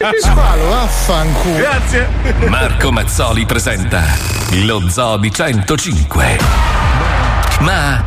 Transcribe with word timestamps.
Squalo, 0.00 0.68
vaffanculo. 0.68 1.56
Grazie. 1.56 2.08
Marco 2.46 2.92
Mazzoli 2.92 3.44
presenta 3.46 4.04
lo 4.64 4.88
Zoo 4.88 5.16
di 5.16 5.28
105. 5.32 6.38
Ma 7.62 8.04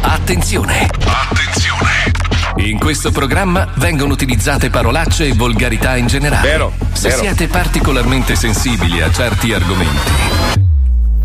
attenzione! 0.00 0.88
Attenzione! 1.04 2.66
In 2.66 2.78
questo 2.78 3.10
programma 3.10 3.68
vengono 3.74 4.14
utilizzate 4.14 4.70
parolacce 4.70 5.26
e 5.26 5.34
volgarità 5.34 5.94
in 5.94 6.06
generale. 6.06 6.48
Vero, 6.48 6.72
Se 6.94 7.10
vero. 7.10 7.20
siete 7.20 7.48
particolarmente 7.48 8.34
sensibili 8.34 9.02
a 9.02 9.10
certi 9.10 9.52
argomenti, 9.52 10.10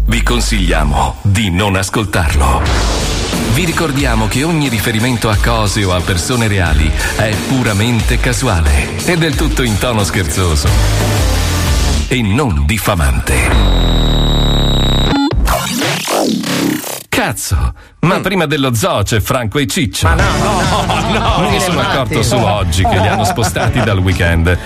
vi 0.07 0.21
consigliamo 0.23 1.20
di 1.21 1.50
non 1.50 1.77
ascoltarlo. 1.77 3.12
Vi 3.54 3.65
ricordiamo 3.65 4.27
che 4.27 4.43
ogni 4.43 4.68
riferimento 4.68 5.29
a 5.29 5.38
cose 5.41 5.84
o 5.84 5.93
a 5.93 6.02
persone 6.02 6.47
reali 6.47 6.91
è 7.16 7.36
puramente 7.48 8.20
casuale 8.20 8.98
e 9.05 9.16
del 9.17 9.36
tutto 9.36 9.61
in 9.63 9.77
tono 9.77 10.04
scherzoso 10.04 10.67
e 12.08 12.22
non 12.22 12.66
diffamante. 12.66 13.94
Cazzo, 17.09 17.73
ma 18.02 18.20
prima 18.20 18.45
dello 18.45 18.73
zoo 18.73 19.03
c'è 19.03 19.20
Franco 19.20 19.59
e 19.59 19.67
Ciccio. 19.67 20.08
Ma 20.08 20.16
no, 20.16 20.23
no, 20.38 21.20
no. 21.20 21.39
Me 21.41 21.52
ne 21.52 21.59
sono 21.59 21.80
accorto 21.80 22.23
solo 22.23 22.47
oggi 22.47 22.84
che 22.84 23.00
li 23.00 23.08
hanno 23.08 23.23
spostati 23.23 23.80
dal 23.81 24.00
weekend. 24.00 24.58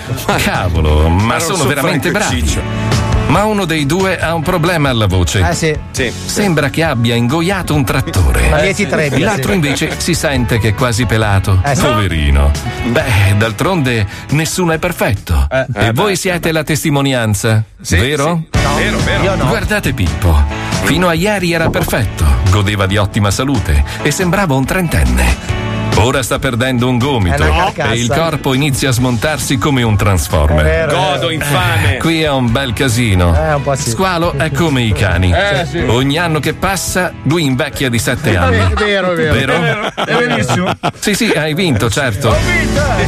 Cavolo, 0.42 1.08
ma 1.08 1.34
non 1.34 1.40
sono 1.40 1.56
sono 1.56 1.68
veramente 1.68 2.10
Franco 2.10 2.34
bravi. 2.34 2.87
Ma 3.28 3.44
uno 3.44 3.64
dei 3.66 3.84
due 3.86 4.18
ha 4.18 4.34
un 4.34 4.42
problema 4.42 4.88
alla 4.88 5.06
voce. 5.06 5.46
Eh 5.46 5.54
sì. 5.54 5.76
Sì. 5.90 6.10
Sembra 6.24 6.70
che 6.70 6.82
abbia 6.82 7.14
ingoiato 7.14 7.74
un 7.74 7.84
trattore. 7.84 8.48
Ma 8.48 8.60
Lieti 8.60 8.86
Trebbia, 8.86 9.24
L'altro 9.26 9.50
sì. 9.50 9.54
invece 9.54 9.94
si 10.00 10.14
sente 10.14 10.58
che 10.58 10.68
è 10.68 10.74
quasi 10.74 11.04
pelato. 11.04 11.60
Eh, 11.62 11.74
sì. 11.74 11.82
Poverino. 11.82 12.50
Beh, 12.86 13.34
d'altronde 13.36 14.06
nessuno 14.30 14.72
è 14.72 14.78
perfetto. 14.78 15.46
e 15.50 15.66
eh, 15.74 15.92
voi 15.92 16.16
siete 16.16 16.52
la 16.52 16.64
testimonianza, 16.64 17.62
Sì, 17.80 17.96
vero? 17.96 18.44
sì. 18.50 18.58
Vero, 18.76 18.98
vero. 19.04 19.22
Io 19.22 19.34
no. 19.34 19.46
Guardate 19.46 19.92
Pippo. 19.92 20.66
Fino 20.84 21.08
a 21.08 21.12
ieri 21.12 21.52
era 21.52 21.68
perfetto, 21.68 22.24
godeva 22.50 22.86
di 22.86 22.96
ottima 22.96 23.30
salute 23.30 23.84
e 24.02 24.10
sembrava 24.10 24.54
un 24.54 24.64
trentenne. 24.64 25.57
Ora 26.00 26.22
sta 26.22 26.38
perdendo 26.38 26.88
un 26.88 26.96
gomito 26.98 27.42
e 27.42 27.96
il 27.96 28.08
corpo 28.08 28.54
inizia 28.54 28.90
a 28.90 28.92
smontarsi 28.92 29.58
come 29.58 29.82
un 29.82 29.94
È 29.94 29.96
transformer. 29.96 30.62
vero, 30.64 30.90
è 30.90 30.94
Godo 30.94 31.12
vero. 31.12 31.30
infame. 31.30 31.96
Qui 31.98 32.22
è 32.22 32.30
un 32.30 32.50
bel 32.52 32.72
casino. 32.72 33.34
Eh, 33.34 33.54
un 33.54 33.62
po' 33.62 33.74
sì. 33.74 33.90
Squalo 33.90 34.32
è 34.32 34.50
come 34.52 34.82
i 34.82 34.92
cani. 34.92 35.32
Eh, 35.32 35.66
sì. 35.68 35.78
Ogni 35.78 36.16
anno 36.18 36.38
che 36.40 36.54
passa, 36.54 37.12
lui 37.24 37.44
invecchia 37.44 37.90
di 37.90 37.98
sette 37.98 38.36
anni. 38.36 38.56
È 38.58 38.68
vero, 38.74 39.12
è 39.12 39.14
vero. 39.16 39.58
Vero? 39.60 39.90
È 39.94 40.14
verissimo. 40.14 40.70
Sì, 40.98 41.14
sì, 41.14 41.30
hai 41.30 41.54
vinto, 41.54 41.90
certo. 41.90 42.34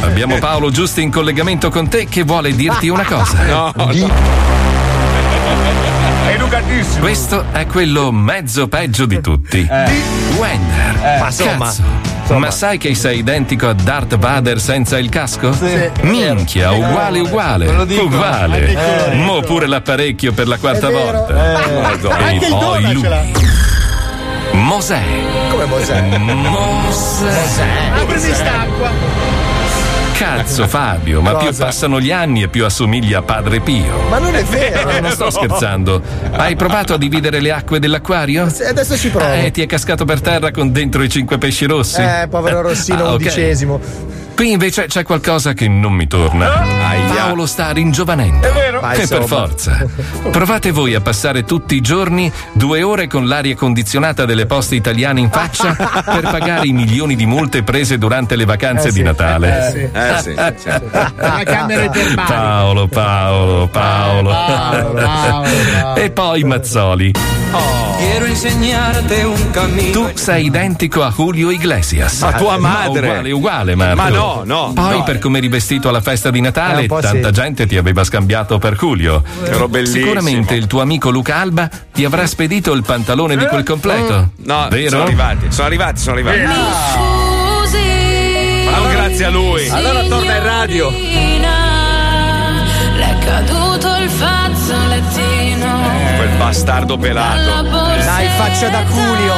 Abbiamo 0.01 0.37
Paolo 0.39 0.69
Giusti 0.69 1.01
in 1.01 1.11
collegamento 1.11 1.69
con 1.69 1.87
te 1.87 2.05
che 2.07 2.23
vuole 2.23 2.53
dirti 2.55 2.89
una 2.89 3.03
cosa. 3.03 3.43
No, 3.45 3.73
È 6.27 6.33
educatissimo. 6.33 6.99
Questo 6.99 7.45
è 7.51 7.65
quello 7.65 8.11
mezzo 8.11 8.67
peggio 8.67 9.05
di 9.05 9.19
tutti. 9.21 9.67
Wender. 10.37 11.17
Ma 11.57 11.73
insomma. 12.31 12.39
Ma 12.47 12.51
sai 12.51 12.77
che 12.77 12.95
sei 12.95 13.19
identico 13.19 13.67
a 13.67 13.73
Darth 13.73 14.17
Vader 14.17 14.59
senza 14.59 14.97
il 14.97 15.09
casco? 15.09 15.53
Sì. 15.53 15.89
Minchia, 16.01 16.71
uguale, 16.71 17.19
uguale. 17.19 17.67
Uguale. 17.67 19.13
Mo 19.13 19.41
pure 19.41 19.67
l'apparecchio 19.67 20.31
per 20.31 20.47
la 20.47 20.57
quarta 20.57 20.89
volta. 20.89 21.53
E 21.99 22.33
Anche 22.33 22.45
il 22.45 22.51
poi 22.57 22.93
lui. 22.93 23.07
Mosè. 24.53 25.01
Come 25.49 25.65
Mosè? 25.65 26.01
Mosè. 26.17 27.61
Aprimi 27.95 28.33
st'acqua. 28.33 29.40
Cazzo 30.25 30.67
Fabio, 30.67 31.19
ma 31.19 31.33
più 31.35 31.47
Cosa? 31.47 31.65
passano 31.65 31.99
gli 31.99 32.11
anni 32.11 32.43
e 32.43 32.47
più 32.47 32.63
assomiglia 32.63 33.17
a 33.17 33.21
Padre 33.23 33.59
Pio. 33.59 34.07
Ma 34.07 34.19
non 34.19 34.35
è 34.35 34.43
vero. 34.43 34.99
Non 35.01 35.09
sto 35.09 35.31
scherzando. 35.31 35.99
Hai 36.33 36.55
provato 36.55 36.93
a 36.93 36.97
dividere 36.99 37.39
le 37.39 37.51
acque 37.51 37.79
dell'acquario? 37.79 38.47
Se- 38.47 38.67
Adesso 38.67 38.95
ci 38.97 39.09
provo. 39.09 39.31
Eh, 39.33 39.49
ti 39.49 39.63
è 39.63 39.65
cascato 39.65 40.05
per 40.05 40.21
terra 40.21 40.51
con 40.51 40.71
dentro 40.71 41.01
i 41.01 41.09
cinque 41.09 41.39
pesci 41.39 41.65
rossi? 41.65 42.01
Eh, 42.01 42.27
povero 42.29 42.61
Rossino, 42.61 42.99
Ah, 43.05 43.07
ok. 43.07 43.11
undicesimo. 43.13 43.79
Qui 44.35 44.51
invece 44.51 44.85
c'è 44.87 45.03
qualcosa 45.03 45.53
che 45.53 45.67
non 45.67 45.93
mi 45.93 46.07
torna. 46.07 46.79
Paolo 47.31 47.45
sta 47.45 47.71
ringiovanendo. 47.71 48.47
È 48.47 48.51
vero. 48.51 48.81
Ma 48.81 48.93
E 48.93 49.07
per 49.07 49.23
forza. 49.25 49.85
Provate 50.31 50.71
voi 50.71 50.95
a 50.95 51.01
passare 51.01 51.43
tutti 51.43 51.75
i 51.75 51.81
giorni 51.81 52.31
due 52.53 52.81
ore 52.81 53.07
con 53.07 53.27
l'aria 53.27 53.55
condizionata 53.55 54.25
delle 54.25 54.47
poste 54.47 54.75
italiane 54.75 55.19
in 55.19 55.29
faccia 55.29 55.75
per 56.03 56.21
pagare 56.31 56.65
i 56.67 56.71
milioni 56.71 57.15
di 57.15 57.25
multe 57.27 57.61
prese 57.63 57.97
durante 57.99 58.35
le 58.35 58.45
vacanze 58.45 58.87
Eh 58.87 58.91
di 58.91 58.97
sì. 58.97 59.03
Natale. 59.03 59.67
Eh 59.67 59.71
sì. 59.71 59.89
Eh 59.93 60.21
sì, 60.21 60.35
certo. 60.63 60.89
La 60.91 61.41
camera 61.45 61.89
termale. 61.89 62.27
Paolo, 62.33 62.87
Paolo, 62.87 63.67
Paolo. 63.67 64.29
Paolo, 64.29 64.93
Paolo, 64.93 65.57
Paolo. 65.81 65.95
E 65.95 66.09
poi 66.11 66.43
Mazzoli. 66.43 67.11
Quiero 67.97 68.25
enseñarte 68.25 69.23
un 69.23 69.51
camino. 69.51 69.91
Tu 69.91 70.09
sei 70.15 70.45
identico 70.45 71.03
a 71.03 71.11
Julio 71.11 71.51
Iglesias. 71.51 72.21
A 72.23 72.31
tua 72.33 72.53
No, 72.55 72.61
madre. 72.61 73.07
uguale, 73.09 73.31
uguale, 73.31 73.75
Marco. 73.75 73.95
Ma 74.01 74.09
no, 74.09 74.41
no, 74.45 74.71
Poi, 74.73 74.97
no. 74.97 75.03
per 75.03 75.19
come 75.19 75.37
eri 75.39 75.47
vestito 75.49 75.89
alla 75.89 76.01
festa 76.01 76.29
di 76.31 76.39
Natale, 76.41 76.87
tanta 76.87 77.27
sì. 77.27 77.31
gente 77.31 77.67
ti 77.67 77.77
aveva 77.77 78.03
scambiato 78.03 78.57
per 78.57 78.75
Julio. 78.75 79.21
Ero 79.43 79.67
bellissimo. 79.67 80.01
Sicuramente 80.03 80.55
il 80.55 80.67
tuo 80.67 80.81
amico 80.81 81.09
Luca 81.09 81.37
Alba 81.37 81.69
ti 81.91 82.05
avrà 82.05 82.25
spedito 82.25 82.71
il 82.73 82.83
pantalone 82.83 83.35
di 83.35 83.45
quel 83.45 83.63
completo. 83.63 84.31
No, 84.37 84.67
vero? 84.69 84.89
sono 84.89 85.03
arrivati, 85.03 85.45
sono 85.51 85.67
arrivati, 85.67 85.99
sono 85.99 86.15
arrivati. 86.15 86.39
Ma 88.65 88.77
non 88.77 88.89
grazie 88.89 89.25
a 89.25 89.29
lui. 89.29 89.67
Allora 89.69 90.03
torna 90.03 90.35
in 90.37 90.43
radio. 90.43 90.89
Le 92.95 93.05
è 93.05 93.17
caduto 93.25 93.95
il 93.97 94.09
fazzolettino. 95.01 95.81
Quel 96.17 96.29
bastardo 96.37 96.97
pelato. 96.97 97.61
Dai, 97.63 98.27
faccia 98.37 98.69
da 98.69 98.83
Culio. 98.83 99.33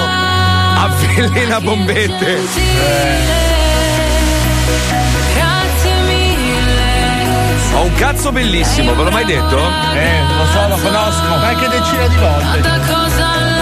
Avvelena 0.76 1.60
bombette. 1.62 2.40
Mille. 6.06 6.72
Ho 7.76 7.84
un 7.84 7.94
cazzo 7.96 8.32
bellissimo, 8.32 8.94
ve 8.96 9.04
l'ho 9.04 9.12
mai 9.12 9.26
detto? 9.26 9.58
Eh, 9.58 10.22
lo 10.38 10.46
so, 10.52 10.68
lo 10.68 10.78
conosco. 10.78 11.40
Qualche 11.40 11.68
decina 11.70 12.08
di 12.08 12.16
volte. 12.18 13.53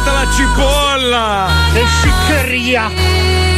Arrivata 0.00 0.12
la 0.12 0.30
cipolla! 0.30 1.48
Che 1.74 1.84
sciccheria. 1.86 3.49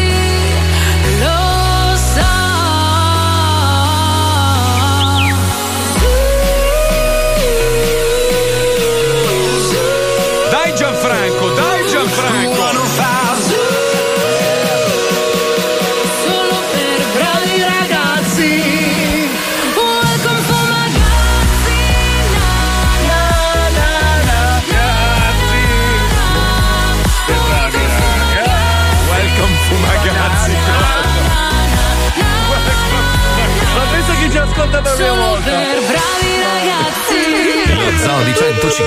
Che 34.23 34.31
ci 34.31 34.39
ascolta 34.39 34.81
per 34.81 34.95
prima 34.95 35.09
Solo 35.09 35.21
volta. 35.31 35.51
per 35.51 35.83
bravi 35.83 36.31
ragazzi. 36.47 37.75
Lo 37.75 37.91
Zoo 37.99 38.23
di 38.23 38.35
105, 38.37 38.87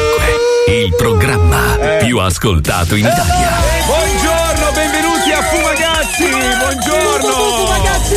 il 0.67 0.95
programma 0.95 1.77
più 1.99 2.19
ascoltato 2.19 2.95
in 2.95 3.05
Italia. 3.05 3.59
Buongiorno, 3.85 4.71
benvenuti 4.71 5.31
a 5.33 5.41
Fumagazzi! 5.41 6.29
Buongiorno! 6.29 7.67
Ragazzi.it 7.67 8.14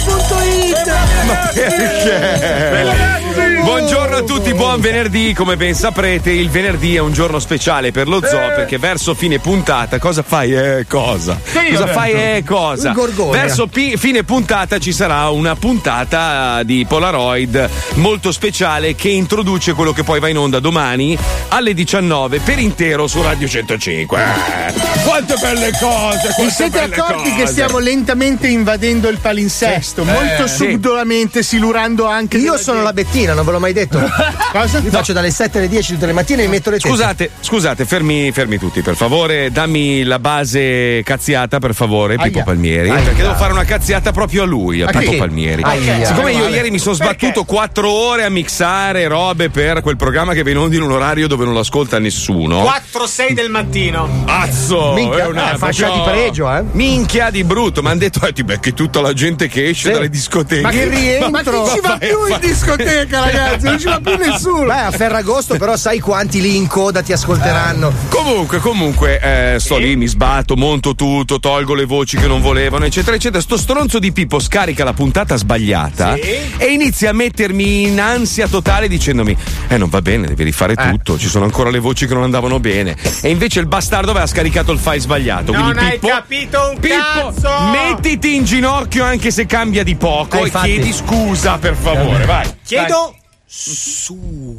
Ma 1.24 1.50
perché? 1.52 3.26
Buongiorno 3.62 4.16
a 4.16 4.22
tutti, 4.22 4.54
buon 4.54 4.80
venerdì. 4.80 5.34
Come 5.34 5.56
ben 5.56 5.74
saprete, 5.74 6.30
il 6.30 6.48
venerdì 6.48 6.96
è 6.96 7.00
un 7.00 7.12
giorno 7.12 7.38
speciale 7.38 7.90
per 7.90 8.08
lo 8.08 8.20
zoo 8.24 8.48
perché 8.54 8.78
verso 8.78 9.14
fine 9.14 9.38
puntata 9.38 9.98
cosa 9.98 10.22
fai? 10.22 10.54
Eh, 10.54 10.86
cosa? 10.88 11.38
Cosa 11.70 11.86
fai? 11.88 12.12
Eh, 12.12 12.42
cosa? 12.46 12.94
Verso 13.30 13.66
pi- 13.66 13.96
fine 13.98 14.24
puntata 14.24 14.78
ci 14.78 14.92
sarà 14.92 15.28
una 15.28 15.54
puntata 15.54 16.62
di 16.62 16.86
Polaroid 16.88 17.68
molto 17.94 18.32
speciale 18.32 18.94
che 18.94 19.10
introduce 19.10 19.74
quello 19.74 19.92
che 19.92 20.02
poi 20.02 20.18
va 20.18 20.28
in 20.28 20.38
onda 20.38 20.60
domani 20.60 21.16
alle 21.48 21.74
19 21.74 22.40
per 22.40 22.58
intero 22.58 23.06
su 23.06 23.20
Radio 23.20 23.46
105. 23.46 24.18
Eh, 24.18 24.72
quante 25.04 25.34
belle 25.40 25.72
cose! 25.78 26.34
Vi 26.38 26.50
siete 26.50 26.80
accorti 26.80 27.30
cose. 27.30 27.42
che 27.42 27.46
stiamo 27.46 27.78
lentamente 27.78 28.46
invadendo 28.48 29.08
il 29.08 29.18
palinsesto, 29.18 29.97
molto 30.04 30.46
sì. 30.46 30.70
subdolamente, 30.70 31.42
silurando 31.42 32.06
anche. 32.06 32.38
Io 32.38 32.56
sono 32.56 32.82
la 32.82 32.92
Bettina, 32.92 33.34
non 33.34 33.44
ve 33.44 33.52
l'ho 33.52 33.58
mai 33.58 33.72
detto. 33.72 33.98
Cosa? 34.52 34.78
Io 34.78 34.90
faccio 34.90 35.12
dalle 35.12 35.30
7 35.30 35.58
alle 35.58 35.68
10 35.68 35.94
tutte 35.94 36.06
le 36.06 36.12
mattine 36.12 36.42
e 36.42 36.44
mi 36.46 36.52
metto 36.52 36.70
le 36.70 36.78
tette. 36.78 36.88
Scusate, 36.88 37.30
scusate, 37.40 37.84
fermi, 37.84 38.30
fermi 38.32 38.58
tutti, 38.58 38.80
per 38.82 38.96
favore, 38.96 39.50
dammi 39.50 40.04
la 40.04 40.18
base 40.18 41.02
cazziata, 41.02 41.58
per 41.58 41.74
favore, 41.74 42.16
Pippo 42.16 42.38
Aia. 42.38 42.44
Palmieri. 42.44 42.90
Aia. 42.90 43.04
Perché 43.04 43.22
devo 43.22 43.34
fare 43.34 43.52
una 43.52 43.64
cazziata 43.64 44.12
proprio 44.12 44.42
a 44.42 44.46
lui, 44.46 44.82
a 44.82 44.88
A 44.88 44.90
Pippo 44.90 45.10
chi? 45.12 45.16
Palmieri. 45.16 45.62
Aia. 45.62 46.04
Siccome 46.04 46.32
io 46.32 46.48
ieri 46.48 46.70
mi 46.70 46.78
sono 46.78 46.94
sbattuto 46.94 47.44
quattro 47.44 47.90
ore 47.90 48.24
a 48.24 48.28
mixare 48.28 49.06
robe 49.06 49.50
per 49.50 49.80
quel 49.80 49.96
programma 49.96 50.32
che 50.32 50.42
va 50.42 50.50
in 50.50 50.56
in 50.58 50.82
un 50.82 50.90
orario 50.90 51.26
dove 51.28 51.44
non 51.44 51.54
lo 51.54 51.60
ascolta 51.60 51.98
nessuno. 51.98 52.62
4-6 52.62 53.32
del 53.32 53.50
mattino. 53.50 54.24
Cazzo! 54.26 54.92
Minchia, 54.94 55.24
è 55.24 55.26
una 55.26 55.52
eh, 55.54 55.56
faccia 55.56 55.86
proprio- 55.86 56.04
di 56.04 56.10
pregio, 56.10 56.52
eh. 56.52 56.64
Minchia 56.72 57.30
di 57.30 57.44
brutto, 57.44 57.82
mi 57.82 57.88
hanno 57.88 57.98
detto, 57.98 58.26
eh, 58.26 58.32
ti 58.32 58.44
becchi 58.44 58.74
tutta 58.74 59.00
la 59.00 59.12
gente 59.12 59.48
che 59.48 59.68
esce 59.68 59.77
Sì. 59.86 59.90
dalle 59.92 60.08
discoteche. 60.08 60.62
Ma 60.62 60.70
che 60.70 60.84
rientro! 60.88 61.30
Ma 61.30 61.42
chi 61.42 61.74
ci 61.74 61.80
va 61.80 61.96
più 61.98 62.26
in 62.26 62.38
discoteca, 62.40 63.20
ragazzi? 63.20 63.64
Non 63.64 63.78
ci 63.78 63.84
va 63.86 64.00
più 64.00 64.16
nessuno. 64.16 64.64
Beh, 64.64 64.80
a 64.80 64.90
Ferragosto, 64.90 65.56
però 65.56 65.76
sai 65.76 66.00
quanti 66.00 66.40
lì 66.40 66.56
in 66.56 66.66
coda 66.66 67.02
ti 67.02 67.12
ascolteranno. 67.12 67.92
Comunque, 68.08 68.58
comunque, 68.58 69.54
eh, 69.54 69.58
sto 69.60 69.76
lì, 69.76 69.96
mi 69.96 70.06
sbatto, 70.06 70.56
monto 70.56 70.94
tutto, 70.94 71.38
tolgo 71.40 71.74
le 71.74 71.84
voci 71.84 72.16
che 72.16 72.26
non 72.26 72.40
volevano, 72.40 72.84
eccetera, 72.84 73.16
eccetera. 73.16 73.40
Sto 73.42 73.56
stronzo 73.56 73.98
di 73.98 74.12
Pippo 74.12 74.38
scarica 74.38 74.84
la 74.84 74.92
puntata 74.92 75.36
sbagliata 75.36 76.14
e 76.14 76.66
inizia 76.70 77.10
a 77.10 77.12
mettermi 77.12 77.84
in 77.84 78.00
ansia 78.00 78.48
totale 78.48 78.88
dicendomi: 78.88 79.36
Eh, 79.68 79.76
non 79.76 79.88
va 79.88 80.02
bene, 80.02 80.26
devi 80.26 80.44
rifare 80.44 80.74
tutto, 80.74 81.18
ci 81.18 81.28
sono 81.28 81.44
ancora 81.44 81.70
le 81.70 81.78
voci 81.78 82.06
che 82.06 82.14
non 82.14 82.22
andavano 82.22 82.58
bene. 82.60 82.96
E 83.22 83.30
invece 83.30 83.60
il 83.60 83.66
bastardo 83.66 84.10
aveva 84.10 84.26
scaricato 84.26 84.72
il 84.72 84.78
file 84.78 85.00
sbagliato. 85.00 85.52
Non 85.52 85.62
quindi 85.62 85.84
hai 85.84 85.90
Pippo, 85.92 86.08
capito 86.08 86.70
un 86.72 86.80
Pippo, 86.80 86.94
cazzo! 86.96 87.50
mettiti 87.70 88.34
in 88.34 88.44
ginocchio 88.44 89.04
anche 89.04 89.30
se 89.30 89.46
cambia 89.68 89.84
di 89.84 89.96
poco 89.96 90.36
Eh, 90.36 90.40
e 90.40 90.44
infatti. 90.44 90.66
chiedi 90.72 90.92
scusa, 90.94 91.58
per 91.58 91.74
favore, 91.74 92.24
vai. 92.24 92.46
Chiedo 92.64 93.14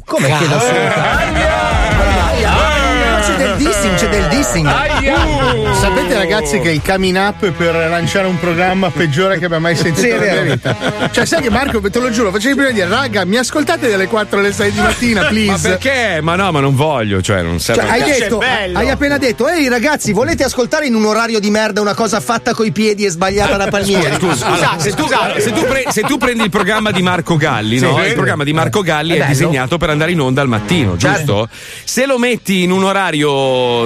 Come 0.04 0.36
chiedo 0.36 0.58
su? 0.58 0.66
C'è 2.40 2.59
del 3.40 3.56
dissing, 3.56 3.94
c'è 3.94 4.08
del 4.08 4.26
dissing. 4.28 4.68
Sapete, 5.80 6.14
ragazzi, 6.14 6.60
che 6.60 6.70
il 6.70 6.82
coming 6.84 7.16
up 7.16 7.48
per 7.50 7.74
lanciare 7.74 8.26
un 8.26 8.38
programma 8.38 8.90
peggiore 8.90 9.38
che 9.38 9.46
abbia 9.46 9.58
mai 9.58 9.74
sentito 9.76 10.00
Sì, 10.00 10.08
nella 10.08 10.20
vero. 10.20 10.42
mia 10.42 10.54
vita. 10.54 10.76
Cioè, 11.10 11.24
sai 11.24 11.42
che 11.42 11.50
Marco, 11.50 11.80
te 11.80 11.98
lo 11.98 12.10
giuro, 12.10 12.30
facevi 12.30 12.54
prima 12.54 12.70
dire, 12.70 12.88
raga, 12.88 13.24
mi 13.24 13.36
ascoltate 13.36 13.88
dalle 13.88 14.06
4 14.06 14.38
alle 14.38 14.52
6 14.52 14.72
di 14.72 14.80
mattina, 14.80 15.22
Ma 15.22 15.28
please. 15.28 15.68
perché? 15.68 16.20
Ma 16.22 16.34
no, 16.36 16.52
ma 16.52 16.60
non 16.60 16.74
voglio, 16.74 17.20
cioè, 17.22 17.42
non 17.42 17.58
serve. 17.60 17.82
Cioè, 17.82 17.90
hai, 17.90 18.02
detto, 18.18 18.38
bello. 18.38 18.78
hai 18.78 18.90
appena 18.90 19.16
detto, 19.18 19.48
ehi 19.48 19.68
ragazzi, 19.68 20.12
volete 20.12 20.44
ascoltare 20.44 20.86
in 20.86 20.94
un 20.94 21.04
orario 21.04 21.40
di 21.40 21.50
merda 21.50 21.80
una 21.80 21.94
cosa 21.94 22.20
fatta 22.20 22.52
coi 22.54 22.72
piedi 22.72 23.04
e 23.04 23.10
sbagliata 23.10 23.56
da 23.56 23.66
Palmieri? 23.70 24.14
Scusa, 24.18 24.46
allora, 24.46 24.74
se, 24.78 24.92
tu, 24.92 25.06
se 25.38 25.52
tu 25.52 25.64
pre- 25.64 25.84
se 25.90 26.02
tu 26.02 26.18
prendi 26.18 26.44
il 26.44 26.50
programma 26.50 26.90
di 26.90 27.02
Marco 27.02 27.36
Galli, 27.36 27.78
no? 27.78 28.04
il 28.04 28.12
programma 28.14 28.44
di 28.44 28.52
Marco 28.52 28.82
Galli 28.82 29.16
È 29.16 29.24
è, 29.24 29.26
disegnato 29.26 29.78
per 29.78 29.90
andare 29.90 30.12
in 30.12 30.20
onda 30.20 30.40
al 30.42 30.48
mattino, 30.48 30.96
Certo. 30.96 31.18
giusto? 31.18 31.48
Se 31.84 32.06
lo 32.06 32.18
metti 32.18 32.62
in 32.62 32.70
un 32.70 32.84
orario 32.84 33.29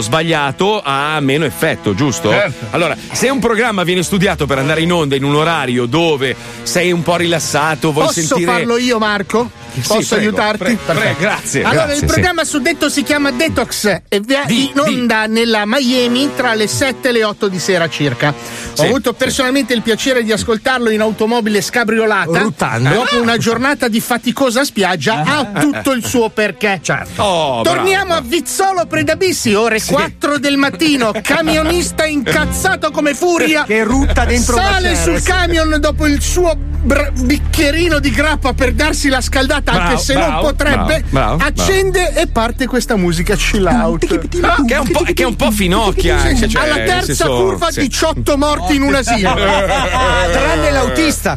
sbagliato 0.01 0.81
ha 0.85 1.19
meno 1.21 1.45
effetto, 1.45 1.95
giusto? 1.95 2.31
Allora, 2.71 2.97
se 3.13 3.29
un 3.29 3.39
programma 3.39 3.83
viene 3.83 4.03
studiato 4.03 4.47
per 4.47 4.59
andare 4.59 4.83
in 4.83 4.93
onda 4.93 5.17
in 5.17 5.25
un 5.25 5.35
orario 5.35 5.87
dove 5.87 6.35
sei 6.63 6.93
un 6.93 7.03
po' 7.03 7.17
rilassato, 7.17 7.93
vuoi 7.93 8.07
Posso 8.07 8.21
sentire. 8.21 8.51
farlo 8.51 8.77
io, 8.79 8.99
Marco? 8.99 9.51
Sì, 9.75 9.81
Posso 9.89 10.15
prego, 10.15 10.31
aiutarti? 10.31 10.59
prego, 10.59 10.81
prego, 11.01 11.19
grazie, 11.19 11.61
Allora, 11.63 11.75
grazie, 11.87 11.93
il 11.95 11.99
sì. 12.01 12.07
programma 12.07 12.45
suddetto 12.45 12.89
si 12.89 13.03
chiama 13.03 13.31
Detox 13.33 13.85
e 14.09 14.21
va 14.25 14.45
Di- 14.47 14.71
in 14.71 14.79
onda 14.79 15.27
nella 15.27 15.63
Miami 15.67 16.31
tra 16.37 16.55
le 16.55 16.67
7 16.69 17.09
e 17.09 17.13
le 17.13 17.25
8 17.25 17.49
di 17.49 17.59
sera 17.59 17.89
circa. 17.89 18.29
Ho 18.29 18.33
Sì, 18.77 18.83
avuto 18.87 19.11
sì. 19.11 19.17
personalmente 19.19 19.75
il 19.75 19.83
piacere 19.83 20.23
di 20.23 20.33
ascoltarlo 20.33 20.91
in 20.91 21.01
automobile 21.01 21.61
scabriolata. 21.61 22.39
Ruttando. 22.39 22.89
Dopo 22.91 23.21
una 23.21 23.37
giornata 23.37 23.89
di 23.89 24.01
faticosa 24.01 24.65
spiaggia, 24.65 25.23
ha 25.25 25.45
tutto 25.61 25.93
il 25.93 26.05
suo 26.05 26.29
perché. 26.31 26.79
Certo. 26.83 27.23
Oh, 27.23 27.63
Torniamo 27.63 28.07
bravo. 28.07 28.21
a 28.21 28.29
Vizzolo 28.29 28.87
Predabissi, 28.87 29.55
ore 29.55 29.81
4 29.83 30.39
del 30.39 30.57
mattino. 30.57 31.13
Camionista 31.23 32.05
incazzato 32.05 32.91
come 32.91 33.15
furia. 33.15 33.65
Che 33.65 33.83
rutta 33.85 34.25
dentro 34.25 34.57
Sale 34.57 34.95
sul 34.97 35.21
camion 35.23 35.77
dopo 35.81 36.07
il 36.07 36.21
suo 36.21 36.55
br- 36.57 37.11
bicchierino 37.23 37.99
di 37.99 38.11
grappa 38.11 38.53
per 38.53 38.73
darsi 38.73 39.09
la 39.09 39.21
scaldata, 39.21 39.64
Bravo, 39.73 39.81
anche 39.91 40.03
se 40.03 40.15
non 40.15 40.27
bravo, 40.29 40.43
potrebbe. 40.43 41.05
bravo, 41.09 41.37
bravo, 41.37 41.43
accende 41.45 42.13
e 42.15 42.27
parte 42.27 42.67
questa 42.67 42.97
musica 42.97 43.35
chill 43.35 43.67
out. 43.67 44.07
Che 44.07 44.75
è 44.75 44.79
un 44.79 44.91
po', 44.91 45.03
che 45.03 45.23
è 45.23 45.27
un 45.27 45.37
po' 45.37 45.51
finocchia 45.51 46.19
Sì, 46.21 46.27
anche. 46.29 46.49
Cioè, 46.49 46.63
Alla 46.63 46.75
terza 46.75 47.05
senso- 47.07 47.37
curva, 47.37 47.71
sì. 47.71 47.81
18 47.81 48.37
morti 48.37 48.75
in 48.77 48.83
un 48.83 48.95
asilo. 48.95 49.35
Tranne 50.31 50.71
l'autista, 50.71 51.37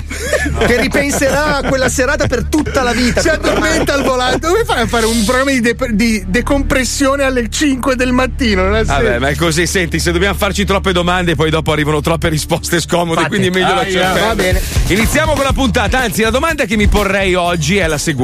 che 0.65 0.79
ripenserà 0.81 1.57
a 1.57 1.63
quella 1.63 1.89
serata 1.89 2.27
per 2.27 2.45
tutta 2.45 2.83
la 2.83 2.91
vita. 2.93 3.21
Si 3.21 3.29
addormenta 3.29 3.93
al 3.93 4.03
volante. 4.03 4.47
Come 4.47 4.63
fai 4.65 4.81
a 4.81 4.87
fare 4.87 5.05
un 5.05 5.23
programma 5.23 5.51
di, 5.51 5.61
de- 5.61 5.75
di 5.91 6.23
decompressione 6.27 7.23
alle 7.23 7.49
5 7.49 7.95
del 7.95 8.11
mattino? 8.11 8.63
Non 8.67 8.83
Vabbè, 8.83 9.19
ma 9.19 9.29
è 9.29 9.35
così, 9.35 9.65
senti, 9.67 9.99
se 9.99 10.11
dobbiamo 10.11 10.35
farci 10.35 10.65
troppe 10.65 10.91
domande, 10.91 11.35
poi 11.35 11.49
dopo 11.49 11.71
arrivano 11.71 12.01
troppe 12.01 12.29
risposte 12.29 12.79
scomode, 12.81 13.27
quindi 13.27 13.47
è 13.47 13.51
meglio 13.51 13.73
lasciare 13.73 14.19
va 14.19 14.27
perdere. 14.35 14.35
bene. 14.35 14.61
Iniziamo 14.99 15.33
con 15.33 15.43
la 15.43 15.53
puntata, 15.53 15.99
anzi 15.99 16.21
la 16.21 16.29
domanda 16.29 16.65
che 16.65 16.75
mi 16.75 16.87
porrei 16.87 17.35
oggi 17.35 17.77
è 17.77 17.87
la 17.87 17.97
seguente. 17.97 18.15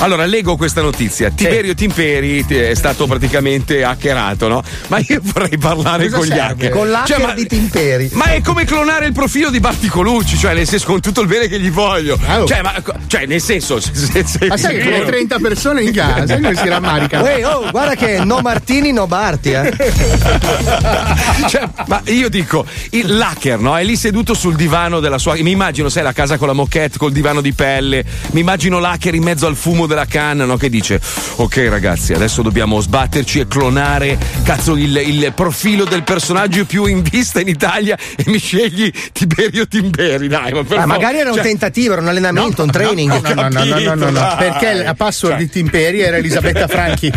Allora, 0.00 0.24
leggo 0.26 0.56
questa 0.56 0.80
notizia. 0.82 1.30
Tiberio 1.30 1.74
Timperi 1.74 2.44
ti- 2.44 2.56
è 2.56 2.74
stato 2.74 3.06
praticamente 3.06 3.84
hackerato, 3.84 4.48
no? 4.48 4.62
Ma 4.88 4.98
io 5.06 5.20
vorrei 5.32 5.56
parlare 5.58 6.04
Cosa 6.04 6.16
con 6.16 6.24
gli 6.26 6.28
serve? 6.30 6.42
hacker. 6.44 6.70
Con 6.70 6.90
l'hacker 6.90 7.16
Cioè, 7.16 7.26
ma- 7.26 7.34
di 7.34 7.46
Timperi. 7.46 8.10
Ma 8.12 8.24
è 8.26 8.40
come 8.42 8.64
clonare 8.64 9.06
il 9.06 9.12
profilo 9.12 9.50
di 9.50 9.60
Barti 9.60 9.88
Colucci, 9.88 10.36
cioè 10.36 10.54
nel 10.54 10.66
senso 10.66 10.86
con 10.86 11.00
tutto 11.00 11.20
il 11.20 11.26
bene 11.28 11.48
che 11.48 11.58
gli 11.60 11.70
voglio. 11.70 12.18
Oh. 12.28 12.46
Cioè, 12.46 12.62
ma, 12.62 12.74
cioè, 13.06 13.26
nel 13.26 13.40
senso, 13.40 13.80
se, 13.80 13.90
se- 13.94 14.24
se- 14.26 14.46
Ma 14.46 14.56
sai 14.56 14.76
che 14.76 14.82
con 14.82 14.92
le 14.92 15.04
30 15.04 15.38
persone 15.38 15.82
in 15.82 15.92
casa 15.92 16.34
come 16.34 16.54
si 16.54 16.68
rammarica? 16.68 17.20
Uè, 17.22 17.46
oh, 17.46 17.70
guarda 17.70 17.94
che 17.94 18.24
no 18.24 18.40
Martini, 18.40 18.92
no 18.92 19.06
Barti, 19.06 19.50
eh. 19.52 19.72
Cioè, 21.48 21.68
ma 21.86 22.00
io 22.06 22.28
dico, 22.28 22.64
il 22.90 23.16
l'hacker, 23.16 23.58
no? 23.58 23.76
È 23.76 23.84
lì 23.84 23.96
seduto 23.96 24.34
sul 24.34 24.54
divano 24.56 25.00
della 25.00 25.18
sua. 25.18 25.34
Mi 25.34 25.50
immagino, 25.50 25.88
sai, 25.88 26.02
la 26.02 26.12
casa 26.12 26.36
con 26.38 26.46
la 26.46 26.52
moquette, 26.52 26.98
col 26.98 27.12
divano 27.12 27.40
di 27.40 27.52
pelle. 27.52 28.04
Mi 28.32 28.40
immagino 28.40 28.78
l'hacker 28.78 29.11
in 29.16 29.22
mezzo 29.22 29.46
al 29.46 29.56
fumo 29.56 29.86
della 29.86 30.06
canna, 30.06 30.44
no? 30.44 30.56
Che 30.56 30.68
dice: 30.68 31.00
Ok, 31.36 31.66
ragazzi, 31.68 32.12
adesso 32.12 32.42
dobbiamo 32.42 32.80
sbatterci 32.80 33.40
e 33.40 33.46
clonare, 33.48 34.18
cazzo, 34.42 34.76
il, 34.76 34.96
il 34.96 35.32
profilo 35.34 35.84
del 35.84 36.02
personaggio 36.02 36.64
più 36.64 36.84
in 36.86 37.02
vista 37.02 37.40
in 37.40 37.48
Italia 37.48 37.96
e 38.16 38.24
mi 38.26 38.38
scegli 38.38 38.90
Tiberio 39.12 39.66
Timberi, 39.66 40.28
dai, 40.28 40.52
ma 40.52 40.58
per 40.62 40.66
favore. 40.78 40.86
magari 40.86 41.18
era 41.18 41.30
un 41.30 41.36
Cioè, 41.36 41.44
tentativo, 41.44 41.92
era 41.92 42.02
un 42.02 42.08
allenamento, 42.08 42.62
un 42.62 42.70
training. 42.70 43.10
No, 43.10 43.20
no, 43.34 43.48
no, 43.48 43.64
no, 43.64 43.78
no, 43.78 43.94
no, 43.94 44.10
no, 44.10 44.20
Capito, 44.20 44.36
perché 44.36 44.82
la 44.82 44.94
password 44.94 45.36
Cioè. 45.36 45.44
di 45.44 45.50
Timperi 45.50 46.00
era 46.00 46.16
Elisabetta 46.16 46.66
Franchi. 46.68 47.12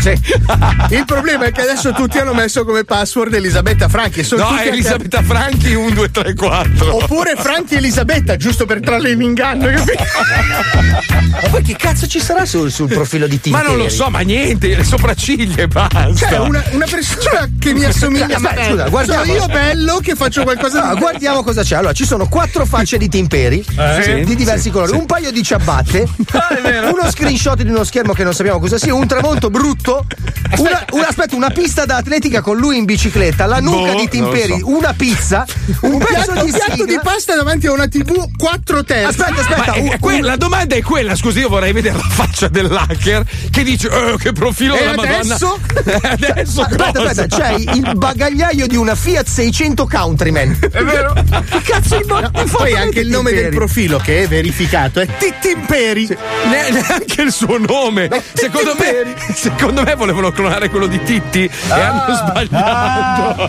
Il 0.89 1.03
problema 1.05 1.45
è 1.45 1.51
che 1.51 1.61
adesso 1.61 1.91
tutti 1.93 2.17
hanno 2.17 2.33
messo 2.33 2.63
come 2.65 2.83
password 2.83 3.33
Elisabetta 3.33 3.87
Franchi. 3.87 4.23
sono 4.23 4.49
No, 4.49 4.59
Elisabetta 4.61 5.21
Franchi 5.23 5.73
1, 5.73 5.89
2, 5.91 6.11
3, 6.11 6.33
4. 6.33 6.95
Oppure 6.95 7.33
Franchi 7.37 7.75
Elisabetta, 7.75 8.35
giusto 8.37 8.65
per 8.65 8.79
trarle 8.81 9.11
in 9.11 9.21
inganno, 9.21 9.67
capito? 9.69 10.03
Ma 11.41 11.49
poi 11.49 11.61
che 11.63 11.75
cazzo 11.85 12.07
ci 12.07 12.19
sarà 12.19 12.45
sul, 12.45 12.71
sul 12.71 12.87
profilo 12.87 13.27
di 13.27 13.35
Ma 13.35 13.41
Timperi? 13.41 13.67
non 13.67 13.77
lo 13.77 13.89
so, 13.89 14.09
ma 14.09 14.19
niente, 14.21 14.75
le 14.75 14.83
sopracciglia 14.83 15.63
e 15.63 15.67
basta. 15.67 16.13
Cioè, 16.15 16.39
una, 16.39 16.63
una 16.71 16.85
persona 16.89 17.47
che 17.59 17.73
mi 17.73 17.83
assomiglia 17.85 18.39
ma 18.39 18.49
scusa, 18.67 18.89
guardiamo. 18.89 19.23
Sono 19.23 19.37
io 19.37 19.45
bello 19.47 19.99
che 19.99 20.15
faccio 20.15 20.43
qualcosa 20.43 20.89
Ah, 20.89 20.93
di. 20.93 20.99
guardiamo 20.99 21.43
cosa 21.43 21.61
c'è. 21.63 21.75
Allora, 21.75 21.93
ci 21.93 22.05
sono 22.05 22.27
quattro 22.27 22.65
facce 22.65 22.97
di 22.97 23.07
Timperi 23.07 23.63
Sì, 24.03 24.23
di 24.23 24.35
diversi 24.35 24.63
sì, 24.63 24.69
colori, 24.71 24.91
sì. 24.91 24.97
un 24.97 25.05
paio 25.05 25.31
di 25.31 25.43
ciabatte, 25.43 26.07
uno 26.91 27.09
screenshot 27.09 27.61
di 27.61 27.69
uno 27.69 27.83
schermo 27.83 28.13
che 28.13 28.23
non 28.23 28.33
sappiamo 28.33 28.59
cosa 28.59 28.77
sia, 28.79 28.93
un 28.93 29.05
tramonto 29.07 29.49
brutto, 29.49 30.05
una, 30.57 30.85
una- 30.91 31.07
aspetta, 31.07 31.35
una 31.35 31.49
pista 31.49 31.85
da 31.85 31.97
atletica 31.97 32.41
con 32.41 32.57
lui 32.57 32.77
in 32.77 32.85
bicicletta, 32.85 33.45
la 33.45 33.59
nuca 33.59 33.93
Boh, 33.93 33.99
di 33.99 34.07
Timperi, 34.07 34.59
lo 34.59 34.69
una 34.69 34.93
pizza, 34.93 35.45
un 35.81 35.97
pezzo 35.97 36.31
piatto, 36.31 36.45
di 36.45 36.51
piatto 36.51 36.85
di 36.85 36.99
pasta 37.01 37.35
davanti 37.35 37.67
a 37.67 37.71
una 37.73 37.87
TV 37.87 38.29
4 38.37 38.83
terzi. 38.83 39.21
Aspetta, 39.21 39.41
aspetta, 39.41 39.73
è- 39.73 39.79
un- 39.79 39.89
è 39.89 39.99
que- 39.99 40.21
la 40.21 40.35
domanda 40.35 40.75
è 40.75 40.81
quella, 40.81 41.15
scusi, 41.15 41.39
io 41.39 41.49
vorrei 41.49 41.71
vedere 41.73 41.97
la 41.97 42.07
faccia 42.09 42.47
dell'hacker 42.47 43.23
che 43.51 43.63
dice, 43.63 43.87
oh, 43.87 44.17
che 44.17 44.31
profilo 44.31 44.75
E 44.75 44.79
della 44.79 44.95
Madonna. 44.95 45.17
adesso? 45.35 45.59
adesso 46.03 46.61
Aspetta, 46.61 46.91
cosa? 46.91 47.09
aspetta, 47.09 47.37
c'è 47.37 47.53
il 47.73 47.91
bagagliaio 47.95 48.67
di 48.67 48.75
una 48.75 48.95
Fiat 48.95 49.27
600 49.27 49.87
Countryman. 49.87 50.57
È 50.71 50.83
vero? 50.83 51.13
Che 51.13 51.61
cazzo 51.61 51.99
No, 52.05 52.29
poi 52.51 52.73
anche 52.73 52.99
il 52.99 53.07
nome 53.09 53.31
del 53.31 53.49
profilo 53.49 53.97
che 53.97 54.23
è 54.23 54.27
verificato 54.27 54.99
è 54.99 55.07
Tittimperi. 55.17 56.07
Ne- 56.07 56.69
neanche 56.71 57.21
il 57.21 57.31
suo 57.31 57.57
nome. 57.57 58.09
Secondo 58.33 58.75
me, 58.77 59.13
secondo 59.33 59.83
me 59.83 59.95
volevano 59.95 60.31
clonare 60.35 60.69
quello 60.69 60.85
di 60.87 61.01
Titti 61.01 61.45
e 61.45 61.51
Ah. 61.69 61.89
hanno 61.89 62.15
sbagliato. 62.15 63.43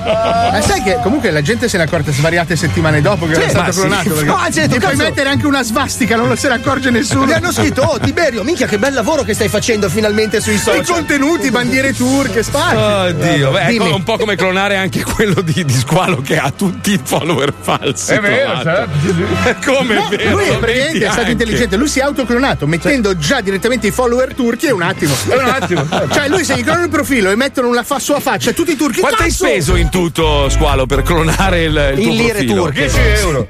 Ma 0.52 0.60
sai 0.62 0.82
che 0.82 0.98
comunque 1.02 1.30
la 1.30 1.42
gente 1.42 1.68
se 1.68 1.76
ne 1.76 1.84
è 1.84 1.86
accorta 1.86 2.12
svariate 2.12 2.56
settimane 2.56 3.00
dopo 3.00 3.26
che 3.26 3.32
era 3.34 3.44
ma 3.44 3.48
stato 3.50 3.72
sì. 3.72 3.80
clonato. 3.80 4.10
Perché 4.14 4.30
ha 4.30 4.48
detto, 4.50 4.72
ti 4.74 4.80
puoi 4.80 4.96
mettere 4.96 5.28
anche 5.28 5.46
una 5.46 5.62
svastica, 5.62 6.16
non 6.16 6.28
lo 6.28 6.36
se 6.36 6.48
ne 6.48 6.54
accorge 6.54 6.90
nessuno. 6.90 7.24
Mi 7.26 7.32
hanno 7.32 7.52
scritto, 7.52 7.82
oh 7.82 7.98
Tiberio, 7.98 8.42
minchia 8.44 8.66
che 8.66 8.78
bel 8.78 8.94
lavoro 8.94 9.22
che 9.22 9.34
stai 9.34 9.48
facendo 9.48 9.88
finalmente 9.88 10.40
sui 10.40 10.54
I 10.54 10.58
social. 10.58 10.84
contenuti, 10.84 11.50
bandiere 11.50 11.92
turche, 11.94 12.42
spacchi. 12.42 12.76
Oddio, 12.76 13.50
beh, 13.50 13.66
Dimmi. 13.66 13.90
è 13.90 13.92
un 13.92 14.02
po' 14.02 14.16
come 14.16 14.36
clonare 14.36 14.76
anche 14.76 15.02
quello 15.02 15.40
di, 15.42 15.64
di 15.64 15.72
Squalo 15.74 16.20
che 16.22 16.38
ha 16.38 16.50
tutti 16.50 16.92
i 16.92 17.00
follower 17.02 17.52
falsi. 17.60 18.12
È 18.12 18.20
vero, 18.20 18.60
certo. 18.62 18.94
Come 19.64 19.94
No, 19.94 20.08
è 20.08 20.16
vero? 20.16 20.30
lui 20.36 20.44
è 20.48 20.56
praticamente 20.58 20.98
è 20.98 21.02
stato 21.04 21.18
anche. 21.20 21.30
intelligente, 21.32 21.76
lui 21.76 21.88
si 21.88 21.98
è 21.98 22.02
autoclonato 22.02 22.66
mettendo 22.66 23.16
già 23.16 23.40
direttamente 23.40 23.86
i 23.88 23.90
follower 23.90 24.34
turchi 24.34 24.66
e 24.66 24.70
un 24.72 24.82
attimo. 24.82 25.14
È 25.28 25.34
un 25.34 25.48
attimo. 25.48 25.86
Cioè 26.12 26.28
lui 26.28 26.44
se 26.44 26.56
gli 26.56 26.62
clonano 26.76 26.84
il 26.84 26.90
profilo 26.90 27.30
e 27.30 27.36
mettono 27.36 27.72
la 27.72 27.82
fa- 27.82 27.98
sua 27.98 28.20
faccia 28.20 28.52
tutti 28.52 28.72
i 28.72 28.76
turchi. 28.76 29.00
Quanto 29.00 29.22
hai 29.22 29.28
cazzo! 29.30 29.44
speso 29.46 29.76
in 29.76 29.88
tutto, 29.88 30.48
Squalo, 30.48 30.86
per 30.86 31.02
clonare 31.02 31.64
il, 31.64 31.92
il 31.96 32.02
tuo 32.02 32.12
lire 32.12 32.32
profilo? 32.32 32.62
turche. 32.64 32.80
10 32.80 32.98
euro. 33.20 33.48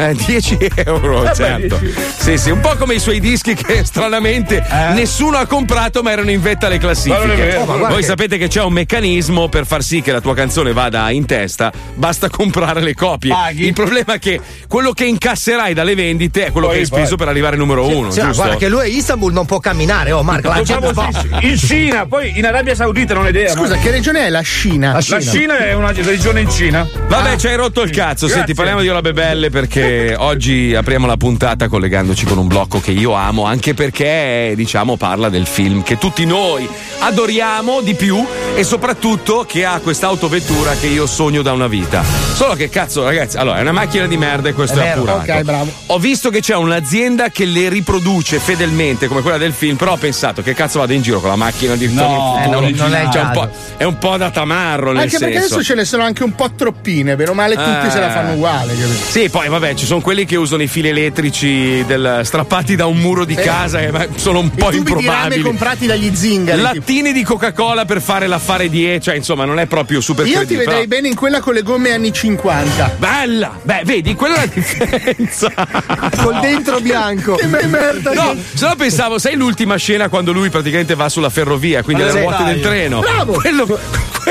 Eh, 0.00 0.14
10 0.26 0.58
euro, 0.86 1.22
beh, 1.22 1.34
certo. 1.34 1.80
Sì, 2.18 2.38
sì, 2.38 2.50
un 2.50 2.60
po' 2.60 2.76
come 2.76 2.94
i 2.94 2.98
suoi 3.00 3.18
dischi 3.18 3.54
che 3.54 3.82
stranamente 3.84 4.64
nessuno 4.94 5.38
ha 5.38 5.46
comprato, 5.46 6.02
ma 6.02 6.12
erano 6.12 6.30
in 6.30 6.40
vetta 6.40 6.66
alle 6.66 6.76
è 6.76 6.78
classifiche. 6.78 7.56
Oh, 7.56 7.64
ma 7.64 7.64
guarda 7.64 7.88
Voi 7.88 8.00
che- 8.00 8.06
sapete 8.06 8.38
che 8.38 8.46
c'è 8.46 8.62
un 8.62 8.72
meccanismo 8.74 9.48
per 9.48 9.66
far 9.66 9.82
sì 9.82 10.00
che 10.00 10.12
la 10.12 10.20
tua 10.20 10.34
canzone 10.34 10.72
vada 10.72 11.10
in 11.10 11.26
testa, 11.26 11.72
basta 11.94 12.28
comprare 12.30 12.80
le 12.80 12.94
copie. 12.94 13.30
Paghi. 13.32 13.66
Il 13.66 13.72
problema 13.72 14.14
è 14.14 14.18
che 14.20 14.40
quello 14.68 14.92
che 14.92 15.04
incasserai 15.04 15.74
dalle 15.74 15.96
vendite 15.96 16.46
è 16.46 16.52
quello 16.52 16.68
Poi, 16.68 16.76
che 16.76 16.82
hai 16.82 16.86
speso 16.86 17.08
poi. 17.08 17.16
per 17.18 17.28
arrivare 17.28 17.56
numero 17.56 17.84
uno, 17.88 18.10
Sì, 18.12 18.20
giusto? 18.20 18.36
guarda 18.36 18.56
che 18.56 18.68
lui 18.68 18.80
a 18.82 18.84
Istanbul 18.84 19.32
non 19.32 19.46
può 19.46 19.58
camminare, 19.58 20.12
oh 20.12 20.22
Marco, 20.22 20.48
la 20.48 20.62
gente 20.62 20.92
famosissimo. 20.92 21.38
In 21.40 21.56
Cina, 21.58 22.06
poi 22.06 22.38
in 22.38 22.46
Arabia 22.46 22.76
Saudita 22.76 23.14
non 23.14 23.24
ho 23.24 23.28
idea. 23.28 23.50
Scusa, 23.50 23.74
ma- 23.74 23.80
che 23.80 23.90
regione 23.90 24.26
è 24.26 24.28
la 24.30 24.42
Scina? 24.42 24.92
la 24.92 25.20
Cina 25.20 25.58
è 25.58 25.72
una 25.74 25.90
regione 25.92 26.40
in 26.40 26.50
Cina. 26.50 26.86
Vabbè, 27.08 27.36
ci 27.36 27.48
hai 27.48 27.56
rotto 27.56 27.82
il 27.82 27.90
cazzo. 27.90 28.26
Grazie. 28.26 28.28
Senti, 28.28 28.54
parliamo 28.54 28.80
di 28.80 28.88
robe 28.88 29.12
belle 29.12 29.50
perché 29.50 29.86
oggi 29.92 30.74
apriamo 30.74 31.06
la 31.06 31.16
puntata 31.16 31.68
collegandoci 31.68 32.24
con 32.26 32.36
un 32.38 32.46
blocco 32.46 32.80
che 32.80 32.90
io 32.90 33.12
amo, 33.14 33.44
anche 33.44 33.74
perché, 33.74 34.52
diciamo, 34.54 34.96
parla 34.96 35.28
del 35.28 35.46
film 35.46 35.82
che 35.82 35.96
tutti 35.98 36.24
noi 36.26 36.68
adoriamo 37.00 37.80
di 37.80 37.94
più 37.94 38.24
e 38.54 38.64
soprattutto 38.64 39.44
che 39.48 39.64
ha 39.64 39.78
questa 39.80 40.06
autovettura 40.08 40.74
che 40.74 40.86
io 40.88 41.06
sogno 41.06 41.42
da 41.42 41.52
una 41.52 41.68
vita. 41.68 42.02
Solo 42.34 42.54
che 42.54 42.68
cazzo, 42.68 43.04
ragazzi, 43.04 43.36
allora 43.36 43.58
è 43.58 43.60
una 43.62 43.72
macchina 43.72 44.06
di 44.06 44.16
merda 44.16 44.48
e 44.48 44.52
questo 44.52 44.78
È 44.78 44.82
è, 44.82 44.94
vero, 44.96 45.16
appurato. 45.16 45.32
ok, 45.32 45.42
bravo. 45.42 45.72
Ho 45.86 45.98
visto 45.98 46.30
che 46.30 46.40
c'è 46.40 46.54
un'azienda 46.54 47.30
che 47.30 47.44
le 47.44 47.68
riproduce 47.68 48.38
fedelmente 48.38 49.06
come 49.06 49.22
quella 49.22 49.38
del 49.38 49.52
film, 49.52 49.76
però 49.76 49.92
ho 49.92 49.96
pensato 49.96 50.42
che 50.42 50.54
cazzo 50.54 50.80
vado 50.80 50.92
in 50.92 51.02
giro 51.02 51.20
con 51.20 51.30
la 51.30 51.36
macchina 51.36 51.74
di 51.76 51.86
No, 51.92 52.36
Futuro? 52.42 52.60
non- 52.60 52.72
non 52.74 52.94
è 52.94 53.08
Cioè, 53.10 53.22
un 53.22 53.48
è 53.78 53.84
un 53.84 53.98
po' 53.98 54.16
da 54.16 54.30
tamarro 54.30 54.92
nel 54.92 55.02
Anche 55.02 55.18
perché 55.18 55.38
senso. 55.38 55.54
adesso 55.54 55.66
ce 55.68 55.74
ne 55.74 55.84
sono 55.84 56.02
anche 56.02 56.22
un 56.24 56.34
po' 56.34 56.50
troppine, 56.54 57.16
bene 57.16 57.30
o 57.30 57.34
male 57.34 57.54
tutti 57.54 57.86
Eh. 57.86 57.90
se 57.90 58.00
la 58.00 58.10
fanno 58.10 58.32
uguale. 58.34 58.74
capito? 58.74 59.04
Sì, 59.10 59.28
poi 59.30 59.48
vabbè, 59.48 59.67
ci 59.74 59.86
sono 59.86 60.00
quelli 60.00 60.24
che 60.24 60.36
usano 60.36 60.62
i 60.62 60.66
fili 60.68 60.88
elettrici 60.88 61.84
del- 61.86 62.20
strappati 62.24 62.76
da 62.76 62.86
un 62.86 62.96
muro 62.98 63.24
di 63.24 63.34
casa 63.34 63.78
che 63.80 63.90
ma, 63.90 64.06
sono 64.16 64.38
un 64.40 64.50
po' 64.50 64.68
I 64.70 64.76
tubi 64.76 64.92
di 64.94 64.98
improbabili. 65.02 65.42
comprati 65.42 65.86
dagli 65.86 66.14
zingari. 66.14 66.60
tipo. 66.60 66.74
Lattini 66.74 67.12
di 67.12 67.22
Coca-Cola 67.22 67.84
per 67.84 68.00
fare 68.02 68.26
l'affare 68.26 68.68
di 68.68 68.98
cioè 69.00 69.14
insomma 69.16 69.44
non 69.44 69.58
è 69.58 69.66
proprio 69.66 70.00
super 70.00 70.24
Io 70.26 70.32
ti 70.32 70.36
credibile. 70.38 70.58
vedrei 70.64 70.86
però- 70.86 70.96
bene 70.96 71.08
in 71.08 71.14
quella 71.14 71.40
con 71.40 71.54
le 71.54 71.62
gomme 71.62 71.92
anni 71.92 72.12
50. 72.12 72.96
Bella! 72.98 73.58
Beh, 73.62 73.82
vedi, 73.84 74.14
quella 74.14 74.36
è 74.36 74.38
la 74.40 74.46
differenza. 74.52 75.52
col 76.22 76.38
dentro 76.40 76.80
bianco. 76.80 77.34
Che 77.34 77.46
me- 77.46 77.64
merda. 77.66 78.12
No, 78.12 78.34
se 78.54 78.66
no 78.66 78.74
pensavo, 78.76 79.18
sai 79.18 79.34
l'ultima 79.36 79.76
scena 79.76 80.08
quando 80.08 80.32
lui 80.32 80.48
praticamente 80.50 80.94
va 80.94 81.08
sulla 81.08 81.30
ferrovia, 81.30 81.82
quindi 81.82 82.02
Allora, 82.02 82.18
le 82.18 82.24
ruote 82.26 82.44
del 82.44 82.60
treno. 82.60 83.00
Bravo. 83.00 83.32
Quello, 83.32 83.78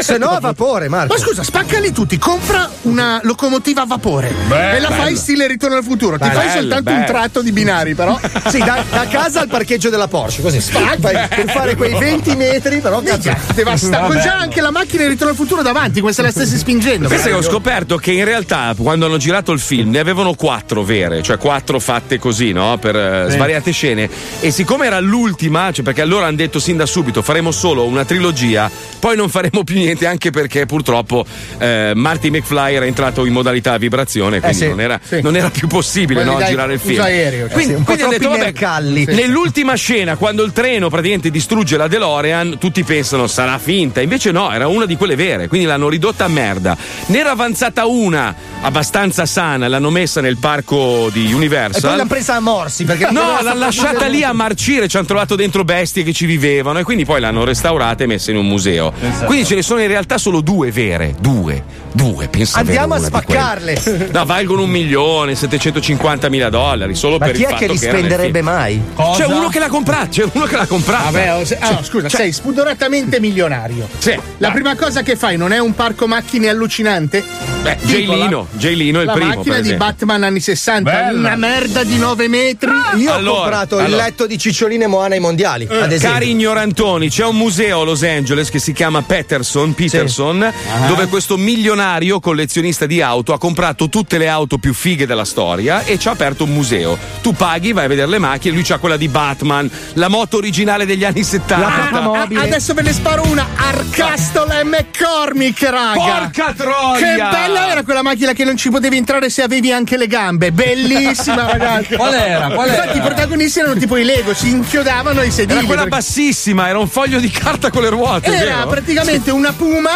Se 0.01 0.17
no 0.17 0.29
a 0.29 0.39
vapore, 0.39 0.87
Marco. 0.89 1.13
Ma 1.13 1.19
scusa, 1.19 1.43
spaccali 1.43 1.91
tutti, 1.91 2.17
compra 2.17 2.69
una 2.83 3.19
locomotiva 3.23 3.81
a 3.81 3.85
vapore 3.85 4.33
Beh, 4.47 4.75
e 4.77 4.79
la 4.79 4.89
fai 4.89 5.05
bello. 5.05 5.17
stile 5.17 5.47
ritorno 5.47 5.75
al 5.77 5.83
futuro. 5.83 6.17
Ti 6.17 6.27
Bello, 6.27 6.39
fai 6.39 6.49
soltanto 6.51 6.89
un 6.91 6.95
bello. 6.97 7.07
tratto 7.07 7.41
di 7.41 7.51
binari, 7.51 7.95
però. 7.95 8.19
Sì, 8.47 8.59
da, 8.59 8.81
da 8.89 9.05
casa 9.07 9.41
al 9.41 9.47
parcheggio 9.47 9.89
della 9.89 10.07
Porsche, 10.07 10.41
così. 10.41 10.61
Spacchi. 10.61 11.01
Vai, 11.01 11.27
per 11.27 11.49
fare 11.51 11.75
quei 11.75 11.93
20 11.97 12.35
metri, 12.35 12.79
però 12.79 13.01
cazzo. 13.01 13.33
Devasta- 13.53 13.99
Con 14.01 14.19
già 14.21 14.35
anche 14.37 14.61
la 14.61 14.71
macchina 14.71 15.03
di 15.03 15.09
ritorno 15.09 15.31
al 15.31 15.35
futuro 15.37 15.61
davanti, 15.61 15.99
come 15.99 16.13
se 16.13 16.21
la 16.21 16.31
stessi 16.31 16.57
spingendo. 16.57 17.07
Pensa 17.09 17.27
che 17.27 17.33
ho 17.33 17.41
scoperto 17.41 17.97
che 17.97 18.11
in 18.11 18.23
realtà 18.25 18.73
quando 18.77 19.05
hanno 19.05 19.17
girato 19.17 19.51
il 19.51 19.59
film 19.59 19.89
ne 19.91 19.99
avevano 19.99 20.33
quattro 20.35 20.83
vere, 20.83 21.21
cioè 21.21 21.37
quattro 21.37 21.79
fatte 21.79 22.19
così, 22.19 22.51
no? 22.53 22.77
Per 22.77 22.95
eh, 22.95 23.25
svariate 23.29 23.71
scene. 23.71 24.09
E 24.39 24.51
siccome 24.51 24.85
era 24.85 24.99
l'ultima, 24.99 25.71
cioè 25.71 25.83
perché 25.83 26.01
allora 26.01 26.27
hanno 26.27 26.37
detto 26.37 26.59
sin 26.59 26.77
da 26.77 26.85
subito 26.85 27.21
faremo 27.21 27.51
solo 27.51 27.85
una 27.85 28.05
trilogia, 28.05 28.69
poi 28.99 29.15
non 29.17 29.29
faremo 29.29 29.63
più 29.63 29.75
niente, 29.75 29.86
anche 30.05 30.31
perché 30.31 30.65
purtroppo 30.65 31.25
eh, 31.57 31.91
Marty 31.95 32.29
McFly 32.29 32.75
era 32.75 32.85
entrato 32.85 33.25
in 33.25 33.33
modalità 33.33 33.77
vibrazione, 33.77 34.39
quindi 34.39 34.57
sì, 34.57 34.67
non, 34.67 34.81
era, 34.81 34.99
sì. 35.01 35.21
non 35.21 35.35
era 35.35 35.49
più 35.49 35.67
possibile 35.67 36.23
no, 36.23 36.37
dai, 36.37 36.49
girare 36.49 36.73
il 36.73 36.79
film. 36.79 37.01
aereo, 37.01 37.45
cioè. 37.45 37.53
quindi 37.53 37.73
Sì, 37.73 37.77
un 37.77 37.83
po' 37.83 37.93
quindi 37.93 38.03
hanno 38.03 38.11
detto, 38.11 38.29
vabbè, 38.29 38.43
mercalli. 38.43 39.05
Sì. 39.05 39.13
Nell'ultima 39.13 39.75
scena, 39.75 40.15
quando 40.15 40.43
il 40.43 40.51
treno 40.51 40.89
praticamente 40.89 41.29
distrugge 41.29 41.77
la 41.77 41.87
DeLorean, 41.87 42.57
tutti 42.57 42.83
pensano 42.83 43.27
sarà 43.27 43.57
finta. 43.57 44.01
Invece 44.01 44.31
no, 44.31 44.51
era 44.51 44.67
una 44.67 44.85
di 44.85 44.95
quelle 44.95 45.15
vere, 45.15 45.47
quindi 45.47 45.67
l'hanno 45.67 45.89
ridotta 45.89 46.25
a 46.25 46.27
merda. 46.27 46.75
Ne 47.07 47.17
era 47.17 47.31
avanzata 47.31 47.85
una 47.85 48.35
abbastanza 48.61 49.25
sana, 49.25 49.67
l'hanno 49.67 49.89
messa 49.89 50.21
nel 50.21 50.37
parco 50.37 51.09
di 51.11 51.21
E 51.21 51.23
poi 51.25 51.33
Universal. 51.33 51.91
l'hanno 51.91 52.07
presa 52.07 52.35
a 52.35 52.39
morsi 52.39 52.83
perché 52.83 53.07
No, 53.11 53.41
l'hanno 53.41 53.59
lasciata 53.59 54.07
lì 54.07 54.23
a 54.23 54.33
marcire, 54.33 54.87
ci 54.87 54.97
hanno 54.97 55.05
trovato 55.05 55.35
dentro 55.35 55.63
bestie 55.63 56.03
che 56.03 56.13
ci 56.13 56.25
vivevano 56.25 56.79
e 56.79 56.83
quindi 56.83 57.05
poi 57.05 57.19
l'hanno 57.19 57.43
restaurata 57.43 58.03
e 58.03 58.07
messa 58.07 58.31
in 58.31 58.37
un 58.37 58.47
museo. 58.47 58.93
Quindi 59.25 59.45
ce 59.45 59.55
ne 59.55 59.61
sono 59.61 59.76
in 59.83 59.87
realtà 59.87 60.17
solo 60.17 60.41
due 60.41 60.71
vere, 60.71 61.15
due, 61.19 61.63
due, 61.97 62.27
pensa 62.27 62.59
Andiamo 62.59 62.93
a 62.93 62.99
spaccarle. 62.99 64.05
No, 64.17 64.23
valgono 64.25 64.63
un 64.63 64.69
milione, 64.69 65.35
750 65.35 66.29
mila 66.29 66.49
dollari 66.49 66.93
solo 66.95 67.17
Ma 67.17 67.25
per 67.25 67.35
chi 67.35 67.41
il 67.41 67.47
è 67.47 67.49
fatto 67.49 67.65
che 67.65 67.71
li 67.71 67.77
spenderebbe 67.77 68.41
mai? 68.41 68.81
C'è 69.15 69.25
uno 69.25 69.49
che 69.49 69.59
l'ha 69.59 69.67
comprata, 69.67 70.07
c'è 70.07 70.25
uno 70.31 70.45
che 70.45 70.55
l'ha 70.55 70.65
comprata. 70.67 71.03
Vabbè, 71.05 71.35
oh, 71.35 71.45
se- 71.45 71.57
ah, 71.59 71.83
scusa, 71.83 72.07
sei 72.09 72.31
spudoratamente 72.31 73.19
milionario. 73.19 73.87
Sì, 73.97 74.17
La 74.37 74.51
prima 74.51 74.75
cosa 74.75 75.01
che 75.01 75.15
fai 75.15 75.37
non 75.37 75.51
è 75.51 75.57
un 75.57 75.73
parco 75.73 76.07
macchine 76.07 76.47
allucinante? 76.49 77.23
Beh, 77.61 77.77
Tipo 77.77 77.87
Jay 77.87 78.05
Lino, 78.05 78.47
Jay 78.51 78.75
Lino 78.75 78.99
è 78.99 79.01
il 79.01 79.07
la 79.07 79.13
primo. 79.13 79.35
macchina 79.35 79.55
per 79.55 79.63
di. 79.63 79.73
Batman 79.73 80.23
anni 80.23 80.39
60, 80.39 80.89
Bella. 80.91 81.17
una 81.17 81.35
merda 81.35 81.83
di 81.83 81.97
9 81.97 82.27
metri. 82.27 82.69
Io 82.97 83.11
Allora, 83.13 83.31
ho 83.37 83.41
comprato 83.41 83.79
il 83.79 83.85
allora. 83.85 84.03
letto 84.03 84.27
di 84.27 84.37
Ciccioline 84.37 84.83
e 84.83 84.87
Moana 84.87 85.15
ai 85.15 85.19
mondiali, 85.19 85.67
ad 85.69 85.91
esempio. 85.91 86.09
Cari 86.19 86.29
ignorantoni, 86.29 87.09
c'è 87.09 87.25
un 87.25 87.35
museo 87.35 87.81
a 87.81 87.83
Los 87.83 88.03
Angeles 88.03 88.49
che 88.49 88.59
si 88.59 88.71
chiama 88.71 89.01
Peterson, 89.01 89.73
Peterson 89.73 90.53
dove 90.87 91.07
questo 91.07 91.37
milionario 91.37 91.85
collezionista 92.19 92.85
di 92.85 93.01
auto 93.01 93.33
ha 93.33 93.37
comprato 93.37 93.87
tutte 93.89 94.17
le 94.17 94.27
auto 94.27 94.57
più 94.57 94.73
fighe 94.73 95.05
della 95.05 95.23
storia 95.25 95.83
e 95.83 95.97
ci 95.97 96.07
ha 96.07 96.11
aperto 96.11 96.43
un 96.43 96.51
museo. 96.51 96.97
Tu 97.21 97.33
paghi, 97.33 97.71
vai 97.71 97.85
a 97.85 97.87
vedere 97.87 98.07
le 98.07 98.19
macchine, 98.19 98.53
lui 98.53 98.63
c'ha 98.63 98.77
quella 98.77 98.97
di 98.97 99.07
Batman, 99.07 99.69
la 99.93 100.07
moto 100.09 100.37
originale 100.37 100.85
degli 100.85 101.05
anni 101.05 101.23
70. 101.23 101.57
La. 101.57 102.27
Ah, 102.39 102.41
Adesso 102.41 102.73
ve 102.73 102.81
ne 102.81 102.91
sparo 102.93 103.25
una. 103.27 103.45
Arcastle 103.55 104.63
McCormick, 104.63 105.61
raga. 105.63 105.93
Porca 105.93 106.53
troia! 106.55 107.15
Che 107.15 107.15
bella 107.37 107.71
era 107.71 107.83
quella 107.83 108.01
macchina 108.01 108.33
che 108.33 108.43
non 108.43 108.57
ci 108.57 108.69
potevi 108.69 108.97
entrare 108.97 109.29
se 109.29 109.41
avevi 109.43 109.71
anche 109.71 109.97
le 109.97 110.07
gambe. 110.07 110.51
Bellissima, 110.51 111.45
ragazzi. 111.51 111.95
Qual 111.95 112.13
era? 112.13 112.49
Qual 112.49 112.67
era? 112.67 112.83
Infatti, 112.83 112.97
i 112.97 113.01
protagonisti 113.01 113.59
erano 113.59 113.75
tipo 113.79 113.97
i 113.97 114.03
Lego, 114.03 114.33
si 114.33 114.49
inchiodavano 114.49 115.21
ai 115.21 115.31
sedili. 115.31 115.57
Era 115.59 115.65
quella 115.65 115.83
perché- 115.83 115.97
bassissima, 115.97 116.67
era 116.67 116.79
un 116.79 116.87
foglio 116.87 117.19
di 117.19 117.29
carta 117.29 117.69
con 117.69 117.81
le 117.81 117.89
ruote. 117.89 118.33
Era 118.33 118.55
vero? 118.57 118.67
praticamente 118.67 119.31
una 119.31 119.53
puma, 119.53 119.91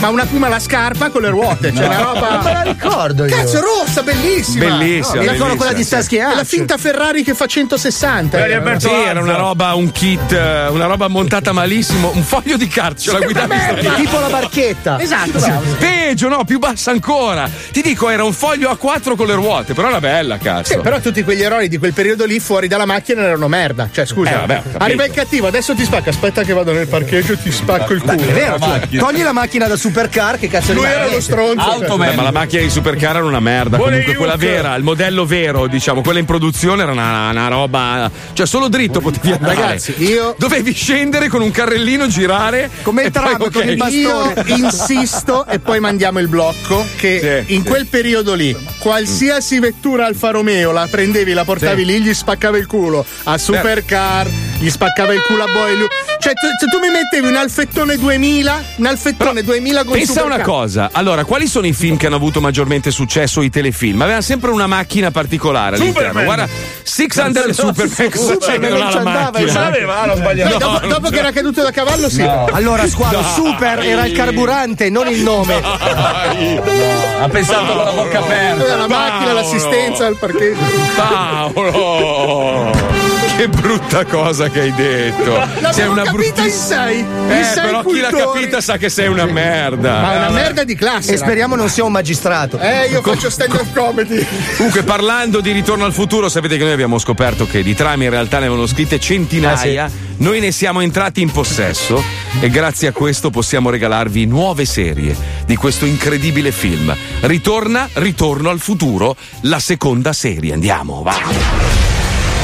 ma 0.00 0.08
una 0.08 0.24
puma 0.26 0.46
alla 0.46 0.58
scarpa 0.58 1.10
con 1.10 1.22
le 1.22 1.28
ruote. 1.28 1.72
Cioè, 1.74 1.86
una 1.86 1.98
Non 2.02 2.12
me 2.14 2.20
la 2.20 2.32
roba. 2.42 2.62
ricordo 2.62 3.26
io. 3.26 3.34
Cazzo, 3.36 3.60
rossa, 3.60 4.02
bellissima. 4.02 4.64
Bellissima. 4.76 5.20
Mi 5.22 5.28
ricordo 5.28 5.56
quella 5.56 5.72
di 5.72 5.84
sì. 5.84 5.88
È 6.16 6.34
la 6.34 6.44
finta 6.44 6.76
Ferrari 6.76 7.22
che 7.22 7.34
fa 7.34 7.46
160. 7.46 8.38
Beh, 8.38 8.50
era. 8.50 8.78
Sì, 8.78 8.88
era 8.90 9.20
una 9.20 9.36
roba, 9.36 9.74
un 9.74 9.90
kit, 9.92 10.32
eh, 10.32 10.68
una 10.68 10.86
roba 10.86 11.08
montata 11.08 11.52
malissimo, 11.52 12.10
un 12.14 12.22
foglio 12.22 12.56
di 12.56 12.66
carta, 12.68 13.12
la 13.12 13.18
lì. 13.18 13.94
Tipo 13.96 14.18
la 14.18 14.28
barchetta. 14.28 14.98
Esatto, 15.00 15.38
bravo. 15.38 15.62
Peggio, 15.78 16.28
no, 16.28 16.44
più 16.44 16.58
bassa 16.58 16.90
ancora. 16.90 17.48
Ti 17.70 17.82
dico, 17.82 18.08
era 18.08 18.24
un 18.24 18.32
foglio 18.32 18.70
A4 18.70 19.16
con 19.16 19.26
le 19.26 19.34
ruote, 19.34 19.74
però 19.74 19.88
era 19.88 20.00
bella, 20.00 20.38
cazzo. 20.38 20.72
Sì, 20.74 20.78
però 20.80 20.98
tutti 21.00 21.22
quegli 21.22 21.42
eroi 21.42 21.68
di 21.68 21.78
quel 21.78 21.92
periodo 21.92 22.24
lì 22.24 22.40
fuori 22.40 22.68
dalla 22.68 22.86
macchina 22.86 23.22
erano 23.22 23.48
merda. 23.48 23.88
Cioè, 23.92 24.06
scusa, 24.06 24.30
Eh, 24.30 24.34
vabbè, 24.46 24.62
arriva 24.78 25.04
il 25.04 25.12
cattivo, 25.12 25.46
adesso 25.46 25.74
ti 25.74 25.84
spacca. 25.84 26.10
Aspetta 26.10 26.42
che 26.42 26.52
vado 26.52 26.72
nel 26.72 26.86
parcheggio 26.88 27.32
e 27.32 27.42
ti 27.42 27.50
spacco 27.52 27.92
il 27.92 28.00
culo. 28.00 28.12
È 28.12 28.32
vero, 28.32 28.56
La 28.58 28.80
cioè, 28.80 28.98
togli 28.98 29.22
la 29.22 29.32
macchina 29.32 29.66
da 29.66 29.76
supercar, 29.90 30.38
che 30.38 30.48
cazzo 30.48 30.72
Lui 30.72 30.84
era 30.84 31.08
lo 31.08 31.20
stronzo. 31.20 31.68
Automan. 31.68 32.10
Beh, 32.10 32.14
ma 32.14 32.22
la 32.22 32.32
macchina 32.32 32.62
di 32.62 32.70
Supercar 32.70 33.16
era 33.16 33.24
una 33.24 33.40
merda. 33.40 33.76
Buone 33.76 33.92
Comunque, 33.98 34.14
quella 34.16 34.36
vera, 34.36 34.74
il 34.76 34.82
modello 34.82 35.24
vero, 35.24 35.66
diciamo, 35.66 36.00
quella 36.00 36.18
in 36.18 36.24
produzione 36.24 36.82
era 36.82 36.92
una, 36.92 37.30
una 37.30 37.48
roba. 37.48 38.10
Cioè, 38.32 38.46
solo 38.46 38.68
dritto 38.68 39.00
potevi 39.00 39.32
andare. 39.32 39.54
Ragazzi, 39.54 39.94
io- 39.98 40.34
Dovevi 40.38 40.72
scendere 40.72 41.28
con 41.28 41.42
un 41.42 41.50
carrellino, 41.50 42.06
girare. 42.06 42.70
Come 42.82 43.04
il 43.04 43.10
tram, 43.10 43.40
ok. 43.40 43.50
con 43.52 43.68
il 43.68 43.76
bastone. 43.76 44.44
Io 44.46 44.56
insisto 44.56 45.46
e 45.46 45.58
poi 45.58 45.80
mandiamo 45.80 46.18
il 46.20 46.28
blocco 46.28 46.84
che 46.96 47.44
Sì, 47.46 47.54
in 47.54 47.62
sì. 47.62 47.68
quel 47.68 47.86
periodo 47.86 48.34
lì 48.34 48.56
qualsiasi 48.78 49.58
vettura 49.58 50.06
Alfa 50.06 50.30
Romeo 50.30 50.70
la 50.72 50.86
prendevi, 50.90 51.32
la 51.32 51.44
portavi 51.44 51.84
lì, 51.84 52.00
gli 52.00 52.14
spaccava 52.14 52.56
il 52.56 52.66
culo. 52.66 53.04
A 53.24 53.36
Supercar 53.38 54.28
gli 54.60 54.68
spaccava 54.68 55.14
il 55.14 55.22
culo 55.22 55.44
a 55.44 55.46
Boy. 55.46 55.76
Lui, 55.76 55.86
Cioè, 56.20 56.34
tu- 56.34 56.46
se 56.58 56.66
tu 56.66 56.78
mi 56.78 56.90
mettevi 56.90 57.26
un 57.26 57.36
Alfettone 57.36 57.96
2000, 57.96 58.62
un 58.76 58.86
Alfettone 58.86 59.42
2000 59.42 59.84
con 59.84 59.92
Pensa 59.94 60.22
una 60.22 60.40
cosa, 60.40 60.90
allora, 60.92 61.24
quali 61.24 61.46
sono 61.46 61.66
i 61.66 61.72
film 61.72 61.96
che 61.96 62.06
hanno 62.06 62.16
avuto 62.16 62.42
maggiormente 62.42 62.90
successo? 62.90 63.40
I 63.40 63.48
telefilm? 63.48 64.02
Avevano 64.02 64.22
sempre 64.22 64.50
una 64.50 64.66
macchina 64.66 65.10
particolare 65.10 65.76
all'interno. 65.76 66.08
Superman. 66.10 66.24
Guarda, 66.24 66.48
Six 66.82 67.16
Under 67.16 67.46
No, 67.46 67.52
Superman, 67.54 67.88
cosa 67.88 67.96
c'è 67.96 68.10
che 68.10 68.18
Superman 68.18 68.70
non 68.70 68.80
ha 68.80 68.84
la 68.84 68.90
ci 68.90 68.96
andava, 68.98 69.30
macchina? 69.30 69.60
L'aveva, 69.60 70.00
ah, 70.00 70.06
l'ho 70.06 70.16
sbagliato. 70.16 70.58
Beh, 70.58 70.64
dopo, 70.64 70.86
dopo 70.86 71.08
che 71.08 71.18
era 71.18 71.32
caduto 71.32 71.62
da 71.62 71.70
cavallo, 71.70 72.10
sì. 72.10 72.20
Allora, 72.22 72.86
squalo, 72.86 73.22
super 73.34 73.78
era 73.80 74.04
il 74.04 74.12
carburante, 74.12 74.90
non 74.90 75.08
il 75.08 75.22
nome. 75.22 75.54
Ha 75.54 77.28
pensato 77.30 77.72
con 77.72 77.84
la 77.84 77.92
bocca 77.92 78.18
aperta. 78.18 78.60
Aveva 78.62 78.76
la 78.76 78.88
macchina, 78.88 79.32
l'assistenza 79.32 80.06
al 80.06 80.16
parcheggio. 80.16 80.60
Paolo! 80.96 82.99
Che 83.40 83.48
brutta 83.48 84.04
cosa 84.04 84.50
che 84.50 84.60
hai 84.60 84.74
detto. 84.74 85.32
sei 85.48 85.60
L'avevo 85.62 85.92
una 85.92 86.02
capita 86.02 86.10
in 86.10 86.34
bruttissima. 86.34 86.84
sei. 86.84 86.98
In 86.98 87.30
Eh, 87.30 87.44
sei 87.44 87.64
però 87.64 87.82
chi 87.84 87.98
l'ha 88.00 88.08
cultori. 88.10 88.32
capita 88.40 88.60
sa 88.60 88.76
che 88.76 88.90
sei 88.90 89.08
una 89.08 89.24
merda. 89.24 90.00
Ma 90.02 90.12
Eh, 90.12 90.16
una 90.18 90.26
vabbè. 90.26 90.42
merda 90.42 90.64
di 90.64 90.74
classe. 90.74 91.14
E 91.14 91.16
speriamo 91.16 91.56
non 91.56 91.70
sia 91.70 91.82
un 91.84 91.90
magistrato. 91.92 92.58
Eh, 92.58 92.88
io 92.90 93.00
faccio 93.00 93.30
stand 93.30 93.54
up 93.54 93.72
comedy. 93.72 94.26
Comunque, 94.58 94.82
parlando 94.82 95.40
di 95.40 95.52
ritorno 95.52 95.86
al 95.86 95.94
futuro, 95.94 96.28
sapete 96.28 96.58
che 96.58 96.64
noi 96.64 96.72
abbiamo 96.74 96.98
scoperto 96.98 97.46
che 97.46 97.62
di 97.62 97.74
trame 97.74 98.04
in 98.04 98.10
realtà 98.10 98.40
ne 98.40 98.44
avevano 98.44 98.66
scritte 98.66 99.00
centinaia. 99.00 99.90
Noi 100.18 100.38
ne 100.40 100.52
siamo 100.52 100.82
entrati 100.82 101.22
in 101.22 101.30
possesso 101.30 102.04
e 102.40 102.50
grazie 102.50 102.88
a 102.88 102.92
questo 102.92 103.30
possiamo 103.30 103.70
regalarvi 103.70 104.26
nuove 104.26 104.66
serie 104.66 105.16
di 105.46 105.56
questo 105.56 105.86
incredibile 105.86 106.52
film. 106.52 106.94
Ritorna, 107.20 107.88
ritorno 107.94 108.50
al 108.50 108.60
futuro, 108.60 109.16
la 109.44 109.58
seconda 109.60 110.12
serie. 110.12 110.52
Andiamo, 110.52 111.00
va. 111.02 111.79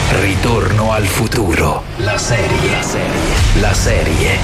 Ritorno 0.08 0.92
al 0.92 1.04
futuro. 1.04 1.82
La 1.96 2.16
serie. 2.16 2.70
La 2.70 2.82
serie. 2.82 3.60
La 3.60 3.74
serie. 3.74 4.38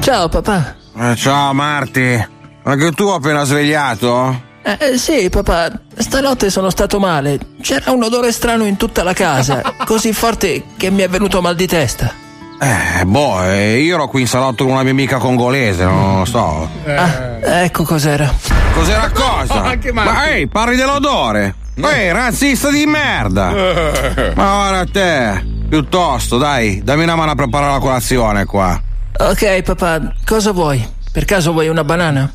Ciao 0.00 0.28
papà. 0.28 0.74
Eh, 0.98 1.14
ciao 1.14 1.54
Marti, 1.54 2.26
anche 2.64 2.90
tu 2.92 3.06
appena 3.06 3.44
svegliato? 3.44 4.46
Eh, 4.62 4.76
eh, 4.80 4.98
sì, 4.98 5.30
papà, 5.30 5.70
stanotte 5.96 6.50
sono 6.50 6.70
stato 6.70 6.98
male. 6.98 7.38
C'era 7.62 7.92
un 7.92 8.02
odore 8.02 8.32
strano 8.32 8.64
in 8.64 8.76
tutta 8.76 9.04
la 9.04 9.12
casa, 9.12 9.62
così 9.86 10.12
forte 10.12 10.64
che 10.76 10.90
mi 10.90 11.02
è 11.02 11.08
venuto 11.08 11.40
mal 11.40 11.54
di 11.54 11.68
testa. 11.68 12.12
Eh, 12.60 13.04
boh, 13.04 13.44
eh, 13.44 13.78
io 13.78 13.94
ero 13.94 14.08
qui 14.08 14.22
in 14.22 14.26
salotto 14.26 14.64
con 14.64 14.72
una 14.72 14.82
mia 14.82 14.90
amica 14.90 15.18
congolese, 15.18 15.84
non 15.84 16.18
lo 16.18 16.24
so. 16.24 16.68
Ah, 16.84 17.62
ecco 17.62 17.84
cos'era. 17.84 18.28
Cos'era 18.74 19.08
cosa? 19.10 19.62
Anche 19.70 19.92
Marti. 19.92 20.12
Ma 20.12 20.26
ehi, 20.26 20.48
parli 20.48 20.74
dell'odore? 20.74 21.54
Ehi, 21.80 22.12
razzista 22.12 22.70
di 22.70 22.86
merda! 22.86 24.32
Ma 24.34 24.68
ora 24.68 24.84
te, 24.84 25.44
piuttosto, 25.68 26.38
dai, 26.38 26.82
dammi 26.82 27.04
una 27.04 27.14
mano 27.16 27.30
a 27.30 27.34
preparare 27.34 27.72
la 27.72 27.78
colazione 27.78 28.44
qua. 28.44 28.80
Ok, 29.18 29.62
papà, 29.62 30.14
cosa 30.24 30.52
vuoi? 30.52 30.86
Per 31.12 31.24
caso 31.24 31.52
vuoi 31.52 31.68
una 31.68 31.84
banana? 31.84 32.32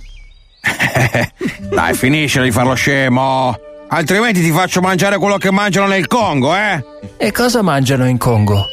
Dai, 1.69 1.93
finiscila 1.93 2.43
di 2.43 2.51
far 2.51 2.65
lo 2.65 2.73
scemo. 2.73 3.55
Altrimenti 3.89 4.41
ti 4.41 4.51
faccio 4.51 4.81
mangiare 4.81 5.17
quello 5.17 5.37
che 5.37 5.51
mangiano 5.51 5.87
nel 5.87 6.07
Congo, 6.07 6.55
eh? 6.55 6.83
E 7.17 7.31
cosa 7.31 7.61
mangiano 7.61 8.07
in 8.07 8.17
Congo? 8.17 8.65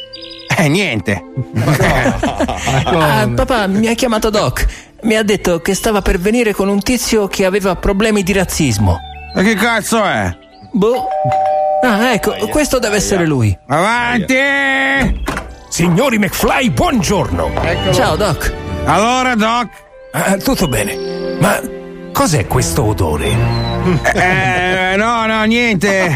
Eh, 0.57 0.67
niente. 0.67 1.23
Ah, 2.83 3.27
papà, 3.33 3.67
mi 3.67 3.87
ha 3.87 3.93
chiamato 3.93 4.29
Doc. 4.29 4.65
Mi 5.03 5.15
ha 5.15 5.23
detto 5.23 5.59
che 5.61 5.73
stava 5.73 6.01
per 6.01 6.19
venire 6.19 6.53
con 6.53 6.67
un 6.67 6.79
tizio 6.81 7.27
che 7.27 7.45
aveva 7.45 7.75
problemi 7.75 8.21
di 8.23 8.33
razzismo. 8.33 8.99
E 9.35 9.43
che 9.43 9.55
cazzo 9.55 10.03
è? 10.03 10.37
Boh. 10.73 11.07
Ah, 11.83 12.13
ecco, 12.13 12.33
questo 12.49 12.79
deve 12.79 12.95
essere 12.97 13.25
lui. 13.25 13.57
Avanti! 13.67 14.35
Signori 15.69 16.17
McFly, 16.17 16.69
buongiorno. 16.69 17.51
Ciao, 17.91 18.15
Doc. 18.15 18.53
Allora, 18.85 19.35
Doc? 19.35 19.67
Ah, 20.11 20.37
tutto 20.37 20.67
bene. 20.67 21.37
Ma 21.39 21.59
cos'è 22.13 22.45
questo 22.47 22.83
odore? 22.83 23.29
Eh, 24.13 24.95
no, 24.95 25.25
no, 25.25 25.43
niente. 25.43 26.15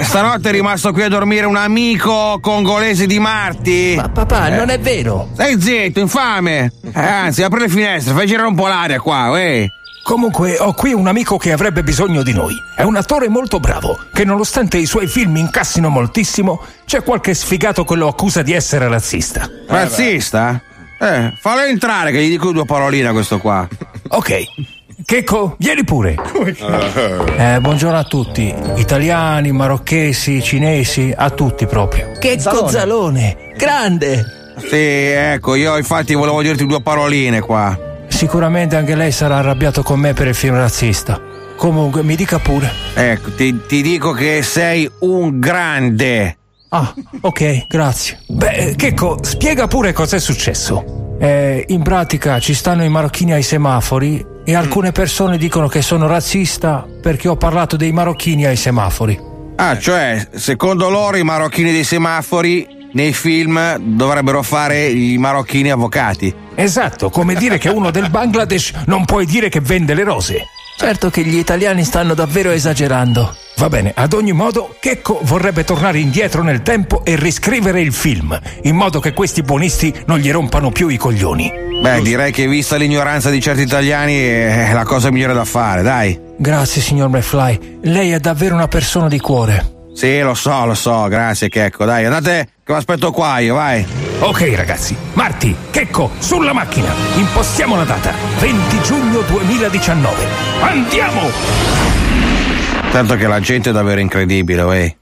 Stanotte 0.00 0.48
è 0.48 0.52
rimasto 0.52 0.92
qui 0.92 1.02
a 1.02 1.08
dormire 1.08 1.46
un 1.46 1.56
amico 1.56 2.38
congolese 2.40 3.06
di 3.06 3.18
Marti. 3.18 3.94
Ma 3.96 4.08
papà, 4.08 4.48
non 4.48 4.70
è 4.70 4.78
vero. 4.78 5.28
Stai 5.34 5.60
zitto, 5.60 6.00
infame. 6.00 6.72
Eh, 6.92 7.00
anzi, 7.00 7.42
apri 7.42 7.60
le 7.60 7.68
finestre, 7.68 8.12
fai 8.12 8.26
girare 8.26 8.48
un 8.48 8.56
po' 8.56 8.66
l'aria 8.66 8.98
qua, 9.00 9.30
uè. 9.30 9.66
Comunque, 10.06 10.56
ho 10.60 10.72
qui 10.72 10.92
un 10.92 11.08
amico 11.08 11.36
che 11.36 11.50
avrebbe 11.50 11.82
bisogno 11.82 12.22
di 12.22 12.32
noi. 12.32 12.54
È 12.76 12.82
un 12.82 12.94
attore 12.94 13.28
molto 13.28 13.58
bravo, 13.58 13.98
che 14.12 14.24
nonostante 14.24 14.78
i 14.78 14.86
suoi 14.86 15.08
film 15.08 15.34
incassino 15.34 15.88
moltissimo, 15.88 16.60
c'è 16.84 17.02
qualche 17.02 17.34
sfigato 17.34 17.84
che 17.84 17.96
lo 17.96 18.06
accusa 18.06 18.42
di 18.42 18.52
essere 18.52 18.86
razzista. 18.86 19.50
Razzista? 19.66 20.62
Eh, 21.00 21.32
fallo 21.40 21.62
entrare 21.62 22.12
che 22.12 22.22
gli 22.22 22.28
dico 22.28 22.52
due 22.52 22.64
paroline 22.64 23.08
a 23.08 23.12
questo 23.12 23.40
qua. 23.40 23.66
Ok. 24.10 24.44
Checco, 25.04 25.56
vieni 25.58 25.82
pure. 25.82 26.14
Eh, 27.36 27.58
buongiorno 27.60 27.98
a 27.98 28.04
tutti. 28.04 28.54
Italiani, 28.76 29.50
marocchesi, 29.50 30.40
cinesi, 30.40 31.12
a 31.16 31.30
tutti 31.30 31.66
proprio. 31.66 32.12
Che 32.16 32.38
Zalone. 32.38 32.62
cozzalone! 32.62 33.36
Grande! 33.56 34.24
Sì, 34.68 34.76
ecco, 34.76 35.56
io 35.56 35.76
infatti 35.76 36.14
volevo 36.14 36.40
dirti 36.42 36.64
due 36.64 36.80
paroline 36.80 37.40
qua. 37.40 37.94
Sicuramente 38.16 38.76
anche 38.76 38.94
lei 38.94 39.12
sarà 39.12 39.36
arrabbiato 39.36 39.82
con 39.82 40.00
me 40.00 40.14
per 40.14 40.26
il 40.26 40.34
film 40.34 40.54
razzista. 40.54 41.20
Comunque, 41.54 42.02
mi 42.02 42.16
dica 42.16 42.38
pure. 42.38 42.72
Ecco, 42.94 43.30
ti, 43.34 43.60
ti 43.66 43.82
dico 43.82 44.12
che 44.12 44.40
sei 44.40 44.90
un 45.00 45.38
grande. 45.38 46.38
Ah, 46.70 46.94
ok, 47.20 47.66
grazie. 47.66 48.20
Beh, 48.26 48.72
Checco, 48.74 49.18
spiega 49.20 49.66
pure 49.66 49.92
cos'è 49.92 50.18
successo. 50.18 51.18
Eh, 51.20 51.66
in 51.68 51.82
pratica 51.82 52.38
ci 52.38 52.54
stanno 52.54 52.84
i 52.84 52.88
marocchini 52.88 53.34
ai 53.34 53.42
semafori 53.42 54.24
e 54.46 54.54
alcune 54.54 54.92
persone 54.92 55.36
dicono 55.36 55.68
che 55.68 55.82
sono 55.82 56.06
razzista 56.06 56.86
perché 57.02 57.28
ho 57.28 57.36
parlato 57.36 57.76
dei 57.76 57.92
marocchini 57.92 58.46
ai 58.46 58.56
semafori. 58.56 59.20
Ah, 59.56 59.78
cioè, 59.78 60.26
secondo 60.32 60.88
loro 60.88 61.18
i 61.18 61.22
marocchini 61.22 61.70
dei 61.70 61.84
semafori 61.84 62.66
nei 62.92 63.12
film 63.12 63.76
dovrebbero 63.76 64.42
fare 64.42 64.86
i 64.86 65.18
marocchini 65.18 65.70
avvocati. 65.70 66.44
Esatto, 66.56 67.10
come 67.10 67.34
dire 67.34 67.58
che 67.58 67.68
uno 67.68 67.90
del 67.90 68.10
Bangladesh 68.10 68.72
non 68.86 69.04
puoi 69.04 69.26
dire 69.26 69.48
che 69.48 69.60
vende 69.60 69.94
le 69.94 70.04
rose. 70.04 70.46
Certo 70.78 71.10
che 71.10 71.22
gli 71.22 71.36
italiani 71.36 71.84
stanno 71.84 72.14
davvero 72.14 72.50
esagerando. 72.50 73.34
Va 73.56 73.68
bene, 73.68 73.92
ad 73.94 74.12
ogni 74.12 74.32
modo, 74.32 74.76
Checco 74.78 75.20
vorrebbe 75.22 75.64
tornare 75.64 75.98
indietro 75.98 76.42
nel 76.42 76.62
tempo 76.62 77.02
e 77.04 77.16
riscrivere 77.16 77.80
il 77.80 77.92
film, 77.92 78.38
in 78.62 78.76
modo 78.76 79.00
che 79.00 79.14
questi 79.14 79.42
buonisti 79.42 79.94
non 80.06 80.18
gli 80.18 80.30
rompano 80.30 80.70
più 80.70 80.88
i 80.88 80.98
coglioni. 80.98 81.50
Beh, 81.80 82.02
direi 82.02 82.32
che 82.32 82.46
vista 82.46 82.76
l'ignoranza 82.76 83.30
di 83.30 83.40
certi 83.40 83.62
italiani 83.62 84.16
è 84.16 84.72
la 84.72 84.84
cosa 84.84 85.10
migliore 85.10 85.34
da 85.34 85.44
fare, 85.44 85.82
dai. 85.82 86.18
Grazie, 86.38 86.82
signor 86.82 87.08
McFly. 87.08 87.78
Lei 87.82 88.10
è 88.10 88.18
davvero 88.18 88.54
una 88.54 88.68
persona 88.68 89.08
di 89.08 89.18
cuore. 89.18 89.74
Sì, 89.94 90.20
lo 90.20 90.34
so, 90.34 90.66
lo 90.66 90.74
so, 90.74 91.06
grazie 91.08 91.48
Checco. 91.48 91.86
Dai, 91.86 92.04
andate, 92.04 92.48
che 92.62 92.72
vi 92.72 92.78
aspetto 92.78 93.10
qua 93.12 93.38
io, 93.38 93.54
vai. 93.54 94.05
Ok 94.18 94.52
ragazzi, 94.56 94.96
Marti, 95.12 95.54
Checco, 95.70 96.10
sulla 96.18 96.54
macchina. 96.54 96.88
Impostiamo 97.16 97.76
la 97.76 97.84
data, 97.84 98.12
20 98.38 98.80
giugno 98.80 99.20
2019. 99.20 100.26
Andiamo! 100.62 101.20
Tanto 102.90 103.14
che 103.16 103.26
la 103.26 103.40
gente 103.40 103.70
è 103.70 103.72
davvero 103.72 104.00
incredibile, 104.00 104.62
uè. 104.62 104.96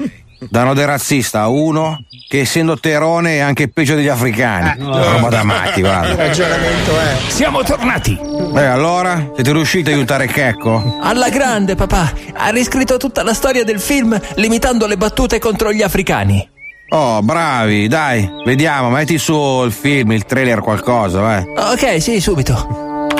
Danno 0.50 0.74
del 0.74 0.86
razzista 0.86 1.42
a 1.42 1.48
uno 1.48 2.04
che 2.28 2.40
essendo 2.40 2.78
terone 2.78 3.36
è 3.36 3.38
anche 3.38 3.68
peggio 3.68 3.94
degli 3.94 4.08
africani. 4.08 4.82
Roba 4.82 5.28
da 5.28 5.44
matti, 5.44 5.80
guarda. 5.80 6.16
ragionamento 6.16 6.98
è. 6.98 7.16
Siamo 7.28 7.62
tornati! 7.62 8.18
Beh, 8.50 8.66
allora, 8.66 9.30
siete 9.34 9.52
riusciti 9.52 9.90
a 9.90 9.94
aiutare 9.94 10.26
Checco? 10.26 10.98
Alla 11.00 11.28
grande, 11.28 11.76
papà. 11.76 12.12
Ha 12.34 12.48
riscritto 12.50 12.96
tutta 12.96 13.22
la 13.22 13.32
storia 13.32 13.62
del 13.62 13.80
film 13.80 14.20
limitando 14.34 14.86
le 14.86 14.96
battute 14.96 15.38
contro 15.38 15.72
gli 15.72 15.82
africani. 15.82 16.50
Oh, 16.96 17.22
bravi, 17.22 17.88
dai, 17.88 18.30
vediamo, 18.44 18.88
metti 18.88 19.18
su 19.18 19.34
il 19.64 19.72
film, 19.72 20.12
il 20.12 20.24
trailer, 20.24 20.60
qualcosa, 20.60 21.20
vai. 21.20 21.44
Ok, 21.56 22.00
sì, 22.00 22.20
subito. 22.20 22.54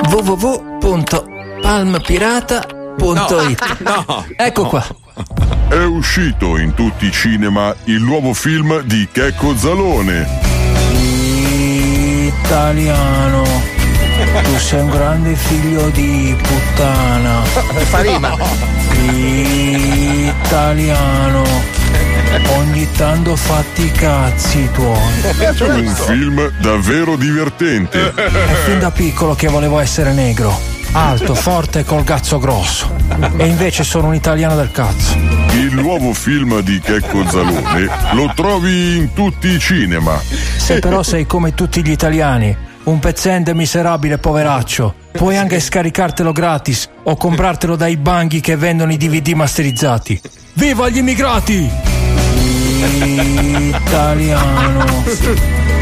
www.palmpirata.it 0.09 2.93
No. 3.83 4.25
Ecco 4.37 4.65
qua. 4.67 4.81
È 5.67 5.83
uscito 5.83 6.55
in 6.55 6.73
tutti 6.73 7.07
i 7.07 7.11
cinema 7.11 7.75
il 7.83 8.01
nuovo 8.01 8.33
film 8.33 8.79
di 8.83 9.09
Checco 9.11 9.57
Zalone. 9.57 10.25
Italiano. 12.43 13.43
Tu 14.41 14.57
sei 14.57 14.79
un 14.79 14.89
grande 14.89 15.35
figlio 15.35 15.89
di 15.89 16.33
puttana. 16.41 17.41
Fa 17.91 17.99
rima. 17.99 18.37
Italiano. 20.39 21.43
Ogni 22.57 22.87
tanto 22.91 23.35
fatti 23.35 23.85
i 23.85 23.91
cazzi 23.91 24.69
tuoi. 24.71 24.97
Un 25.59 25.87
film 25.87 26.51
davvero 26.59 27.15
divertente. 27.15 28.13
È 28.13 28.53
fin 28.65 28.79
da 28.79 28.91
piccolo 28.91 29.35
che 29.35 29.47
volevo 29.47 29.79
essere 29.79 30.11
negro. 30.11 30.57
Alto, 30.91 31.33
forte 31.35 31.79
e 31.79 31.83
col 31.85 32.03
cazzo 32.03 32.37
grosso. 32.37 32.93
E 33.37 33.47
invece 33.47 33.83
sono 33.83 34.07
un 34.07 34.15
italiano 34.15 34.55
del 34.55 34.71
cazzo. 34.71 35.15
il 35.53 35.73
nuovo 35.73 36.13
film 36.13 36.59
di 36.59 36.79
Checco 36.79 37.25
Zalone 37.27 37.89
lo 38.13 38.31
trovi 38.35 38.97
in 38.97 39.13
tutti 39.13 39.47
i 39.47 39.59
cinema. 39.59 40.19
Se 40.57 40.79
però 40.79 41.03
sei 41.03 41.25
come 41.25 41.53
tutti 41.53 41.81
gli 41.83 41.91
italiani, 41.91 42.55
un 42.83 42.99
pezzente 42.99 43.53
miserabile 43.53 44.17
poveraccio, 44.17 44.93
puoi 45.13 45.37
anche 45.37 45.59
scaricartelo 45.59 46.31
gratis 46.33 46.89
o 47.03 47.15
comprartelo 47.15 47.75
dai 47.75 47.95
banghi 47.95 48.41
che 48.41 48.57
vendono 48.57 48.91
i 48.91 48.97
DVD 48.97 49.29
masterizzati. 49.29 50.19
Viva 50.53 50.89
gli 50.89 50.97
immigrati! 50.97 52.04
Italiano, 52.87 55.03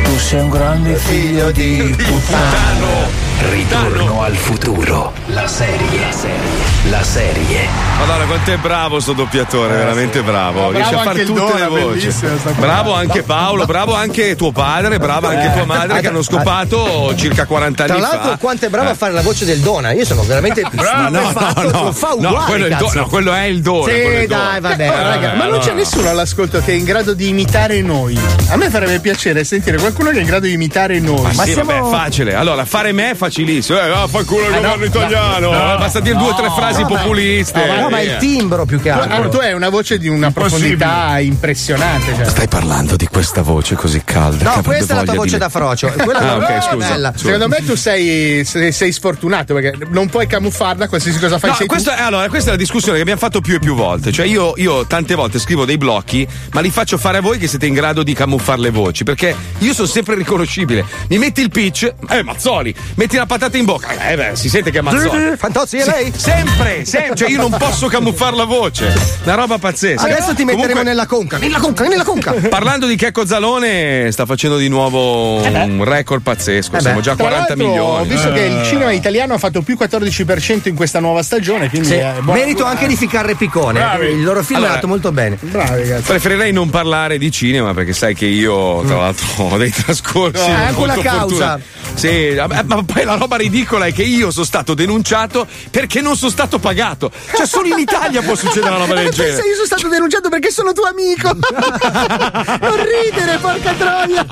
tu 0.04 0.18
sei 0.18 0.40
un 0.40 0.50
grande 0.50 0.96
figlio 0.96 1.52
di 1.52 1.94
puttana. 1.98 3.22
Ritorno 3.50 4.22
al 4.22 4.36
futuro. 4.36 5.12
La 5.28 5.48
serie. 5.48 6.00
La 6.00 6.12
serie. 6.12 6.83
Madonna, 6.94 8.26
quanto 8.26 8.52
è 8.52 8.58
bravo 8.58 9.00
sto 9.00 9.14
doppiatore, 9.14 9.74
veramente 9.76 10.22
bravo. 10.22 10.62
No, 10.64 10.72
Riesce 10.72 10.90
bravo 10.92 11.02
a 11.10 11.14
fare 11.14 11.24
tutte 11.26 11.40
Dona, 11.40 11.70
le 11.70 11.82
voci. 11.82 12.14
Bravo 12.58 12.94
anche 12.94 13.24
Paolo, 13.24 13.66
bravo 13.66 13.96
anche 13.96 14.36
tuo 14.36 14.52
padre, 14.52 14.98
brava 15.00 15.30
anche 15.30 15.54
tua 15.54 15.66
madre 15.66 16.02
che 16.02 16.08
hanno 16.08 16.22
scopato 16.22 17.14
circa 17.16 17.46
40 17.46 17.86
Tra 17.86 17.94
anni 17.94 18.02
l'altro, 18.04 18.30
fa. 18.32 18.38
quanto 18.38 18.66
è 18.66 18.70
bravo 18.70 18.90
Eh. 18.90 18.92
a 18.92 18.96
fare 18.96 19.14
la 19.14 19.22
voce 19.22 19.46
del 19.46 19.60
Dona. 19.60 19.92
Io 19.94 20.04
sono 20.06 20.24
veramente 20.24 20.62
No, 20.74 21.10
no, 21.10 21.10
no, 21.10 21.70
no, 21.72 21.92
fa 21.94 22.10
no, 22.10 22.30
uguale. 22.30 22.46
quello, 22.46 22.66
è 22.66 22.70
do- 22.76 22.92
no, 22.94 23.06
quello 23.08 23.34
è 23.34 23.44
il 23.44 23.62
dono. 23.62 23.82
quello 23.84 24.18
è 24.18 24.20
Sì, 24.22 24.28
dai, 24.28 24.60
vabbè. 24.60 24.90
Raga, 24.90 25.34
Eh, 25.34 25.38
ma 25.38 25.46
non 25.46 25.60
c'è 25.60 25.74
nessuno 25.74 26.10
all'ascolto 26.10 26.60
che 26.60 26.72
è 26.74 26.76
in 26.76 26.84
grado 26.84 27.14
di 27.14 27.30
imitare 27.30 27.82
noi. 27.82 28.20
A 28.50 28.58
me 28.58 28.70
farebbe 28.70 29.00
piacere 29.00 29.44
sentire 29.46 29.78
qualcuno 29.78 30.10
che 30.10 30.18
è 30.18 30.22
in 30.22 30.28
grado 30.28 30.46
di 30.48 30.54
imitare 30.54 31.00
noi. 31.00 31.34
Ma 31.34 31.44
sì, 31.46 31.54
vabbè, 31.54 31.80
facile. 31.90 32.36
Allora, 32.36 32.66
fare 32.66 32.92
me 32.92 33.12
è 33.12 33.16
facilissimo. 33.16 33.80
Eh, 33.80 33.88
va, 33.88 34.06
fa 34.08 34.24
culo 34.24 34.48
il 34.48 34.54
Ah, 34.54 34.56
no, 34.56 34.62
governo 34.62 34.86
italiano. 34.86 35.52
no, 35.52 35.74
Eh, 35.76 35.78
Basta 35.78 36.00
dire 36.02 36.16
due 36.18 36.30
o 36.30 36.36
tre 36.36 36.48
no, 36.48 36.54
frasi 36.74 36.82
no, 36.82 36.90
ma- 36.90 37.00
populiste. 37.02 37.66
No, 37.80 37.90
ma 37.90 38.00
il 38.02 38.18
timbro 38.18 38.66
più 38.66 38.82
che 38.82 38.90
altro. 38.90 39.30
tu 39.30 39.38
hai 39.38 39.54
una 39.54 39.70
voce 39.70 39.98
di 39.98 40.08
una 40.08 40.32
profondità 40.32 41.20
impressionante. 41.20 42.14
Cioè. 42.16 42.26
Stai 42.26 42.48
parlando 42.48 42.96
di 42.96 43.08
questa 43.08 43.42
voce 43.42 43.76
così 43.76 44.02
calda. 44.04 44.56
No, 44.56 44.62
questa 44.64 44.94
è 44.94 44.96
la 44.98 45.04
tua 45.04 45.14
voce 45.16 45.34
di- 45.34 45.38
da 45.38 45.50
frocio. 45.50 45.92
Quella 45.92 46.20
Ah, 46.34 46.38
bella. 46.38 46.62
scusa. 46.62 47.14
Secondo 47.16 47.48
me 47.48 47.64
tu 47.66 47.76
sei, 47.76 48.44
sei, 48.46 48.72
sei 48.72 48.92
sfortunato 48.92 49.54
perché 49.54 49.86
non 49.90 50.10
puoi 50.10 50.26
camuffarla 50.28 50.88
qualsiasi 50.88 51.20
cosa 51.20 51.38
fai. 51.38 51.52
No, 51.52 51.58
è- 51.58 52.02
allora, 52.02 52.28
questa 52.30 52.50
è 52.50 52.52
la 52.54 52.58
discussione 52.60 52.96
che 52.96 53.02
abbiamo 53.02 53.20
fatto 53.20 53.42
più 53.42 53.56
e 53.56 53.60
più 53.60 53.76
volte. 53.76 54.12
Cioè, 54.12 54.26
io, 54.26 54.54
io 54.58 54.86
tante 54.88 55.16
volte 55.16 55.40
scrivo 55.40 55.66
dei 55.66 55.78
blocchi, 55.78 56.28
ma 56.54 56.62
li 56.62 56.70
faccio 56.72 56.98
fare 56.98 57.18
a 57.18 57.22
voi 57.22 57.38
che 57.38 57.48
siete 57.48 57.66
in 57.66 57.74
grado 57.74 58.04
di 58.04 58.14
camuffare 58.14 58.60
le 58.62 58.70
voci. 58.72 59.04
Perché 59.04 59.36
io 59.60 59.74
sono 59.74 59.88
sempre 59.88 60.16
riconoscibile. 60.16 60.86
Mi 61.10 61.18
metti 61.18 61.42
il 61.42 61.50
pitch, 61.50 61.94
eh, 62.10 62.24
Mazzoli, 62.24 62.74
metti 62.96 63.18
la 63.18 63.26
patata 63.26 63.58
in 63.58 63.66
bocca, 63.66 64.10
eh, 64.10 64.16
beh, 64.16 64.32
si 64.36 64.50
sente 64.50 64.72
che 64.72 64.80
è 64.80 64.82
Mazzoli. 64.82 65.36
Fantozzi, 65.38 65.78
è 65.78 65.86
lei? 65.86 66.12
Sempre, 66.16 66.63
sempre. 66.84 67.16
Cioè, 67.16 67.30
io 67.30 67.38
non 67.48 67.56
posso 67.58 67.88
camuffare 67.88 68.36
la 68.36 68.46
voce. 68.46 68.94
Una 69.24 69.36
roba 69.36 69.58
pazzesca. 69.58 70.04
Adesso 70.04 70.34
ti 70.34 70.44
metteremo 70.44 70.56
Comunque- 70.62 70.84
nella 70.84 71.06
conca. 71.06 71.38
Nella 71.38 71.60
conca, 71.60 71.88
nella 71.88 72.04
conca. 72.04 72.34
Parlando 72.50 72.86
di 72.88 72.96
Checco 72.96 73.26
Zalone, 73.26 74.10
sta 74.12 74.26
facendo 74.26 74.58
di 74.58 74.68
nuovo 74.70 75.42
un 75.42 75.84
record 75.84 76.22
pazzesco. 76.22 76.76
Eh 76.78 76.82
Siamo 76.82 77.02
già 77.02 77.12
a 77.12 77.16
tra 77.16 77.26
40 77.26 77.48
l'altro, 77.56 77.68
milioni. 77.68 78.02
Ho 78.02 78.04
visto 78.06 78.30
Eh. 78.30 78.34
che 78.34 78.42
il 78.42 78.64
cinema 78.66 78.92
italiano 78.92 79.34
ha 79.34 79.38
fatto 79.38 79.62
più 79.62 79.78
14% 79.78 80.68
in 80.70 80.76
questa 80.76 81.00
nuova 81.00 81.22
stagione. 81.24 81.70
Quindi 81.70 81.88
Sì, 81.90 81.94
è 81.96 82.14
buona- 82.22 82.40
merito 82.40 82.66
anche 82.66 82.88
di 82.88 82.96
ficcare 82.96 83.36
Piccone. 83.36 83.80
Bravi. 83.80 84.06
Il 84.08 84.24
loro 84.24 84.42
film 84.44 84.58
Allora- 84.58 84.72
è 84.72 84.76
andato 84.76 84.88
molto 84.88 85.12
bene. 85.12 85.38
Bravi, 85.40 85.82
ragazzi. 85.82 86.04
Preferirei 86.04 86.52
non 86.52 86.70
parlare 86.70 87.18
di 87.18 87.32
cinema 87.32 87.74
perché 87.74 87.94
sai 87.94 88.14
che 88.16 88.26
io, 88.26 88.82
tra 88.86 88.98
l'altro, 88.98 89.26
ho 89.44 89.58
dei 89.58 89.72
trascorsi. 89.72 90.42
No, 90.50 90.56
è 90.56 90.64
anche 90.66 90.80
una 90.82 90.94
causa. 90.98 91.18
fortunati. 91.20 91.64
Sì, 91.96 92.36
ma 92.66 92.84
poi 92.84 93.04
la 93.04 93.16
roba 93.16 93.36
ridicola 93.38 93.86
è 93.86 93.94
che 93.94 94.02
io 94.04 94.32
sono 94.32 94.46
stato 94.46 94.74
denunciato 94.74 95.46
perché 95.70 96.02
non 96.02 96.16
sono 96.16 96.32
stato 96.32 96.53
pagato. 96.60 97.12
Cioè, 97.36 97.46
solo 97.46 97.68
in 97.68 97.78
Italia 97.80 98.22
può 98.22 98.36
succedere 98.36 98.68
una 98.70 98.78
roba 98.86 98.94
del 98.96 99.04
Pensa, 99.06 99.24
genere. 99.24 99.48
io 99.48 99.54
sono 99.56 99.66
stato 99.66 99.88
denunciato 99.88 100.30
perché 100.30 100.52
sono 100.52 100.74
tuo 100.74 100.86
amico. 100.86 101.30
non 101.34 102.84
ridere, 102.86 103.38
porca 103.40 103.74
troia. 103.74 104.26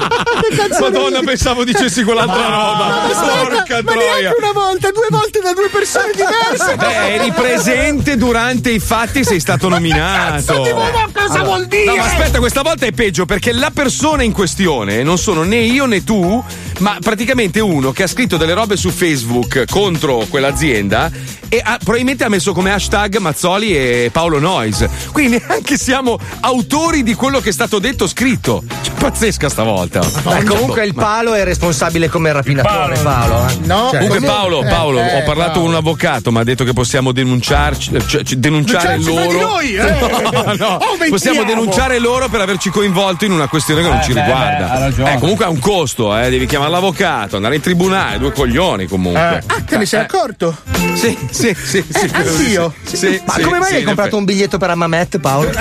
Madonna, 0.80 1.20
ridi? 1.20 1.26
pensavo 1.26 1.64
dicessi 1.64 2.04
quell'altra 2.04 2.44
roba. 2.46 2.86
Ma 2.86 3.10
Porca 3.42 3.82
ma 3.84 3.92
troia. 3.92 4.20
neanche 4.22 4.36
una 4.38 4.52
volta, 4.52 4.92
due 4.92 5.08
volte 5.10 5.40
da 5.42 5.54
due 5.54 5.70
persone 5.70 6.12
diverse. 6.14 6.76
Beh, 6.76 7.14
eri 7.16 7.32
presente 7.32 8.18
durante 8.18 8.70
i 8.72 8.80
fatti, 8.80 9.24
sei 9.24 9.40
stato 9.40 9.70
nominato. 9.70 10.68
cosa 11.14 11.44
vuol 11.44 11.66
dire? 11.68 11.86
No, 11.86 11.96
ma 11.96 12.04
aspetta, 12.06 12.40
questa 12.40 12.62
volta 12.62 12.86
è 12.86 12.92
peggio 12.92 13.26
perché 13.26 13.52
la 13.52 13.72
persona 13.74 14.24
in 14.24 14.32
questione 14.32 15.04
non 15.04 15.18
sono 15.18 15.44
né 15.44 15.58
io 15.58 15.86
né 15.86 16.04
tu, 16.04 16.44
ma 16.80 16.98
praticamente 17.02 17.60
uno 17.60 17.92
che 17.92 18.04
ha 18.04 18.08
scritto 18.08 18.38
delle 18.38 18.54
robe 18.54 18.76
su 18.78 18.90
Facebook 18.90 19.66
contro 19.70 20.26
quell'azienda 20.30 21.10
e 21.50 21.62
ha- 21.64 21.78
probabilmente 21.78 22.11
ha 22.20 22.30
messo 22.30 22.54
come 22.54 22.72
hashtag 22.72 23.18
Mazzoli 23.18 23.76
e 23.76 24.10
Paolo 24.12 24.40
Noyes. 24.40 24.88
Quindi 25.12 25.42
neanche 25.48 25.78
siamo 25.78 26.18
autori 26.42 27.04
di 27.04 27.14
quello 27.14 27.40
che 27.40 27.50
è 27.50 27.54
stato 27.54 27.80
detto 27.80 28.04
o 28.04 28.08
scritto. 28.08 28.64
Cioè, 28.82 28.94
pazzesca 28.96 29.50
stavolta. 29.50 30.00
Beh, 30.00 30.44
comunque 30.44 30.86
il 30.86 30.94
palo 30.94 31.34
è 31.34 31.44
responsabile 31.44 32.10
come 32.10 32.32
rapinatore, 32.32 32.98
Paolo. 33.00 33.48
eh. 33.48 33.58
No, 33.66 33.90
Cioè, 33.92 34.00
Comunque 34.02 34.28
Paolo, 34.28 34.64
eh, 34.64 34.68
Paolo, 34.68 35.00
eh, 35.00 35.16
ho 35.18 35.24
parlato 35.24 35.52
Paolo. 35.52 35.60
con 35.62 35.70
un 35.70 35.76
avvocato, 35.76 36.32
mi 36.32 36.40
ha 36.40 36.44
detto 36.44 36.64
che 36.64 36.74
possiamo 36.74 37.12
denunciarci, 37.12 37.92
cioè, 38.08 38.24
cioè, 38.24 38.38
denunciare 38.38 38.98
loro. 39.00 39.28
di 39.32 39.40
noi, 39.40 39.76
eh. 39.76 39.90
No, 40.32 40.54
no, 40.58 40.78
Aumentiamo. 40.78 41.10
possiamo 41.10 41.44
denunciare 41.44 42.00
loro 42.00 42.28
per 42.30 42.42
averci 42.42 42.70
coinvolto 42.70 43.26
in 43.26 43.32
una 43.32 43.48
questione 43.48 43.82
che 43.82 43.88
non 43.88 43.98
Eh, 44.00 44.04
ci 44.04 44.14
beh, 44.14 44.22
riguarda. 44.22 44.90
beh. 44.96 45.14
Eh, 45.14 45.18
comunque 45.20 45.46
ha 45.46 45.50
un 45.50 45.60
costo, 45.60 46.16
eh, 46.18 46.30
devi 46.30 46.46
chiamare 46.46 46.72
l'avvocato, 46.72 47.36
andare 47.38 47.56
in 47.56 47.62
tribunale, 47.62 48.18
due 48.20 48.32
coglioni 48.32 48.88
comunque. 48.88 49.44
Ah, 49.48 49.62
te 49.66 49.78
ne 49.78 49.86
sei 49.86 50.02
accorto? 50.02 50.56
Sì, 50.94 51.18
sì, 51.32 51.56
sì, 51.62 51.84
sì. 51.88 52.01
Eh, 52.02 52.10
anch'io. 52.14 52.74
sì. 52.84 52.98
Sì, 52.98 53.22
Ma 53.26 53.34
sì, 53.34 53.42
come 53.42 53.60
mai 53.60 53.70
sì, 53.70 53.76
hai 53.76 53.84
comprato 53.84 54.18
un 54.18 54.26
biglietto 54.26 54.58
per 54.58 54.70
Amamet, 54.70 55.20
Paolo? 55.20 55.52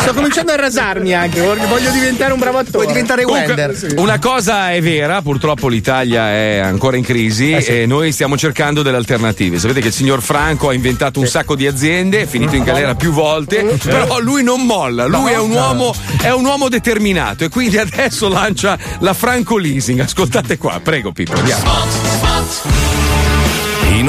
Sto 0.00 0.14
cominciando 0.14 0.52
a 0.52 0.56
rasarmi 0.56 1.12
anche, 1.14 1.40
voglio 1.40 1.90
diventare 1.90 2.32
un 2.32 2.38
bravo 2.38 2.58
attore. 2.58 2.78
Vuoi 2.78 2.86
diventare 2.86 3.22
Comunque, 3.22 3.54
Wender? 3.54 3.76
Sì. 3.76 3.94
Una 3.96 4.18
cosa 4.18 4.72
è 4.72 4.80
vera, 4.80 5.22
purtroppo 5.22 5.68
l'Italia 5.68 6.30
è 6.30 6.58
ancora 6.58 6.96
in 6.96 7.02
crisi 7.04 7.52
Eh 7.52 7.82
e 7.82 7.86
noi 7.86 8.12
stiamo 8.12 8.36
cercando 8.36 8.82
delle 8.82 8.96
alternative. 8.96 9.58
Sapete 9.58 9.80
che 9.80 9.88
il 9.88 9.92
signor 9.92 10.22
Franco 10.22 10.68
ha 10.68 10.74
inventato 10.74 11.20
un 11.20 11.26
sacco 11.26 11.54
di 11.54 11.66
aziende, 11.66 12.22
è 12.22 12.26
finito 12.26 12.54
in 12.56 12.64
galera 12.64 12.94
più 12.94 13.12
volte, 13.12 13.78
però 13.82 14.18
lui 14.20 14.42
non 14.42 14.64
molla, 14.64 15.06
lui 15.06 15.32
è 15.32 15.38
un 15.38 15.50
uomo, 15.50 15.94
è 16.20 16.30
un 16.30 16.44
uomo 16.44 16.68
determinato 16.68 17.44
e 17.44 17.48
quindi 17.48 17.78
adesso 17.78 18.28
lancia 18.28 18.78
la 19.00 19.12
Franco 19.14 19.56
Leasing. 19.56 20.00
Ascoltate 20.00 20.58
qua, 20.58 20.80
prego 20.82 21.12
Pippo, 21.12 21.36
andiamo. 21.36 21.64
In 21.64 23.25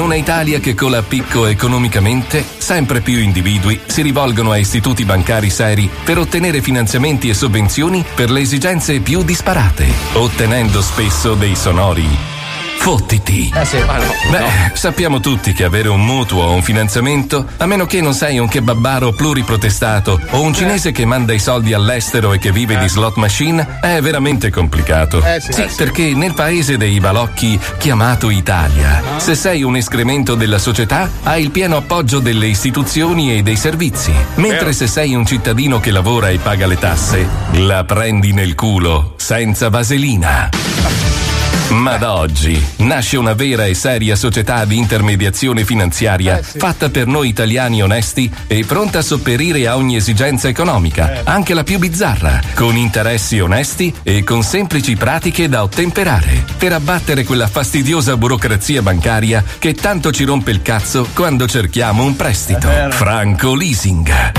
una 0.08 0.16
Italia 0.16 0.58
che 0.58 0.74
cola 0.74 0.98
a 0.98 1.02
picco 1.02 1.44
economicamente, 1.44 2.42
sempre 2.56 3.02
più 3.02 3.18
individui 3.18 3.78
si 3.84 4.00
rivolgono 4.00 4.52
a 4.52 4.56
istituti 4.56 5.04
bancari 5.04 5.50
seri 5.50 5.86
per 6.02 6.16
ottenere 6.16 6.62
finanziamenti 6.62 7.28
e 7.28 7.34
sovvenzioni 7.34 8.02
per 8.14 8.30
le 8.30 8.40
esigenze 8.40 9.00
più 9.00 9.22
disparate, 9.22 9.86
ottenendo 10.14 10.80
spesso 10.80 11.34
dei 11.34 11.54
sonori 11.54 12.37
fottiti. 12.78 13.52
Eh 13.54 13.64
sì. 13.64 13.78
Beh, 14.30 14.72
sappiamo 14.72 15.20
tutti 15.20 15.52
che 15.52 15.64
avere 15.64 15.88
un 15.88 16.04
mutuo 16.04 16.44
o 16.44 16.52
un 16.54 16.62
finanziamento, 16.62 17.44
a 17.58 17.66
meno 17.66 17.86
che 17.86 18.00
non 18.00 18.14
sei 18.14 18.38
un 18.38 18.48
kebabaro 18.48 19.12
pluriprotestato 19.12 20.20
o 20.30 20.40
un 20.40 20.54
cinese 20.54 20.92
che 20.92 21.04
manda 21.04 21.32
i 21.32 21.38
soldi 21.38 21.74
all'estero 21.74 22.32
e 22.32 22.38
che 22.38 22.52
vive 22.52 22.78
di 22.78 22.88
slot 22.88 23.16
machine, 23.16 23.80
è 23.80 24.00
veramente 24.00 24.50
complicato. 24.50 25.22
Eh 25.22 25.40
sì. 25.40 25.50
Eh 25.50 25.68
sì. 25.68 25.74
perché 25.76 26.14
nel 26.14 26.34
paese 26.34 26.76
dei 26.76 26.98
balocchi 27.00 27.58
chiamato 27.78 28.30
Italia, 28.30 29.02
se 29.18 29.34
sei 29.34 29.62
un 29.62 29.76
escremento 29.76 30.34
della 30.34 30.58
società, 30.58 31.10
hai 31.24 31.42
il 31.42 31.50
pieno 31.50 31.76
appoggio 31.76 32.20
delle 32.20 32.46
istituzioni 32.46 33.36
e 33.36 33.42
dei 33.42 33.56
servizi. 33.56 34.12
Mentre 34.36 34.72
se 34.72 34.86
sei 34.86 35.14
un 35.14 35.26
cittadino 35.26 35.80
che 35.80 35.90
lavora 35.90 36.30
e 36.30 36.38
paga 36.38 36.66
le 36.66 36.78
tasse, 36.78 37.28
la 37.52 37.84
prendi 37.84 38.32
nel 38.32 38.54
culo, 38.54 39.14
senza 39.16 39.68
vaselina. 39.68 41.17
Ma 41.70 41.98
da 41.98 42.14
oggi 42.14 42.58
nasce 42.78 43.18
una 43.18 43.34
vera 43.34 43.66
e 43.66 43.74
seria 43.74 44.16
società 44.16 44.64
di 44.64 44.78
intermediazione 44.78 45.66
finanziaria 45.66 46.40
fatta 46.42 46.88
per 46.88 47.06
noi 47.06 47.28
italiani 47.28 47.82
onesti 47.82 48.32
e 48.46 48.64
pronta 48.64 49.00
a 49.00 49.02
sopperire 49.02 49.66
a 49.66 49.76
ogni 49.76 49.96
esigenza 49.96 50.48
economica, 50.48 51.20
anche 51.24 51.52
la 51.52 51.64
più 51.64 51.78
bizzarra, 51.78 52.40
con 52.54 52.74
interessi 52.74 53.38
onesti 53.38 53.92
e 54.02 54.24
con 54.24 54.42
semplici 54.42 54.96
pratiche 54.96 55.46
da 55.50 55.62
ottemperare, 55.62 56.42
per 56.56 56.72
abbattere 56.72 57.24
quella 57.24 57.48
fastidiosa 57.48 58.16
burocrazia 58.16 58.80
bancaria 58.80 59.44
che 59.58 59.74
tanto 59.74 60.10
ci 60.10 60.24
rompe 60.24 60.50
il 60.52 60.62
cazzo 60.62 61.06
quando 61.12 61.46
cerchiamo 61.46 62.02
un 62.02 62.16
prestito. 62.16 62.66
Franco 62.90 63.54
Leasing. 63.54 64.32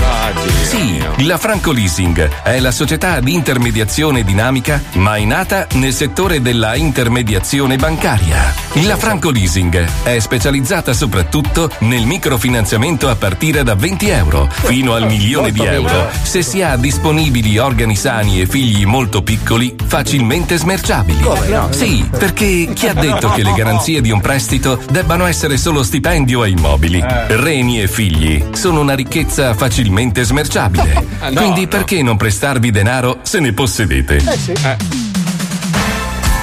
Sì, 0.64 1.00
la 1.26 1.38
Franco 1.38 1.72
Leasing 1.72 2.28
è 2.42 2.60
la 2.60 2.72
società 2.72 3.20
di 3.20 3.34
intermediazione 3.34 4.24
dinamica 4.24 4.82
mai 4.94 5.26
nata 5.28 5.68
nel 5.74 5.94
settore 5.94 6.42
della 6.42 6.74
intermediazione 6.76 7.18
bancaria. 7.24 8.54
La 8.86 8.98
Franco 8.98 9.30
Leasing 9.30 9.88
è 10.04 10.20
specializzata 10.20 10.94
soprattutto 10.94 11.70
nel 11.80 12.06
microfinanziamento 12.06 13.10
a 13.10 13.16
partire 13.16 13.64
da 13.64 13.76
20 13.76 14.10
euro 14.10 14.48
fino 14.52 14.94
al 14.94 15.06
milione 15.06 15.52
di 15.52 15.64
euro 15.64 16.10
se 16.22 16.42
si 16.42 16.62
ha 16.62 16.76
disponibili 16.78 17.58
organi 17.58 17.96
sani 17.96 18.42
e 18.42 18.46
figli 18.46 18.86
molto 18.86 19.22
piccoli 19.22 19.76
facilmente 19.86 20.58
smerciabili. 20.58 21.24
Sì, 21.72 22.08
perché 22.10 22.70
chi 22.74 22.88
ha 22.88 22.94
detto 22.94 23.30
che 23.32 23.44
le 23.44 23.54
garanzie 23.54 24.02
di 24.02 24.12
un 24.12 24.22
prestito 24.22 24.80
debbano 24.90 25.26
essere 25.26 25.58
solo 25.58 25.84
stipendio 25.84 26.44
e 26.44 26.50
immobili? 26.50 27.04
Reni 27.28 27.82
e 27.82 27.88
figli 27.88 28.44
sono 28.54 28.80
una 28.80 28.94
ricchezza 28.94 29.54
facilmente 29.54 30.24
smerciabile. 30.24 31.06
No, 31.30 31.42
Quindi 31.42 31.68
perché 31.68 32.02
non 32.02 32.18
prestarvi 32.18 32.72
denaro 32.72 33.20
se 33.24 33.40
ne 33.40 33.54
possedete? 33.54 34.16
Eh 34.16 34.38
sì. 34.38 34.99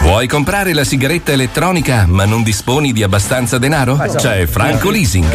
Vuoi 0.06 0.28
comprare 0.28 0.72
la 0.72 0.84
sigaretta 0.84 1.32
elettronica 1.32 2.04
ma 2.06 2.24
non 2.24 2.44
disponi 2.44 2.92
di 2.92 3.02
abbastanza 3.02 3.58
denaro? 3.58 4.00
esatto. 4.00 4.22
C'è 4.22 4.46
Franco 4.46 4.88
Leasing. 4.88 5.26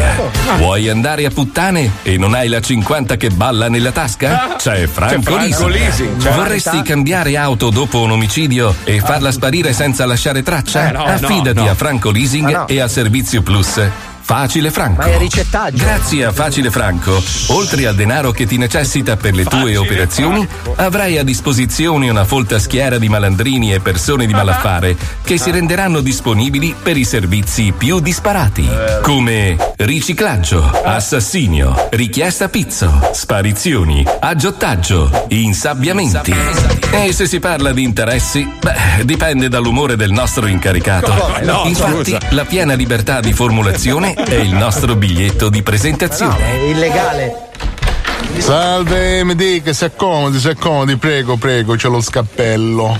Ah. 0.48 0.56
Vuoi 0.56 0.88
andare 0.88 1.26
a 1.26 1.30
puttane 1.30 1.90
e 2.02 2.16
non 2.16 2.32
hai 2.32 2.48
la 2.48 2.58
50 2.58 3.18
che 3.18 3.28
balla 3.28 3.68
nella 3.68 3.92
tasca? 3.92 4.56
C'è 4.56 4.86
Franco, 4.86 5.16
C'è 5.16 5.22
Franco 5.22 5.66
Leasing. 5.68 6.16
Vorresti 6.34 6.80
cambiare 6.82 7.36
auto 7.36 7.68
dopo 7.68 8.00
un 8.00 8.12
omicidio 8.12 8.74
e 8.84 9.00
farla 9.00 9.30
sparire 9.30 9.74
senza 9.74 10.06
lasciare 10.06 10.42
traccia? 10.42 10.90
Eh, 10.90 11.12
Affidati 11.12 11.68
a 11.68 11.74
Franco 11.74 12.10
Leasing 12.10 12.64
e 12.66 12.80
a 12.80 12.88
Servizio 12.88 13.42
Plus. 13.42 13.78
Facile 14.22 14.70
Franco. 14.70 15.02
Ma 15.02 15.08
è 15.08 15.18
ricettaggio. 15.18 15.76
Grazie 15.76 16.24
a 16.24 16.32
Facile 16.32 16.70
Franco, 16.70 17.22
oltre 17.48 17.86
al 17.86 17.94
denaro 17.94 18.30
che 18.30 18.46
ti 18.46 18.56
necessita 18.56 19.16
per 19.16 19.34
le 19.34 19.44
tue 19.44 19.76
operazioni, 19.76 20.46
avrai 20.76 21.18
a 21.18 21.24
disposizione 21.24 22.08
una 22.08 22.24
folta 22.24 22.58
schiera 22.58 22.98
di 22.98 23.08
malandrini 23.08 23.74
e 23.74 23.80
persone 23.80 24.26
di 24.26 24.32
malaffare 24.32 24.96
che 25.22 25.38
si 25.38 25.50
renderanno 25.50 26.00
disponibili 26.00 26.74
per 26.80 26.96
i 26.96 27.04
servizi 27.04 27.74
più 27.76 28.00
disparati, 28.00 28.68
come 29.02 29.56
riciclaggio, 29.76 30.64
assassinio, 30.84 31.88
richiesta 31.90 32.48
pizzo, 32.48 33.10
sparizioni, 33.12 34.06
aggiottaggio, 34.20 35.26
insabbiamenti. 35.28 36.32
E 36.92 37.12
se 37.12 37.26
si 37.26 37.40
parla 37.40 37.72
di 37.72 37.82
interessi, 37.82 38.48
beh, 38.60 39.04
dipende 39.04 39.48
dall'umore 39.48 39.96
del 39.96 40.12
nostro 40.12 40.46
incaricato. 40.46 41.12
Infatti, 41.64 42.16
la 42.30 42.44
piena 42.44 42.74
libertà 42.74 43.20
di 43.20 43.32
formulazione 43.32 44.11
è 44.14 44.34
il 44.34 44.54
nostro 44.54 44.94
biglietto 44.96 45.48
di 45.48 45.62
presentazione. 45.62 46.38
È 46.38 46.54
illegale. 46.64 47.50
Salve, 48.38 49.24
mi 49.24 49.34
dica, 49.34 49.72
si 49.72 49.84
accomodi, 49.84 50.38
si 50.38 50.48
accomodi, 50.48 50.96
prego, 50.96 51.36
prego, 51.36 51.74
c'è 51.74 51.88
lo 51.88 52.00
scappello. 52.00 52.98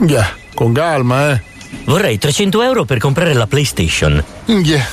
Yeah, 0.00 0.28
con 0.54 0.72
calma, 0.72 1.32
eh. 1.32 1.55
Vorrei 1.86 2.18
300 2.18 2.62
euro 2.62 2.84
per 2.84 2.98
comprare 2.98 3.32
la 3.32 3.46
PlayStation. 3.46 4.22
Yeah. 4.46 4.86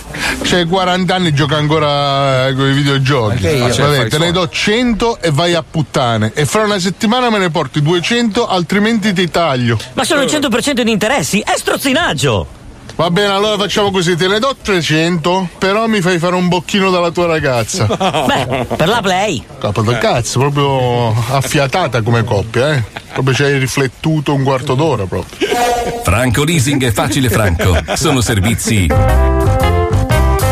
C'hai 0.43 0.65
40 0.65 1.15
anni 1.15 1.27
e 1.29 1.33
gioca 1.33 1.57
ancora 1.57 2.47
eh, 2.47 2.53
con 2.53 2.69
i 2.69 2.73
videogiochi. 2.73 3.47
Io. 3.47 3.67
Vabbè, 3.67 3.95
Fai 3.95 4.09
te 4.09 4.17
ne 4.19 4.31
do 4.31 4.47
100 4.47 5.19
e 5.19 5.31
vai 5.31 5.55
a 5.55 5.63
puttane. 5.67 6.31
E 6.35 6.45
fra 6.45 6.63
una 6.63 6.77
settimana 6.77 7.31
me 7.31 7.39
ne 7.39 7.49
porti 7.49 7.81
200, 7.81 8.47
altrimenti 8.47 9.11
ti 9.11 9.29
taglio. 9.29 9.79
Ma 9.93 10.03
sono 10.03 10.21
il 10.21 10.29
100% 10.29 10.81
di 10.81 10.91
interessi, 10.91 11.39
è 11.39 11.53
strozzinaggio! 11.57 12.61
Va 12.95 13.09
bene, 13.09 13.33
allora 13.33 13.57
facciamo 13.57 13.89
così, 13.89 14.15
te 14.15 14.27
ne 14.27 14.37
do 14.37 14.55
300, 14.61 15.49
però 15.57 15.87
mi 15.87 15.99
fai 15.99 16.19
fare 16.19 16.35
un 16.35 16.47
bocchino 16.47 16.91
dalla 16.91 17.09
tua 17.09 17.25
ragazza. 17.25 17.85
Beh, 17.89 18.65
per 18.75 18.87
la 18.87 19.01
Play. 19.01 19.43
Capo 19.59 19.81
del 19.81 19.97
cazzo, 19.97 20.39
proprio 20.39 21.07
affiatata 21.29 22.03
come 22.03 22.23
coppia, 22.23 22.75
eh. 22.75 22.83
Proprio 23.13 23.33
ci 23.33 23.43
hai 23.43 23.57
riflettuto 23.57 24.33
un 24.33 24.43
quarto 24.43 24.75
d'ora 24.75 25.05
proprio. 25.05 25.47
Franco 26.03 26.43
Leasing 26.43 26.83
e 26.83 26.91
Facile 26.91 27.29
Franco 27.29 27.77
sono 27.95 28.21
servizi 28.21 28.87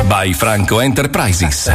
by 0.06 0.34
Franco 0.34 0.80
Enterprises. 0.80 1.72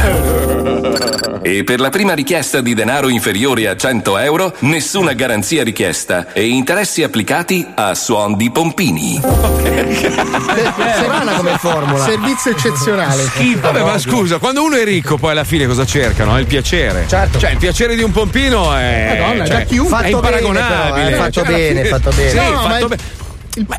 E 1.41 1.63
per 1.63 1.79
la 1.79 1.89
prima 1.89 2.13
richiesta 2.13 2.61
di 2.61 2.73
denaro 2.73 3.09
inferiore 3.09 3.67
a 3.67 3.75
100 3.75 4.17
euro, 4.17 4.53
nessuna 4.59 5.13
garanzia 5.13 5.63
richiesta 5.63 6.31
e 6.33 6.47
interessi 6.47 7.03
applicati 7.03 7.65
a 7.75 7.93
suon 7.95 8.35
di 8.35 8.49
pompini. 8.51 9.19
Strana 9.21 11.33
come 11.35 11.57
formula. 11.57 12.03
Servizio 12.03 12.51
eccezionale. 12.51 13.23
Vabbè, 13.59 13.83
ma 13.83 13.97
scusa, 13.99 14.37
quando 14.37 14.63
uno 14.63 14.75
è 14.75 14.83
ricco, 14.83 15.17
poi 15.17 15.31
alla 15.31 15.43
fine 15.43 15.65
cosa 15.67 15.85
cercano? 15.85 16.35
È 16.35 16.39
il 16.39 16.45
piacere. 16.47 17.05
Certo. 17.07 17.39
Cioè, 17.39 17.51
il 17.51 17.57
piacere 17.57 17.95
di 17.95 18.03
un 18.03 18.11
pompino 18.11 18.73
è. 18.75 19.17
Madonna, 19.19 19.45
cioè, 19.45 19.57
da 19.57 19.63
chiunque. 19.63 19.97
È 19.97 20.01
Fatto 20.11 20.19
bene, 20.19 20.37
imparagonabile. 20.39 21.05
però, 21.05 21.07
eh, 21.07 21.15
fatto 21.19 21.31
Cioè, 21.31 21.45
bene, 21.45 21.67
fine- 21.67 21.83
fatto 21.99 22.09
bene. 22.15 22.29
Sì, 22.29 22.35
No, 22.37 22.61
fatto 22.61 22.87
bene. 22.87 23.01
Ma 23.67 23.77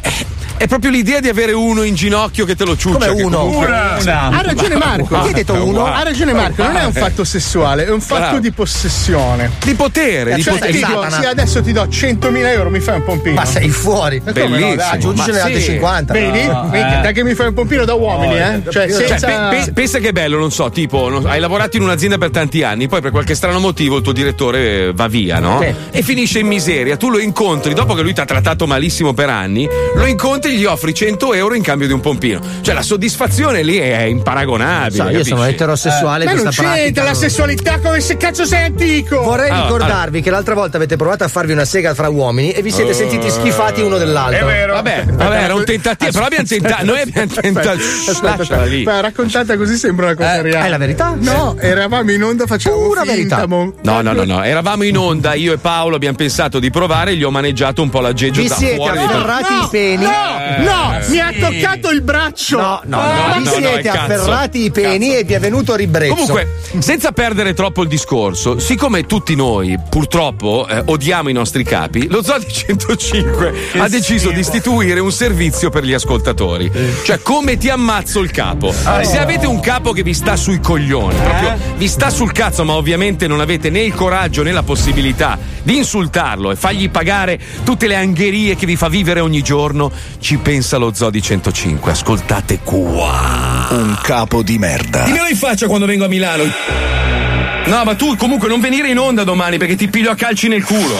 è, 0.58 0.62
è 0.62 0.66
proprio 0.66 0.90
l'idea 0.90 1.20
di 1.20 1.28
avere 1.28 1.52
uno 1.52 1.82
in 1.82 1.94
ginocchio 1.94 2.44
che 2.44 2.54
te 2.54 2.64
lo 2.64 2.76
ciuccia. 2.76 3.08
Come 3.08 3.22
uno? 3.22 3.38
comunque- 3.38 3.66
Ha 3.74 4.40
ragione 4.42 4.76
Marco. 4.76 5.20
Chi 5.20 5.28
ha 5.28 5.32
detto 5.32 5.52
uno? 5.64 5.84
Ha 5.86 6.02
ragione 6.02 6.32
Marco, 6.32 6.62
non 6.62 6.76
è 6.76 6.84
un 6.84 6.92
fatto 6.92 7.24
sessuale, 7.24 7.86
è 7.86 7.90
un 7.90 8.00
fatto 8.00 8.20
Bravo. 8.20 8.38
di 8.40 8.50
possessione. 8.50 9.50
Di 9.64 9.74
potere, 9.74 10.34
di 10.34 10.42
cioè, 10.42 10.54
potere. 10.54 10.72
ti 10.72 10.78
dico, 10.78 11.10
sì, 11.10 11.24
adesso 11.24 11.62
ti 11.62 11.72
do 11.72 11.84
100.000 11.84 12.50
euro, 12.52 12.70
mi 12.70 12.80
fai 12.80 12.96
un 12.96 13.04
pompino. 13.04 13.34
Ma 13.34 13.44
sei 13.44 13.68
fuori. 13.68 14.20
No, 14.24 14.32
Bellissimo. 14.32 14.74
dai, 14.74 14.90
Aggiungiscene 14.90 15.38
Ma 15.38 15.44
altri 15.44 15.60
sì. 15.60 15.70
50. 15.72 16.12
Vedi? 16.12 16.46
No. 16.46 16.62
Minchia, 16.70 17.00
dai 17.02 17.12
che 17.12 17.22
mi 17.24 17.34
fai 17.34 17.46
un 17.48 17.54
pompino 17.54 17.84
da 17.84 17.94
uomini, 17.94 18.34
eh? 18.38 18.62
Cioè, 18.70 18.90
Cioè, 18.90 19.06
senza. 19.06 19.26
pe- 19.50 19.62
pe- 19.64 19.72
pensa 19.72 19.98
che 19.98 20.12
bello, 20.12 20.38
non 20.38 20.50
so, 20.50 20.70
tipo, 20.70 21.08
non 21.08 21.22
so, 21.22 21.28
hai 21.28 21.40
lavorato 21.40 21.76
in 21.76 21.82
un'azienda 21.82 22.18
per 22.18 22.30
tanti 22.30 22.62
anni, 22.62 22.88
poi 22.88 23.00
per 23.00 23.10
qualche 23.10 23.34
strano 23.34 23.58
motivo 23.58 23.96
il 23.96 24.02
tuo 24.02 24.12
direttore 24.12 24.58
eh, 24.86 24.92
va 24.94 25.06
via, 25.08 25.38
no? 25.38 25.60
Sì. 25.60 25.74
E 25.98 26.02
finisce 26.02 26.38
in 26.40 26.46
miseria. 26.46 26.96
Tu 26.96 27.10
lo 27.10 27.18
incontri, 27.18 27.74
dopo 27.74 27.94
che 27.94 28.02
lui 28.02 28.12
ti 28.14 28.20
ha 28.20 28.24
trattato 28.24 28.66
malissimo 28.66 29.12
per 29.12 29.28
anni, 29.28 29.68
lo 29.94 30.06
incontri 30.06 30.47
e 30.48 30.56
gli 30.56 30.64
offri 30.64 30.94
100 30.94 31.34
euro 31.34 31.54
in 31.54 31.62
cambio 31.62 31.86
di 31.86 31.92
un 31.92 32.00
pompino. 32.00 32.40
Cioè, 32.60 32.74
la 32.74 32.82
soddisfazione 32.82 33.62
lì 33.62 33.76
è 33.76 34.02
imparagonabile. 34.02 34.96
So, 34.96 35.02
io 35.04 35.10
capisci? 35.12 35.28
sono 35.30 35.44
eterosessuale. 35.44 36.24
Ma 36.24 36.32
non 36.32 36.48
c'entra 36.50 37.04
la 37.04 37.14
sessualità 37.14 37.78
come 37.80 38.00
se 38.00 38.16
cazzo 38.16 38.44
sei 38.44 38.64
antico! 38.64 39.22
Vorrei 39.22 39.50
Allora, 39.50 39.64
ricordarvi 39.66 40.20
che 40.22 40.30
l'altra 40.30 40.54
volta 40.54 40.76
avete 40.76 40.96
provato 40.96 41.24
a 41.24 41.28
farvi 41.28 41.52
una 41.52 41.64
sega 41.64 41.94
fra 41.94 42.08
uomini 42.08 42.50
e 42.52 42.62
vi 42.62 42.70
siete 42.70 42.92
sentiti 42.94 43.30
schifati 43.30 43.80
uno 43.80 43.98
dell'altro. 43.98 44.46
Vabbè, 44.46 45.04
vabbè, 45.10 45.42
era 45.42 45.54
un 45.54 45.64
tentativo, 45.64 46.10
però 46.12 46.24
abbiamo 46.26 46.46
tentato. 46.46 46.84
Noi 46.84 47.00
abbiamo 47.00 47.32
tentato. 47.32 47.78
Aspetta, 48.08 48.64
lì. 48.64 48.82
Beh, 48.82 49.00
raccontata 49.00 49.56
così 49.56 49.76
sembra 49.76 50.06
una 50.06 50.14
cosa 50.14 50.40
reale. 50.40 50.66
è 50.66 50.68
la 50.70 50.78
verità? 50.78 51.14
No, 51.18 51.56
eravamo 51.58 52.10
in 52.12 52.22
onda, 52.22 52.46
facciamo 52.46 52.76
Pura 52.76 53.02
finta, 53.02 53.14
verità. 53.14 53.46
mo- 53.46 53.72
No, 53.82 54.00
no, 54.00 54.12
no, 54.12 54.24
no, 54.24 54.42
eravamo 54.42 54.82
in 54.84 54.96
onda, 54.96 55.34
io 55.34 55.52
e 55.52 55.58
Paolo 55.58 55.96
abbiamo 55.96 56.16
pensato 56.16 56.58
di 56.58 56.70
provare, 56.70 57.16
gli 57.16 57.22
ho 57.22 57.30
maneggiato 57.30 57.82
un 57.82 57.88
po' 57.90 58.00
l'aggeggio 58.00 58.40
Vi 58.42 58.48
da 58.48 58.54
siete 58.54 58.74
fuori. 58.76 58.98
afferrati 58.98 59.52
i 59.52 59.68
peni. 59.70 60.02
No, 60.04 60.10
no, 60.58 60.98
mi 61.08 61.18
ha 61.18 61.32
toccato 61.38 61.90
il 61.90 62.02
braccio! 62.02 62.56
No, 62.58 62.80
no, 62.84 62.96
No, 62.98 63.26
no, 63.28 63.34
vi 63.38 63.44
no, 63.44 63.50
siete 63.50 63.88
no, 63.88 63.94
cazzo. 63.94 63.98
afferrati 64.12 64.64
i 64.64 64.70
peni 64.70 65.16
e 65.16 65.24
vi 65.24 65.32
è 65.34 65.40
venuto 65.40 65.74
ribrezzo. 65.74 66.14
Comunque, 66.14 66.54
senza 66.78 67.12
perdere 67.12 67.54
troppo 67.54 67.82
il 67.82 67.88
discorso, 67.88 68.58
siccome 68.58 69.06
tutti 69.06 69.34
noi 69.34 69.78
purtroppo 69.88 70.66
eh, 70.68 70.82
odiamo 70.86 71.28
i 71.28 71.32
nostri 71.32 71.64
capi, 71.64 72.08
lo 72.08 72.22
Zodi 72.22 72.46
105 72.50 73.52
ha 73.78 73.88
deciso 73.88 74.30
di 74.30 74.40
istituire 74.40 75.00
un 75.00 75.12
servizio 75.12 75.70
per 75.70 75.84
gli 75.84 75.92
ascoltatori. 75.92 76.70
Cioè, 77.04 77.20
come 77.22 77.56
ti 77.56 77.68
ammazzo 77.68 78.20
il 78.20 78.30
capo? 78.30 78.72
Se 78.72 79.18
avete 79.18 79.46
un 79.46 79.60
capo 79.60 79.92
che 79.92 80.02
vi 80.02 80.14
sta 80.14 80.36
sui 80.36 80.60
coglioni, 80.60 81.14
proprio 81.14 81.56
vi 81.76 81.88
sta 81.88 82.10
sul 82.10 82.32
cazzo, 82.32 82.64
ma 82.64 82.74
ovviamente 82.74 83.26
non 83.26 83.40
avete 83.40 83.70
né 83.70 83.80
il 83.82 83.94
coraggio 83.94 84.42
né 84.42 84.52
la 84.52 84.62
possibilità 84.62 85.38
di 85.62 85.76
insultarlo 85.76 86.50
e 86.50 86.56
fargli 86.56 86.90
pagare 86.90 87.38
tutte 87.64 87.86
le 87.86 87.96
angherie 87.96 88.56
che 88.56 88.66
vi 88.66 88.76
fa 88.76 88.88
vivere 88.88 89.20
ogni 89.20 89.42
giorno, 89.42 89.90
ci 90.28 90.36
pensa 90.36 90.76
lo 90.76 90.92
Zodi 90.92 91.22
105. 91.22 91.90
Ascoltate 91.90 92.58
qua. 92.62 93.68
Un 93.70 93.96
capo 94.02 94.42
di 94.42 94.58
merda. 94.58 95.04
Dimmelo 95.04 95.26
in 95.26 95.34
faccia 95.38 95.66
quando 95.68 95.86
vengo 95.86 96.04
a 96.04 96.08
Milano. 96.08 96.42
No, 97.64 97.82
ma 97.82 97.94
tu 97.94 98.14
comunque 98.14 98.46
non 98.46 98.60
venire 98.60 98.90
in 98.90 98.98
onda 98.98 99.24
domani 99.24 99.56
perché 99.56 99.74
ti 99.74 99.88
piglio 99.88 100.10
a 100.10 100.14
calci 100.14 100.48
nel 100.48 100.64
culo. 100.64 100.96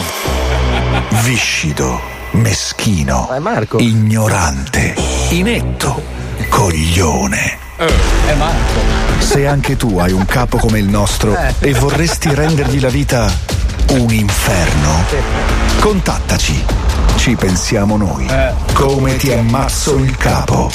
Viscido, 1.24 2.00
meschino, 2.30 3.30
Eh, 3.34 3.38
Marco. 3.38 3.76
ignorante, 3.80 4.94
inetto, 5.28 6.02
coglione. 6.48 7.58
Eh, 7.76 8.34
Marco. 8.34 8.80
Se 9.18 9.46
anche 9.46 9.76
tu 9.76 9.98
hai 9.98 10.12
un 10.12 10.24
capo 10.24 10.56
come 10.56 10.78
il 10.78 10.88
nostro 10.88 11.36
Eh. 11.36 11.52
e 11.68 11.74
vorresti 11.74 12.32
rendergli 12.34 12.80
la 12.80 12.88
vita 12.88 13.30
un 13.90 14.12
inferno, 14.12 15.04
contattaci. 15.80 16.64
Ci 17.16 17.34
pensiamo 17.36 17.96
noi. 17.96 18.28
Come 18.74 19.16
ti 19.16 19.32
ammazzo 19.32 19.96
il 19.96 20.14
capo. 20.16 20.70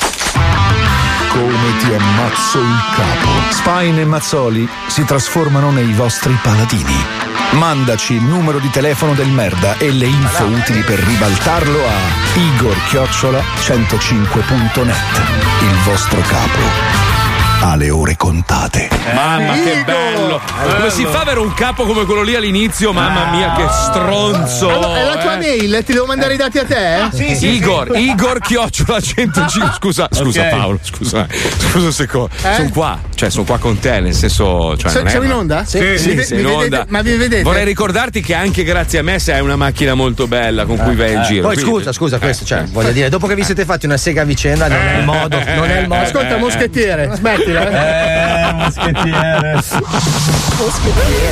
Come 1.30 1.78
ti 1.80 1.94
ammazzo 1.94 2.60
il 2.60 2.82
capo. 2.96 3.30
Spine 3.52 4.02
e 4.02 4.06
Mazzoli 4.06 4.68
si 4.88 5.04
trasformano 5.04 5.70
nei 5.72 5.94
vostri 5.94 6.36
paladini. 6.42 7.06
Mandaci 7.52 8.16
il 8.16 8.24
numero 8.24 8.58
di 8.60 8.72
telefono 8.72 9.14
del 9.14 9.30
merda 9.30 9.78
e 9.78 9.92
le 9.92 10.08
info 10.08 10.46
utili 10.46 10.82
per 10.82 10.98
ribaltarlo 11.00 11.86
a 11.86 12.00
igor-105.net. 12.34 15.22
Il 15.62 15.78
vostro 15.86 16.20
capo 16.22 17.22
ha 17.66 17.76
le 17.76 17.90
ore 17.90 18.18
contate. 18.18 18.90
Mamma 19.14 19.54
che 19.54 19.84
bello! 19.86 20.42
Come 20.76 20.90
si 20.90 21.04
fa 21.06 21.22
ad 21.22 21.28
avere 21.28 21.40
un 21.40 21.54
capo 21.54 21.86
come 21.86 22.04
quello 22.04 22.22
lì 22.22 22.36
all'inizio? 22.36 22.92
Mamma 22.92 23.32
mia, 23.32 23.54
che 23.54 23.66
stronzo! 23.70 24.68
Allora, 24.70 25.00
è 25.00 25.04
la 25.06 25.18
tua 25.18 25.36
eh. 25.36 25.38
mail? 25.38 25.84
Ti 25.86 25.94
devo 25.94 26.06
mandare 26.06 26.34
i 26.34 26.38
dati 26.38 26.58
a 26.60 26.66
te? 26.66 27.08
Igor, 27.40 27.98
Igor 27.98 28.40
Chiocciola 28.40 29.00
105. 29.00 29.72
Scusa, 29.80 30.08
scusa 30.12 30.42
Ok. 30.42 30.50
Paolo, 30.50 30.80
scusa. 30.82 31.26
Scusa 31.30 31.86
un 31.86 31.94
secondo. 31.94 32.30
Eh? 32.44 32.54
Sono 32.54 32.70
qua, 32.70 33.00
cioè 33.16 33.30
sono 33.30 33.46
qua 33.46 33.58
con 33.58 33.80
te, 33.80 34.00
nel 34.02 34.14
senso. 34.14 34.76
Cioè, 34.76 34.92
è 34.92 35.10
siamo 35.10 35.26
in 35.26 35.32
onda? 35.32 35.64
Sì, 35.64 35.98
Sì, 35.98 36.22
sì, 36.22 36.36
mi 36.36 36.42
in 36.42 36.48
vedete- 36.48 36.52
onda. 36.52 36.86
ma 36.90 37.02
vi 37.02 37.16
vedete? 37.16 37.44
Vorrei 37.44 37.64
ricordarti 37.64 38.20
che 38.22 38.34
anche 38.34 38.64
grazie 38.66 39.00
a 39.00 39.04
me 39.04 39.20
sei 39.20 39.40
una 39.40 39.56
macchina 39.56 39.94
molto 39.94 40.28
bella 40.28 40.66
con 40.66 40.76
cui 40.76 40.96
vai 40.96 41.14
in 41.14 41.24
giro. 41.24 41.44
Poi 41.44 41.56
quindi- 41.56 41.72
scusa, 41.72 41.92
scusa, 41.94 42.20
questo, 42.20 42.44
cioè, 42.44 42.64
voglio 42.66 42.92
dire, 42.92 43.08
dopo 43.08 43.26
che 43.26 43.36
vi 43.36 43.44
siete 43.46 43.64
fatti 43.64 43.86
una 43.86 43.96
sega 43.98 44.24
a 44.24 44.26
vicenda, 44.26 44.68
non 44.68 44.78
è 44.78 44.98
il 44.98 45.06
modo, 45.06 45.38
non 45.56 45.70
è 45.70 45.80
il 45.80 45.88
modo. 45.88 46.02
Ascolta, 46.04 46.36
moschettiere, 46.38 47.08
smettila. 47.54 48.50
Eh, 48.50 48.54
moschettiere. 48.54 49.62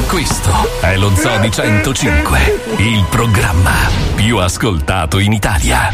Questo 0.07 0.69
è 0.81 0.95
lo 0.97 1.15
Zodi 1.15 1.51
105, 1.51 2.62
il 2.77 3.05
programma 3.10 3.89
più 4.15 4.38
ascoltato 4.38 5.19
in 5.19 5.34
Italia. 5.34 5.91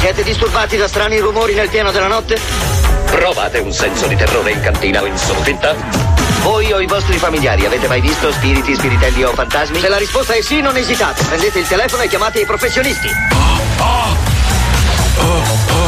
Siete 0.00 0.22
disturbati 0.22 0.76
da 0.76 0.86
strani 0.86 1.18
rumori 1.18 1.54
nel 1.54 1.68
pieno 1.68 1.90
della 1.90 2.06
notte? 2.06 2.38
Provate 3.06 3.58
un 3.58 3.72
senso 3.72 4.06
di 4.06 4.16
terrore 4.16 4.52
in 4.52 4.60
cantina 4.60 5.02
o 5.02 5.06
in 5.06 5.16
soffitta? 5.16 5.74
Voi 6.42 6.72
o 6.72 6.80
i 6.80 6.86
vostri 6.86 7.18
familiari 7.18 7.66
avete 7.66 7.88
mai 7.88 8.00
visto 8.00 8.30
spiriti, 8.32 8.74
spiritelli 8.74 9.24
o 9.24 9.32
fantasmi? 9.32 9.80
Se 9.80 9.88
la 9.88 9.98
risposta 9.98 10.34
è 10.34 10.40
sì, 10.40 10.60
non 10.60 10.76
esitate. 10.76 11.24
Prendete 11.24 11.58
il 11.58 11.66
telefono 11.66 12.02
e 12.02 12.08
chiamate 12.08 12.40
i 12.40 12.46
professionisti. 12.46 13.08
Lo 15.18 15.87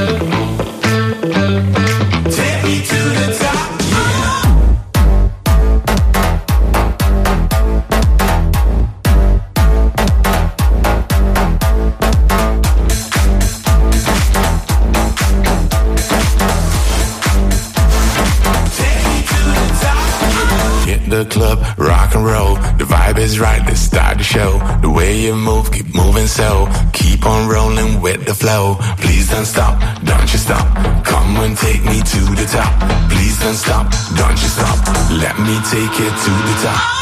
show. 24.31 24.51
The 24.81 24.89
way 24.89 25.19
you 25.19 25.35
move, 25.35 25.71
keep 25.71 25.93
moving 25.93 26.27
so. 26.27 26.67
Keep 26.93 27.25
on 27.25 27.49
rolling 27.49 28.01
with 28.01 28.25
the 28.25 28.33
flow. 28.33 28.77
Please 29.03 29.29
don't 29.29 29.45
stop, 29.45 29.75
don't 30.05 30.29
you 30.31 30.39
stop. 30.39 30.65
Come 31.03 31.35
and 31.43 31.57
take 31.57 31.83
me 31.83 31.99
to 31.99 32.21
the 32.39 32.47
top. 32.55 32.71
Please 33.11 33.37
don't 33.43 33.59
stop, 33.65 33.85
don't 34.15 34.39
you 34.43 34.49
stop. 34.57 34.77
Let 35.23 35.35
me 35.47 35.55
take 35.73 35.95
it 36.07 36.13
to 36.25 36.31
the 36.47 36.55
top. 36.63 37.00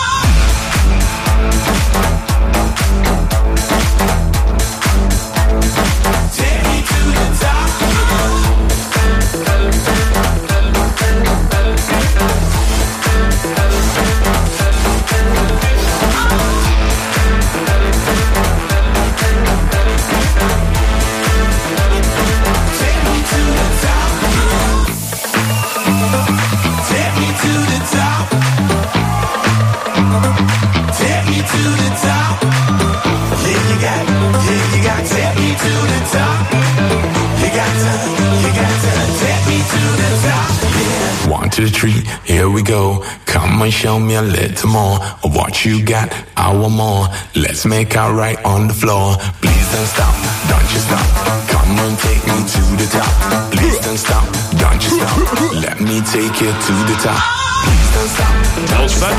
Go. 42.69 43.03
Come 43.25 43.61
and 43.63 43.73
show 43.73 43.99
me 43.99 44.15
a 44.15 44.21
little 44.21 44.69
more 44.69 44.97
of 45.23 45.35
what 45.35 45.65
you 45.65 45.83
got. 45.83 46.07
I 46.37 46.53
want 46.53 46.75
more. 46.75 47.07
Let's 47.35 47.65
make 47.65 47.95
out 47.95 48.13
right 48.13 48.39
on 48.45 48.67
the 48.67 48.73
floor. 48.73 49.17
Please 49.41 49.67
don't 49.73 49.89
stop, 49.95 50.15
don't 50.49 50.69
you 50.73 50.79
stop. 50.87 51.07
Come 51.49 51.79
and 51.85 51.97
take 51.97 52.23
me 52.29 52.37
to 52.53 52.61
the 52.79 52.87
top. 52.97 53.13
Please 53.51 53.79
don't 53.79 53.97
stop, 53.97 54.25
don't 54.61 54.81
you 54.83 54.91
stop. 54.97 55.17
Let 55.65 55.81
me 55.81 56.01
take 56.13 56.41
you 56.41 56.51
to 56.67 56.73
the 56.89 56.97
top. 57.03 57.48
Don't 57.59 58.89
stop, 58.89 59.15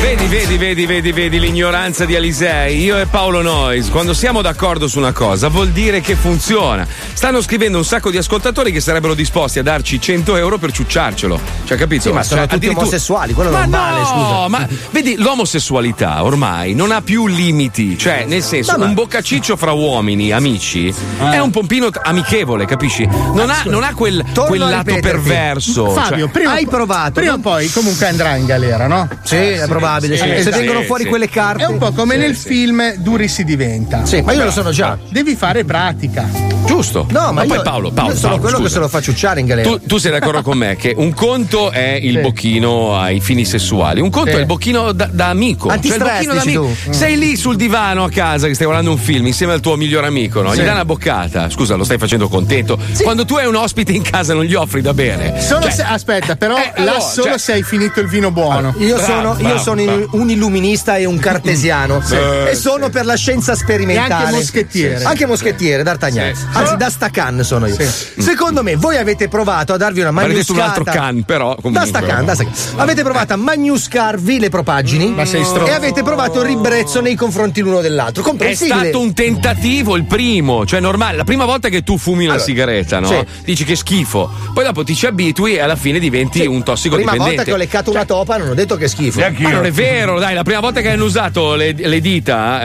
Vedi, 0.00 0.26
vedi, 0.26 0.56
vedi, 0.56 0.86
vedi, 0.86 1.12
vedi 1.12 1.40
l'ignoranza 1.40 2.04
di 2.04 2.14
Alisei. 2.14 2.82
Io 2.82 2.98
e 2.98 3.06
Paolo 3.06 3.42
Nois, 3.42 3.88
quando 3.90 4.14
siamo 4.14 4.42
d'accordo 4.42 4.86
su 4.86 4.98
una 4.98 5.12
cosa, 5.12 5.48
vuol 5.48 5.68
dire 5.70 6.00
che 6.00 6.14
funziona. 6.14 6.86
Stanno 7.12 7.42
scrivendo 7.42 7.78
un 7.78 7.84
sacco 7.84 8.10
di 8.10 8.16
ascoltatori 8.16 8.70
che 8.72 8.80
sarebbero 8.80 9.14
disposti 9.14 9.58
a 9.58 9.62
darci 9.62 10.00
100 10.00 10.36
euro 10.36 10.56
per 10.58 10.72
ciucciarcelo. 10.72 11.40
Cioè, 11.64 11.76
capito? 11.76 12.02
Sì, 12.02 12.12
ma 12.12 12.22
sono 12.22 12.40
Cioè, 12.40 12.48
tutti 12.48 12.54
addirittura- 12.56 12.86
omosessuali, 12.86 13.32
quello 13.32 13.50
ma 13.50 13.58
normale, 13.60 13.98
no, 14.00 14.06
scusa. 14.06 14.48
ma 14.48 14.68
vedi, 14.90 15.16
l'omosessualità 15.16 16.22
ormai 16.22 16.74
non 16.74 16.90
ha 16.92 17.02
più 17.02 17.26
limiti. 17.26 17.98
Cioè, 17.98 18.24
nel 18.26 18.42
senso, 18.42 18.76
ma- 18.78 18.84
un 18.86 18.94
boccaciccio 18.98 19.56
fra 19.56 19.70
uomini, 19.70 20.32
amici, 20.32 20.92
è 21.30 21.38
un 21.38 21.50
pompino 21.52 21.88
amichevole, 22.02 22.64
capisci? 22.64 23.06
Non 23.06 23.48
ha, 23.48 23.62
non 23.66 23.84
ha 23.84 23.94
quel, 23.94 24.24
quel 24.34 24.58
lato 24.58 24.96
perverso. 25.00 25.90
Fabio, 25.90 26.24
cioè- 26.24 26.28
prima, 26.30 26.50
Hai 26.54 26.66
provato, 26.66 27.12
Prima 27.12 27.30
o 27.30 27.34
non- 27.34 27.40
poi 27.42 27.70
comunque 27.70 28.08
andrà 28.08 28.34
in 28.34 28.46
galera, 28.46 28.88
no? 28.88 29.08
Sì, 29.22 29.36
è 29.36 29.66
probabile, 29.68 30.16
sì. 30.16 30.24
Se 30.24 30.34
esatto. 30.38 30.56
vengono 30.56 30.82
fuori 30.82 31.04
quelle 31.04 31.28
carte. 31.28 31.62
È 31.62 31.66
un 31.68 31.78
po' 31.78 31.92
come 31.92 32.14
Sì, 32.14 32.20
nel 32.20 32.34
sì. 32.36 32.48
film 32.48 32.94
Duri 32.96 33.28
si 33.28 33.44
diventa. 33.44 34.04
Sì, 34.04 34.20
ma 34.20 34.32
io 34.32 34.42
lo 34.42 34.50
sono 34.50 34.72
già. 34.72 34.98
Devi 35.10 35.36
fare 35.36 35.64
pratica. 35.64 36.28
Giusto. 36.66 37.06
No, 37.10 37.32
ma, 37.32 37.44
poi 37.44 37.56
io, 37.56 37.62
Paolo, 37.62 37.90
Paolo, 37.92 38.10
io 38.12 38.16
sono 38.18 38.32
Paolo, 38.34 38.40
quello 38.42 38.56
che 38.56 38.62
scusa. 38.64 38.74
se 38.74 38.80
lo 38.80 38.88
fa 38.88 39.00
ciucciare 39.00 39.38
in 39.40 39.46
galera. 39.46 39.68
Tu, 39.68 39.80
tu 39.86 39.96
sei 39.98 40.10
d'accordo 40.10 40.42
con 40.42 40.58
me 40.58 40.74
che 40.76 40.92
un 40.96 41.14
conto 41.14 41.70
è 41.70 41.98
il 42.02 42.16
Sì. 42.16 42.20
bocchino 42.20 42.98
ai 42.98 43.20
fini 43.20 43.44
sessuali, 43.44 44.00
un 44.00 44.10
conto 44.10 44.30
Sì. 44.30 44.36
è 44.36 44.40
il 44.40 44.46
bocchino 44.46 44.90
da, 44.92 45.08
da 45.10 45.28
amico. 45.28 45.68
Cioè 45.68 45.78
il 45.94 45.98
bocchino 46.02 46.34
da 46.34 46.40
amico. 46.40 46.68
Sei 46.90 47.16
lì 47.16 47.36
sul 47.36 47.54
divano 47.56 48.02
a 48.04 48.10
casa 48.10 48.48
che 48.48 48.54
stai 48.54 48.66
guardando 48.66 48.87
un 48.88 48.98
film 48.98 49.26
insieme 49.26 49.52
al 49.52 49.60
tuo 49.60 49.76
migliore 49.76 50.06
amico, 50.06 50.42
no? 50.42 50.50
Gli 50.52 50.58
Sì. 50.58 50.62
dai 50.64 50.72
una 50.72 50.84
boccata. 50.84 51.48
Scusa, 51.50 51.74
lo 51.76 51.84
stai 51.84 51.98
facendo 51.98 52.28
contento. 52.28 52.78
Quando 53.02 53.24
tu 53.24 53.34
hai 53.36 53.46
un 53.46 53.54
ospite 53.56 53.92
in 53.92 54.02
casa 54.02 54.34
non 54.34 54.44
gli 54.44 54.54
offri 54.54 54.80
da 54.80 54.92
bere. 54.94 55.40
Solo 55.40 55.62
Cioè, 55.62 55.70
se, 55.72 55.82
aspetta, 55.82 56.36
però 56.36 56.56
Eh, 56.56 56.72
là 56.76 56.92
allora, 56.92 57.00
solo 57.00 57.28
cioè- 57.28 57.38
se 57.38 57.52
hai 57.52 57.62
finito 57.62 58.00
il 58.00 58.08
vino 58.08 58.30
buono. 58.30 58.74
Io 58.78 58.96
Bravo, 58.96 59.12
sono, 59.12 59.28
io 59.38 59.44
bravo, 59.46 59.58
sono 59.58 59.84
bravo. 59.84 60.08
un 60.12 60.30
illuminista 60.30 60.96
e 60.96 61.04
un 61.04 61.18
cartesiano 61.18 62.00
Sì. 62.02 62.14
e 62.50 62.54
sono 62.54 62.88
per 62.90 63.04
la 63.04 63.14
scienza 63.14 63.54
sperimentale. 63.54 64.22
E 64.22 64.26
anche 64.26 64.36
moschettiere. 64.36 65.04
Anche 65.04 65.26
moschettiere, 65.26 65.82
D'Artagnan. 65.82 66.34
Sì. 66.34 66.44
Anzi, 66.52 66.76
da 66.76 66.90
Stacan 66.90 67.42
sono 67.44 67.66
io. 67.66 67.76
Sì. 67.78 68.20
Secondo 68.22 68.62
me, 68.62 68.76
voi 68.76 68.96
avete 68.96 69.28
provato 69.28 69.72
a 69.72 69.76
darvi 69.76 70.00
una 70.00 70.08
Avrei 70.08 70.34
detto 70.34 70.52
un 70.52 70.60
altro 70.60 70.84
can, 70.84 71.22
però. 71.24 71.54
Da 71.54 71.60
Comunque, 71.62 71.86
Stacan, 71.86 72.24
da 72.24 72.34
Stacan. 72.34 72.52
Avete 72.76 73.02
provato 73.02 73.32
a 73.32 73.36
magniuscarvi 73.36 74.38
le 74.40 74.48
propaggini 74.48 75.10
Ma 75.12 75.24
sei 75.24 75.44
stronzo. 75.44 75.70
e 75.70 75.74
avete 75.74 76.02
provato 76.02 76.42
ribrezzo 76.42 77.00
nei 77.00 77.14
confronti 77.14 77.60
l'uno 77.60 77.80
dell'altro. 77.80 78.22
È 78.22 78.26
Comprensibile. 78.26 78.77
Stato 78.80 79.00
un 79.00 79.12
tentativo 79.14 79.96
il 79.96 80.04
primo, 80.04 80.64
cioè 80.66 80.80
normale. 80.80 81.16
La 81.16 81.24
prima 81.24 81.44
volta 81.44 81.68
che 81.68 81.82
tu 81.82 81.96
fumi 81.98 82.24
una 82.24 82.32
Allora, 82.34 82.46
sigaretta, 82.46 83.00
no? 83.00 83.08
sì. 83.08 83.24
Dici 83.44 83.64
che 83.64 83.76
schifo. 83.76 84.30
Poi 84.54 84.64
dopo 84.64 84.84
ti 84.84 84.94
ci 84.94 85.06
abitui 85.06 85.54
e 85.54 85.60
alla 85.60 85.76
fine 85.76 85.98
diventi 85.98 86.40
un 86.40 86.46
Prima 86.46 86.64
tossicodipendente. 86.64 87.24
volta 87.26 87.44
che 87.44 87.52
ho 87.52 87.56
leccato 87.56 87.90
una 87.90 88.04
topa 88.04 88.36
non 88.36 88.48
ho 88.50 88.54
detto 88.54 88.76
che 88.76 88.84
è 88.84 88.88
schifo. 88.88 89.20
Ma 89.20 89.50
non 89.50 89.64
è 89.66 89.70
vero, 89.70 90.18
dai, 90.18 90.34
la 90.34 90.42
prima 90.42 90.60
volta 90.60 90.80
che 90.80 90.90
hanno 90.90 91.04
usato 91.04 91.54
le, 91.54 91.72
le 91.76 92.00
dita 92.00 92.64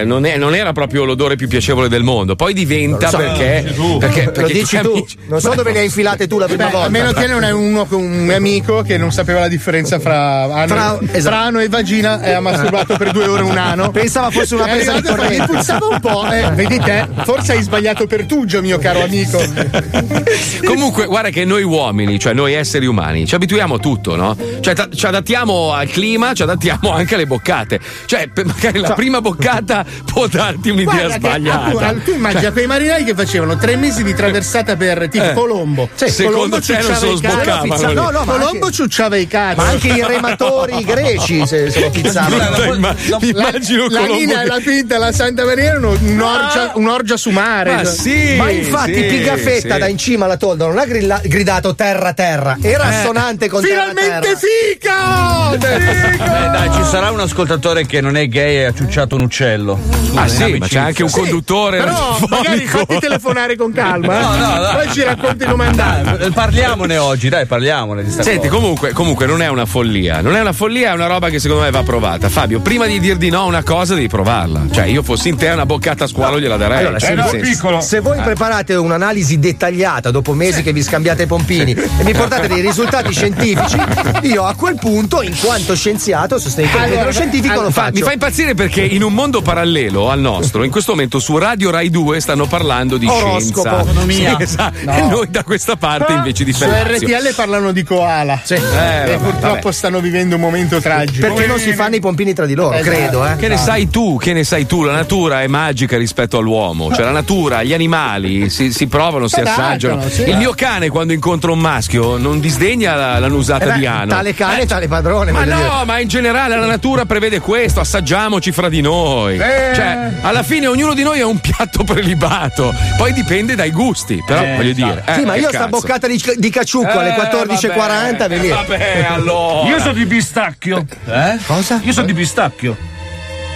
eh, 0.00 0.02
non, 0.04 0.24
è- 0.24 0.36
non 0.36 0.54
era 0.54 0.72
proprio 0.72 1.04
l'odore 1.04 1.36
più 1.36 1.48
piacevole 1.48 1.88
del 1.88 2.02
mondo. 2.02 2.34
Poi 2.36 2.52
diventa 2.54 3.08
so. 3.08 3.16
perché. 3.16 3.72
Tu. 3.74 3.98
perché, 3.98 4.24
Lo 4.24 4.30
perché 4.32 4.52
dici 4.52 4.78
tu. 4.80 4.90
amici- 4.90 5.16
Non 5.28 5.40
so 5.40 5.54
dove 5.54 5.72
le 5.72 5.78
hai 5.80 5.84
infilate 5.86 6.26
tu 6.26 6.38
la 6.38 6.46
prima 6.46 6.66
Beh, 6.66 6.70
volta. 6.70 6.86
a 6.86 6.90
meno 6.90 7.12
che 7.12 7.26
non 7.26 7.44
è 7.44 7.50
uno 7.50 7.84
con 7.86 8.02
un 8.02 8.24
mio 8.24 8.36
amico 8.36 8.82
che 8.82 8.96
non 8.96 9.12
sapeva 9.12 9.40
la 9.40 9.48
differenza 9.48 9.98
fra 9.98 10.42
ano, 10.44 10.66
Fra- 10.66 10.98
fra 11.02 11.16
esatto. 11.16 11.34
ano 11.34 11.58
e 11.60 11.68
vagina 11.68 12.22
e 12.22 12.32
ha 12.32 12.40
masturbato 12.40 12.96
per 12.96 13.10
due 13.12 13.26
ore 13.26 13.42
un 13.42 13.56
ano. 13.56 13.90
Pensava 13.90 14.30
fosse 14.30 14.54
una 14.54 14.66
È 14.66 14.70
presa 14.76 14.92
di 14.92 14.98
e 14.98 15.02
fa, 15.02 15.14
corrente. 15.16 15.53
Puzzava 15.54 15.86
un 15.86 16.00
po', 16.00 16.30
eh, 16.30 16.50
vedi 16.52 16.78
te, 16.78 17.06
forse 17.24 17.52
hai 17.52 17.62
sbagliato 17.62 18.06
pertugio, 18.06 18.60
mio 18.60 18.78
caro 18.78 19.02
amico. 19.02 19.42
Comunque, 20.64 21.06
guarda 21.06 21.30
che 21.30 21.44
noi 21.44 21.62
uomini, 21.62 22.18
cioè 22.18 22.32
noi 22.32 22.54
esseri 22.54 22.86
umani, 22.86 23.26
ci 23.26 23.34
abituiamo 23.34 23.74
a 23.74 23.78
tutto, 23.78 24.16
no? 24.16 24.36
Cioè, 24.60 24.74
ta- 24.74 24.88
ci 24.94 25.06
adattiamo 25.06 25.72
al 25.72 25.88
clima, 25.88 26.32
ci 26.34 26.42
adattiamo 26.42 26.90
anche 26.92 27.14
alle 27.14 27.26
boccate. 27.26 27.80
Cioè, 28.06 28.28
per- 28.28 28.46
magari 28.46 28.78
la 28.80 28.92
prima 28.92 29.20
boccata 29.20 29.84
può 30.04 30.26
darti 30.26 30.70
un'idea 30.70 30.92
Guarda 30.94 31.12
che, 31.14 31.18
sbagliata. 31.18 31.86
ah, 31.86 31.92
tu, 31.92 32.02
tu 32.04 32.10
immagina 32.12 32.40
Cioè, 32.42 32.52
quei 32.52 32.66
marinai 32.66 33.04
che 33.04 33.14
facevano 33.14 33.56
tre 33.56 33.76
mesi 33.76 34.02
di 34.02 34.14
traversata 34.14 34.76
per 34.76 35.08
tipo 35.08 35.24
Eh. 35.24 35.32
Colombo. 35.34 35.88
Sì, 35.94 36.08
secondo 36.08 36.36
Colombo 36.36 36.60
te 36.60 36.72
non 36.72 36.80
ciucciava 36.82 36.98
se 36.98 37.06
lo 37.06 37.16
sboccavano. 37.16 37.92
No, 37.92 38.10
no, 38.10 38.24
ma 38.24 38.32
Colombo 38.36 38.70
ciucciava 38.70 39.16
i 39.16 39.26
cazzi. 39.26 39.56
Ma 39.56 39.66
anche 39.68 39.88
i 39.88 40.04
rematori 40.06 40.84
greci 40.84 41.46
se, 41.46 41.70
se 41.70 41.80
lo 41.80 41.90
pizzavano. 41.90 42.50
Brutta 42.54 42.74
imma- 42.74 42.94
immagino 43.20 43.86
la 43.88 44.00
Colombo 44.00 44.14
linea 44.18 44.40
che- 44.42 44.46
la 44.48 44.60
pinta 44.64 44.94
e 44.94 44.98
la 44.98 45.12
Santa 45.12 45.43
Maria 45.44 45.64
erano 45.70 45.90
un'orgia, 46.00 46.72
un'orgia 46.74 47.16
su 47.16 47.30
mare. 47.30 47.74
Ma 47.74 47.84
sì, 47.84 48.34
Ma 48.36 48.50
infatti 48.50 48.94
sì, 48.94 49.02
Pigafetta 49.02 49.74
sì. 49.74 49.80
da 49.80 49.88
in 49.88 49.98
cima 49.98 50.24
alla 50.24 50.36
tolda 50.36 50.66
non 50.66 50.78
ha 50.78 50.84
grilla- 50.84 51.20
gridato 51.22 51.74
terra 51.74 52.12
terra, 52.12 52.56
era 52.60 52.90
Eh. 52.90 52.94
assonante 52.96 53.48
con 53.48 53.62
Finalmente 53.62 54.20
terra 54.20 54.38
fica! 54.38 55.56
Beh, 55.56 55.78
dai, 56.18 56.70
ci 56.72 56.82
sarà 56.84 57.10
un 57.10 57.20
ascoltatore 57.20 57.86
che 57.86 58.00
non 58.00 58.16
è 58.16 58.26
gay 58.28 58.56
e 58.56 58.64
ha 58.64 58.72
ciucciato 58.74 59.14
un 59.16 59.22
uccello. 59.22 59.78
Ah 60.14 60.22
in 60.24 60.28
sì, 60.28 60.56
ma 60.58 60.66
c'è 60.66 60.78
anche 60.78 61.02
un 61.02 61.10
conduttore. 61.10 61.78
Però 61.78 62.18
magari 62.28 62.66
fatti 62.66 62.98
telefonare 62.98 63.56
con 63.56 63.72
calma. 63.72 64.20
No, 64.20 64.34
eh. 64.34 64.38
no, 64.38 64.54
no. 64.56 64.72
Poi 64.74 64.92
ci 64.92 65.02
racconti 65.02 65.44
come 65.44 65.66
andare. 65.66 66.18
Dai, 66.18 66.30
Parliamone 66.30 66.96
oggi, 66.98 67.28
dai, 67.28 67.46
parliamone 67.46 68.04
di 68.04 68.10
sta 68.10 68.22
Senti, 68.22 68.48
cosa. 68.48 68.60
comunque, 68.60 68.92
comunque 68.92 69.26
non 69.26 69.42
è 69.42 69.48
una 69.48 69.66
follia. 69.66 70.20
Non 70.20 70.36
è 70.36 70.40
una 70.40 70.52
follia, 70.52 70.90
è 70.90 70.94
una 70.94 71.06
roba 71.06 71.28
che 71.28 71.38
secondo 71.38 71.62
me 71.64 71.70
va 71.70 71.82
provata. 71.82 72.28
Fabio, 72.28 72.60
prima 72.60 72.86
di 72.86 73.00
dir 73.00 73.16
di 73.16 73.30
no 73.30 73.40
a 73.40 73.44
una 73.44 73.62
cosa, 73.62 73.94
devi 73.94 74.08
provarla. 74.08 74.62
Cioè, 74.70 74.84
io 74.86 75.02
fossi 75.02 75.28
in 75.34 75.40
te, 75.40 75.48
una 75.50 75.66
boccata 75.66 76.04
a 76.04 76.06
squalo 76.06 76.40
gliela 76.40 76.56
darei. 76.56 76.78
Allora, 76.78 76.98
Cioè, 76.98 77.16
se, 77.28 77.60
voi, 77.60 77.82
se 77.82 78.00
voi 78.00 78.18
Eh. 78.18 78.22
preparate 78.22 78.74
un'analisi 78.74 79.38
dettagliata 79.38 80.10
dopo 80.10 80.32
mesi 80.32 80.62
che 80.62 80.72
vi 80.72 80.82
scambiate 80.82 81.24
i 81.24 81.26
pompini 81.26 81.72
e 81.74 82.02
mi 82.04 82.12
portate 82.12 82.46
dei 82.48 82.60
risultati 82.60 83.12
scientifici, 83.12 83.76
io 84.22 84.44
a 84.44 84.54
quel 84.54 84.76
punto, 84.76 85.22
in 85.22 85.36
quanto 85.40 85.74
scienziato, 85.76 86.38
sostenitore 86.38 86.84
Allora, 86.84 87.00
dello 87.00 87.12
scientifico, 87.12 87.60
lo 87.60 87.70
fa- 87.70 87.82
faccio. 87.82 87.92
mi 87.98 88.02
fa 88.02 88.12
impazzire 88.12 88.54
perché 88.54 88.80
in 88.82 89.02
un 89.02 89.12
mondo 89.12 89.42
parallelo 89.42 90.10
al 90.10 90.20
nostro, 90.20 90.64
in 90.64 90.70
questo 90.70 90.92
momento 90.92 91.18
su 91.18 91.36
Radio 91.36 91.70
Rai 91.70 91.90
2 91.90 92.20
stanno 92.20 92.46
parlando 92.46 92.96
di 92.96 93.06
Oroscopo. 93.06 93.40
scienza. 93.40 93.80
Economia. 93.80 94.36
Sì, 94.36 94.42
esatto. 94.42 94.78
No. 94.84 94.96
E 94.96 95.00
noi 95.02 95.26
da 95.30 95.42
questa 95.42 95.76
parte 95.76 96.12
invece 96.12 96.44
di 96.44 96.52
Su 96.52 96.60
Fellazio. 96.64 97.08
RTL 97.18 97.34
parlano 97.34 97.72
di 97.72 97.82
koala. 97.82 98.40
Eh, 98.46 98.54
e 98.54 98.58
vabbè, 98.60 99.16
purtroppo 99.18 99.46
vabbè. 99.54 99.72
stanno 99.72 100.00
vivendo 100.00 100.34
un 100.36 100.40
momento 100.40 100.80
tragico. 100.80 101.26
Perché 101.26 101.46
non 101.46 101.58
si 101.58 101.72
fanno 101.72 101.96
i 101.96 102.00
pompini 102.00 102.32
tra 102.34 102.46
di 102.46 102.54
loro, 102.54 102.74
Esatto. 102.76 102.96
credo, 102.96 103.26
eh. 103.26 103.36
Che 103.36 103.48
ne 103.48 103.56
sai 103.56 103.88
tu? 103.90 104.16
Che 104.18 104.32
ne 104.32 104.44
sai 104.44 104.66
tu? 104.66 104.82
La 104.84 104.92
natura 104.92 105.23
è 105.32 105.46
magica 105.46 105.96
rispetto 105.96 106.38
all'uomo. 106.38 106.92
Cioè, 106.94 107.04
la 107.04 107.10
natura, 107.10 107.62
gli 107.62 107.72
animali 107.72 108.50
si, 108.50 108.72
si 108.72 108.86
provano, 108.86 109.28
si 109.28 109.40
assaggiano. 109.40 110.08
sì. 110.08 110.22
Il 110.28 110.36
mio 110.36 110.52
cane, 110.54 110.88
quando 110.88 111.12
incontra 111.12 111.50
un 111.50 111.58
maschio, 111.58 112.16
non 112.16 112.40
disdegna 112.40 112.94
la, 112.94 113.18
la 113.18 113.28
nusata 113.28 113.64
Eh 113.64 113.72
beh, 113.72 113.78
di 113.78 113.86
ano. 113.86 114.06
tale 114.06 114.34
cane, 114.34 114.66
tale 114.66 114.88
padrone. 114.88 115.32
Ma 115.32 115.40
voglio 115.40 115.54
dire. 115.56 115.66
no, 115.68 115.84
ma 115.84 115.98
in 116.00 116.08
generale 116.08 116.56
la 116.56 116.66
natura 116.66 117.04
prevede 117.06 117.40
questo, 117.40 117.80
assaggiamoci 117.80 118.52
fra 118.52 118.68
di 118.68 118.80
noi. 118.80 119.38
Cioè, 119.38 120.12
alla 120.22 120.42
fine 120.42 120.66
ognuno 120.66 120.94
di 120.94 121.02
noi 121.02 121.20
ha 121.20 121.26
un 121.26 121.38
piatto 121.38 121.82
prelibato, 121.84 122.74
poi 122.96 123.12
dipende 123.12 123.54
dai 123.54 123.70
gusti, 123.70 124.22
però 124.26 124.42
Eh, 124.42 124.56
voglio 124.56 124.72
dire. 124.72 125.02
Sì, 125.14 125.20
eh, 125.22 125.24
ma 125.24 125.32
che 125.34 125.40
io 125.40 125.48
sta 125.48 125.58
cazzo. 125.58 125.68
boccata 125.70 126.06
di, 126.06 126.22
di 126.36 126.50
caciucco 126.50 126.98
alle 126.98 127.14
Eh, 127.14 127.18
14.40, 127.20 127.76
vabbè, 127.76 128.28
vedi? 128.28 128.46
Eh, 128.48 128.50
vabbè, 128.50 129.06
allora. 129.10 129.68
Io 129.68 129.78
sono 129.78 129.92
di 129.92 130.06
pistacchio. 130.06 130.84
Eh? 131.06 131.38
Cosa? 131.46 131.80
Io 131.82 131.92
sono 131.92 132.06
di 132.06 132.14
pistacchio. 132.14 132.76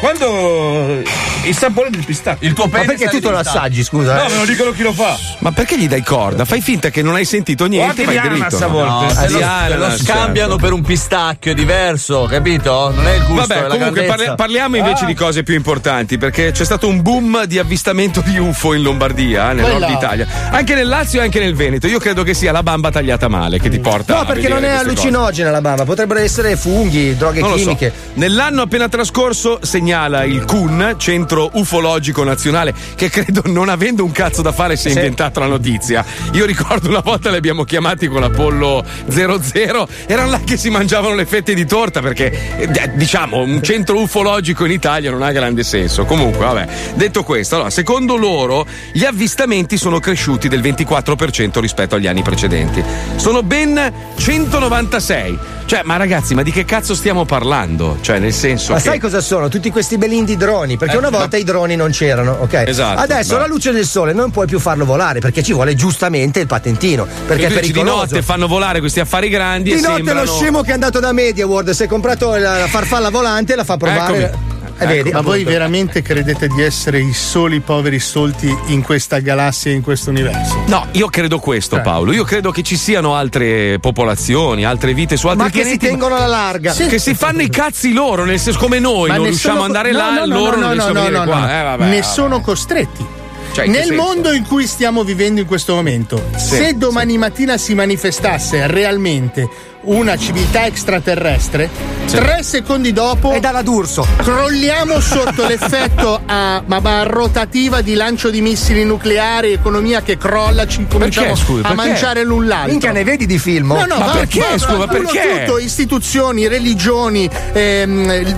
Quando 0.00 1.02
il 1.44 1.56
sapore 1.56 1.90
del 1.90 2.04
pistacchio. 2.04 2.46
Il 2.46 2.54
tuo 2.54 2.66
Ma 2.70 2.78
perché 2.80 3.08
tu 3.08 3.18
te 3.20 3.30
lo 3.30 3.38
assaggi, 3.38 3.82
scusa? 3.82 4.14
No, 4.14 4.26
eh? 4.26 4.28
me 4.30 4.36
lo 4.38 4.44
dicono 4.44 4.70
chi 4.70 4.82
lo 4.82 4.92
fa. 4.92 5.16
Ma 5.38 5.50
perché 5.50 5.76
gli 5.76 5.88
dai 5.88 6.02
corda? 6.04 6.44
Fai 6.44 6.60
finta 6.60 6.90
che 6.90 7.02
non 7.02 7.14
hai 7.16 7.24
sentito 7.24 7.66
niente, 7.66 8.04
vai 8.04 8.20
dritto. 8.20 8.56
a 8.62 8.66
volte. 8.68 9.04
No, 9.14 9.20
Se 9.20 9.28
lo- 9.30 9.38
ananas, 9.42 9.90
lo 9.98 10.04
scambiano 10.04 10.50
certo. 10.52 10.56
per 10.64 10.72
un 10.72 10.82
pistacchio, 10.82 11.50
è 11.50 11.54
diverso, 11.54 12.26
capito? 12.30 12.92
Non 12.94 13.06
è 13.08 13.14
il 13.14 13.24
gusto, 13.26 13.42
è 13.42 13.46
Vabbè, 13.46 13.60
la 13.62 13.68
comunque 13.76 14.02
parli- 14.04 14.32
parliamo 14.36 14.76
invece 14.76 15.04
Ah. 15.04 15.06
di 15.06 15.14
cose 15.14 15.42
più 15.42 15.54
importanti 15.54 16.16
perché 16.16 16.52
c'è 16.52 16.64
stato 16.64 16.86
un 16.86 17.02
boom 17.02 17.44
di 17.44 17.58
avvistamento 17.58 18.20
di 18.20 18.38
UFO 18.38 18.74
in 18.74 18.82
Lombardia, 18.82 19.50
eh, 19.50 19.54
nel 19.54 19.64
Quella. 19.64 19.78
nord 19.88 19.92
Italia, 20.00 20.26
anche 20.50 20.74
nel 20.74 20.86
Lazio 20.86 21.20
e 21.20 21.24
anche 21.24 21.40
nel 21.40 21.54
Veneto. 21.54 21.88
Io 21.88 21.98
credo 21.98 22.22
che 22.22 22.34
sia 22.34 22.52
la 22.52 22.62
bamba 22.62 22.90
tagliata 22.90 23.26
male 23.28 23.58
che 23.58 23.68
ti 23.68 23.80
porta 23.80 24.14
No, 24.18 24.24
perché 24.26 24.48
non 24.48 24.58
è 24.58 24.68
queste 24.68 24.76
cose. 24.76 24.90
allucinogena 24.90 25.50
la 25.50 25.60
bamba, 25.60 25.84
potrebbero 25.84 26.20
essere 26.20 26.56
funghi, 26.56 27.16
droghe 27.16 27.40
Non 27.40 27.50
lo 27.50 27.56
so. 27.56 27.62
chimiche. 27.64 27.92
Nell'anno 28.14 28.62
appena 28.62 28.88
trascorso 28.88 29.58
segnala 29.88 30.24
il 30.24 30.44
CUN, 30.44 30.96
Centro 30.98 31.48
Ufologico 31.54 32.22
Nazionale, 32.22 32.74
che 32.94 33.08
credo 33.08 33.40
non 33.46 33.70
avendo 33.70 34.04
un 34.04 34.12
cazzo 34.12 34.42
da 34.42 34.52
fare 34.52 34.76
si 34.76 34.88
è 34.88 34.90
Sì. 34.90 34.96
inventato 34.98 35.40
la 35.40 35.46
notizia. 35.46 36.04
Io 36.32 36.44
ricordo 36.44 36.90
una 36.90 37.00
volta 37.00 37.30
li 37.30 37.36
abbiamo 37.36 37.64
chiamati 37.64 38.06
con 38.06 38.20
l'Apollo 38.20 38.84
00, 39.06 39.88
erano 40.06 40.28
là 40.30 40.40
che 40.44 40.58
si 40.58 40.68
mangiavano 40.68 41.14
le 41.14 41.24
fette 41.24 41.54
di 41.54 41.64
torta 41.64 42.00
perché 42.02 42.58
eh, 42.58 42.90
diciamo 42.96 43.38
un 43.38 43.62
centro 43.62 43.98
ufologico 43.98 44.66
in 44.66 44.72
Italia 44.72 45.10
non 45.10 45.22
ha 45.22 45.32
grande 45.32 45.62
senso. 45.62 46.04
Comunque, 46.04 46.44
vabbè, 46.44 46.66
detto 46.96 47.22
questo, 47.22 47.54
allora, 47.54 47.70
secondo 47.70 48.16
loro 48.16 48.66
gli 48.92 49.04
avvistamenti 49.06 49.78
sono 49.78 50.00
cresciuti 50.00 50.48
del 50.48 50.60
24% 50.60 51.60
rispetto 51.60 51.94
agli 51.94 52.06
anni 52.06 52.20
precedenti. 52.20 52.84
Sono 53.16 53.42
ben 53.42 53.90
196. 54.18 55.38
Cioè, 55.68 55.82
ma 55.84 55.96
ragazzi, 55.96 56.34
ma 56.34 56.42
di 56.42 56.50
che 56.50 56.64
cazzo 56.64 56.94
stiamo 56.94 57.26
parlando? 57.26 57.98
Cioè, 58.00 58.18
nel 58.18 58.32
senso 58.32 58.72
Ma 58.72 58.78
che 58.78 58.84
sai 58.84 58.98
cosa 58.98 59.20
sono? 59.20 59.48
Tutti 59.50 59.70
questi 59.78 59.96
belindi 59.96 60.36
droni, 60.36 60.76
perché 60.76 60.96
una 60.96 61.08
volta 61.08 61.36
i 61.36 61.44
droni 61.44 61.76
non 61.76 61.92
c'erano, 61.92 62.38
ok? 62.40 62.64
Esatto, 62.66 63.00
Adesso 63.00 63.34
beh. 63.34 63.40
la 63.40 63.46
luce 63.46 63.70
del 63.70 63.86
sole 63.86 64.12
non 64.12 64.32
puoi 64.32 64.48
più 64.48 64.58
farlo 64.58 64.84
volare 64.84 65.20
perché 65.20 65.40
ci 65.40 65.52
vuole 65.52 65.76
giustamente 65.76 66.40
il 66.40 66.48
patentino, 66.48 67.06
perché 67.26 67.44
è 67.44 67.46
dici 67.46 67.60
di 67.60 67.70
pericoloso. 67.72 67.96
notte 67.96 68.22
fanno 68.22 68.48
volare 68.48 68.80
questi 68.80 68.98
affari 68.98 69.28
grandi 69.28 69.70
Di 69.70 69.78
e 69.78 69.80
notte 69.80 69.94
sembrano... 69.94 70.24
lo 70.24 70.32
scemo 70.32 70.62
che 70.62 70.70
è 70.70 70.72
andato 70.72 70.98
da 70.98 71.12
Media 71.12 71.46
World 71.46 71.70
si 71.70 71.84
è 71.84 71.86
comprato 71.86 72.34
la, 72.36 72.58
la 72.58 72.66
farfalla 72.66 73.10
volante 73.10 73.52
e 73.52 73.56
la 73.56 73.62
fa 73.64 73.76
provare. 73.76 74.24
Eccomi. 74.24 74.56
E 74.80 74.86
vedi, 74.86 75.10
Ma 75.10 75.20
voi 75.22 75.42
veramente 75.42 76.02
credete 76.02 76.46
di 76.46 76.62
essere 76.62 77.00
i 77.00 77.12
soli 77.12 77.58
poveri 77.60 77.98
stolti 77.98 78.54
in 78.66 78.82
questa 78.82 79.18
galassia 79.18 79.72
e 79.72 79.74
in 79.74 79.82
questo 79.82 80.10
universo? 80.10 80.62
No, 80.66 80.86
io 80.92 81.08
credo 81.08 81.38
questo, 81.40 81.76
Eh. 81.78 81.80
Paolo. 81.80 82.12
Io 82.12 82.22
credo 82.24 82.50
che 82.52 82.62
ci 82.62 82.76
siano 82.76 83.14
altre 83.16 83.78
popolazioni, 83.80 84.64
altre 84.64 84.94
vite 84.94 85.16
su 85.16 85.26
altri 85.26 85.42
Ma 85.44 85.50
che 85.50 85.58
si 85.58 85.62
pianeti. 85.62 85.86
tengono 85.88 86.14
alla 86.14 86.26
larga. 86.26 86.72
Che 86.72 86.98
si 86.98 87.14
fanno 87.14 87.42
i 87.42 87.50
cazzi 87.50 87.92
loro, 87.92 88.24
nel 88.24 88.38
senso 88.38 88.58
come 88.60 88.78
noi 88.78 89.08
Ma 89.08 89.16
non 89.16 89.26
riusciamo 89.26 89.60
ad 89.60 89.66
andare 89.66 89.90
co- 89.90 89.96
là, 89.98 90.10
no, 90.12 90.24
no, 90.26 90.38
loro 90.38 90.56
no, 90.58 90.66
non 90.68 90.76
no, 90.76 90.82
no, 90.84 90.88
a 90.90 90.92
venire 90.92 91.18
no, 91.18 91.24
qua. 91.24 91.38
no. 91.40 91.46
Eh, 91.50 91.62
vabbè, 91.62 91.84
ne 91.84 91.90
vabbè. 92.00 92.02
sono 92.02 92.40
costretti. 92.40 93.06
Cioè, 93.50 93.66
Nel 93.66 93.86
senso? 93.86 94.02
mondo 94.02 94.32
in 94.32 94.44
cui 94.46 94.66
stiamo 94.66 95.02
vivendo 95.02 95.40
in 95.40 95.46
questo 95.46 95.74
momento, 95.74 96.22
Sì, 96.36 96.54
se 96.56 96.76
domani 96.76 97.18
mattina 97.18 97.56
si 97.56 97.74
manifestasse 97.74 98.66
realmente 98.68 99.48
una 99.88 100.16
civiltà 100.16 100.66
extraterrestre, 100.66 101.70
tre 102.06 102.42
secondi 102.42 102.92
dopo 102.92 103.32
È 103.32 103.40
dalla 103.40 103.62
D'Urso. 103.62 104.06
crolliamo 104.16 105.00
sotto 105.00 105.44
l'effetto 105.48 106.20
a, 106.26 106.62
ma- 106.64 106.80
ma 106.80 107.02
rotativa 107.04 107.80
di 107.80 107.94
lancio 107.94 108.30
di 108.30 108.40
missili 108.40 108.84
nucleari, 108.84 109.52
economia 109.52 110.02
che 110.02 110.16
crolla, 110.18 110.66
ci 110.66 110.86
cominciamo 110.88 111.34
scusa, 111.34 111.60
a 111.68 111.74
perché? 111.74 111.74
mangiare 111.90 112.24
l'un 112.24 112.46
l'altro. 112.46 112.70
Minchia, 112.70 112.92
ne 112.92 113.04
vedi 113.04 113.26
di 113.26 113.38
film? 113.38 113.68
No, 113.72 113.84
no, 113.86 113.98
Ma 113.98 114.06
va- 114.06 114.12
perché, 114.12 114.40
va- 114.40 114.58
scusa, 114.58 114.76
va- 114.76 114.86
perché? 114.86 115.44
Tutto, 115.46 115.58
istituzioni, 115.58 116.46
religioni, 116.48 117.28
ehm, 117.52 118.36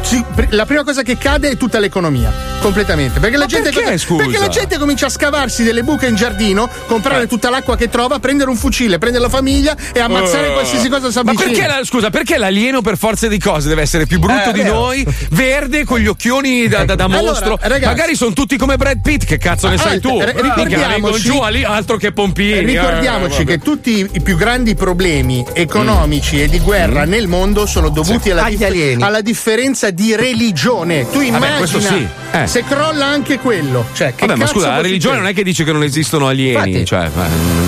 la 0.51 0.67
prima 0.67 0.85
cosa 0.85 1.03
che 1.03 1.19
cade 1.19 1.51
è 1.51 1.57
tutta 1.57 1.79
l'economia, 1.79 2.33
completamente. 2.61 3.19
Perché 3.21 3.37
la, 3.37 3.47
gente, 3.47 3.71
perché, 3.71 3.99
scusa? 3.99 4.23
perché 4.25 4.39
la 4.39 4.49
gente 4.49 4.79
comincia 4.79 5.07
a 5.07 5.11
scavarsi 5.11 5.63
delle 5.63 5.83
buche 5.83 6.07
in 6.07 6.15
giardino, 6.15 6.69
comprare 6.87 7.25
Eh. 7.25 7.27
tutta 7.27 7.51
l'acqua 7.51 7.77
che 7.77 7.89
trova, 7.89 8.19
prendere 8.21 8.51
un 8.51 8.57
fucile, 8.57 8.99
prendere 8.99 9.25
la 9.25 9.31
famiglia 9.31 9.77
e 9.93 10.01
ammazzare 10.01 10.49
Eh. 10.49 10.53
qualsiasi 10.53 10.89
cosa 10.89 11.11
si 11.11 11.19
avvicina. 11.19 11.39
Perché, 11.45 11.67
la- 11.67 11.81
scusa, 11.85 12.11
perché 12.11 12.37
l'alieno 12.39 12.81
per 12.83 12.97
forza 12.97 13.27
di 13.29 13.39
cose 13.39 13.69
deve 13.69 13.83
essere 13.83 14.07
più 14.07 14.19
brutto 14.19 14.51
Eh, 14.51 14.53
di 14.53 14.63
vero. 14.63 14.75
noi, 14.75 15.07
verde, 15.31 15.85
con 15.85 15.99
gli 15.99 16.07
occhioni 16.07 16.69
da, 16.69 16.85
da- 16.85 16.95
da 16.95 17.05
Allora, 17.05 17.23
mostro? 17.23 17.59
ragazzi- 17.61 17.85
Magari 17.87 18.15
sono 18.15 18.33
tutti 18.33 18.57
come 18.57 18.77
Brad 18.77 19.01
Pitt, 19.03 19.25
che 19.25 19.39
cazzo 19.39 19.69
ne 19.69 19.75
Ah, 19.75 19.79
sai 19.79 19.97
eh, 19.97 20.01
tu? 20.01 20.21
r- 20.21 20.35
ricordiamoci- 20.35 21.23
giù 21.23 21.41
lì, 21.51 21.65
altro 21.65 21.97
che 21.97 22.13
pompini. 22.13 22.61
Ricordiamoci 22.65 23.43
Eh, 23.43 23.45
che 23.45 23.59
tutti 23.59 24.09
i 24.13 24.21
più 24.21 24.37
grandi 24.37 24.75
problemi 24.75 25.45
economici 25.53 26.41
e 26.43 26.49
di 26.49 26.59
guerra 26.61 27.05
Mm. 27.07 27.09
nel 27.11 27.27
mondo 27.29 27.67
sono 27.67 27.89
dovuti 27.89 28.25
Sì. 28.25 28.31
alla, 28.31 28.45
alieni. 28.45 29.03
alla 29.03 29.21
differenza 29.21 29.91
di 29.91 30.15
religione. 30.17 31.09
Tu 31.11 31.21
immagina 31.21 31.57
questo 31.59 31.81
sì, 31.81 32.07
eh. 32.33 32.47
se 32.47 32.65
crolla 32.65 33.07
anche 33.07 33.39
quello. 33.39 33.87
Cioè, 33.93 34.15
che 34.15 34.27
Vabbè, 34.27 34.39
ma 34.39 34.47
scusa, 34.47 34.69
la 34.69 34.81
religione 34.81 35.17
non 35.19 35.27
è 35.27 35.35
che 35.35 35.43
dice 35.43 35.65
che 35.65 35.73
non 35.73 35.83
esistono 35.83 36.29
alieni, 36.29 36.69
Infatti. 36.81 36.85
cioè, 36.85 37.09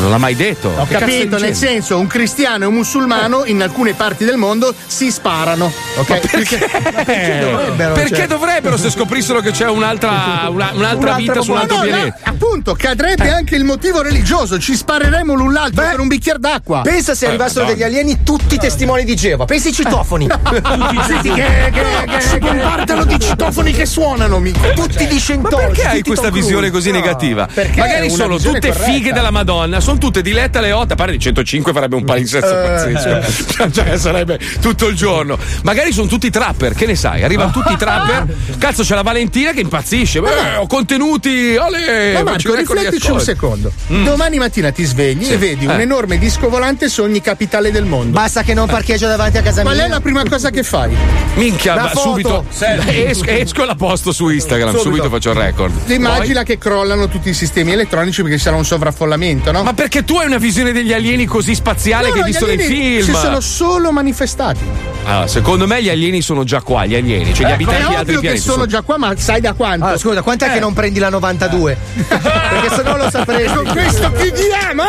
non 0.00 0.10
l'ha 0.10 0.18
mai 0.18 0.34
detto. 0.36 0.72
Ho 0.76 0.86
Che 0.86 0.96
capito, 0.98 1.38
nel 1.38 1.54
senso, 1.54 1.98
un 1.98 2.06
cristiano 2.06 2.64
e 2.64 2.66
un 2.66 2.74
musulmano 2.74 3.44
in 3.52 3.62
alcune 3.62 3.92
parti 3.94 4.24
del 4.24 4.36
mondo 4.36 4.74
si 4.86 5.10
sparano. 5.10 5.72
Ok? 5.96 6.30
perché? 6.30 6.58
dovrebbero, 7.40 7.94
Perché 7.94 8.16
cioè? 8.16 8.26
dovrebbero 8.26 8.76
se 8.76 8.90
scoprissero 8.90 9.40
che 9.40 9.50
c'è 9.50 9.68
un'altra, 9.68 10.46
una- 10.48 10.70
un'altra 10.74 11.14
vita 11.14 11.40
su 11.40 11.52
un 11.52 11.58
altro 11.58 11.76
No, 11.76 11.82
no, 11.84 11.88
pianeta? 11.88 12.18
appunto, 12.24 12.74
cadrebbe 12.74 13.30
anche 13.30 13.56
il 13.56 13.64
motivo 13.64 14.02
religioso. 14.02 14.58
Ci 14.58 14.74
spareremo 14.74 15.34
l'un 15.34 15.52
l'altro 15.52 15.84
per 15.84 16.00
un 16.00 16.08
bicchiere 16.08 16.38
d'acqua. 16.38 16.80
Pensa 16.82 17.14
se 17.14 17.24
Eh, 17.26 17.28
arrivassero 17.28 17.64
degli 17.66 17.82
alieni 17.82 18.22
tutti 18.22 18.56
testimoni 18.58 19.04
di 19.04 19.14
Geova. 19.14 19.44
Pensi 19.44 19.68
ai 19.68 19.74
citofoni. 19.74 20.26
Senti 21.06 21.30
che, 21.30 21.70
che, 21.72 21.84
che 22.06 22.20
si 22.20 22.38
compartano 22.38 23.04
di 23.04 23.18
citofoni 23.18 23.72
che 23.72 23.86
suonano, 23.86 24.38
mica. 24.38 24.70
Tutti 24.72 25.06
di 25.06 25.14
Ma 25.14 25.20
Scientology. 25.20 25.66
perché 25.66 25.86
hai 25.88 26.02
questa 26.02 26.30
visione 26.30 26.70
così 26.70 26.90
No, 26.90 26.98
negativa? 26.98 27.46
perché 27.52 27.80
Magari 27.80 28.10
sono 28.10 28.36
tutte 28.38 28.68
corretta. 28.68 28.84
fighe 28.84 29.12
della 29.12 29.30
Madonna, 29.30 29.80
sono 29.80 29.98
tutte 29.98 30.22
dilette 30.22 30.58
alle 30.58 30.72
8, 30.72 30.92
a 30.92 30.96
parte 30.96 31.12
di 31.12 31.18
105 31.18 31.72
farebbe 31.72 31.96
un 31.96 32.04
palinsesto 32.04 32.48
Eh, 32.50 32.62
pazzesco. 32.66 33.41
Cioè, 33.72 33.96
sarebbe 33.96 34.38
tutto 34.60 34.88
il 34.88 34.96
giorno. 34.96 35.38
Magari 35.62 35.92
sono 35.92 36.06
tutti 36.08 36.30
trapper, 36.30 36.74
che 36.74 36.86
ne 36.86 36.94
sai? 36.94 37.22
Arrivano 37.22 37.50
tutti 37.52 37.76
trapper. 37.76 38.34
Cazzo, 38.58 38.82
c'è 38.82 38.94
la 38.94 39.02
Valentina 39.02 39.52
che 39.52 39.60
impazzisce. 39.60 40.20
Beh, 40.20 40.56
ho 40.56 40.66
contenuti. 40.66 41.56
Ale, 41.56 42.12
Ma 42.14 42.22
Marco, 42.22 42.54
riflettici 42.54 43.10
un 43.10 43.16
ascolti. 43.18 43.24
secondo. 43.24 43.72
Mm. 43.92 44.04
Domani 44.04 44.38
mattina 44.38 44.70
ti 44.72 44.84
svegli 44.84 45.24
Sì. 45.24 45.32
e 45.32 45.36
vedi 45.36 45.64
Eh. 45.64 45.68
un 45.68 45.80
enorme 45.80 46.18
disco 46.18 46.48
volante 46.48 46.88
su 46.88 47.02
ogni 47.02 47.20
capitale 47.20 47.70
del 47.70 47.84
mondo. 47.84 48.10
Basta 48.12 48.42
che 48.42 48.54
non 48.54 48.66
parcheggio 48.66 49.06
davanti 49.06 49.38
a 49.38 49.42
casa 49.42 49.62
Qual 49.62 49.74
mia. 49.76 49.84
è 49.84 49.88
la 49.88 50.00
prima 50.00 50.22
cosa 50.28 50.50
che 50.50 50.62
fai? 50.62 50.94
Minchia, 51.34 51.74
La 51.74 51.82
ma 51.82 51.90
subito 51.94 52.44
esco, 52.86 53.24
esco 53.26 53.62
e 53.62 53.66
la 53.66 53.74
posto 53.74 54.12
su 54.12 54.28
Instagram. 54.28 54.70
Subito, 54.70 54.82
Subito. 54.88 55.08
faccio 55.10 55.30
il 55.30 55.36
record. 55.36 55.84
Ti 55.86 55.94
immagina 55.94 56.42
che 56.42 56.58
crollano 56.58 57.08
tutti 57.08 57.28
i 57.30 57.34
sistemi 57.34 57.72
elettronici 57.72 58.22
perché 58.22 58.36
ci 58.36 58.42
sarà 58.44 58.56
un 58.56 58.64
sovraffollamento, 58.64 59.50
no? 59.52 59.62
Ma 59.62 59.72
perché 59.72 60.04
tu 60.04 60.16
hai 60.16 60.26
una 60.26 60.38
visione 60.38 60.72
degli 60.72 60.92
alieni 60.92 61.24
così 61.26 61.54
spaziale 61.54 62.08
No, 62.08 62.12
che 62.12 62.18
no, 62.18 62.24
hai 62.24 62.30
visto 62.30 62.46
nei 62.46 62.58
film? 62.58 63.02
Si 63.40 63.48
sono 63.56 63.70
solo 63.72 63.92
manifestati. 63.92 64.60
Allora, 65.04 65.26
secondo 65.26 65.66
me 65.66 65.82
gli 65.82 65.88
alieni 65.88 66.20
sono 66.22 66.44
già 66.44 66.60
qua, 66.62 66.84
gli 66.86 66.94
alieni, 66.94 67.34
cioè 67.34 67.46
gli 67.46 67.50
Eh, 67.50 67.52
abitanti 67.54 67.78
di 67.80 67.84
altri 67.86 67.98
ovvio 68.00 68.14
che 68.14 68.20
pianeti. 68.20 68.40
sono 68.42 68.66
già 68.66 68.82
qua, 68.82 68.98
ma 68.98 69.12
sai 69.16 69.40
da 69.40 69.52
quanto? 69.54 69.84
Allora, 69.84 69.98
scusa, 69.98 70.22
quant'è 70.22 70.46
Eh. 70.48 70.52
che 70.54 70.60
non 70.60 70.72
prendi 70.74 70.98
la 71.00 71.08
92? 71.08 71.76
Perché 72.08 72.74
sennò 72.76 72.96
lo 72.96 73.10
sapresti. 73.10 73.52
Con 73.56 73.66
questo 73.72 74.12
chiudiamo! 74.12 74.82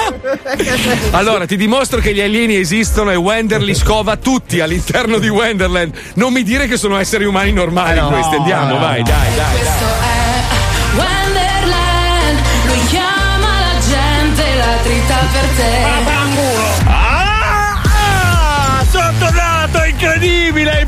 Allora, 1.11 1.45
ti 1.45 1.55
dimostro 1.57 1.99
che 1.99 2.13
gli 2.13 2.21
alieni 2.21 2.55
esistono 2.55 3.09
e 3.11 3.15
Wender 3.15 3.61
li 3.61 3.73
scova 3.73 4.17
tutti 4.17 4.59
all'interno 4.59 5.17
di 5.17 5.29
Wenderland. 5.29 5.93
Non 6.15 6.31
mi 6.31 6.43
dire 6.43 6.67
che 6.67 6.77
sono 6.77 6.97
esseri 6.97 7.25
umani 7.25 7.51
normali 7.53 7.99
questi. 7.99 8.35
Andiamo, 8.35 8.77
vai, 8.77 9.01
dai, 9.03 9.35
dai. 9.35 9.51
Questo 9.57 9.85
è 9.85 11.22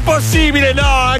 impossibile, 0.05 0.71
no, 0.75 1.17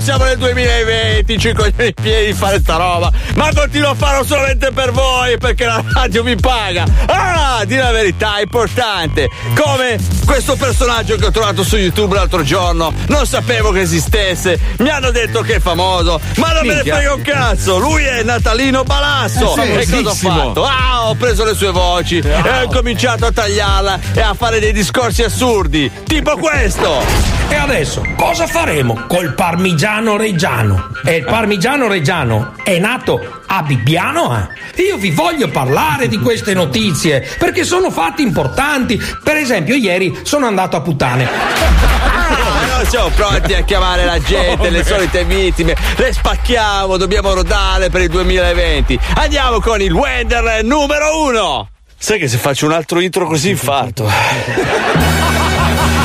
siamo 0.00 0.24
nel 0.24 0.36
2020, 0.38 1.38
ci 1.38 1.52
cogliamo 1.52 1.82
i 1.84 1.94
piedi 1.94 2.26
di 2.26 2.32
fare 2.32 2.60
sta 2.60 2.76
roba, 2.76 3.10
ma 3.34 3.48
continuo 3.54 3.90
a 3.90 3.94
farlo 3.94 4.24
solamente 4.24 4.70
per 4.72 4.92
voi, 4.92 5.38
perché 5.38 5.64
la 5.64 5.82
radio 5.94 6.22
mi 6.22 6.36
paga. 6.36 6.84
Ah, 7.06 7.64
di 7.64 7.76
la 7.76 7.90
verità, 7.92 8.36
è 8.36 8.42
importante, 8.42 9.28
come 9.54 9.98
questo 10.26 10.56
personaggio 10.56 11.16
che 11.16 11.26
ho 11.26 11.30
trovato 11.30 11.62
su 11.64 11.76
YouTube 11.76 12.14
l'altro 12.14 12.42
giorno, 12.42 12.92
non 13.08 13.26
sapevo 13.26 13.70
che 13.70 13.80
esistesse, 13.80 14.58
mi 14.78 14.90
hanno 14.90 15.10
detto 15.10 15.40
che 15.40 15.56
è 15.56 15.60
famoso, 15.60 16.20
ma 16.36 16.52
non 16.52 16.66
me 16.66 16.68
ne 16.68 16.74
Minchia. 16.74 16.94
frega 16.96 17.14
un 17.14 17.22
cazzo, 17.22 17.78
lui 17.78 18.04
è 18.04 18.22
Natalino 18.22 18.82
Balasso, 18.82 19.56
Eh 19.56 19.84
sì, 19.84 19.92
e 19.98 20.02
cosa 20.02 20.10
ho 20.10 20.14
fatto? 20.14 20.64
Ah, 20.64 21.08
ho 21.08 21.14
preso 21.14 21.44
le 21.44 21.54
sue 21.54 21.70
voci 21.70 22.18
e 22.18 22.62
ho 22.62 22.68
cominciato 22.68 23.26
a 23.26 23.32
tagliarla 23.32 23.98
e 24.14 24.20
a 24.20 24.34
fare 24.34 24.58
dei 24.60 24.72
discorsi 24.72 25.22
assurdi, 25.22 25.90
tipo 26.06 26.36
questo. 26.36 27.34
E 27.48 27.54
adesso 27.54 28.02
cosa 28.16 28.46
faremo 28.48 29.04
col 29.06 29.32
parmigiano 29.34 29.84
reggiano? 29.86 30.90
E 31.04 31.16
il 31.16 31.24
parmigiano 31.24 31.86
reggiano 31.86 32.54
è 32.64 32.76
nato 32.78 33.42
a 33.46 33.62
Bibbiano? 33.62 34.36
eh? 34.36 34.82
Io 34.82 34.96
vi 34.96 35.10
voglio 35.10 35.48
parlare 35.48 36.08
di 36.08 36.18
queste 36.18 36.54
notizie 36.54 37.26
perché 37.38 37.62
sono 37.62 37.90
fatti 37.90 38.22
importanti. 38.22 39.00
Per 39.22 39.36
esempio, 39.36 39.76
ieri 39.76 40.18
sono 40.22 40.46
andato 40.46 40.76
a 40.76 40.80
puttane. 40.80 41.24
Ma 41.24 42.76
non 42.76 42.86
siamo 42.86 43.10
pronti 43.10 43.54
a 43.54 43.62
chiamare 43.62 44.04
la 44.04 44.20
gente, 44.20 44.70
le 44.70 44.84
solite 44.84 45.24
vittime, 45.24 45.76
le 45.96 46.12
spacchiamo, 46.12 46.96
dobbiamo 46.96 47.32
rodare 47.32 47.88
per 47.88 48.02
il 48.02 48.08
2020. 48.08 48.98
Andiamo 49.14 49.60
con 49.60 49.80
il 49.80 49.92
Wenderland 49.92 50.66
numero 50.66 51.22
uno. 51.26 51.68
Sai 51.96 52.18
che 52.18 52.26
se 52.26 52.38
faccio 52.38 52.66
un 52.66 52.72
altro 52.72 52.98
intro 53.00 53.26
così 53.26 53.50
infarto. 53.50 54.10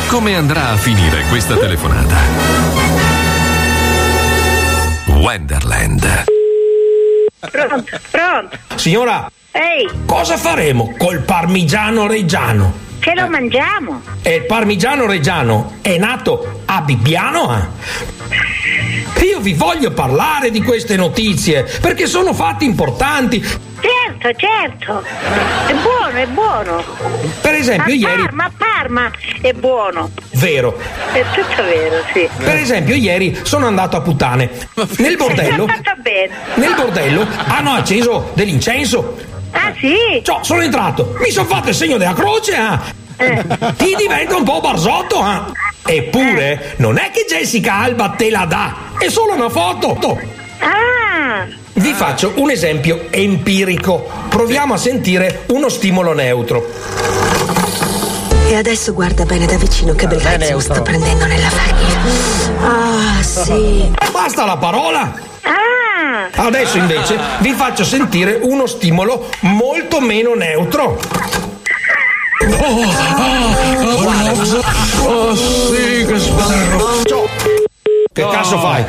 Come 0.08 0.36
andrà 0.36 0.70
a 0.70 0.78
finire 0.78 1.24
questa 1.30 1.56
telefonata? 1.56 2.61
Wenderland. 5.22 6.24
Pronto, 7.40 8.00
pronto. 8.10 8.58
Signora, 8.76 9.30
Ehi, 9.52 9.88
cosa 10.08 10.36
faremo 10.36 10.96
col 10.98 11.20
parmigiano 11.20 12.08
reggiano? 12.08 12.90
che 13.00 13.14
lo 13.16 13.28
mangiamo? 13.28 14.02
E 14.24 14.36
il 14.36 14.46
parmigiano 14.46 15.06
reggiano 15.06 15.78
è 15.82 15.98
nato 15.98 16.62
a 16.66 16.82
Bibbiano? 16.82 17.56
eh? 17.56 18.61
Io 19.22 19.40
vi 19.40 19.54
voglio 19.54 19.92
parlare 19.92 20.50
di 20.50 20.62
queste 20.64 20.96
notizie 20.96 21.64
perché 21.80 22.08
sono 22.08 22.34
fatti 22.34 22.66
importanti. 22.66 23.40
Certo, 23.42 24.40
certo. 24.40 25.04
È 25.68 25.74
buono, 25.74 26.18
è 26.18 26.26
buono. 26.28 26.84
Per 27.42 27.54
esempio, 27.54 27.94
a 27.94 27.96
ieri. 27.96 28.22
Parma, 28.24 28.46
a 28.46 28.52
Parma 28.58 29.12
è 29.42 29.54
buono. 29.54 30.12
Vero. 30.32 30.78
È 31.14 31.24
tutto 31.34 31.64
vero, 31.64 32.04
sì. 32.14 32.28
Per 32.38 32.56
esempio, 32.56 32.96
ieri 32.96 33.40
sono 33.44 33.68
andato 33.68 33.98
a 33.98 34.02
puttane. 34.02 34.50
Nel 34.98 35.18
bordello. 35.18 35.68
Nel 36.56 36.74
bordello 36.76 37.26
hanno 37.48 37.72
acceso 37.74 38.32
dell'incenso. 38.34 39.18
Ah, 39.52 39.74
sì? 39.80 40.22
Ciò, 40.24 40.44
sono 40.44 40.62
entrato. 40.62 41.16
Mi 41.20 41.30
sono 41.30 41.48
fatto 41.48 41.70
il 41.70 41.76
segno 41.76 41.98
della 41.98 42.14
croce. 42.14 42.54
eh. 42.56 43.00
Ti 43.78 43.96
diventa 43.98 44.36
un 44.36 44.44
po' 44.44 44.60
barzotto. 44.62 45.24
eh. 45.26 45.60
Eppure, 45.96 46.74
non 46.78 46.98
è 46.98 47.12
che 47.12 47.26
Jessica 47.28 47.76
Alba 47.76 48.10
te 48.18 48.30
la 48.30 48.46
dà. 48.46 48.76
È 48.98 49.10
solo 49.10 49.34
una 49.34 49.50
foto. 49.50 49.98
Ah, 50.60 51.46
Vi 51.74 51.94
faccio 51.94 52.34
un 52.36 52.52
esempio 52.52 53.08
empirico. 53.10 54.10
Proviamo 54.30 54.74
a 54.76 54.78
sentire 54.78 55.44
uno 55.48 55.70
stimolo 55.70 56.14
neutro. 56.14 56.68
E 58.48 58.56
adesso 58.56 58.94
guarda 58.94 59.24
bene 59.26 59.46
da 59.46 59.56
vicino 59.56 59.94
che 59.96 60.08
bel 60.08 60.22
pezzo 60.22 60.60
sta 60.60 60.82
prendendo 60.82 61.26
nella 61.26 61.50
facchia. 61.50 62.00
Ah, 62.68 63.24
sì. 63.24 63.90
Basta 64.12 64.46
la 64.46 64.58
parola. 64.58 65.14
ah. 65.44 66.30
Adesso 66.46 66.78
invece 66.78 67.18
vi 67.40 67.54
faccio 67.54 67.84
sentire 67.86 68.40
uno 68.42 68.66
stimolo 68.68 69.30
molto 69.42 70.00
meno 70.02 70.34
neutro. 70.36 71.00
Oh, 75.06 75.36
sì, 75.36 76.06
che 76.08 76.18
sbarro. 76.18 77.00
Che 78.12 78.28
cazzo 78.30 78.58
fai? 78.58 78.84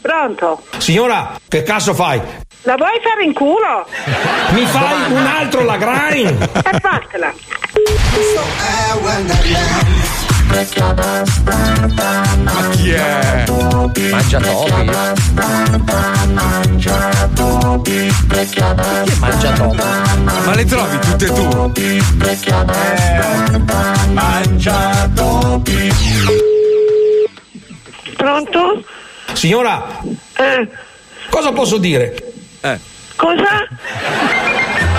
Pronto? 0.00 0.62
Signora, 0.78 1.38
che 1.48 1.62
cazzo 1.62 1.92
fai? 1.92 2.20
La 2.62 2.76
vuoi 2.76 2.98
fare 3.02 3.24
in 3.24 3.34
culo? 3.34 3.86
Mi 4.52 4.64
fai 4.64 5.12
un 5.12 5.26
altro 5.26 5.64
Lagrange? 5.64 6.28
E 6.28 6.80
fatela. 6.80 7.32
Ma 12.44 12.68
chi 12.70 12.90
è? 12.92 13.44
Mangia 14.10 14.38
Topi. 14.38 15.10
Chi 17.88 17.96
è 17.96 19.14
Mangia 19.18 19.52
Topi? 19.52 19.82
Ma 20.44 20.54
le 20.54 20.64
trovi 20.64 20.98
tutte 21.00 21.26
tu? 21.26 21.72
Mangia 24.12 25.10
topi. 25.14 25.92
Pronto? 28.16 28.84
Signora, 29.32 29.84
Eh, 30.36 30.68
cosa 31.30 31.50
posso 31.50 31.78
dire? 31.78 32.14
Eh. 32.60 32.78
cosa? 33.16 33.66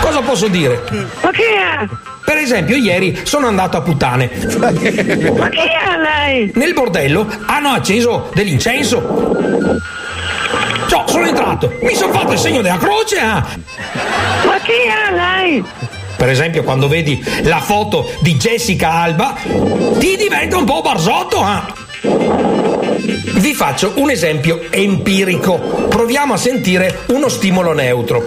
Cosa 0.02 0.20
posso 0.22 0.48
dire? 0.50 0.84
Ma 1.22 1.32
che 1.32 1.44
è? 1.44 1.88
Per 2.26 2.38
esempio, 2.38 2.76
ieri 2.76 3.20
sono 3.24 3.48
andato 3.48 3.78
a 3.78 3.82
puttane. 3.82 4.30
Ma 4.60 4.72
che 5.50 5.62
è 5.64 5.98
lei? 6.02 6.52
Nel 6.56 6.74
bordello 6.74 7.28
hanno 7.46 7.70
acceso 7.70 8.30
dell'incenso. 8.34 9.34
Ciò, 10.88 11.06
sono 11.08 11.26
entrato. 11.28 11.72
Mi 11.82 11.94
sono 11.96 12.12
fatto 12.14 12.34
il 12.34 12.40
segno 12.40 12.62
della 12.62 12.78
croce. 12.78 13.18
eh. 13.18 13.22
Ma 13.22 14.60
che 14.64 14.74
è 14.84 15.14
lei? 15.14 15.64
Per 16.18 16.30
esempio, 16.30 16.64
quando 16.64 16.88
vedi 16.88 17.24
la 17.44 17.60
foto 17.60 18.10
di 18.22 18.36
Jessica 18.36 18.92
Alba, 18.92 19.36
ti 20.00 20.16
diventa 20.18 20.58
un 20.58 20.66
po' 20.66 20.82
barzotto. 20.82 21.46
eh. 21.46 21.84
Vi 23.36 23.54
faccio 23.54 23.92
un 23.96 24.10
esempio 24.10 24.62
empirico. 24.72 25.58
Proviamo 25.90 26.34
a 26.34 26.38
sentire 26.38 27.02
uno 27.08 27.30
stimolo 27.30 27.74
neutro. 27.74 28.24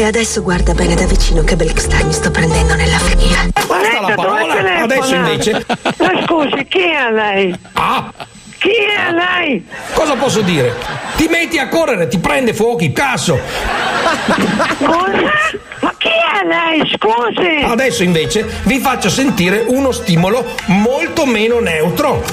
E 0.00 0.04
adesso 0.04 0.40
guarda 0.40 0.72
bene 0.72 0.94
da 0.94 1.04
vicino 1.04 1.42
che 1.42 1.56
bel 1.56 1.78
star 1.78 2.06
mi 2.06 2.12
sto 2.14 2.30
prendendo 2.30 2.74
nella 2.74 2.98
figlia. 2.98 3.46
Basta 3.52 4.00
la 4.00 4.14
parola. 4.14 4.80
Adesso 4.80 5.14
invece. 5.14 5.66
Ma 5.98 6.22
scusi, 6.24 6.66
chi 6.70 6.90
è 6.90 7.10
lei? 7.12 7.54
Ah! 7.74 8.10
Chi 8.56 8.70
è 8.70 9.12
lei? 9.12 9.62
Cosa 9.92 10.14
posso 10.14 10.40
dire? 10.40 10.74
Ti 11.16 11.28
metti 11.28 11.58
a 11.58 11.68
correre, 11.68 12.08
ti 12.08 12.16
prende 12.16 12.54
fuochi, 12.54 12.94
cazzo! 12.94 13.38
Scusa? 14.78 15.32
Ma 15.80 15.94
chi 15.98 16.08
è 16.08 16.46
lei? 16.46 16.90
Scusi! 16.96 17.62
Adesso 17.62 18.02
invece 18.02 18.46
vi 18.62 18.78
faccio 18.78 19.10
sentire 19.10 19.64
uno 19.66 19.92
stimolo 19.92 20.46
molto 20.68 21.26
meno 21.26 21.60
neutro. 21.60 22.24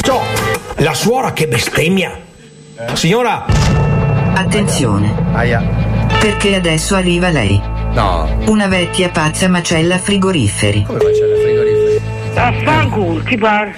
Ciò, 0.00 0.22
la 0.76 0.94
suora 0.94 1.32
che 1.32 1.48
bestemmia. 1.48 2.16
Signora, 2.92 3.46
Attenzione. 4.34 5.14
Perché 6.18 6.56
adesso 6.56 6.94
arriva 6.96 7.28
lei. 7.28 7.60
No. 7.92 8.28
Una 8.46 8.66
vecchia 8.66 9.08
pazza 9.10 9.48
macella 9.48 9.98
frigoriferi. 9.98 10.86
Affanculo, 12.34 13.22
ti 13.22 13.36
pare? 13.38 13.74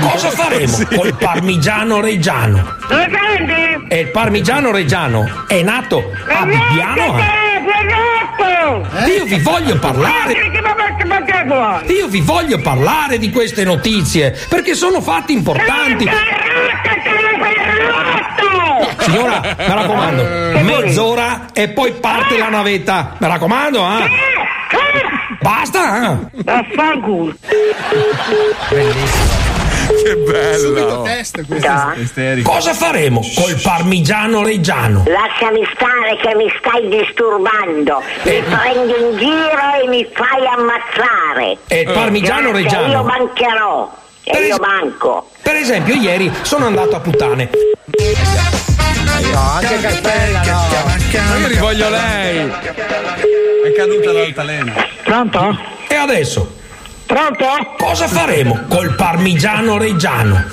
cosa 0.00 0.30
faremo 0.30 0.76
col 0.94 1.14
parmigiano 1.14 2.00
reggiano? 2.00 2.76
Dove 2.86 3.08
prendi? 3.08 3.86
E 3.88 4.00
il 4.00 4.10
parmigiano 4.10 4.70
reggiano 4.70 5.44
è 5.48 5.62
nato 5.62 6.12
a 6.28 6.44
Bibbiano? 6.44 7.18
eh? 7.18 9.10
Io 9.16 9.24
vi 9.24 9.38
voglio 9.40 9.78
parlare. 9.78 10.34
Io 11.86 12.08
vi 12.08 12.20
voglio 12.20 12.60
parlare 12.60 13.16
di 13.18 13.30
queste 13.30 13.64
notizie 13.64 14.36
perché 14.48 14.74
sono 14.74 15.00
fatti 15.00 15.32
importanti. 15.32 16.06
Signora, 19.08 19.40
mi 19.40 19.54
raccomando, 19.56 20.22
mezz'ora 20.60 21.46
e 21.54 21.68
poi 21.68 21.92
parte 21.92 22.36
la 22.36 22.50
navetta. 22.50 23.14
Mi 23.18 23.26
raccomando, 23.26 23.78
eh? 23.78 24.10
Basta, 25.40 26.12
eh? 26.12 26.42
Affanculo. 26.44 27.34
Che 30.02 30.16
bello! 30.16 31.02
test 31.04 32.42
Cosa 32.42 32.74
faremo 32.74 33.22
col 33.34 33.58
parmigiano 33.62 34.42
reggiano? 34.42 35.04
Lasciami 35.06 35.66
stare 35.72 36.16
che 36.20 36.34
mi 36.34 36.52
stai 36.58 36.88
disturbando. 36.88 38.02
Mi 38.24 38.42
prendi 38.42 38.92
in 38.92 39.16
giro 39.16 39.82
e 39.82 39.88
mi 39.88 40.06
fai 40.12 40.46
ammazzare. 40.46 41.56
E 41.66 41.80
il 41.80 41.92
parmigiano 41.92 42.50
Grazie, 42.50 42.62
reggiano? 42.62 42.92
Io 42.92 43.02
mancherò. 43.04 43.96
E 44.24 44.38
io 44.44 44.58
manco. 44.60 45.30
Per 45.40 45.54
esempio, 45.54 45.94
ieri 45.94 46.30
sono 46.42 46.66
andato 46.66 46.96
a 46.96 47.00
puttane. 47.00 47.48
No, 49.32 49.50
anche 49.52 49.80
Cappella 49.80 50.42
no. 50.44 50.66
Ma 51.28 51.36
io 51.38 51.48
rivoglio 51.48 51.88
lei! 51.90 52.48
È 52.48 53.72
caduta 53.76 54.12
l'altalena. 54.12 54.72
Pronto? 55.02 55.58
E 55.88 55.94
adesso? 55.94 56.56
Pronto? 57.06 57.46
Cosa 57.78 58.06
faremo 58.06 58.66
col 58.68 58.94
parmigiano 58.94 59.78
reggiano? 59.78 60.44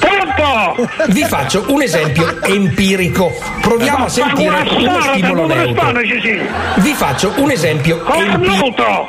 Pronto? 0.00 0.88
Vi 1.08 1.24
faccio 1.24 1.64
un 1.68 1.82
esempio 1.82 2.42
empirico. 2.42 3.32
Proviamo 3.60 4.06
a 4.06 4.08
sentire 4.08 4.66
uno 4.76 5.00
stimolo 5.00 5.46
neutro. 5.46 5.92
Vi 6.76 6.92
faccio 6.94 7.32
un 7.36 7.50
esempio 7.50 8.04
empirico. 8.12 9.08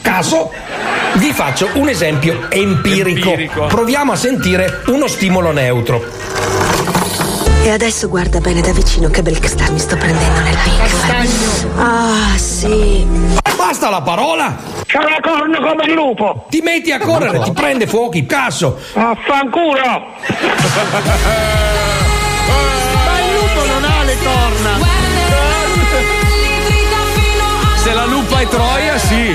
Caso? 0.00 0.52
Vi 1.14 1.32
faccio 1.32 1.68
un 1.74 1.88
esempio 1.88 2.46
empirico. 2.50 3.30
Empirico. 3.30 3.66
Proviamo 3.66 4.12
a 4.12 4.16
sentire 4.16 4.82
uno 4.86 5.08
stimolo 5.08 5.50
neutro. 5.50 6.04
E 7.66 7.70
adesso 7.70 8.08
guarda 8.08 8.38
bene 8.38 8.60
da 8.60 8.70
vicino 8.70 9.08
che 9.08 9.22
bel 9.22 9.44
star 9.44 9.72
mi 9.72 9.80
sto 9.80 9.96
prendendo 9.96 10.38
nella 10.38 10.56
figlia. 10.58 10.84
Ah, 11.78 12.38
sì. 12.38 13.04
Basta 13.56 13.90
la 13.90 14.02
parola! 14.02 14.56
C'ho 14.86 15.00
la 15.00 15.18
corna 15.20 15.58
come 15.58 15.84
il 15.86 15.94
lupo! 15.94 16.46
Ti 16.48 16.60
metti 16.60 16.92
a 16.92 17.00
correre, 17.00 17.40
ti 17.40 17.50
prende 17.50 17.88
fuochi, 17.88 18.24
cazzo! 18.24 18.78
Affanculo! 18.92 19.82
Ma 23.04 23.18
il 23.18 23.34
lupo 23.34 23.64
non 23.66 23.82
ha 23.82 24.02
le 24.04 24.16
corna. 24.22 24.78
Se 27.74 27.92
la 27.92 28.04
lupa 28.04 28.38
è 28.38 28.46
troia, 28.46 28.96
sì. 28.96 29.34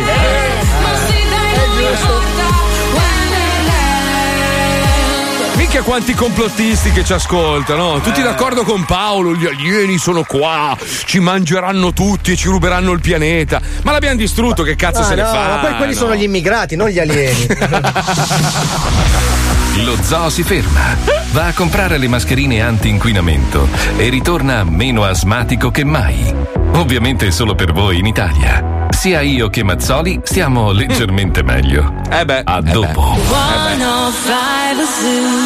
Minchia 5.74 5.90
quanti 5.90 6.14
complottisti 6.14 6.92
che 6.92 7.06
ci 7.06 7.14
ascoltano. 7.14 8.02
Tutti 8.02 8.22
d'accordo 8.22 8.64
con 8.64 8.84
Paolo, 8.84 9.34
gli 9.34 9.46
alieni 9.46 9.98
sono 9.98 10.26
qua, 10.26 10.78
ci 11.06 11.20
mangeranno 11.20 11.94
tutti 11.94 12.34
e 12.34 12.36
ci 12.36 12.50
ruberanno 12.50 12.92
il 12.92 13.00
pianeta. 13.00 13.62
Ma 13.84 13.94
l'abbiamo 13.94 14.18
distrutto, 14.18 14.64
che 14.64 14.76
cazzo 14.76 15.00
Ah, 15.00 15.06
se 15.06 15.16
ne 15.16 15.22
no, 15.22 15.30
fa? 15.30 15.48
ma 15.48 15.56
poi 15.60 15.76
quelli 15.78 15.94
sono 15.94 16.14
gli 16.14 16.24
immigrati, 16.24 16.76
non 16.76 16.90
gli 16.90 17.00
alieni. 17.00 17.48
Lo 19.84 19.96
zoo 20.02 20.30
si 20.30 20.44
ferma, 20.44 20.96
va 21.32 21.48
a 21.48 21.54
comprare 21.54 21.98
le 21.98 22.08
mascherine 22.08 22.62
anti-inquinamento 22.62 23.68
e 23.98 24.10
ritorna 24.10 24.64
meno 24.64 25.04
asmatico 25.04 25.72
che 25.72 25.84
mai. 25.84 26.34
Ovviamente 26.74 27.32
solo 27.32 27.56
per 27.56 27.74
voi 27.74 27.98
in 27.98 28.06
Italia. 28.06 28.88
Sia 28.90 29.22
io 29.22 29.50
che 29.50 29.64
Mazzoli 29.64 30.20
stiamo 30.24 30.72
leggermente 30.72 31.42
meglio. 31.42 32.02
Eh 32.12 32.24
beh. 32.26 32.42
A 32.46 32.62
dopo. 32.62 33.18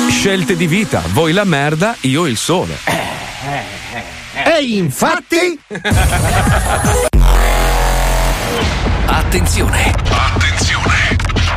Scelte 0.10 0.58
di 0.58 0.68
vita, 0.68 1.02
voi 1.14 1.32
la 1.32 1.46
merda, 1.46 1.96
io 2.02 2.26
il 2.26 2.36
sole. 2.36 2.78
E 4.44 4.64
infatti. 4.64 5.58
Attenzione! 9.06 9.94
Attenzione! 10.10 10.55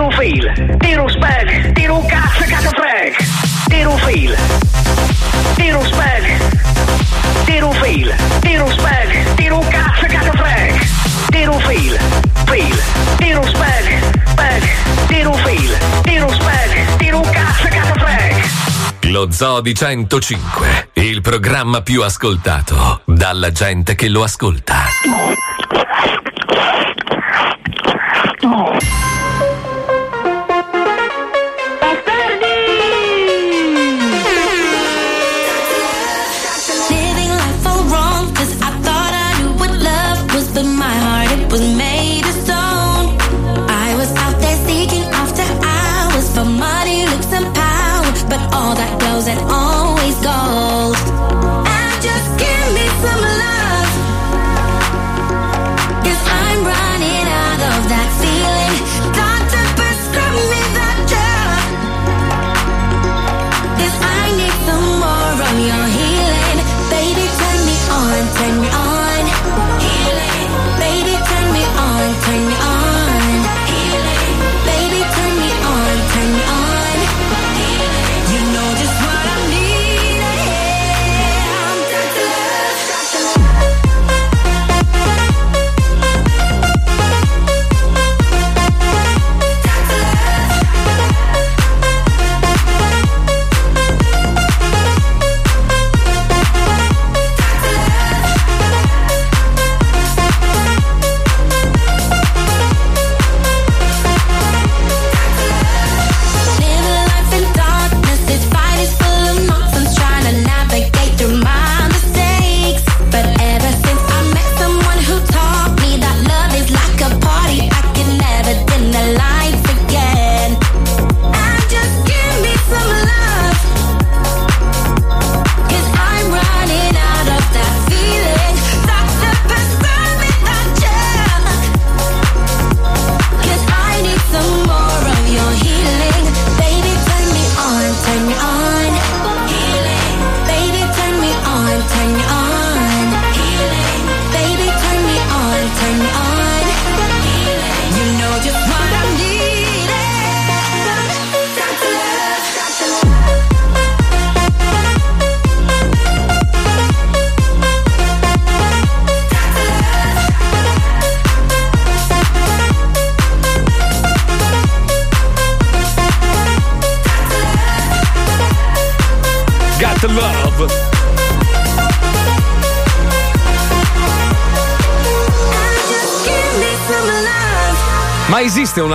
Tiro 0.00 0.12
fil. 0.12 0.78
Tiro 0.78 1.08
spag. 1.08 1.72
Tiro 1.74 2.02
cazzo 2.06 2.44
cazzo 2.48 2.70
freg. 2.70 3.14
Tiro 3.68 3.96
fil. 3.98 4.34
Tiro 5.56 5.84
spag. 5.84 6.24
Tiro 7.44 7.70
fil. 7.72 8.14
Tiro 8.40 8.70
spag. 8.70 9.34
Tiro 9.34 9.58
cazzo 9.68 10.06
cazzo 10.06 10.32
freg. 10.32 10.88
Tiro 11.28 11.58
fil. 11.58 11.98
Fil. 12.46 12.82
Tiro 13.18 13.42
spag. 13.42 14.24
Spag. 14.24 14.62
Tiro 15.08 15.32
fil. 15.34 15.78
Tiro 16.02 16.32
spag. 16.32 16.96
Tiro 16.96 17.20
cazzo 17.20 17.68
cazzo 17.68 17.94
freg. 17.98 19.10
Lo 19.10 19.30
Zoo 19.30 19.60
di 19.60 19.74
105, 19.74 20.92
il 20.94 21.20
programma 21.20 21.82
più 21.82 22.02
ascoltato 22.02 23.02
dalla 23.04 23.52
gente 23.52 23.94
che 23.94 24.08
lo 24.08 24.22
ascolta. 24.22 24.86
Living 28.42 29.49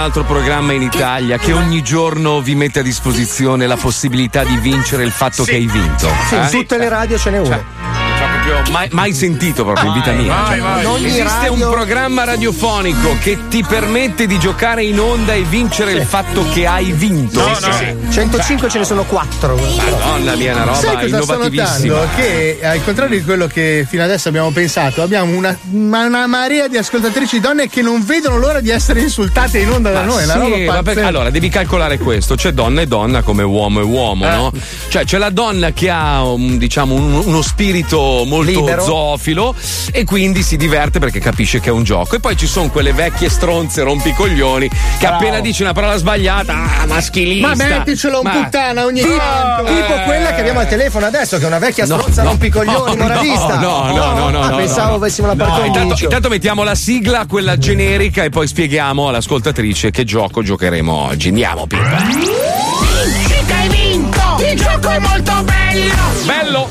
altro 0.05 0.23
programma 0.23 0.71
in 0.73 0.83
Italia 0.83 1.39
che 1.39 1.51
ogni 1.51 1.81
giorno 1.81 2.39
vi 2.39 2.53
mette 2.53 2.81
a 2.81 2.83
disposizione 2.83 3.65
la 3.65 3.75
possibilità 3.75 4.43
di 4.43 4.55
vincere 4.57 5.03
il 5.03 5.09
fatto 5.11 5.43
che 5.43 5.55
hai 5.55 5.65
vinto? 5.65 6.07
Sì, 6.27 6.35
in 6.35 6.43
Eh? 6.43 6.49
tutte 6.51 6.77
le 6.77 6.89
radio 6.89 7.17
ce 7.17 7.31
n'è 7.31 7.39
uno. 7.39 7.47
Cioè, 7.47 7.63
proprio 8.45 8.71
mai, 8.71 8.87
mai 8.91 9.13
sentito 9.13 9.63
proprio 9.63 9.87
in 9.87 9.93
vita 9.93 10.11
mia. 10.11 10.33
vai, 10.33 10.47
Cioè, 10.59 10.59
vai. 10.59 11.05
Esiste 11.05 11.21
un 11.47 11.57
radio- 11.57 11.69
programma 11.71 12.23
radiofonico 12.23 13.17
che 13.21 13.47
ti 13.49 13.63
permette 13.67 14.27
di 14.27 14.37
giocare 14.39 14.83
in 14.83 14.99
onda 14.99 15.33
e 15.33 15.41
vincere 15.43 15.91
il 15.93 16.05
fatto 16.05 16.45
che 16.53 16.65
hai 16.67 16.91
vinto. 16.91 17.39
No, 17.39 17.47
no. 17.47 18.11
105 18.11 18.69
ce 18.69 18.79
ne 18.79 18.85
sono 18.85 19.03
4. 19.03 19.55
Madonna 19.55 20.35
mia, 20.35 20.53
una 20.53 20.63
roba 20.63 20.75
Sai 20.77 20.93
cosa 20.95 21.07
sto 21.07 21.33
innovativissima. 21.33 21.93
notando? 21.95 22.15
Che 22.15 22.59
al 22.63 22.83
contrario 22.83 23.17
di 23.19 23.23
quello 23.23 23.47
che 23.47 23.85
fino 23.89 24.03
adesso 24.03 24.29
abbiamo 24.29 24.51
pensato, 24.51 25.01
abbiamo 25.01 25.35
una, 25.35 25.57
una 25.71 26.27
marea 26.27 26.67
di 26.67 26.77
ascoltatrici 26.77 27.39
donne 27.39 27.67
che 27.67 27.81
non 27.81 28.03
vedono 28.05 28.37
l'ora 28.37 28.59
di 28.59 28.69
essere 28.69 29.01
insultate 29.01 29.59
in 29.59 29.69
onda 29.71 29.91
da 29.91 30.01
Ma 30.01 30.05
noi. 30.05 30.23
sì, 30.23 30.65
pazzesca. 30.65 31.07
allora 31.07 31.29
devi 31.29 31.49
calcolare 31.49 31.97
questo: 31.97 32.35
c'è 32.35 32.51
donna 32.51 32.81
e 32.81 32.87
donna 32.87 33.21
come 33.21 33.43
uomo 33.43 33.79
e 33.79 33.83
uomo, 33.83 34.25
Eh. 34.25 34.29
no? 34.35 34.51
Cioè 34.89 35.03
c'è 35.05 35.17
la 35.17 35.29
donna 35.29 35.71
che 35.71 35.89
ha 35.89 36.23
un- 36.23 36.57
diciamo 36.57 36.93
un- 36.95 37.21
uno 37.25 37.41
spirito 37.41 38.23
molto 38.36 38.59
Libero. 38.59 38.83
zoofilo 38.83 39.55
e 39.91 40.03
quindi 40.03 40.43
si 40.43 40.57
diverte 40.57 40.99
perché 40.99 41.19
capisce 41.19 41.59
che 41.59 41.69
è 41.69 41.71
un 41.71 41.83
gioco. 41.83 42.15
E 42.15 42.19
poi 42.19 42.36
ci 42.38 42.47
sono 42.47 42.69
quelle 42.69 42.93
vecchie 42.93 43.29
stronze 43.29 43.81
rompicoglioni 43.81 44.69
che 44.99 45.05
appena 45.07 45.39
dici 45.39 45.61
una 45.61 45.73
parola 45.73 45.95
sbagliata, 45.97 46.53
ah, 46.81 46.86
maschilista. 46.88 47.47
Ma 47.47 47.55
metticelo 47.55 48.17
un 48.19 48.23
Ma- 48.23 48.31
puttana 48.43 48.83
ogni 48.86 49.01
Tipo, 49.01 49.15
tanto. 49.17 49.63
tipo 49.73 49.93
quella 50.05 50.33
che 50.33 50.39
abbiamo 50.41 50.59
al 50.59 50.67
telefono 50.67 51.05
adesso, 51.05 51.38
che 51.38 51.43
è 51.43 51.47
una 51.47 51.59
vecchia 51.59 51.86
No, 51.86 51.97
stronza 51.99 52.23
no, 52.23 52.29
rompicoglioni 52.29 52.95
no, 52.95 53.03
moralista. 53.03 53.59
No, 53.59 53.91
no, 53.93 54.13
no, 54.13 54.29
no. 54.29 54.41
Ah, 54.41 54.49
no, 54.49 54.55
pensavo 54.57 54.89
no. 54.89 54.95
avessimo 54.95 55.27
la 55.27 55.33
No, 55.33 55.45
parte 55.45 55.67
intanto, 55.67 55.95
intanto 56.03 56.29
mettiamo 56.29 56.63
la 56.63 56.75
sigla, 56.75 57.25
quella 57.27 57.57
generica, 57.57 58.23
e 58.23 58.29
poi 58.29 58.47
spieghiamo 58.47 59.07
all'ascoltatrice 59.07 59.91
che 59.91 60.03
gioco 60.03 60.41
giocheremo 60.43 60.91
oggi. 60.93 61.27
Andiamo, 61.29 61.65
Pippa. 61.67 61.97
Sì 63.27 63.45
che 63.45 63.53
hai 63.53 63.69
vinto! 63.69 64.19
Il 64.51 64.59
gioco 64.59 64.89
è 64.89 64.99
molto 64.99 65.43
bello! 65.43 65.93
Bello! 66.25 66.69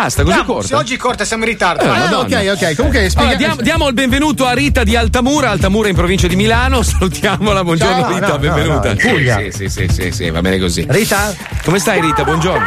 Basta, 0.00 0.22
così 0.22 0.34
Andiamo, 0.36 0.52
corto. 0.54 0.68
se 0.68 0.74
oggi 0.76 0.94
è 0.94 0.96
corta 0.96 1.24
siamo 1.24 1.42
in 1.44 1.50
ritardo. 1.50 1.82
Eh. 1.82 1.86
Madonna. 1.88 2.38
ok, 2.38 2.52
ok. 2.54 2.74
Comunque 2.76 2.98
Allora, 2.98 3.10
spiega- 3.10 3.34
diamo, 3.36 3.56
diamo 3.60 3.88
il 3.88 3.94
benvenuto 3.94 4.46
a 4.46 4.52
Rita 4.52 4.84
di 4.84 4.94
Altamura, 4.94 5.50
Altamura 5.50 5.88
in 5.88 5.96
provincia 5.96 6.28
di 6.28 6.36
Milano. 6.36 6.82
Salutiamola, 6.86 7.64
buongiorno 7.64 8.00
Ciao, 8.02 8.08
Rita, 8.14 8.26
no, 8.26 8.32
no, 8.34 8.38
benvenuta. 8.38 8.88
no, 8.90 8.96
Puglia. 8.96 9.38
sì, 9.38 9.50
sì, 9.50 9.68
sì, 9.68 9.88
sì, 9.88 10.10
sì, 10.12 10.30
va 10.30 10.40
bene 10.40 10.58
così. 10.58 10.86
Rita? 10.88 11.34
Come 11.64 11.80
stai 11.80 12.00
Rita? 12.00 12.22
Buongiorno. 12.22 12.64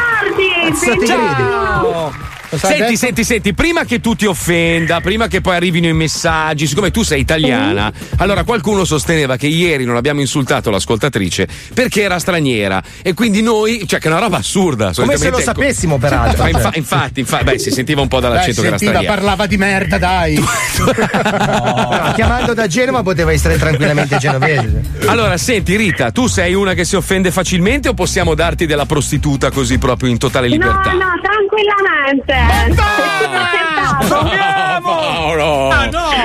Ciao. 1.06 2.40
Senti, 2.58 2.78
detto? 2.80 2.96
senti, 2.98 3.24
senti, 3.24 3.54
prima 3.54 3.86
che 3.86 4.00
tu 4.02 4.14
ti 4.16 4.26
offenda, 4.26 5.00
prima 5.00 5.28
che 5.28 5.40
poi 5.42 5.56
arrivino 5.56 5.88
i 5.88 5.94
messaggi, 5.94 6.68
siccome 6.68 6.92
tu 6.92 7.02
sei 7.04 7.22
italiana, 7.22 7.92
allora 8.18 8.44
qualcuno 8.44 8.84
sosteneva 8.84 9.38
che 9.38 9.48
ieri 9.48 9.86
non 9.86 9.96
abbiamo 9.96 10.20
insultato 10.20 10.70
l'ascoltatrice 10.70 11.48
perché 11.74 12.02
era 12.02 12.20
straniera 12.20 12.82
e 13.02 13.14
quindi 13.14 13.42
noi, 13.42 13.88
cioè 13.88 14.00
che 14.00 14.08
è 14.08 14.12
una 14.12 14.20
roba 14.20 14.38
assurda. 14.38 14.92
Come 14.94 15.18
se 15.18 15.30
lo 15.30 15.38
solitamente- 15.40 15.44
sapessimo, 15.44 15.98
peraltro. 15.98 16.44
Ma 16.44 16.50
infa- 16.50 16.72
infatti, 16.74 17.20
infa- 17.22 17.44
beh, 17.44 17.58
si 17.58 17.72
sentiva 17.72 18.02
un 18.02 18.08
po' 18.08 18.18
Beh, 18.20 18.28
dall'accento 18.28 18.62
che 18.62 18.68
era 18.68 18.78
sentiva, 18.78 19.00
straniera. 19.02 19.14
parlava 19.22 19.46
di 19.48 19.58
merda, 19.58 19.98
dai. 19.98 20.44
No, 21.52 22.12
chiamando 22.16 22.54
da 22.54 22.68
Genova 22.68 23.04
poteva 23.04 23.32
essere 23.32 23.58
tranquillamente 23.58 24.18
genovese. 24.18 24.82
Allora, 25.06 25.38
senti 25.38 25.76
Rita, 25.76 26.12
tu 26.12 26.28
sei 26.28 26.54
una 26.54 26.74
che 26.74 26.84
si 26.86 26.96
offende 26.96 27.32
facilmente 27.32 27.90
o 27.90 27.94
possiamo 27.94 28.34
darti 28.36 28.66
della 28.66 28.86
prostituta 28.86 29.52
così 29.52 29.78
proprio 29.78 30.10
in 30.10 30.18
totale 30.18 30.48
libertà? 30.48 30.92
No, 30.92 30.98
no, 30.98 31.12
tranquillamente. 31.22 32.34
Paolo! 34.82 35.70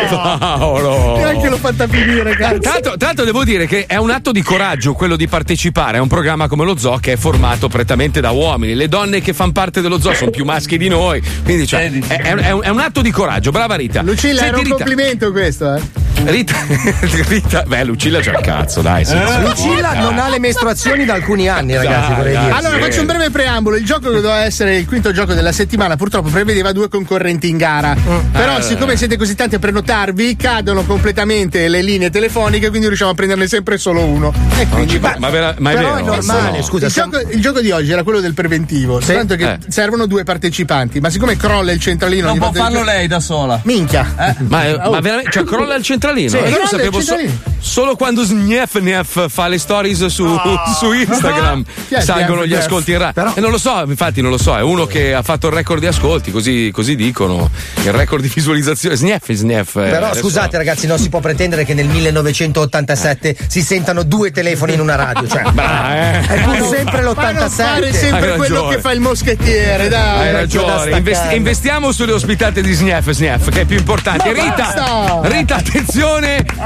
Paolo! 0.08 1.16
Neanche 1.16 1.48
l'ho 1.48 1.56
fatta 1.56 1.86
finire, 1.88 2.34
cazzo. 2.36 2.58
Tanto, 2.60 2.96
tanto 2.96 3.24
devo 3.24 3.44
dire 3.44 3.66
che 3.66 3.86
è 3.86 3.96
un 3.96 4.10
atto 4.10 4.32
di 4.32 4.42
coraggio 4.42 4.92
quello 4.94 5.16
di 5.16 5.26
partecipare 5.28 5.98
a 5.98 6.02
un 6.02 6.08
programma 6.08 6.48
come 6.48 6.64
lo 6.64 6.76
zoo 6.76 6.98
che 6.98 7.12
è 7.12 7.16
formato 7.16 7.68
prettamente 7.68 8.20
da 8.20 8.30
uomini. 8.30 8.74
Le 8.74 8.88
donne 8.88 9.20
che 9.20 9.32
fanno 9.32 9.52
parte 9.52 9.80
dello 9.80 10.00
zoo 10.00 10.14
sono 10.14 10.30
più 10.30 10.44
maschi 10.44 10.78
di 10.78 10.88
noi. 10.88 11.22
Quindi 11.44 11.66
cioè, 11.66 11.90
è, 11.90 12.16
è- 12.22 12.34
è 12.34 12.50
un, 12.52 12.62
è 12.62 12.68
un 12.68 12.80
atto 12.80 13.02
di 13.02 13.10
coraggio. 13.10 13.50
Brava 13.50 13.74
Rita. 13.74 14.02
Lucilla, 14.02 14.46
era 14.46 14.56
Senti, 14.56 14.70
un 14.70 14.76
Rita, 14.76 14.84
complimento 14.84 15.32
questo, 15.32 15.74
eh. 15.74 15.80
Rita, 16.24 16.56
Rita, 17.28 17.62
beh, 17.66 17.84
Lucilla 17.84 18.20
c'ha 18.20 18.32
il 18.32 18.40
cazzo, 18.40 18.80
dai. 18.80 19.04
sì, 19.04 19.12
sì. 19.16 19.40
Lucilla 19.42 19.92
non 19.94 20.18
ha 20.18 20.28
le 20.28 20.38
mestruazioni 20.40 21.04
da 21.04 21.14
alcuni 21.14 21.48
anni, 21.48 21.76
ragazzi, 21.76 22.08
Dai, 22.08 22.16
vorrei 22.16 22.32
dai. 22.32 22.44
dire. 22.44 22.56
Allora, 22.56 22.74
sì. 22.74 22.80
faccio 22.80 23.00
un 23.00 23.06
breve 23.06 23.30
preambolo. 23.30 23.76
Il 23.76 23.84
gioco 23.84 24.10
che 24.10 24.20
doveva 24.20 24.42
essere 24.42 24.76
il 24.76 24.86
quinto 24.86 25.12
gioco 25.12 25.34
della 25.34 25.52
settimana, 25.52 25.96
purtroppo 25.96 26.28
prevedeva 26.30 26.72
due 26.72 26.88
concorrenti 26.88 27.48
in 27.48 27.56
gara. 27.58 27.94
Però, 28.32 28.54
Ah. 28.56 28.60
siccome 28.62 28.96
siete 28.96 29.16
così 29.16 29.34
tanti 29.34 29.54
a 29.56 29.58
prenotarvi, 29.58 30.36
cadono 30.36 30.84
completamente 30.84 31.68
le 31.68 31.82
linee 31.82 32.10
telefoniche, 32.10 32.70
quindi 32.70 32.86
riusciamo 32.88 33.10
a 33.10 33.14
prenderne 33.14 33.46
sempre 33.46 33.76
solo 33.78 34.02
uno. 34.02 34.32
E 34.58 34.66
quindi 34.68 34.98
Ma, 34.98 35.14
ma 35.18 35.28
vera- 35.28 35.54
ma 35.58 35.70
è 35.72 35.74
Però 35.74 35.94
vero? 35.94 36.02
è 36.12 36.16
normale, 36.16 36.56
No. 36.58 36.62
scusa. 36.64 36.86
il, 36.86 36.92
siamo- 36.92 37.12
gioco, 37.12 37.30
il 37.30 37.40
gioco 37.40 37.60
di 37.60 37.70
oggi 37.70 37.92
era 37.92 38.02
quello 38.02 38.20
del 38.20 38.34
preventivo, 38.34 39.00
soltanto 39.00 39.36
che 39.36 39.52
Eh. 39.52 39.58
servono 39.68 40.06
due 40.06 40.24
partecipanti. 40.24 40.98
Ma 41.00 41.10
siccome 41.10 41.36
crolla 41.36 41.70
il 41.72 41.78
centralino, 41.80 42.28
Non 42.28 42.38
può 42.38 42.52
farlo 42.52 42.82
lei 42.82 43.06
da 43.06 43.20
sola. 43.20 43.60
Minchia, 43.64 44.34
Ma, 44.48 44.64
è- 44.64 44.74
Oh. 44.82 44.90
ma 44.90 45.00
veramente, 45.00 45.30
cioè, 45.30 45.44
crolla 45.44 45.74
il 45.76 45.82
centralino? 45.82 46.04
Sì, 46.06 46.36
Eh, 46.38 46.48
io 46.50 46.58
lo 46.58 46.66
sapevo 46.66 47.00
so- 47.00 47.06
centralino. 47.16 47.40
solo 47.58 47.96
quando 47.96 48.22
Snef 48.24 48.76
Nef 48.78 49.26
fa 49.28 49.48
le 49.48 49.58
stories 49.58 50.06
su, 50.06 50.24
su 50.78 50.92
Instagram 50.92 51.64
è 51.88 52.00
salgono 52.00 52.46
gli 52.46 52.54
ascolti 52.54 52.92
in 52.92 52.98
radio. 52.98 53.34
E 53.34 53.40
non 53.40 53.50
lo 53.50 53.58
so, 53.58 53.82
infatti 53.86 54.20
non 54.20 54.30
lo 54.30 54.38
so, 54.38 54.56
è 54.56 54.62
uno 54.62 54.86
che 54.86 55.14
ha 55.14 55.22
fatto 55.22 55.48
il 55.48 55.52
record 55.52 55.80
di 55.80 55.86
ascolti, 55.86 56.30
così, 56.30 56.70
così 56.72 56.94
dicono. 56.96 57.50
Il 57.82 57.92
record 57.92 58.22
di 58.22 58.30
visualizzazione. 58.32 58.94
Snef 58.96 59.32
Snef. 59.32 59.76
eh, 59.76 59.90
Però 59.90 60.06
adesso- 60.06 60.22
scusate 60.22 60.56
ragazzi, 60.56 60.86
non 60.86 60.98
si 60.98 61.08
può 61.08 61.20
pretendere 61.20 61.64
che 61.64 61.74
nel 61.74 61.86
1987 61.86 63.36
si 63.48 63.62
sentano 63.62 64.02
due 64.02 64.30
telefoni 64.30 64.74
in 64.74 64.80
una 64.80 64.94
radio. 64.94 65.26
Cioè, 65.26 65.42
Brava, 65.52 65.94
eh. 65.96 66.26
è 66.26 66.40
pur 66.42 66.66
sempre 66.66 66.98
ma 66.98 67.00
non 67.02 67.14
fare 67.14 67.34
l'87. 67.34 67.92
sempre 67.92 68.30
Hai 68.32 68.36
quello 68.36 68.68
che 68.68 68.80
fa 68.80 68.92
il 68.92 69.00
moschettiere, 69.00 69.88
dai. 69.88 70.26
Hai 70.28 70.32
ragione, 70.32 71.02
staccare. 71.02 71.36
investiamo 71.36 71.92
sulle 71.92 72.12
ospitate 72.12 72.62
di 72.62 72.72
Snef 72.72 73.10
Snef, 73.10 73.48
che 73.50 73.62
è 73.62 73.64
più 73.64 73.76
importante. 73.76 74.32
Ma 74.32 74.42
Rita, 74.42 74.54
basta! 74.74 75.20
Rita, 75.28 75.54
attenzione, 75.56 75.95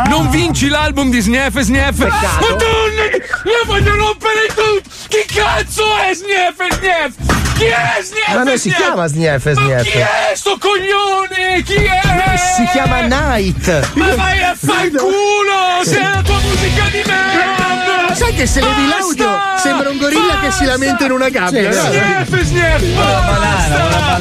non 0.09 0.29
vinci 0.31 0.69
l'album 0.69 1.09
di 1.11 1.21
Snef 1.21 1.61
Snef. 1.61 1.99
Madonna, 1.99 3.03
la 3.45 3.65
voglio 3.67 3.95
rompere 3.95 4.47
tutto! 4.49 4.89
Chi 5.09 5.25
cazzo 5.33 5.85
è 5.99 6.13
Snef 6.15 6.57
Snef? 6.75 7.13
Chi 7.57 7.65
è 7.67 7.99
Snef 8.03 8.35
Ma 8.35 8.43
non 8.43 8.59
si 8.59 8.71
Snef? 8.71 8.77
chiama 8.77 9.07
Snef 9.07 9.45
Ma 9.45 9.53
Snef. 9.53 9.83
chi 9.83 9.99
è 9.99 10.33
sto 10.35 10.59
coglione? 10.59 11.63
Chi 11.63 11.75
è? 11.75 12.37
Si 12.57 12.67
chiama 12.73 13.01
Night. 13.03 13.91
Ma 13.95 14.15
vai 14.17 14.43
a 14.43 14.57
far 14.61 14.89
culo! 14.91 15.85
Se 15.85 15.99
è 15.99 16.03
la 16.03 16.23
tua 16.23 16.39
musica 16.41 16.85
di 16.91 17.03
merda! 17.07 18.15
Sai 18.15 18.35
che 18.35 18.47
se 18.47 18.61
levi 18.61 18.89
l'audio 18.89 19.27
Basta! 19.31 19.59
sembra 19.59 19.91
un 19.91 19.99
gorilla 19.99 20.41
che 20.41 20.51
si 20.51 20.65
lamenta 20.65 21.05
in 21.05 21.13
una 21.13 21.29
gabbia. 21.29 21.69
No? 21.69 21.83
Snef, 21.91 22.41
Snef, 22.43 22.83
basta! 22.83 24.19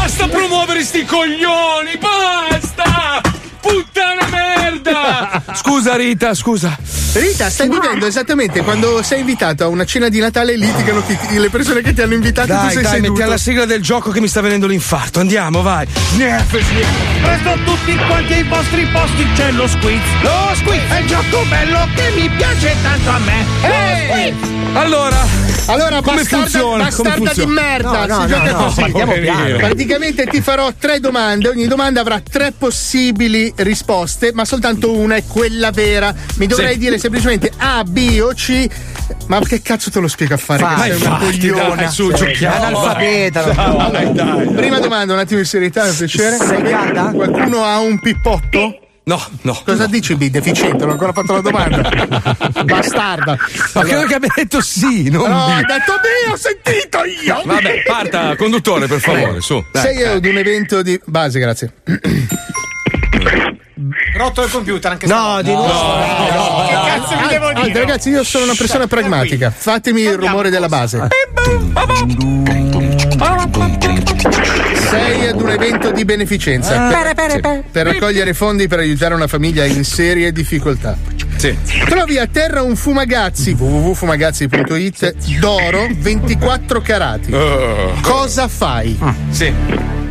Basta 0.00 0.26
promuovere 0.28 0.82
sti 0.82 1.04
coglioni, 1.04 1.98
basta! 1.98 3.20
Puttana 3.60 4.24
merda! 4.82 5.42
Scusa 5.54 5.96
Rita, 5.96 6.34
scusa. 6.34 6.76
Rita, 7.12 7.48
stai 7.50 7.68
vivendo 7.68 8.06
esattamente 8.06 8.62
quando 8.62 9.02
sei 9.02 9.20
invitato 9.20 9.64
a 9.64 9.68
una 9.68 9.84
cena 9.84 10.08
di 10.08 10.18
Natale 10.20 10.52
e 10.52 10.56
litigano 10.56 11.00
ti- 11.02 11.16
ti- 11.26 11.38
le 11.38 11.48
persone 11.48 11.80
che 11.80 11.92
ti 11.94 12.02
hanno 12.02 12.14
invitato 12.14 12.52
e 12.52 12.54
tu 12.56 12.60
Dai, 12.62 12.72
sei 12.72 12.82
dai, 12.82 12.92
seduto. 12.92 13.12
metti 13.12 13.22
alla 13.22 13.38
sigla 13.38 13.64
del 13.64 13.82
gioco 13.82 14.10
che 14.10 14.20
mi 14.20 14.28
sta 14.28 14.40
venendo 14.40 14.66
l'infarto. 14.66 15.20
Andiamo, 15.20 15.62
vai. 15.62 15.86
Presto 17.22 17.58
tutti 17.64 17.96
quanti 18.06 18.32
ai 18.34 18.42
vostri 18.44 18.86
posti 18.92 19.26
c'è 19.34 19.50
lo 19.52 19.66
squiz. 19.66 20.00
Lo 20.22 20.50
squiz 20.54 20.80
è 20.90 20.98
il 21.00 21.06
gioco 21.06 21.44
bello 21.48 21.88
che 21.94 22.12
mi 22.14 22.28
piace 22.30 22.76
tanto 22.82 23.10
a 23.10 23.18
me. 23.18 23.44
Ehi! 23.62 24.34
Allora, 24.74 25.24
Allora, 25.70 26.00
Come 26.00 26.16
bastarda, 26.16 26.44
funziona? 26.46 26.88
Come 26.88 27.10
bastarda 27.10 27.18
di 27.18 27.24
funziona? 27.26 27.52
merda, 27.52 28.06
No, 28.06 28.06
no, 28.06 28.14
si 28.14 28.20
no, 28.20 28.26
gioca 28.26 28.50
no, 28.52 28.64
così. 28.64 28.80
partiamo 28.80 29.12
piano. 29.12 29.56
Praticamente 29.56 30.26
ti 30.26 30.40
farò 30.40 30.72
tre 30.78 30.98
domande, 31.00 31.48
ogni 31.48 31.66
domanda 31.66 32.00
avrà 32.00 32.20
tre 32.20 32.52
possibili 32.56 33.52
risposte, 33.56 34.30
ma 34.32 34.44
soltanto 34.46 34.90
una 34.96 35.16
è 35.16 35.24
quella 35.26 35.70
vera. 35.70 36.14
Mi 36.36 36.46
dovrei 36.46 36.72
Sì. 36.72 36.78
dire 36.78 36.98
semplicemente 36.98 37.52
A, 37.58 37.84
B 37.84 38.18
o 38.22 38.32
C. 38.32 38.66
Ma 39.26 39.40
che 39.40 39.60
cazzo 39.60 39.90
te 39.90 40.00
lo 40.00 40.08
spiego 40.08 40.34
a 40.34 40.38
fare? 40.38 40.62
Fai, 40.62 40.90
che 40.90 40.96
sei 40.96 41.06
una 41.06 41.18
cogliona. 41.18 41.90
su, 41.90 42.12
giochiamo. 42.12 42.56
Analfabeta. 42.64 43.42
Dai, 43.42 44.12
dai. 44.12 44.46
Prima 44.54 44.78
domanda, 44.80 45.12
un 45.12 45.18
attimo 45.18 45.40
di 45.40 45.46
serietà, 45.46 45.84
per 45.84 45.94
piacere. 45.96 46.36
Sei? 46.36 46.62
Qualcuno 47.14 47.62
ha 47.64 47.78
un 47.78 47.98
pippotto? 48.00 48.78
No, 49.08 49.18
no. 49.40 49.58
Cosa 49.64 49.86
dici 49.86 50.14
B? 50.16 50.28
Deficiente, 50.28 50.76
non 50.80 50.90
ho 50.90 50.92
ancora 50.92 51.14
fatto 51.14 51.32
la 51.32 51.40
domanda. 51.40 51.90
Bastarda. 52.62 53.38
Ma 53.72 53.82
credo 53.82 54.04
che 54.04 54.14
abbia 54.14 54.28
detto 54.34 54.60
sì, 54.60 55.08
non 55.08 55.30
No, 55.30 55.46
ha 55.46 55.62
detto 55.62 55.94
B, 55.94 56.30
ho 56.30 56.36
sentito 56.36 56.98
io. 57.24 57.40
Vabbè, 57.42 57.84
parta, 57.86 58.36
conduttore, 58.36 58.86
per 58.86 59.00
favore, 59.00 59.40
su. 59.40 59.64
Dai. 59.72 59.82
Sei 59.82 59.96
io 59.96 60.18
di 60.20 60.28
un 60.28 60.36
evento 60.36 60.82
di 60.82 61.00
base, 61.06 61.38
grazie. 61.38 61.72
Rotto 64.14 64.42
il 64.42 64.50
computer 64.50 64.90
anche 64.92 65.06
No, 65.06 65.40
di 65.40 65.52
nuovo. 65.52 66.66
Che 66.66 66.74
cazzo 66.74 67.16
vi 67.16 67.26
devo 67.28 67.46
Allora, 67.46 67.64
dire? 67.64 67.78
ragazzi, 67.80 68.10
io 68.10 68.22
sono 68.24 68.44
una 68.44 68.54
persona 68.58 68.86
pragmatica. 68.86 69.50
Fatemi 69.56 70.02
il 70.02 70.18
rumore 70.18 70.50
della 70.50 70.68
base. 70.68 71.08
Sei 74.88 75.26
ad 75.28 75.40
un 75.40 75.50
evento 75.50 75.90
di 75.90 76.04
beneficenza 76.04 76.86
Ah. 76.86 76.88
per, 76.90 77.14
Pere, 77.14 77.14
pere, 77.40 77.62
sì, 77.62 77.62
per 77.70 77.86
raccogliere 77.86 78.32
fondi 78.34 78.68
per 78.68 78.78
aiutare 78.78 79.14
una 79.14 79.26
famiglia 79.26 79.64
in 79.64 79.84
serie 79.84 80.32
difficoltà. 80.32 80.96
Sì. 81.36 81.56
Trovi 81.88 82.18
a 82.18 82.26
terra 82.26 82.62
un 82.62 82.74
fumagazzi 82.74 83.52
www.fumagazzi.it 83.52 85.38
d'oro 85.38 85.86
24 85.96 86.80
carati. 86.80 87.30
Cosa 88.02 88.48
fai? 88.48 88.98
Sì. 89.30 89.52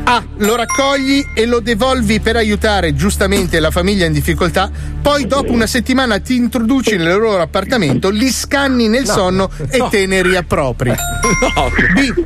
A. 0.09 0.23
Lo 0.37 0.55
raccogli 0.55 1.21
e 1.35 1.45
lo 1.45 1.59
devolvi 1.59 2.21
per 2.21 2.37
aiutare 2.37 2.95
giustamente 2.95 3.59
la 3.59 3.71
famiglia 3.71 4.05
in 4.05 4.13
difficoltà. 4.13 4.71
Poi, 5.01 5.27
dopo 5.27 5.51
una 5.51 5.67
settimana, 5.67 6.19
ti 6.19 6.35
introduci 6.37 6.95
nel 6.95 7.17
loro 7.17 7.41
appartamento, 7.41 8.09
li 8.09 8.31
scanni 8.31 8.87
nel 8.87 9.03
No. 9.05 9.11
sonno 9.11 9.49
e 9.69 9.77
No. 9.79 9.89
te 9.89 10.05
ne 10.05 10.21
riappropri. 10.21 10.93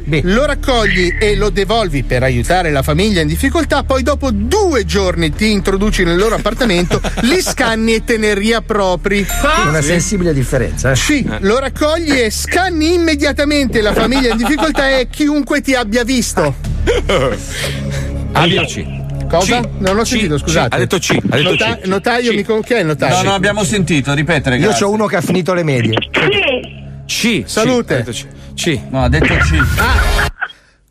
B. 0.06 0.22
Lo 0.26 0.46
raccogli 0.46 1.16
e 1.20 1.36
lo 1.36 1.50
devolvi 1.50 2.04
per 2.04 2.22
aiutare 2.22 2.70
la 2.70 2.84
famiglia 2.84 3.22
in 3.22 3.28
difficoltà. 3.28 3.82
Poi, 3.84 4.04
dopo 4.04 4.30
due 4.30 4.86
giorni, 4.86 5.32
ti 5.34 5.50
introduci 5.50 6.04
nel 6.04 6.18
loro 6.18 6.36
appartamento, 6.36 7.02
li 7.22 7.42
scanni 7.42 7.96
e 7.96 8.04
te 8.04 8.18
ne 8.18 8.36
riappropri. 8.36 9.26
Una 9.68 9.82
sensibile 9.82 10.34
differenza. 10.34 10.92
eh. 10.92 10.96
C. 10.96 11.24
Lo 11.40 11.58
raccogli 11.58 12.12
e 12.12 12.30
scanni 12.30 12.94
immediatamente 12.94 13.82
la 13.82 13.94
famiglia 13.94 14.30
in 14.34 14.38
difficoltà 14.38 15.00
e 15.00 15.08
chiunque 15.10 15.62
ti 15.62 15.74
abbia 15.74 16.04
visto. 16.04 16.70
A 18.34 18.46
io 18.46 18.66
C. 18.66 18.86
Cosa? 19.28 19.62
C. 19.62 19.68
Non 19.80 19.98
ho 19.98 20.04
sentito, 20.04 20.36
C. 20.36 20.40
scusate. 20.40 20.76
Ha 20.76 20.80
detto 20.80 20.98
C. 20.98 21.18
Ha 21.30 21.36
detto 21.38 21.50
Nota- 21.52 21.78
C. 21.78 21.86
notaio, 21.86 22.34
mi 22.34 22.44
con- 22.44 22.62
che 22.62 22.78
è 22.78 22.80
il 22.82 22.86
notaio? 22.88 23.16
No, 23.18 23.24
non 23.24 23.34
abbiamo 23.34 23.64
sentito, 23.64 24.14
ripetere. 24.14 24.58
Io 24.58 24.72
ho 24.72 24.90
uno 24.90 25.06
che 25.06 25.16
ha 25.18 25.22
finito 25.22 25.54
le 25.54 25.64
medie. 25.64 25.98
C. 27.06 27.44
Salute. 27.46 27.96
C. 27.96 27.98
Ha 27.98 28.04
detto 28.04 28.12
C. 28.12 28.26
C. 28.56 28.80
No, 28.90 29.04
ha 29.04 29.10
detto 29.10 29.34
C. 29.36 30.31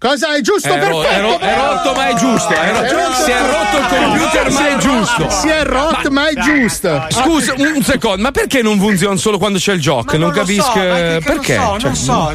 Cosa 0.01 0.35
è 0.35 0.41
giusto? 0.41 0.73
È 0.73 0.89
ro- 0.89 1.01
perfetto! 1.01 1.15
è 1.15 1.21
ro- 1.21 1.39
è 1.41 1.57
rotto, 1.59 1.93
ma 1.93 2.09
è 2.09 2.15
giusto. 2.15 2.49
È 2.55 2.73
ro- 2.73 2.89
giusto. 2.89 3.23
si 3.23 3.31
è 3.31 3.41
rotto 3.43 3.77
il 3.77 3.87
computer, 3.87 4.51
ma 4.51 4.69
è 4.69 4.77
giusto. 4.79 5.29
Si 5.29 5.49
è 5.49 5.63
rotto, 5.63 6.11
ma 6.11 6.29
è 6.29 6.33
giusto. 6.41 7.07
Scusa, 7.11 7.55
un 7.59 7.83
secondo, 7.83 8.23
ma 8.23 8.31
perché 8.31 8.63
non 8.63 8.79
funziona 8.79 9.17
solo 9.17 9.37
quando 9.37 9.59
c'è 9.59 9.75
il 9.75 9.81
gioco? 9.81 10.17
Non, 10.17 10.31
capisco 10.31 10.73
perché. 10.73 11.61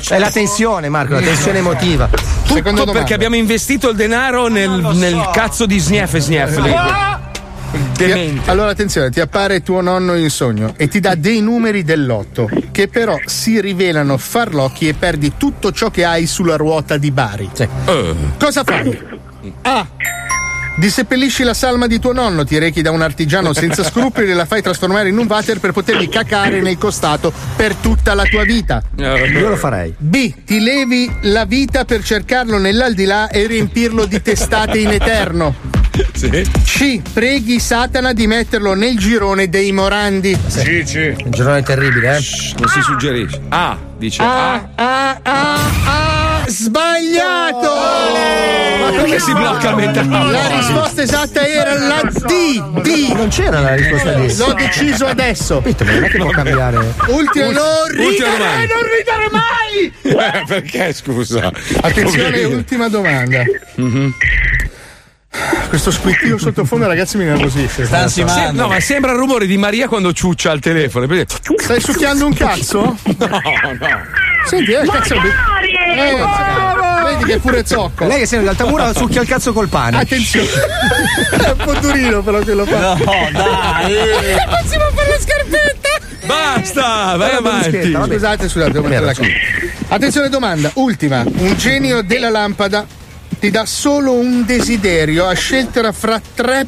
Cioè, 0.02 0.16
È 0.16 0.20
la 0.20 0.30
tensione, 0.30 0.90
Marco, 0.90 1.14
la 1.14 1.22
tensione 1.22 1.58
emotiva. 1.58 2.08
Tutto 2.46 2.86
perché 2.92 3.16
abbiamo 3.16 3.36
investito 3.36 3.90
il 3.90 3.96
denaro 3.96 4.48
nel, 4.48 4.70
nel 4.70 5.30
cazzo 5.34 5.66
di 5.66 5.80
Snief 5.80 6.14
e 6.14 6.20
Snief. 6.20 6.58
lì. 6.60 6.72
Ti- 7.98 8.42
allora 8.46 8.72
attenzione, 8.72 9.10
ti 9.10 9.20
appare 9.20 9.62
tuo 9.64 9.82
nonno 9.82 10.16
in 10.16 10.30
sogno 10.30 10.74
e 10.78 10.88
ti 10.88 11.00
dà 11.00 11.16
dei 11.16 11.42
numeri 11.42 11.84
dell'otto 11.84 12.50
che 12.72 12.88
però 12.88 13.18
si 13.26 13.60
rivelano 13.62 14.18
farlocchi 14.18 14.88
e 14.88 14.94
perdi 14.94 15.34
tutto 15.38 15.72
ciò 15.72 15.90
che 15.90 16.04
hai 16.06 16.26
sulla 16.28 16.56
ruota 16.58 16.98
di 16.98 17.12
Bari. 17.12 17.50
Eh. 17.56 17.70
Cosa 18.38 18.64
fai? 18.64 18.98
A. 19.62 19.88
Disseppellisci 20.78 21.44
la 21.44 21.54
salma 21.54 21.88
di 21.88 22.00
tuo 22.00 22.12
nonno, 22.12 22.44
ti 22.44 22.58
rechi 22.58 22.82
da 22.82 22.92
un 22.92 23.02
artigiano 23.02 23.54
senza 23.54 23.82
scrupoli 23.88 24.30
e 24.30 24.34
la 24.34 24.44
fai 24.44 24.62
trasformare 24.62 25.08
in 25.08 25.18
un 25.18 25.26
water 25.26 25.60
per 25.62 25.72
potergli 25.72 26.10
cacare 26.10 26.60
nel 26.60 26.78
costato 26.78 27.32
per 27.56 27.76
tutta 27.76 28.14
la 28.14 28.24
tua 28.24 28.44
vita. 28.44 28.84
Io 29.40 29.48
lo 29.48 29.56
farei. 29.56 29.94
B. 29.98 30.34
Ti 30.44 30.60
levi 30.60 31.10
la 31.22 31.46
vita 31.46 31.86
per 31.86 32.04
cercarlo 32.04 32.58
nell'aldilà 32.58 33.30
e 33.30 33.48
riempirlo 33.48 34.06
di 34.06 34.22
testate 34.22 34.80
in 34.80 34.90
eterno. 34.92 35.56
C. 36.66 37.02
Preghi 37.14 37.60
Satana 37.60 38.12
di 38.14 38.28
metterlo 38.28 38.74
nel 38.74 38.98
girone 38.98 39.50
dei 39.50 39.72
morandi. 39.72 40.38
Sì, 40.48 40.84
sì. 40.86 41.00
Il 41.00 41.30
girone 41.30 41.60
è 41.60 41.64
terribile, 41.64 42.18
eh? 42.18 42.22
Non 42.58 42.68
si 42.70 42.82
suggerisce. 42.82 43.42
A, 43.50 43.78
dice 43.98 44.22
Ah, 44.22 44.54
A. 44.54 44.70
ah, 44.76 45.20
ah, 45.24 45.60
ah, 45.86 46.44
sbagliato! 46.48 47.74
Ma 48.82 48.90
perché 48.92 49.20
si 49.20 49.32
blocca 49.34 49.70
a 49.72 49.76
metà? 49.76 50.04
La 50.04 50.48
risposta 50.48 51.02
esatta 51.02 51.48
era 51.48 51.74
la 51.80 52.02
D. 52.04 52.82
D. 52.82 53.14
Non 53.16 53.30
c'era 53.30 53.60
la 53.62 53.76
risposta 53.76 54.12
D. 54.14 54.36
L'ho 54.38 54.54
deciso 54.54 55.06
adesso. 55.06 55.56
Capito, 55.56 55.86
ma 55.86 55.92
non 55.94 56.04
è 56.04 56.10
che 56.10 56.18
può 56.18 56.30
cambiare. 56.30 56.78
Ultima, 57.08 57.46
non 57.52 57.64
Ultima 57.98 58.10
ridere, 58.10 58.38
domanda. 58.38 58.74
non 58.74 58.84
ridere 58.98 59.30
mai! 59.32 59.54
Eh, 60.16 60.44
perché 60.48 60.94
scusa? 60.94 61.52
Attenzione, 61.82 62.44
ultima 62.46 62.88
domanda. 62.90 63.44
Mhm. 63.76 64.14
Questo 65.68 65.92
squittio 65.92 66.38
sottofondo, 66.38 66.88
ragazzi, 66.88 67.18
mi 67.18 67.26
nervosisce. 67.26 67.88
Sì, 68.08 68.24
no, 68.52 68.68
ma 68.68 68.80
sembra 68.80 69.12
il 69.12 69.18
rumore 69.18 69.46
di 69.46 69.58
Maria 69.58 69.88
quando 69.88 70.14
ciuccia 70.14 70.52
al 70.52 70.60
telefono. 70.60 71.08
Perché- 71.08 71.36
Stai 71.58 71.82
succhiando 71.82 72.26
un 72.26 72.34
cazzo? 72.34 72.98
No, 73.18 73.28
no. 73.28 74.24
Senti, 74.46 74.72
eh, 74.72 74.86
cazzo. 74.86 75.16
Eh, 75.16 76.24
vedi 77.04 77.24
che 77.24 77.34
è 77.34 77.38
pure 77.40 77.66
zocco. 77.66 78.06
Lei 78.06 78.20
che 78.20 78.26
sembra 78.26 78.52
in 78.52 78.58
Altamura 78.58 78.94
succhia 78.94 79.22
il 79.22 79.28
cazzo 79.28 79.54
col 79.54 79.68
pane. 79.70 79.98
Attenzione. 79.98 80.48
è 81.32 81.50
un 81.50 81.58
po' 81.64 81.74
durino 81.74 82.22
però 82.22 82.40
che 82.40 82.54
lo 82.54 82.66
fa. 82.66 82.94
No, 82.94 83.30
dai. 83.32 83.94
Massimo 84.50 84.86
per 84.94 85.08
la 85.08 85.20
scarpetta. 85.20 85.90
Basta, 86.26 87.16
vai 87.18 87.32
avanti. 87.36 87.92
Scusate, 87.92 88.50
scusate, 88.50 88.72
devo 88.72 88.88
mettere 88.88 89.06
la 89.06 89.14
Merda, 89.14 89.14
chiave. 89.14 89.74
Attenzione 89.88 90.30
domanda, 90.30 90.72
ultima. 90.76 91.24
Un 91.26 91.56
genio 91.58 92.02
della 92.02 92.30
lampada 92.30 92.86
ti 93.40 93.52
dà 93.52 93.66
solo 93.66 94.14
un 94.14 94.46
desiderio 94.46 95.28
a 95.28 95.34
scelta 95.34 95.92
fra 95.92 96.22
tre 96.34 96.68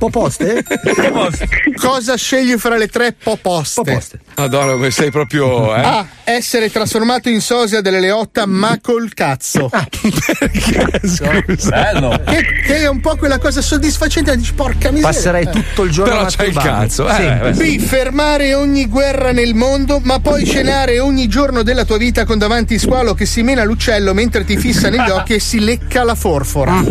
poposte. 0.00 0.64
Poposte? 0.64 1.48
Cosa 1.76 2.16
scegli 2.16 2.56
fra 2.56 2.76
le 2.78 2.88
tre 2.88 3.12
poposte? 3.22 4.00
Madonna, 4.36 4.72
come 4.72 4.90
sei 4.90 5.10
proprio. 5.10 5.76
Eh? 5.76 5.80
A. 5.82 6.06
Essere 6.24 6.70
trasformato 6.70 7.28
in 7.28 7.40
sosia 7.42 7.82
delle 7.82 8.00
leotta 8.00 8.46
ma 8.46 8.78
col 8.80 9.12
cazzo. 9.12 9.68
Ah, 9.70 9.86
Bello. 11.68 12.20
Che, 12.24 12.42
che 12.64 12.76
è 12.78 12.88
un 12.88 13.00
po' 13.00 13.16
quella 13.16 13.38
cosa 13.38 13.60
soddisfacente, 13.60 14.34
dici 14.36 14.54
porca 14.54 14.90
miseria. 14.90 15.08
Passerei 15.12 15.48
tutto 15.50 15.82
il 15.82 15.90
giorno 15.90 16.12
Però 16.12 16.24
a 16.26 16.30
c'hai 16.30 16.48
il 16.48 16.56
cazzo, 16.56 17.08
eh, 17.08 17.52
Sì. 17.54 17.78
B. 17.78 17.80
Fermare 17.80 18.54
ogni 18.54 18.86
guerra 18.86 19.32
nel 19.32 19.54
mondo, 19.54 20.00
ma 20.02 20.18
poi 20.20 20.46
cenare 20.46 20.98
ogni 21.00 21.28
giorno 21.28 21.62
della 21.62 21.84
tua 21.84 21.98
vita 21.98 22.24
con 22.24 22.38
davanti 22.38 22.78
squalo 22.78 23.12
che 23.14 23.26
si 23.26 23.42
mena 23.42 23.64
l'uccello 23.64 24.14
mentre 24.14 24.44
ti 24.44 24.56
fissa 24.56 24.88
negli 24.88 25.10
occhi 25.10 25.34
e 25.34 25.40
si 25.40 25.58
lecca 25.60 26.04
la 26.04 26.14
forfora. 26.14 26.82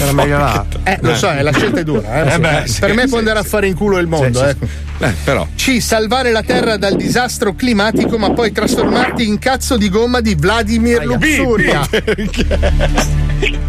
Era 0.00 0.12
meglio 0.12 0.38
là. 0.38 0.64
Eh, 0.84 0.98
lo 1.02 1.14
so, 1.14 1.30
eh, 1.30 1.42
la 1.42 1.52
scelta 1.52 1.80
è 1.80 1.84
dura. 1.84 2.24
eh. 2.24 2.34
Eh 2.34 2.38
beh, 2.38 2.55
sì, 2.64 2.80
per 2.80 2.94
me 2.94 3.02
sì, 3.02 3.08
può 3.08 3.18
andare 3.18 3.38
a 3.38 3.42
fare 3.42 3.66
in 3.66 3.74
culo 3.74 3.98
il 3.98 4.06
mondo. 4.06 4.38
Sì, 4.46 4.56
sì. 4.58 4.84
Eh, 5.04 5.14
però. 5.24 5.46
C. 5.54 5.76
Salvare 5.80 6.30
la 6.30 6.42
terra 6.42 6.76
dal 6.76 6.96
disastro 6.96 7.54
climatico, 7.54 8.16
ma 8.16 8.32
poi 8.32 8.50
trasformarti 8.52 9.26
in 9.26 9.38
cazzo 9.38 9.76
di 9.76 9.90
gomma 9.90 10.20
di 10.20 10.34
Vladimir 10.34 11.04
Luxuria. 11.04 11.86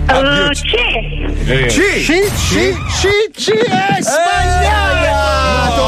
Uh, 0.08 0.50
c'è. 0.54 1.68
C. 1.68 2.06
C. 2.06 2.32
C. 2.32 2.74
C. 2.88 3.08
C. 3.34 3.52
È 3.52 4.02
sbagliato! 4.02 5.84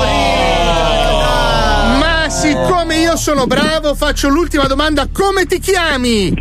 Ma 1.98 2.28
siccome 2.30 2.98
io 2.98 3.16
sono 3.16 3.48
bravo, 3.48 3.96
faccio 3.96 4.28
l'ultima 4.28 4.66
domanda: 4.66 5.08
come 5.12 5.46
ti 5.46 5.60
chiami? 5.60 6.34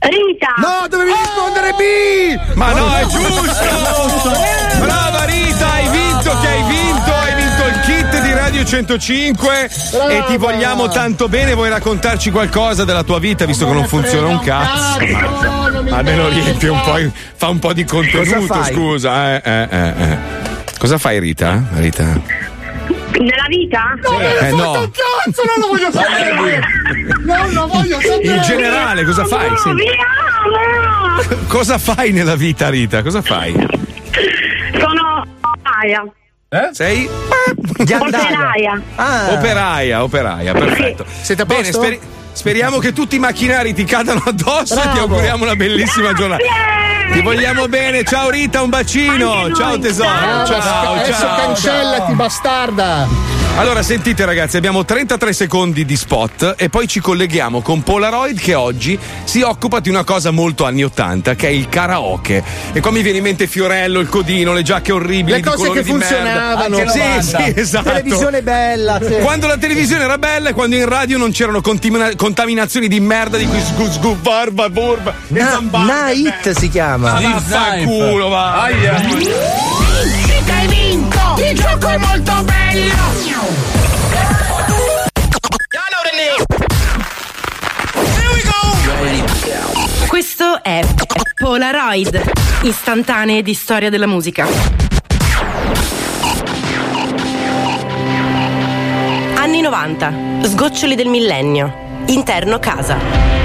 Rita. 0.00 0.54
No, 0.58 0.86
dovevi 0.88 1.10
rispondere 1.10 1.72
B! 1.72 2.54
Ma 2.54 2.72
no, 2.72 2.94
è 2.94 3.04
giusto! 3.06 4.30
Brava 4.78 5.24
Rita, 5.24 5.72
hai 5.72 5.88
vinto, 5.88 6.38
che 6.38 6.46
hai 6.46 6.62
vinto, 6.62 7.12
hai 7.12 7.34
vinto 7.34 7.66
il 7.66 7.80
kit 7.84 8.22
di 8.22 8.32
Radio 8.32 8.64
105 8.64 9.70
e 10.08 10.24
ti 10.28 10.36
vogliamo 10.36 10.88
tanto 10.88 11.28
bene. 11.28 11.54
Vuoi 11.54 11.68
raccontarci 11.68 12.30
qualcosa 12.30 12.84
della 12.84 13.02
tua 13.02 13.18
vita, 13.18 13.44
visto 13.44 13.66
che 13.66 13.72
non 13.72 13.86
funziona 13.88 14.28
un 14.28 14.38
cazzo? 14.38 15.04
Ma 15.88 15.96
almeno 15.96 16.28
riempi 16.28 16.66
un 16.68 16.80
po', 16.80 16.96
fa 17.34 17.48
un 17.48 17.58
po' 17.58 17.72
di 17.72 17.84
contenuto, 17.84 18.62
scusa. 18.64 19.34
Eh, 19.34 19.42
eh, 19.44 19.68
eh, 19.68 20.02
eh. 20.02 20.18
Cosa 20.78 20.98
fai, 20.98 21.18
Rita? 21.18 21.60
Rita? 21.74 22.56
Vita? 23.48 23.94
Eh, 24.40 24.50
no. 24.52 24.72
Cazzo, 24.90 25.42
non 25.44 25.54
lo 25.58 25.66
voglio 25.68 25.90
sapere! 25.90 26.60
Non 27.28 27.50
lo 27.52 27.66
voglio 27.66 28.00
sapere! 28.00 28.36
In 28.36 28.42
generale, 28.42 29.04
cosa 29.04 29.24
fai? 29.24 29.50
No. 29.50 29.56
cosa 31.48 31.78
fai 31.78 32.12
nella 32.12 32.36
vita, 32.36 32.68
Rita? 32.70 33.02
Cosa 33.02 33.20
fai? 33.22 33.52
Sono 34.78 35.24
operaia. 35.40 36.04
Sei 36.72 37.08
Operaia. 37.78 38.80
Ah, 38.96 39.32
operaia, 39.32 40.02
operaia, 40.02 40.52
perfetto. 40.52 41.04
Siete 41.22 41.42
a 41.42 41.44
Bene, 41.44 41.62
posto? 41.62 41.78
speri- 41.80 42.00
speriamo 42.32 42.78
che 42.78 42.92
tutti 42.92 43.16
i 43.16 43.18
macchinari 43.18 43.74
ti 43.74 43.84
cadano 43.84 44.22
addosso 44.24 44.74
e 44.74 44.80
ti 44.80 44.88
Bravo. 44.88 45.00
auguriamo 45.00 45.44
una 45.44 45.56
bellissima 45.56 46.12
giornata. 46.14 46.42
Ti 47.12 47.20
vogliamo 47.22 47.68
bene, 47.68 48.04
ciao 48.04 48.30
Rita, 48.30 48.62
un 48.62 48.70
bacino. 48.70 49.52
Ciao 49.54 49.78
tesoro. 49.78 50.08
ciao. 50.08 50.46
Ciao, 50.46 50.60
ciao. 50.62 50.92
Adesso 50.94 51.26
cancellati, 51.36 52.12
bastarda! 52.14 53.37
Allora, 53.58 53.82
sentite 53.82 54.24
ragazzi, 54.24 54.56
abbiamo 54.56 54.84
33 54.84 55.32
secondi 55.32 55.84
di 55.84 55.96
spot 55.96 56.54
e 56.56 56.68
poi 56.68 56.86
ci 56.86 57.00
colleghiamo 57.00 57.60
con 57.60 57.82
Polaroid 57.82 58.38
che 58.38 58.54
oggi 58.54 58.96
si 59.24 59.42
occupa 59.42 59.80
di 59.80 59.88
una 59.88 60.04
cosa 60.04 60.30
molto 60.30 60.64
anni 60.64 60.84
80, 60.84 61.34
che 61.34 61.48
è 61.48 61.50
il 61.50 61.68
karaoke. 61.68 62.40
E 62.72 62.78
qua 62.78 62.92
mi 62.92 63.02
viene 63.02 63.18
in 63.18 63.24
mente 63.24 63.48
Fiorello, 63.48 63.98
il 63.98 64.08
codino, 64.08 64.52
le 64.52 64.62
giacche 64.62 64.92
orribili 64.92 65.38
Le 65.38 65.42
cose 65.42 65.70
che 65.70 65.82
funzionavano. 65.82 66.76
Sì, 66.86 67.00
sì, 67.20 67.32
90. 67.32 67.46
esatto. 67.60 67.88
Televisione 67.88 68.42
bella, 68.42 69.00
sì. 69.04 69.14
Quando 69.14 69.48
la 69.48 69.56
televisione 69.56 70.04
era 70.04 70.18
bella 70.18 70.50
e 70.50 70.52
quando 70.52 70.76
in 70.76 70.88
radio 70.88 71.18
non 71.18 71.32
c'erano 71.32 71.60
contamina- 71.60 72.14
contaminazioni 72.14 72.86
di 72.86 73.00
merda 73.00 73.38
di 73.38 73.46
cui 73.46 73.60
sgu 73.60 73.90
sgu 73.90 74.14
barba 74.20 74.70
burba 74.70 75.12
e 75.34 75.42
Na-. 75.42 75.60
Night 75.72 76.50
si 76.50 76.68
chiama. 76.68 77.18
Vaffanculo, 77.20 78.28
va. 78.28 78.62
Aia. 78.62 79.77
Il 81.50 81.58
gioco 81.58 81.88
è 81.88 81.96
molto 81.96 82.44
bello! 82.44 82.94
Questo 90.08 90.62
è 90.62 90.80
Polaroid, 91.34 92.22
istantanee 92.62 93.40
di 93.42 93.54
storia 93.54 93.88
della 93.88 94.06
musica. 94.06 94.46
Anni 99.36 99.62
90, 99.62 100.12
sgoccioli 100.42 100.94
del 100.94 101.08
millennio, 101.08 102.02
interno 102.08 102.58
casa. 102.58 103.37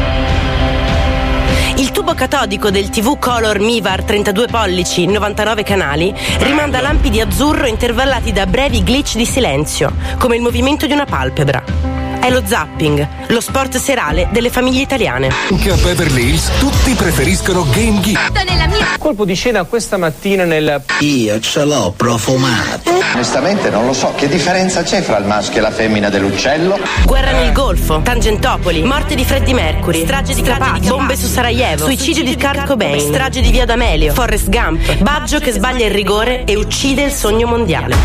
Il 1.93 1.99
tubo 1.99 2.15
catodico 2.15 2.71
del 2.71 2.89
TV 2.89 3.19
Color 3.19 3.59
Mivar 3.59 4.03
32 4.03 4.47
pollici, 4.47 5.05
99 5.05 5.61
canali, 5.61 6.11
rimanda 6.39 6.81
lampi 6.81 7.11
di 7.11 7.21
azzurro 7.21 7.67
intervallati 7.67 8.31
da 8.31 8.47
brevi 8.47 8.81
glitch 8.83 9.15
di 9.15 9.27
silenzio, 9.27 9.93
come 10.17 10.35
il 10.35 10.41
movimento 10.41 10.87
di 10.87 10.93
una 10.93 11.05
palpebra. 11.05 12.02
È 12.23 12.29
lo 12.29 12.41
zapping, 12.45 13.05
lo 13.27 13.41
sport 13.41 13.75
serale 13.75 14.29
delle 14.31 14.49
famiglie 14.49 14.79
italiane. 14.79 15.27
Anche 15.51 15.71
a 15.71 15.75
Beverly 15.75 16.29
Hills 16.29 16.51
tutti 16.57 16.93
preferiscono 16.93 17.65
Game 17.69 17.99
mia 18.01 18.97
colpo 18.97 19.25
di 19.25 19.33
scena 19.33 19.65
questa 19.65 19.97
mattina 19.97 20.45
nel 20.45 20.81
Io 20.99 21.37
ce 21.41 21.65
l'ho 21.65 21.93
profumato. 21.97 22.91
Onestamente 23.13 23.69
non 23.69 23.85
lo 23.85 23.91
so, 23.91 24.13
che 24.15 24.29
differenza 24.29 24.83
c'è 24.83 25.01
fra 25.01 25.17
il 25.17 25.25
maschio 25.25 25.57
e 25.57 25.61
la 25.61 25.71
femmina 25.71 26.07
dell'uccello? 26.07 26.79
Guerra 27.03 27.31
nel 27.31 27.51
Golfo, 27.51 27.99
Tangentopoli, 28.01 28.83
morte 28.83 29.15
di 29.15 29.25
Freddie 29.25 29.53
Mercury, 29.53 30.03
strage 30.03 30.33
di 30.33 30.41
Capaci, 30.41 30.87
bombe 30.87 31.17
su 31.17 31.27
Sarajevo, 31.27 31.83
suicidio 31.83 32.23
di 32.23 32.37
Kurt 32.37 32.65
Cobain, 32.65 33.01
strage 33.01 33.41
di 33.41 33.51
Via 33.51 33.65
D'Amelio, 33.65 34.13
Forrest 34.13 34.47
Gump, 34.47 34.95
Baggio 34.99 35.39
che 35.39 35.51
sbaglia 35.51 35.87
il 35.87 35.91
rigore 35.91 36.45
e 36.45 36.55
uccide 36.55 37.03
il 37.03 37.11
sogno 37.11 37.47
mondiale. 37.47 37.95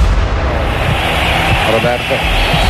Roberto. 1.71 2.68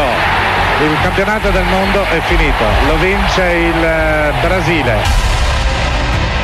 Alto, 0.00 0.84
il 0.84 0.98
campionato 1.02 1.50
del 1.50 1.64
mondo 1.64 2.02
è 2.04 2.20
finito, 2.20 2.64
lo 2.86 2.96
vince 2.98 3.42
il 3.42 3.84
eh, 3.84 4.32
Brasile. 4.40 4.98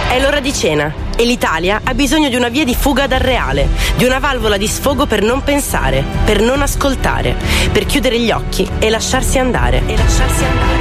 È 0.08 0.20
l'ora 0.20 0.40
di 0.40 0.52
cena 0.52 0.92
e 1.16 1.24
l'Italia 1.24 1.80
ha 1.82 1.94
bisogno 1.94 2.28
di 2.28 2.36
una 2.36 2.48
via 2.48 2.64
di 2.64 2.74
fuga 2.74 3.06
dal 3.06 3.20
reale, 3.20 3.68
di 3.96 4.04
una 4.04 4.18
valvola 4.18 4.58
di 4.58 4.66
sfogo 4.66 5.06
per 5.06 5.22
non 5.22 5.42
pensare, 5.42 6.04
per 6.24 6.42
non 6.42 6.60
ascoltare, 6.60 7.34
per 7.72 7.86
chiudere 7.86 8.20
gli 8.20 8.30
occhi 8.30 8.68
e 8.78 8.90
lasciarsi 8.90 9.38
andare. 9.38 9.82
E 9.86 9.96
lasciarsi 9.96 10.44
andare. 10.44 10.74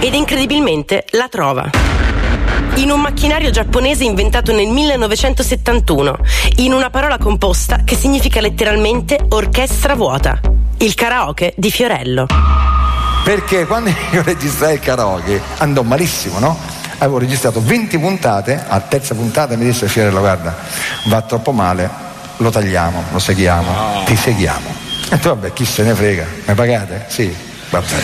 Ed 0.00 0.14
incredibilmente 0.14 1.06
la 1.12 1.28
trova. 1.28 1.70
In 2.74 2.90
un 2.90 3.00
macchinario 3.00 3.50
giapponese 3.50 4.04
inventato 4.04 4.52
nel 4.52 4.68
1971, 4.68 6.18
in 6.56 6.72
una 6.74 6.90
parola 6.90 7.16
composta 7.16 7.82
che 7.84 7.96
significa 7.96 8.40
letteralmente 8.40 9.18
orchestra 9.30 9.94
vuota. 9.94 10.58
Il 10.80 10.94
karaoke 10.94 11.54
di 11.56 11.72
Fiorello. 11.72 12.28
Perché 13.24 13.66
quando 13.66 13.90
io 14.12 14.22
registrai 14.22 14.74
il 14.74 14.80
karaoke 14.80 15.40
andò 15.56 15.82
malissimo, 15.82 16.38
no? 16.38 16.56
Avevo 16.98 17.18
registrato 17.18 17.60
20 17.60 17.98
puntate, 17.98 18.64
a 18.64 18.78
terza 18.78 19.16
puntata 19.16 19.56
mi 19.56 19.64
disse 19.64 19.88
Fiorello 19.88 20.20
guarda, 20.20 20.56
va 21.06 21.20
troppo 21.22 21.50
male, 21.50 21.90
lo 22.36 22.50
tagliamo, 22.50 23.06
lo 23.10 23.18
seguiamo, 23.18 24.04
ti 24.04 24.14
seguiamo. 24.14 24.72
E 25.10 25.18
tu 25.18 25.28
vabbè, 25.30 25.52
chi 25.52 25.64
se 25.64 25.82
ne 25.82 25.94
frega, 25.94 26.24
mi 26.44 26.54
pagate? 26.54 27.06
Sì, 27.08 27.34
vabbè. 27.70 27.96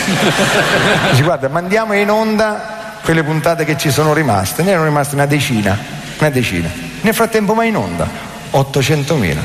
Dice 1.11 1.23
guarda, 1.23 1.47
mandiamo 1.47 1.93
in 1.93 2.09
onda 2.09 2.97
quelle 3.05 3.23
puntate 3.23 3.63
che 3.63 3.77
ci 3.77 3.89
sono 3.89 4.13
rimaste, 4.13 4.63
ne 4.63 4.71
erano 4.71 4.85
rimaste 4.85 5.15
una 5.15 5.25
decina, 5.25 5.77
una 6.19 6.29
decina. 6.29 6.69
Nel 6.99 7.13
frattempo 7.13 7.53
va 7.53 7.63
in 7.63 7.77
onda 7.77 8.05
800.000, 8.51 9.37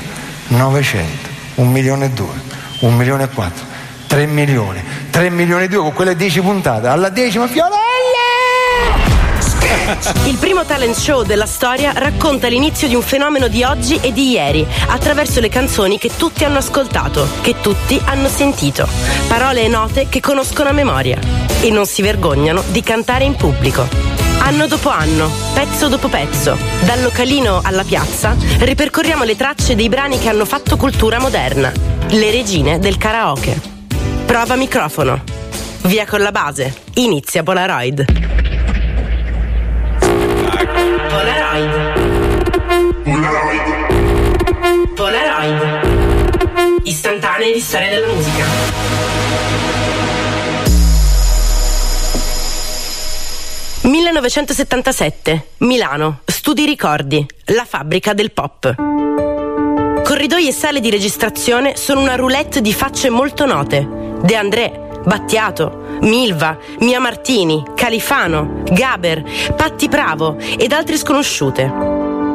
900, 0.49 1.29
1 1.55 1.71
milione 1.71 2.07
e 2.07 2.11
2, 2.11 2.50
1 2.81 2.97
milione 2.97 3.25
e 3.25 3.29
4, 3.29 3.65
3 4.07 4.27
milioni, 4.27 4.83
3 5.11 5.31
milioni 5.31 5.65
e 5.65 5.69
2 5.69 5.79
con 5.81 5.93
quelle 5.93 6.17
10 6.17 6.41
puntate, 6.41 6.87
alla 6.87 7.11
decima 7.11 7.47
Fiorello! 7.47 7.79
Il 10.25 10.37
primo 10.39 10.65
talent 10.65 10.95
show 10.97 11.23
della 11.23 11.47
storia 11.47 11.93
racconta 11.95 12.49
l'inizio 12.49 12.89
di 12.89 12.95
un 12.95 13.03
fenomeno 13.03 13.49
di 13.49 13.63
oggi 13.65 13.99
e 14.01 14.13
di 14.13 14.31
ieri, 14.31 14.67
attraverso 14.87 15.41
le 15.41 15.51
canzoni 15.51 15.99
che 15.99 16.11
tutti 16.17 16.45
hanno 16.45 16.59
ascoltato, 16.59 17.29
che 17.43 17.57
tutti 17.61 18.01
hanno 18.03 18.29
sentito. 18.29 18.89
Parole 19.29 19.65
e 19.65 19.69
note 19.69 20.09
che 20.09 20.21
conoscono 20.21 20.71
a 20.71 20.73
memoria 20.73 21.19
e 21.61 21.71
non 21.71 21.85
si 21.85 22.01
vergognano 22.01 22.63
di 22.69 22.83
cantare 22.83 23.25
in 23.25 23.37
pubblico. 23.37 23.87
Anno 24.39 24.67
dopo 24.67 24.89
anno, 24.89 25.31
pezzo 25.53 25.89
dopo 25.89 26.09
pezzo, 26.09 26.57
dal 26.81 27.03
localino 27.03 27.61
alla 27.63 27.85
piazza, 27.85 28.35
ripercorriamo 28.61 29.25
le 29.25 29.37
tracce 29.37 29.75
dei 29.75 29.91
brani 29.91 30.19
che 30.19 30.31
hanno 30.31 30.47
fatto 30.47 30.79
cultura 30.79 31.21
moderna, 31.21 31.71
le 32.11 32.31
regine 32.31 32.79
del 32.79 32.97
karaoke. 32.97 33.61
Prova 34.27 34.57
microfono. 34.57 35.23
Via 35.83 36.07
con 36.07 36.21
la 36.21 36.33
base. 36.33 36.75
Inizia 36.95 37.43
Polaroid. 37.43 38.05
Polaroid. 41.09 41.71
Polaroid. 44.95 46.81
Istantanee 46.83 47.53
di 47.53 47.61
storia 47.61 47.91
della 47.91 48.13
musica. 48.13 48.45
1977, 53.83 55.47
Milano, 55.59 56.21
Studi 56.25 56.65
Ricordi, 56.67 57.25
la 57.47 57.65
fabbrica 57.65 58.13
del 58.13 58.33
pop. 58.33 59.30
Corridoi 60.11 60.49
e 60.49 60.53
sale 60.53 60.81
di 60.81 60.91
registrazione 60.91 61.77
sono 61.77 62.01
una 62.01 62.17
roulette 62.17 62.61
di 62.61 62.73
facce 62.73 63.11
molto 63.11 63.47
note. 63.47 63.89
De 64.21 64.35
André, 64.35 64.99
Battiato, 65.05 65.99
Milva, 66.01 66.59
Mia 66.81 66.99
Martini, 66.99 67.63
Califano, 67.77 68.65
Gaber, 68.73 69.23
Patti 69.55 69.87
Bravo 69.87 70.37
ed 70.37 70.73
altre 70.73 70.97
sconosciute. 70.97 71.63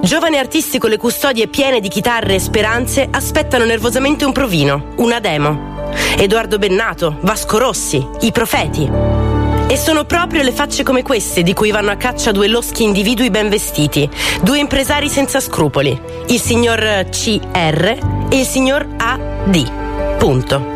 Giovani 0.04 0.38
artisti 0.38 0.80
con 0.80 0.90
le 0.90 0.96
custodie 0.96 1.50
piene 1.50 1.82
di 1.82 1.90
chitarre 1.90 2.36
e 2.36 2.40
speranze 2.40 3.10
aspettano 3.12 3.66
nervosamente 3.66 4.24
un 4.24 4.32
provino, 4.32 4.94
una 4.96 5.20
demo. 5.20 5.92
Edoardo 6.18 6.58
Bennato, 6.58 7.18
Vasco 7.24 7.58
Rossi, 7.58 8.08
i 8.22 8.32
profeti. 8.32 9.25
E 9.68 9.78
sono 9.78 10.06
proprio 10.06 10.44
le 10.44 10.52
facce 10.52 10.84
come 10.84 11.02
queste 11.02 11.42
di 11.42 11.54
cui 11.54 11.72
vanno 11.72 11.90
a 11.90 11.96
caccia 11.96 12.32
due 12.32 12.48
loschi 12.48 12.84
individui 12.84 13.32
ben 13.32 13.50
vestiti, 13.50 14.08
due 14.42 14.60
impresari 14.60 15.10
senza 15.10 15.40
scrupoli, 15.40 16.00
il 16.28 16.40
signor 16.40 17.08
CR 17.10 17.98
e 18.30 18.40
il 18.40 18.46
signor 18.46 18.88
AD. 18.98 20.18
Punto. 20.18 20.74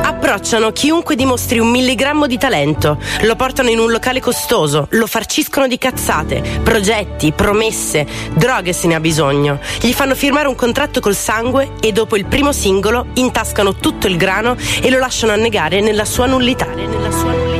Approcciano 0.00 0.72
chiunque 0.72 1.16
dimostri 1.16 1.58
un 1.58 1.68
milligrammo 1.68 2.26
di 2.26 2.38
talento, 2.38 2.98
lo 3.22 3.36
portano 3.36 3.68
in 3.68 3.78
un 3.78 3.90
locale 3.90 4.20
costoso, 4.20 4.86
lo 4.90 5.06
farciscono 5.06 5.68
di 5.68 5.76
cazzate, 5.76 6.42
progetti, 6.62 7.32
promesse, 7.32 8.06
droghe 8.34 8.72
se 8.72 8.86
ne 8.88 8.94
ha 8.94 9.00
bisogno, 9.00 9.60
gli 9.80 9.92
fanno 9.92 10.14
firmare 10.14 10.48
un 10.48 10.54
contratto 10.54 11.00
col 11.00 11.14
sangue 11.14 11.72
e 11.80 11.92
dopo 11.92 12.16
il 12.16 12.24
primo 12.24 12.52
singolo 12.52 13.08
intascano 13.14 13.74
tutto 13.74 14.06
il 14.06 14.16
grano 14.16 14.56
e 14.80 14.90
lo 14.90 14.98
lasciano 14.98 15.32
annegare 15.32 15.80
nella 15.80 16.06
sua 16.06 16.26
nullità. 16.26 16.66
Nella 16.66 17.10
sua 17.10 17.32
nullità. 17.32 17.57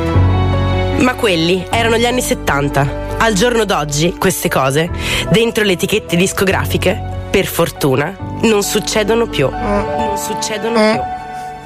Ma 0.99 1.15
quelli 1.15 1.65
erano 1.69 1.97
gli 1.97 2.05
anni 2.05 2.21
70. 2.21 3.17
Al 3.17 3.33
giorno 3.33 3.63
d'oggi 3.65 4.15
queste 4.17 4.49
cose, 4.49 4.89
dentro 5.29 5.63
le 5.63 5.73
etichette 5.73 6.15
discografiche, 6.15 7.27
per 7.29 7.45
fortuna, 7.45 8.15
non 8.41 8.63
succedono 8.63 9.27
più. 9.27 9.49
Non 9.49 10.17
succedono 10.17 10.79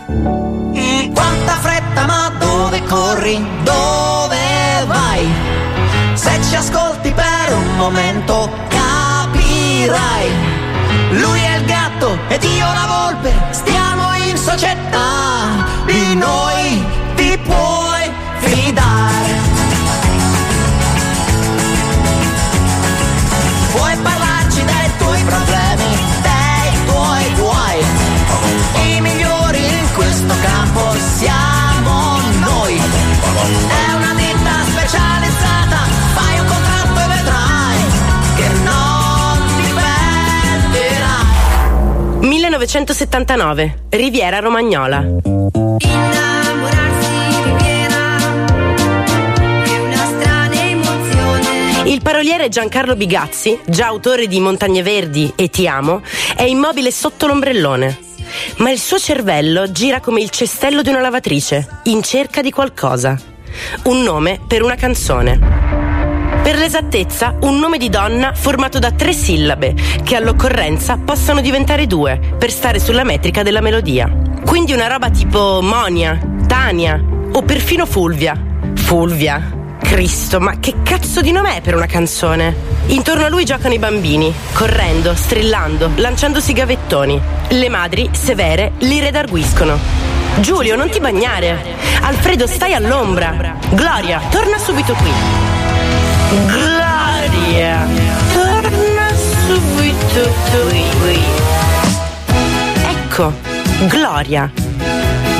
più. 0.06 1.12
Quanta 1.14 1.54
fretta, 1.54 2.06
ma 2.06 2.32
dove 2.38 2.82
corri? 2.84 3.44
Dove 3.64 4.86
vai? 4.86 5.28
Se 6.14 6.40
ci 6.48 6.56
ascolti 6.56 7.12
per 7.12 7.54
un 7.54 7.76
momento 7.76 8.52
capirai. 8.70 10.32
Lui 11.12 11.40
è 11.40 11.58
il 11.58 11.66
gatto 11.66 12.18
ed 12.28 12.44
io 12.44 12.66
la 12.66 12.88
volpe, 12.88 13.34
stiamo 13.52 14.14
in 14.28 14.38
società. 14.38 15.66
Di 15.86 16.16
noi 16.16 16.84
ti 17.16 17.38
puoi 17.44 17.83
fidare. 18.44 19.32
Puoi 23.72 23.96
parlarci 23.98 24.64
dei 24.64 24.91
tuoi 24.98 25.24
problemi, 25.24 25.98
dei 26.22 26.86
tuoi 26.86 27.34
guai. 27.38 27.80
I 28.96 29.02
migliori 29.02 29.64
in 29.66 29.88
questo 29.96 30.34
campo 30.41 30.82
siamo 31.16 32.20
noi. 32.39 32.76
È 32.78 33.94
una 33.94 34.14
ditta 34.16 34.64
specializzata, 34.72 35.78
fai 36.14 36.39
un 36.39 36.46
contratto 36.46 37.00
e 37.00 37.08
vedrai 37.16 37.78
che 38.36 38.48
non 38.64 39.48
ti 39.58 39.64
dipenderai. 39.64 41.26
1979, 42.20 43.86
Riviera 43.89 44.39
Romagnola. 44.39 46.12
Paroliere 52.04 52.49
Giancarlo 52.49 52.95
Bigazzi, 52.95 53.58
già 53.66 53.88
autore 53.88 54.28
di 54.28 54.39
Montagne 54.41 54.84
Verdi 54.84 55.32
e 55.36 55.49
Ti 55.49 55.68
amo, 55.68 56.01
è 56.36 56.43
immobile 56.43 56.91
sotto 56.91 57.26
l'ombrellone. 57.26 57.97
Ma 58.58 58.70
il 58.72 58.78
suo 58.78 58.99
cervello 58.99 59.72
gira 59.72 60.01
come 60.01 60.22
il 60.22 60.30
cestello 60.30 60.82
di 60.82 60.89
una 60.89 60.99
lavatrice, 60.99 61.80
in 61.84 62.04
cerca 62.04 62.41
di 62.41 62.51
qualcosa. 62.51 63.18
Un 63.84 64.04
nome 64.04 64.41
per 64.45 64.64
una 64.64 64.76
canzone. 64.76 65.39
Per 66.43 66.58
l'esattezza, 66.58 67.38
un 67.41 67.58
nome 67.58 67.78
di 67.78 67.89
donna 67.89 68.34
formato 68.34 68.80
da 68.80 68.91
tre 68.91 69.14
sillabe, 69.14 69.74
che 70.04 70.16
all'occorrenza 70.18 70.97
possono 70.97 71.39
diventare 71.39 71.88
due, 71.88 72.20
per 72.38 72.51
stare 72.51 72.80
sulla 72.80 73.06
metrica 73.06 73.43
della 73.43 73.62
melodia. 73.62 74.12
Quindi 74.45 74.74
una 74.74 74.88
roba 74.88 75.10
tipo 75.10 75.62
Monia, 75.62 76.20
Tania 76.47 77.01
o 77.32 77.41
perfino 77.43 77.86
Fulvia. 77.86 78.38
Fulvia. 78.76 79.62
Cristo, 79.84 80.40
ma 80.40 80.58
che 80.60 80.76
cazzo 80.82 81.22
di 81.22 81.32
nome 81.32 81.58
è 81.58 81.62
per 81.62 81.76
una 81.76 81.86
canzone? 81.86 82.56
Intorno 82.88 83.26
a 83.26 83.30
lui 83.30 83.46
giocano 83.46 83.74
i 83.74 83.80
bambini, 83.80 84.34
correndo, 84.54 85.14
strillando, 85.14 85.92
lanciandosi 85.96 86.54
gavettoni. 86.54 87.22
Le 87.50 87.70
madri, 87.70 88.10
severe, 88.12 88.72
li 88.80 89.00
redarguiscono. 89.00 89.78
Giulio, 90.40 90.76
non 90.76 90.90
ti 90.90 91.00
bagnare. 91.00 91.64
Alfredo, 92.02 92.48
stai 92.48 92.74
all'ombra. 92.74 93.58
Gloria, 93.70 94.22
torna 94.32 94.58
subito 94.58 94.94
qui. 94.96 95.12
Gloria, 96.48 97.86
torna 98.34 99.14
subito 99.46 100.34
qui. 101.02 101.20
Ecco, 102.86 103.34
Gloria. 103.88 104.52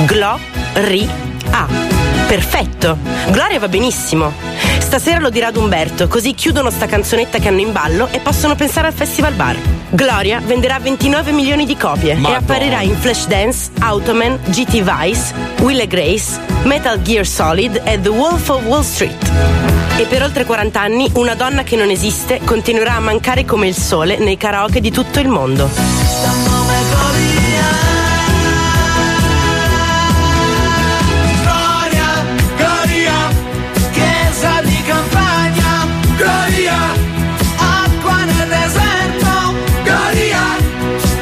Glo-ri-a. 0.06 1.93
Perfetto. 2.26 2.98
Gloria 3.30 3.58
va 3.58 3.68
benissimo. 3.68 4.32
Stasera 4.78 5.18
lo 5.18 5.30
dirà 5.30 5.48
ad 5.48 5.56
Umberto, 5.56 6.08
così 6.08 6.34
chiudono 6.34 6.70
sta 6.70 6.86
canzonetta 6.86 7.38
che 7.38 7.48
hanno 7.48 7.60
in 7.60 7.72
ballo 7.72 8.08
e 8.10 8.18
possono 8.20 8.54
pensare 8.54 8.88
al 8.88 8.92
Festival 8.92 9.34
Bar. 9.34 9.56
Gloria 9.90 10.40
venderà 10.44 10.78
29 10.78 11.32
milioni 11.32 11.66
di 11.66 11.76
copie 11.76 12.14
Madonna. 12.14 12.34
e 12.34 12.40
apparirà 12.40 12.80
in 12.80 12.96
Flashdance, 12.96 13.70
Automan, 13.80 14.38
GT 14.46 14.82
Vice, 14.82 15.32
Will 15.60 15.78
e 15.80 15.86
Grace, 15.86 16.40
Metal 16.64 17.00
Gear 17.02 17.26
Solid 17.26 17.80
e 17.84 18.00
The 18.00 18.08
Wolf 18.08 18.48
of 18.48 18.62
Wall 18.64 18.82
Street. 18.82 19.30
E 19.96 20.04
per 20.06 20.22
oltre 20.22 20.44
40 20.44 20.80
anni 20.80 21.08
una 21.14 21.34
donna 21.34 21.62
che 21.62 21.76
non 21.76 21.90
esiste 21.90 22.40
continuerà 22.44 22.94
a 22.94 23.00
mancare 23.00 23.44
come 23.44 23.68
il 23.68 23.76
sole 23.76 24.18
nei 24.18 24.36
karaoke 24.36 24.80
di 24.80 24.90
tutto 24.90 25.20
il 25.20 25.28
mondo. 25.28 26.03
Gloria, 36.16 36.78
acqua 37.58 38.24
nel 38.24 38.48
deserto, 38.48 39.54
Gloria, 39.82 40.42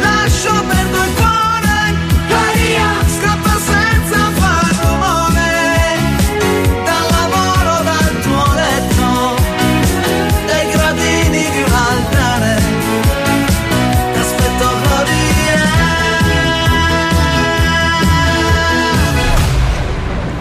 lascio 0.00 0.52
perdo 0.68 1.02
il 1.02 1.12
cuore, 1.14 1.94
Gloria, 2.28 2.88
scappa 3.06 3.54
senza 3.70 4.30
far 4.38 4.74
rumore, 4.82 5.50
dal 6.84 7.06
lavoro, 7.10 7.82
dal 7.82 8.20
tuo 8.20 8.54
letto, 8.54 9.06
dai 10.46 10.70
gradini 10.70 11.50
di 11.50 11.62
un 11.66 11.72
altare, 11.72 12.62
t'aspetto 14.14 14.66
Gloria. 14.82 15.60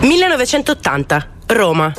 1980, 0.01 1.27
Roma. 1.53 1.91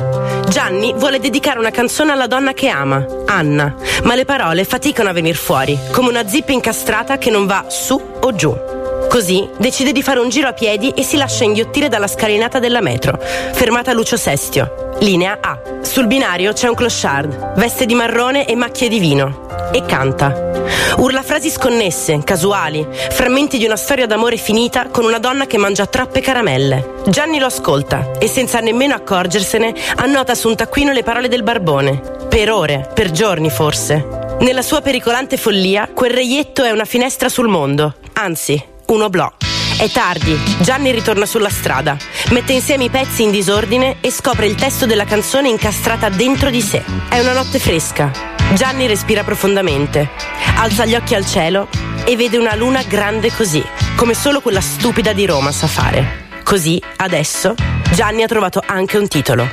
Gianni 0.48 0.92
vuole 0.94 1.18
dedicare 1.18 1.58
una 1.58 1.70
canzone 1.70 2.12
alla 2.12 2.26
donna 2.26 2.52
che 2.52 2.68
ama, 2.68 3.06
Anna, 3.26 3.74
ma 4.02 4.14
le 4.14 4.24
parole 4.24 4.64
faticano 4.64 5.08
a 5.08 5.12
venir 5.12 5.36
fuori, 5.36 5.78
come 5.92 6.08
una 6.08 6.26
zip 6.26 6.48
incastrata 6.50 7.18
che 7.18 7.30
non 7.30 7.46
va 7.46 7.66
su 7.68 8.00
o 8.20 8.34
giù. 8.34 8.71
Così 9.12 9.46
decide 9.58 9.92
di 9.92 10.02
fare 10.02 10.20
un 10.20 10.30
giro 10.30 10.48
a 10.48 10.54
piedi 10.54 10.88
e 10.88 11.02
si 11.02 11.18
lascia 11.18 11.44
inghiottire 11.44 11.90
dalla 11.90 12.06
scalinata 12.06 12.58
della 12.58 12.80
metro, 12.80 13.20
fermata 13.20 13.92
Lucio 13.92 14.16
Sestio, 14.16 14.96
linea 15.00 15.36
A. 15.38 15.60
Sul 15.82 16.06
binario 16.06 16.54
c'è 16.54 16.66
un 16.66 16.74
clochard, 16.74 17.52
veste 17.56 17.84
di 17.84 17.94
marrone 17.94 18.46
e 18.46 18.54
macchie 18.54 18.88
di 18.88 18.98
vino, 18.98 19.70
e 19.70 19.84
canta. 19.84 20.62
Urla 20.96 21.20
frasi 21.20 21.50
sconnesse, 21.50 22.22
casuali, 22.24 22.88
frammenti 23.10 23.58
di 23.58 23.66
una 23.66 23.76
storia 23.76 24.06
d'amore 24.06 24.38
finita 24.38 24.86
con 24.86 25.04
una 25.04 25.18
donna 25.18 25.44
che 25.44 25.58
mangia 25.58 25.84
troppe 25.84 26.22
caramelle. 26.22 27.02
Gianni 27.08 27.38
lo 27.38 27.44
ascolta 27.44 28.12
e 28.18 28.26
senza 28.28 28.60
nemmeno 28.60 28.94
accorgersene 28.94 29.74
annota 29.96 30.34
su 30.34 30.48
un 30.48 30.56
taccuino 30.56 30.90
le 30.90 31.02
parole 31.02 31.28
del 31.28 31.42
barbone. 31.42 32.00
Per 32.30 32.50
ore, 32.50 32.88
per 32.94 33.10
giorni 33.10 33.50
forse. 33.50 34.36
Nella 34.38 34.62
sua 34.62 34.80
pericolante 34.80 35.36
follia, 35.36 35.90
quel 35.92 36.12
reietto 36.12 36.64
è 36.64 36.70
una 36.70 36.86
finestra 36.86 37.28
sul 37.28 37.48
mondo, 37.48 37.96
anzi, 38.14 38.70
un 38.92 39.02
oblò. 39.02 39.30
È 39.76 39.88
tardi, 39.90 40.38
Gianni 40.60 40.92
ritorna 40.92 41.26
sulla 41.26 41.48
strada, 41.48 41.96
mette 42.30 42.52
insieme 42.52 42.84
i 42.84 42.90
pezzi 42.90 43.22
in 43.22 43.30
disordine 43.30 43.96
e 44.00 44.10
scopre 44.10 44.46
il 44.46 44.54
testo 44.54 44.86
della 44.86 45.04
canzone 45.04 45.48
incastrata 45.48 46.08
dentro 46.08 46.50
di 46.50 46.60
sé. 46.60 46.84
È 47.08 47.18
una 47.18 47.32
notte 47.32 47.58
fresca. 47.58 48.10
Gianni 48.54 48.86
respira 48.86 49.24
profondamente, 49.24 50.10
alza 50.56 50.84
gli 50.84 50.94
occhi 50.94 51.14
al 51.14 51.26
cielo 51.26 51.68
e 52.04 52.16
vede 52.16 52.36
una 52.36 52.54
luna 52.54 52.82
grande 52.82 53.32
così, 53.32 53.64
come 53.96 54.14
solo 54.14 54.40
quella 54.40 54.60
stupida 54.60 55.12
di 55.12 55.24
Roma 55.24 55.50
sa 55.52 55.66
fare. 55.66 56.28
Così, 56.44 56.80
adesso, 56.96 57.54
Gianni 57.92 58.22
ha 58.22 58.28
trovato 58.28 58.62
anche 58.64 58.98
un 58.98 59.08
titolo. 59.08 59.44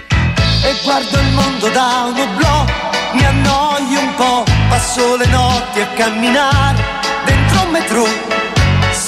e 0.64 0.76
guardo 0.84 1.18
il 1.18 1.32
mondo 1.34 1.70
da 1.70 2.12
un 2.14 2.20
oblò, 2.20 2.66
mi 3.14 3.26
annoio 3.26 4.00
un 4.00 4.16
po', 4.16 4.44
passo 4.68 5.16
le 5.16 5.26
notti 5.28 5.80
a 5.80 5.88
camminare 5.96 6.84
dentro 7.26 7.62
un 7.64 7.70
metro, 7.72 8.06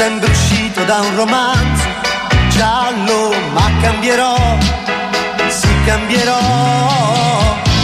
sembra 0.01 0.31
uscito 0.31 0.83
da 0.85 0.99
un 0.99 1.15
romanzo 1.15 1.87
giallo, 2.49 3.35
ma 3.53 3.69
cambierò, 3.81 4.35
sì 5.47 5.69
cambierò, 5.85 6.39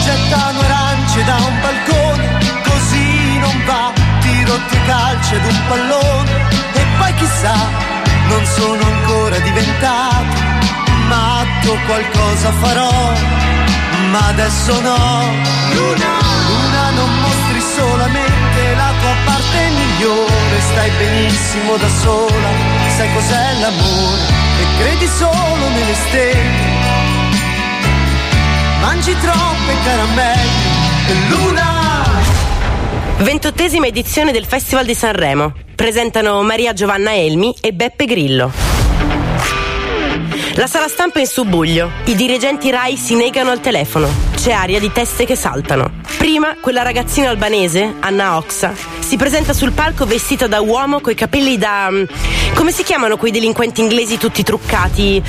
gettano 0.03 0.59
arance 0.61 1.23
da 1.25 1.35
un 1.35 1.55
balcone, 1.61 2.25
così 2.63 3.37
non 3.37 3.63
va, 3.67 3.93
tiro 4.21 4.55
due 4.67 4.79
calci 4.87 5.35
ad 5.35 5.45
un 5.45 5.59
pallone. 5.67 6.31
E 6.73 6.85
poi 6.97 7.13
chissà, 7.19 7.55
non 8.29 8.43
sono 8.45 8.83
ancora 8.93 9.37
diventato 9.37 10.37
matto, 11.07 11.77
qualcosa 11.85 12.51
farò, 12.63 13.13
ma 14.09 14.27
adesso 14.29 14.81
no. 14.81 14.97
Luna, 15.75 16.13
Luna, 16.47 16.83
non 16.97 17.11
mostri 17.21 17.61
solamente 17.75 18.75
la 18.75 18.91
tua 19.01 19.15
parte 19.23 19.76
migliore, 19.97 20.59
stai 20.59 20.91
benissimo 20.91 21.75
da 21.77 21.89
sola, 21.89 22.49
sai 22.95 23.13
cos'è 23.13 23.59
l'amore 23.59 24.21
e 24.59 24.79
credi 24.79 25.07
solo 25.07 25.69
nelle 25.73 25.93
stelle. 26.07 26.75
Mangi 28.79 29.15
troppe 29.19 29.73
caramelle 29.83 31.07
e 31.07 31.29
Luna. 31.29 31.75
Ventottesima 33.17 33.87
edizione 33.87 34.31
del 34.31 34.45
Festival 34.45 34.85
di 34.85 34.93
Sanremo. 34.93 35.53
Presentano 35.75 36.41
Maria 36.43 36.73
Giovanna 36.73 37.15
Elmi 37.15 37.55
e 37.59 37.73
Beppe 37.73 38.05
Grillo. 38.05 38.51
La 40.55 40.67
sala 40.67 40.87
stampa 40.87 41.17
è 41.17 41.21
in 41.21 41.27
subbuglio. 41.27 41.91
I 42.05 42.15
dirigenti 42.15 42.69
Rai 42.69 42.97
si 42.97 43.15
negano 43.15 43.51
al 43.51 43.59
telefono. 43.59 44.07
C'è 44.35 44.51
aria 44.51 44.79
di 44.79 44.91
teste 44.91 45.25
che 45.25 45.35
saltano. 45.35 46.16
Prima, 46.37 46.55
quella 46.59 46.83
ragazzina 46.83 47.31
albanese, 47.31 47.95
Anna 47.99 48.37
Oxa, 48.37 48.71
si 48.99 49.15
presenta 49.17 49.53
sul 49.53 49.71
palco 49.71 50.05
vestita 50.05 50.45
da 50.45 50.61
uomo 50.61 50.99
coi 50.99 51.15
capelli 51.15 51.57
da. 51.57 51.89
mm, 51.89 52.03
come 52.53 52.71
si 52.71 52.83
chiamano 52.83 53.17
quei 53.17 53.31
delinquenti 53.31 53.81
inglesi 53.81 54.19
tutti 54.19 54.43
truccati? 54.43 55.19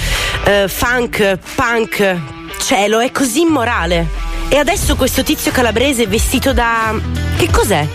Eh, 0.44 0.68
funk, 0.68 1.38
punk. 1.54 2.16
Cielo, 2.62 2.98
è 2.98 3.10
così 3.10 3.40
immorale. 3.40 4.06
E 4.50 4.58
adesso 4.58 4.96
questo 4.96 5.22
tizio 5.22 5.50
calabrese 5.50 6.06
vestito 6.06 6.52
da. 6.52 6.94
che 7.38 7.48
cos'è? 7.50 7.86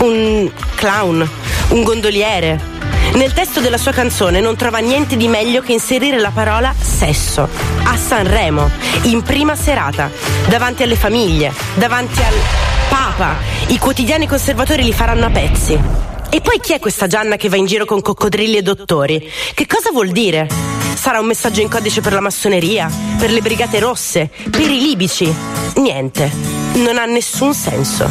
Un 0.00 0.50
clown? 0.74 1.26
Un 1.68 1.82
gondoliere? 1.82 2.71
Nel 3.14 3.34
testo 3.34 3.60
della 3.60 3.76
sua 3.76 3.92
canzone 3.92 4.40
non 4.40 4.56
trova 4.56 4.78
niente 4.78 5.16
di 5.16 5.28
meglio 5.28 5.60
che 5.60 5.72
inserire 5.72 6.18
la 6.18 6.30
parola 6.30 6.74
sesso 6.78 7.46
a 7.84 7.96
Sanremo, 7.96 8.70
in 9.02 9.22
prima 9.22 9.54
serata, 9.54 10.10
davanti 10.48 10.82
alle 10.82 10.96
famiglie, 10.96 11.52
davanti 11.74 12.20
al 12.20 12.34
Papa. 12.88 13.36
I 13.68 13.78
quotidiani 13.78 14.26
conservatori 14.26 14.82
li 14.82 14.92
faranno 14.92 15.26
a 15.26 15.30
pezzi. 15.30 15.78
E 16.30 16.40
poi 16.40 16.58
chi 16.60 16.72
è 16.72 16.78
questa 16.78 17.06
Gianna 17.06 17.36
che 17.36 17.50
va 17.50 17.56
in 17.56 17.66
giro 17.66 17.84
con 17.84 18.00
coccodrilli 18.00 18.56
e 18.56 18.62
dottori? 18.62 19.30
Che 19.52 19.66
cosa 19.66 19.90
vuol 19.92 20.08
dire? 20.08 20.48
Sarà 20.94 21.20
un 21.20 21.26
messaggio 21.26 21.60
in 21.60 21.68
codice 21.68 22.00
per 22.00 22.14
la 22.14 22.20
massoneria, 22.20 22.90
per 23.18 23.30
le 23.30 23.42
brigate 23.42 23.78
rosse, 23.78 24.30
per 24.50 24.62
i 24.62 24.80
libici? 24.80 25.32
Niente. 25.76 26.30
Non 26.74 26.96
ha 26.96 27.04
nessun 27.04 27.52
senso. 27.52 28.08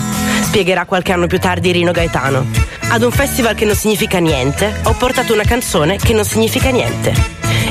Spiegherà 0.52 0.84
qualche 0.84 1.14
anno 1.14 1.28
più 1.28 1.40
tardi 1.40 1.72
Rino 1.72 1.94
Gaetano. 1.94 2.46
Ad 2.90 3.04
un 3.04 3.12
festival 3.12 3.56
che 3.56 3.64
non 3.64 3.74
significa 3.74 4.18
niente, 4.18 4.82
ho 4.84 4.92
portato 4.96 5.32
una 5.32 5.46
canzone 5.46 5.96
che 5.96 6.12
non 6.12 6.26
significa 6.26 6.70
niente. 6.72 7.14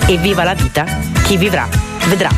E 0.07 0.16
viva 0.16 0.44
la 0.44 0.55
vita, 0.55 0.86
chi 1.24 1.36
vivrà, 1.36 1.69
vedrà. 2.07 2.31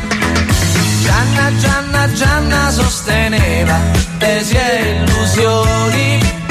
Gianna, 1.01 1.57
Gianna, 1.57 2.11
Gianna 2.11 2.69
sosteneva 2.71 3.79
tesi 4.17 4.55
e 4.57 5.05
illusioni. 5.05 6.42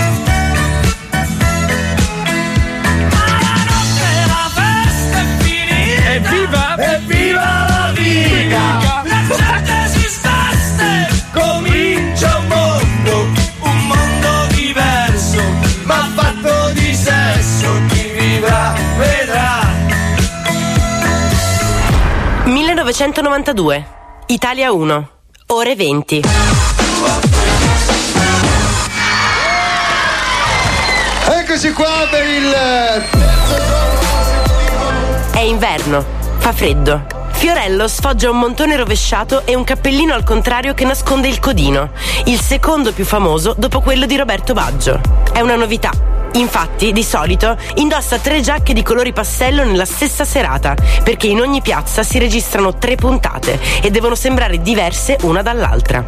1992. 22.93 23.87
Italia 24.27 24.71
1. 24.71 25.09
Ore 25.47 25.75
20. 25.75 26.23
Eccoci 31.31 31.73
qua 31.73 32.07
per 32.11 32.27
il 32.27 32.55
È 35.33 35.39
inverno, 35.39 36.05
fa 36.37 36.53
freddo. 36.53 37.07
Fiorello 37.31 37.89
sfoggia 37.89 38.29
un 38.29 38.39
montone 38.39 38.77
rovesciato 38.77 39.47
e 39.47 39.55
un 39.55 39.65
cappellino 39.65 40.13
al 40.13 40.23
contrario 40.23 40.75
che 40.75 40.85
nasconde 40.85 41.29
il 41.29 41.41
codino, 41.41 41.93
il 42.27 42.39
secondo 42.39 42.93
più 42.93 43.07
famoso 43.07 43.55
dopo 43.57 43.81
quello 43.81 44.05
di 44.05 44.17
Roberto 44.19 44.53
Baggio. 44.53 45.01
È 45.33 45.41
una 45.41 45.57
novità. 45.57 46.12
Infatti, 46.35 46.93
di 46.93 47.03
solito, 47.03 47.57
indossa 47.75 48.19
tre 48.19 48.41
giacche 48.41 48.73
di 48.73 48.83
colori 48.83 49.13
passello 49.13 49.65
nella 49.65 49.85
stessa 49.85 50.25
serata, 50.25 50.75
perché 51.03 51.27
in 51.27 51.41
ogni 51.41 51.61
piazza 51.61 52.03
si 52.03 52.19
registrano 52.19 52.75
tre 52.77 52.95
puntate 52.95 53.61
e 53.83 53.91
devono 53.91 54.15
sembrare 54.15 54.63
diverse 54.63 55.19
una 55.23 55.43
dall'altra. 55.43 56.03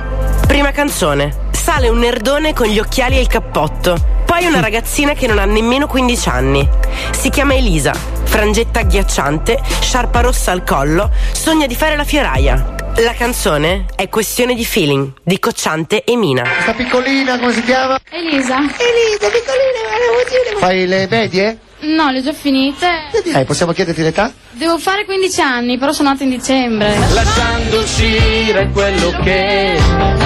Prima 0.46 0.70
canzone. 0.70 1.43
Sale 1.64 1.88
un 1.88 1.98
nerdone 1.98 2.52
con 2.52 2.66
gli 2.66 2.78
occhiali 2.78 3.16
e 3.16 3.20
il 3.20 3.26
cappotto. 3.26 3.96
Poi 4.26 4.44
una 4.44 4.60
ragazzina 4.60 5.14
che 5.14 5.26
non 5.26 5.38
ha 5.38 5.46
nemmeno 5.46 5.86
15 5.86 6.28
anni. 6.28 6.68
Si 7.10 7.30
chiama 7.30 7.54
Elisa, 7.54 7.94
frangetta 7.94 8.80
agghiacciante, 8.80 9.62
sciarpa 9.80 10.20
rossa 10.20 10.52
al 10.52 10.62
collo, 10.62 11.10
sogna 11.32 11.66
di 11.66 11.74
fare 11.74 11.96
la 11.96 12.04
fioraia. 12.04 12.74
La 12.96 13.14
canzone 13.14 13.86
è 13.96 14.10
Questione 14.10 14.54
di 14.54 14.62
feeling 14.62 15.10
di 15.22 15.38
Cocciante 15.38 16.04
e 16.04 16.16
Mina. 16.16 16.42
Questa 16.42 16.74
piccolina, 16.74 17.38
come 17.38 17.54
si 17.54 17.62
chiama? 17.62 17.98
Elisa. 18.10 18.58
Elisa, 18.58 19.30
piccolina, 19.30 20.58
Fai 20.58 20.86
le 20.86 21.06
medie? 21.08 21.58
No, 21.84 22.10
le 22.10 22.18
ho 22.18 22.22
già 22.22 22.32
finite. 22.32 22.86
Eh, 23.34 23.44
possiamo 23.44 23.72
chiederti 23.72 24.02
l'età? 24.02 24.32
Devo 24.52 24.78
fare 24.78 25.04
15 25.04 25.40
anni, 25.40 25.78
però 25.78 25.92
sono 25.92 26.08
nata 26.10 26.24
in 26.24 26.30
dicembre. 26.30 26.96
Lasciando 27.12 27.78
uscire 27.80 28.70
quello 28.70 29.10
che 29.22 29.78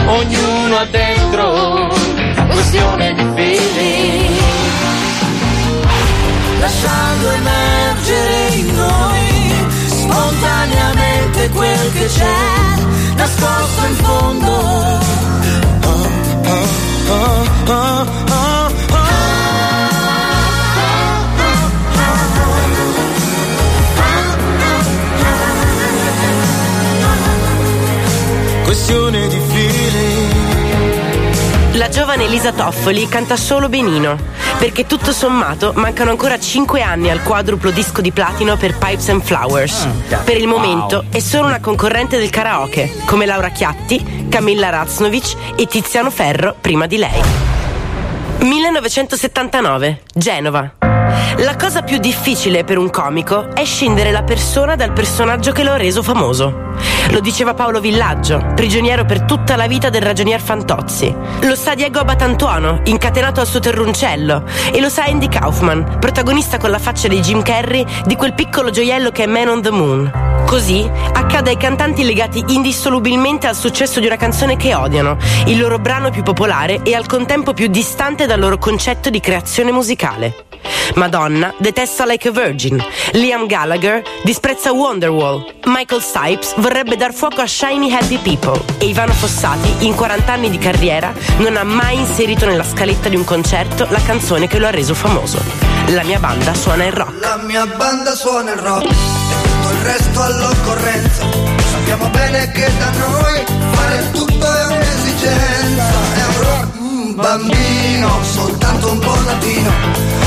ognuno 0.06 0.76
ha 0.76 0.85
dentro, 0.85 1.89
questione 2.48 3.12
di 3.14 3.26
feeling. 3.35 4.36
Lasciando 6.60 7.30
emergere 7.30 8.55
in 8.55 8.74
noi 8.74 9.28
spontaneamente 9.86 11.48
quel 11.51 11.93
che 11.93 12.06
c'è 12.06 13.14
nascosto 13.16 13.86
in 13.86 13.94
fondo. 13.94 14.51
Oh, 15.85 16.09
oh, 17.66 18.06
oh, 18.30 18.68
Questione 28.69 29.27
di 29.28 29.40
feeling. 29.49 30.32
La 31.77 31.89
giovane 31.89 32.24
Elisa 32.24 32.53
Toffoli 32.53 33.09
canta 33.09 33.35
solo 33.35 33.70
benino, 33.70 34.19
perché 34.59 34.85
tutto 34.85 35.11
sommato 35.11 35.73
mancano 35.74 36.11
ancora 36.11 36.39
5 36.39 36.82
anni 36.82 37.09
al 37.09 37.23
quadruplo 37.23 37.70
disco 37.70 38.03
di 38.03 38.12
platino 38.12 38.59
per 38.59 38.77
Pipes 38.77 39.09
and 39.09 39.23
Flowers. 39.23 39.89
Per 40.23 40.36
il 40.36 40.47
momento 40.47 41.07
è 41.11 41.19
solo 41.19 41.47
una 41.47 41.61
concorrente 41.61 42.19
del 42.19 42.28
karaoke, 42.28 42.93
come 43.07 43.24
Laura 43.24 43.49
Chiatti, 43.49 44.27
Camilla 44.28 44.69
Raznovic 44.69 45.55
e 45.57 45.65
Tiziano 45.65 46.11
Ferro 46.11 46.55
prima 46.61 46.85
di 46.85 46.99
lei. 46.99 47.23
1979, 48.40 50.03
Genova. 50.12 50.88
La 51.37 51.55
cosa 51.57 51.83
più 51.83 51.99
difficile 51.99 52.65
per 52.65 52.79
un 52.79 52.91
comico 52.91 53.55
è 53.55 53.65
scindere 53.65 54.11
la 54.11 54.23
persona 54.23 54.75
dal 54.75 54.93
personaggio 54.93 55.53
che 55.53 55.63
lo 55.63 55.73
ha 55.73 55.77
reso 55.77 56.03
famoso. 56.03 56.67
Lo 57.11 57.21
diceva 57.21 57.55
Paolo 57.55 57.81
Villaggio, 57.81 58.53
prigioniero 58.55 59.05
per 59.05 59.23
tutta 59.23 59.55
la 59.55 59.67
vita 59.67 59.89
del 59.89 60.03
ragionier 60.03 60.41
Fantozzi. 60.41 61.15
Lo 61.43 61.55
sa 61.55 61.75
Diego 61.75 62.01
Abatantuono, 62.01 62.81
incatenato 62.85 63.41
al 63.41 63.47
suo 63.47 63.61
terruncello. 63.61 64.45
E 64.73 64.81
lo 64.81 64.89
sa 64.89 65.05
Andy 65.05 65.29
Kaufman, 65.29 65.99
protagonista 66.01 66.59
con 66.59 66.71
la 66.71 66.79
faccia 66.79 67.09
di 67.09 67.21
Jim 67.21 67.43
Carrey 67.43 67.85
di 68.05 68.17
quel 68.17 68.35
piccolo 68.35 68.71
gioiello 68.71 69.11
che 69.11 69.25
è 69.25 69.27
Man 69.27 69.49
on 69.49 69.63
the 69.63 69.71
Moon. 69.71 70.27
Così 70.47 70.91
accade 71.13 71.51
ai 71.51 71.57
cantanti 71.57 72.05
legati 72.05 72.43
indissolubilmente 72.49 73.47
al 73.47 73.55
successo 73.55 74.01
di 74.01 74.07
una 74.07 74.17
canzone 74.17 74.57
che 74.57 74.75
odiano, 74.75 75.19
il 75.45 75.59
loro 75.59 75.79
brano 75.79 76.11
più 76.11 76.23
popolare 76.23 76.81
e 76.83 76.95
al 76.95 77.07
contempo 77.07 77.53
più 77.53 77.67
distante 77.67 78.27
dal 78.27 78.41
loro 78.41 78.57
concetto 78.57 79.11
di 79.11 79.21
creazione 79.21 79.73
musicale. 79.73 80.47
Madonna 80.95 81.18
detesta 81.59 82.07
Like 82.07 82.28
a 82.28 82.31
Virgin, 82.31 82.81
Liam 83.12 83.47
Gallagher 83.47 84.03
disprezza 84.23 84.70
Wonderwall, 84.70 85.45
Michael 85.65 86.01
Sipes 86.01 86.55
vorrebbe 86.59 86.95
dar 86.95 87.12
fuoco 87.12 87.40
a 87.40 87.47
Shiny 87.47 87.93
Happy 87.93 88.19
People 88.19 88.62
e 88.78 88.86
Ivano 88.86 89.12
Fossati, 89.12 89.86
in 89.86 89.97
40 89.97 90.32
anni 90.32 90.49
di 90.49 90.59
carriera, 90.59 91.12
non 91.39 91.57
ha 91.57 91.65
mai 91.65 91.99
inserito 91.99 92.47
nella 92.47 92.62
scaletta 92.62 93.09
di 93.09 93.16
un 93.16 93.24
concerto 93.24 93.89
la 93.90 94.01
canzone 94.01 94.47
che 94.47 94.61
lo 94.61 94.69
ha 94.69 94.70
reso 94.70 94.95
famoso. 94.95 95.43
La 95.89 96.05
mia 96.05 96.20
banda 96.20 96.55
suona 96.55 96.85
il 96.85 96.93
rock. 96.93 97.20
La 97.20 97.36
mia 97.39 97.66
banda 97.66 98.15
suona 98.15 98.53
il 98.53 98.59
rock 98.59 98.85
e 98.85 98.86
tutto 98.89 99.70
il 99.70 99.81
resto 99.82 100.23
all'occorrenza. 100.23 101.23
Sappiamo 101.70 102.09
bene 102.11 102.53
che 102.53 102.70
da 102.78 102.90
noi 102.90 103.45
fare 103.73 104.11
tutto 104.12 104.55
è 104.55 104.66
un'esigenza. 104.66 105.85
È 106.15 106.24
un 106.27 106.43
rock 106.43 106.78
mm, 106.78 107.15
bambino, 107.15 108.23
soltanto 108.23 108.93
un 108.93 108.99
po' 109.01 109.19
latino. 109.24 110.18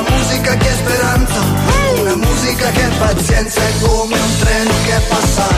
Una 0.00 0.16
musica 0.16 0.56
che 0.56 0.66
è 0.66 0.72
speranza, 0.72 1.40
una 2.00 2.16
musica 2.16 2.70
che 2.70 2.86
è 2.86 2.88
pazienza. 2.96 3.60
È 3.60 3.72
come 3.82 4.14
un 4.14 4.38
treno 4.38 4.70
che 4.84 4.96
è 4.96 5.00
passato 5.08 5.54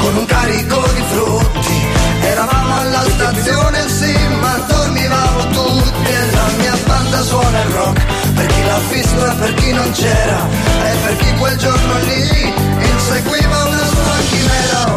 con 0.00 0.16
un 0.16 0.24
carico 0.26 0.88
di 0.92 1.02
frutti. 1.08 1.86
Eravamo 2.22 2.80
alla 2.80 3.04
stazione, 3.08 3.88
sì, 3.88 4.12
ma 4.40 4.56
dormivamo 4.66 5.46
tutti. 5.52 6.10
E 6.10 6.30
la 6.32 6.48
mia 6.58 6.76
banda 6.84 7.22
suona 7.22 7.62
il 7.62 7.70
rock 7.70 8.04
per 8.34 8.46
chi 8.46 8.64
l'ha 8.64 8.80
visto 8.90 9.30
e 9.30 9.34
per 9.36 9.54
chi 9.54 9.72
non 9.72 9.90
c'era. 9.92 10.48
E 10.82 10.96
per 11.04 11.16
chi 11.16 11.34
quel 11.38 11.56
giorno 11.56 11.98
lì 11.98 12.52
inseguiva 12.90 13.64
una 13.66 13.86
sua 13.86 14.16
chimera. 14.30 14.96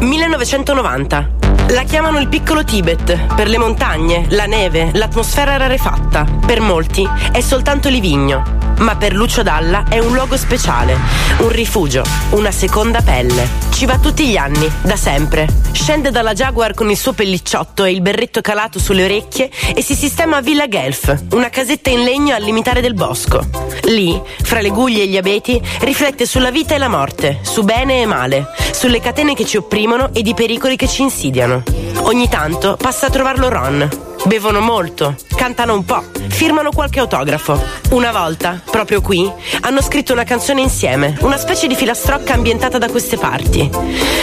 1990. 0.00 1.45
La 1.70 1.82
chiamano 1.82 2.20
il 2.20 2.28
piccolo 2.28 2.62
Tibet 2.62 3.34
per 3.34 3.48
le 3.48 3.58
montagne, 3.58 4.26
la 4.30 4.46
neve, 4.46 4.90
l'atmosfera 4.92 5.56
rarefatta. 5.56 6.24
Per 6.46 6.60
molti 6.60 7.06
è 7.32 7.40
soltanto 7.40 7.88
Livigno, 7.88 8.44
ma 8.78 8.94
per 8.94 9.12
Lucio 9.12 9.42
Dalla 9.42 9.84
è 9.88 9.98
un 9.98 10.12
luogo 10.12 10.36
speciale, 10.36 10.96
un 11.38 11.48
rifugio, 11.48 12.04
una 12.30 12.52
seconda 12.52 13.00
pelle. 13.00 13.48
Ci 13.70 13.84
va 13.84 13.98
tutti 13.98 14.26
gli 14.28 14.36
anni, 14.36 14.70
da 14.82 14.96
sempre. 14.96 15.48
Scende 15.72 16.10
dalla 16.10 16.34
Jaguar 16.34 16.72
con 16.72 16.88
il 16.88 16.96
suo 16.96 17.12
pellicciotto 17.12 17.84
e 17.84 17.90
il 17.90 18.00
berretto 18.00 18.40
calato 18.40 18.78
sulle 18.78 19.04
orecchie 19.04 19.50
e 19.74 19.82
si 19.82 19.94
sistema 19.94 20.36
a 20.36 20.40
Villa 20.42 20.68
Guelph, 20.68 21.24
una 21.32 21.50
casetta 21.50 21.90
in 21.90 22.04
legno 22.04 22.34
al 22.34 22.42
limitare 22.42 22.80
del 22.80 22.94
bosco. 22.94 23.44
Lì, 23.84 24.20
fra 24.42 24.60
le 24.60 24.70
guglie 24.70 25.02
e 25.02 25.06
gli 25.08 25.16
abeti, 25.16 25.60
riflette 25.80 26.26
sulla 26.26 26.50
vita 26.50 26.74
e 26.74 26.78
la 26.78 26.88
morte, 26.88 27.40
su 27.42 27.62
bene 27.62 28.02
e 28.02 28.06
male, 28.06 28.46
sulle 28.72 29.00
catene 29.00 29.34
che 29.34 29.44
ci 29.44 29.56
opprimono 29.56 30.10
ed 30.12 30.26
i 30.26 30.34
pericoli 30.34 30.76
che 30.76 30.88
ci 30.88 31.02
insidiano. 31.02 31.55
Ogni 32.02 32.28
tanto 32.28 32.76
passa 32.76 33.06
a 33.06 33.10
trovarlo 33.10 33.48
Ron. 33.48 33.88
Bevono 34.24 34.60
molto, 34.60 35.14
cantano 35.34 35.74
un 35.74 35.84
po', 35.84 36.02
firmano 36.28 36.70
qualche 36.70 37.00
autografo. 37.00 37.62
Una 37.90 38.10
volta, 38.10 38.60
proprio 38.70 39.00
qui, 39.00 39.30
hanno 39.60 39.80
scritto 39.82 40.12
una 40.12 40.24
canzone 40.24 40.60
insieme, 40.60 41.16
una 41.20 41.36
specie 41.36 41.66
di 41.66 41.74
filastrocca 41.74 42.34
ambientata 42.34 42.78
da 42.78 42.88
queste 42.88 43.16
parti. 43.16 43.70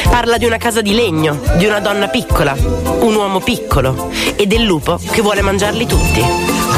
Parla 0.09 0.37
di 0.37 0.45
una 0.45 0.57
casa 0.57 0.81
di 0.81 0.93
legno, 0.93 1.39
di 1.55 1.65
una 1.65 1.79
donna 1.79 2.07
piccola, 2.07 2.55
un 2.55 3.15
uomo 3.15 3.39
piccolo 3.39 4.09
e 4.35 4.45
del 4.45 4.63
lupo 4.63 4.99
che 5.11 5.21
vuole 5.21 5.41
mangiarli 5.41 5.85
tutti. 5.85 6.71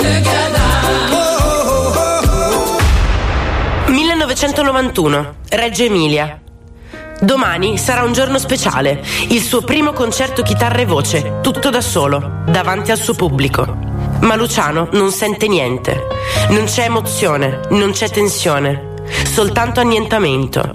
Together. 0.00 0.39
1991, 4.40 5.34
Reggio 5.50 5.82
Emilia. 5.82 6.40
Domani 7.20 7.76
sarà 7.76 8.04
un 8.04 8.14
giorno 8.14 8.38
speciale, 8.38 9.04
il 9.28 9.42
suo 9.42 9.60
primo 9.60 9.92
concerto 9.92 10.40
chitarra 10.40 10.78
e 10.78 10.86
voce, 10.86 11.40
tutto 11.42 11.68
da 11.68 11.82
solo, 11.82 12.40
davanti 12.46 12.90
al 12.90 12.96
suo 12.96 13.12
pubblico. 13.12 13.66
Ma 14.22 14.36
Luciano 14.36 14.88
non 14.92 15.10
sente 15.10 15.46
niente. 15.46 16.06
Non 16.48 16.64
c'è 16.64 16.84
emozione, 16.84 17.60
non 17.72 17.90
c'è 17.90 18.08
tensione, 18.08 18.94
soltanto 19.30 19.80
annientamento. 19.80 20.74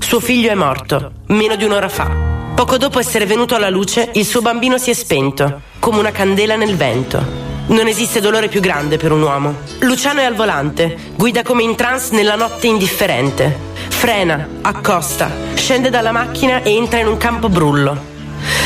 Suo 0.00 0.18
figlio 0.18 0.50
è 0.50 0.54
morto, 0.54 1.12
meno 1.26 1.54
di 1.54 1.62
un'ora 1.62 1.88
fa. 1.88 2.10
Poco 2.56 2.78
dopo 2.78 2.98
essere 2.98 3.26
venuto 3.26 3.54
alla 3.54 3.70
luce, 3.70 4.10
il 4.14 4.24
suo 4.24 4.40
bambino 4.40 4.76
si 4.76 4.90
è 4.90 4.94
spento, 4.94 5.60
come 5.78 6.00
una 6.00 6.10
candela 6.10 6.56
nel 6.56 6.74
vento. 6.74 7.43
Non 7.66 7.86
esiste 7.86 8.20
dolore 8.20 8.48
più 8.48 8.60
grande 8.60 8.98
per 8.98 9.10
un 9.10 9.22
uomo. 9.22 9.56
Luciano 9.80 10.20
è 10.20 10.24
al 10.24 10.34
volante, 10.34 10.96
guida 11.16 11.42
come 11.42 11.62
in 11.62 11.74
trance 11.74 12.14
nella 12.14 12.34
notte 12.34 12.66
indifferente. 12.66 13.58
Frena, 13.88 14.46
accosta, 14.60 15.30
scende 15.54 15.88
dalla 15.88 16.12
macchina 16.12 16.62
e 16.62 16.74
entra 16.74 16.98
in 17.00 17.06
un 17.06 17.16
campo 17.16 17.48
brullo. 17.48 18.12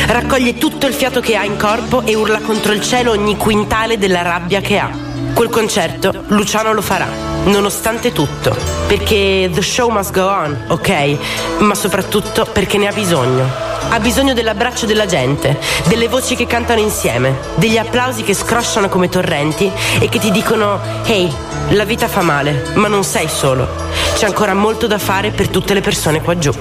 Raccoglie 0.09 0.59
tutto 0.59 0.87
il 0.87 0.95
fiato 0.95 1.21
che 1.21 1.37
ha 1.37 1.45
in 1.45 1.57
corpo 1.57 2.03
e 2.05 2.17
urla 2.17 2.41
contro 2.41 2.73
il 2.73 2.83
cielo 2.83 3.13
ogni 3.13 3.37
quintale 3.37 3.99
della 3.99 4.23
rabbia 4.23 4.61
che 4.61 4.79
ha. 4.79 4.91
Quel 5.33 5.49
concerto 5.49 6.25
Luciano 6.29 6.73
lo 6.73 6.83
farà, 6.83 7.07
nonostante 7.49 8.13
tutto, 8.13 8.57
perché 8.87 9.51
the 9.53 9.63
show 9.63 9.91
must 9.91 10.13
go 10.13 10.27
on, 10.27 10.65
ok? 10.69 11.17
Ma 11.59 11.75
soprattutto 11.75 12.47
perché 12.53 12.79
ne 12.79 12.89
ha 12.89 12.93
bisogno. 12.93 13.67
Ha 13.91 14.01
bisogno 14.01 14.35
dell'abbraccio 14.35 14.87
della 14.87 15.07
gente, 15.07 15.59
delle 15.87 16.09
voci 16.09 16.37
che 16.37 16.47
cantano 16.47 16.81
insieme, 16.81 17.39
degli 17.55 17.79
applausi 17.79 18.23
che 18.23 18.35
scrosciano 18.35 18.89
come 18.89 19.09
torrenti 19.09 19.71
e 19.99 20.09
che 20.09 20.19
ti 20.19 20.31
dicono 20.31 20.79
Hey, 21.05 21.33
la 21.71 21.85
vita 21.85 22.07
fa 22.07 22.23
male, 22.23 22.65
ma 22.75 22.89
non 22.89 23.03
sei 23.03 23.29
solo. 23.29 23.67
C'è 24.15 24.27
ancora 24.27 24.55
molto 24.55 24.87
da 24.87 24.99
fare 24.99 25.31
per 25.31 25.49
tutte 25.49 25.75
le 25.75 25.81
persone 25.81 26.21
qua 26.21 26.37
giù. 26.37 26.53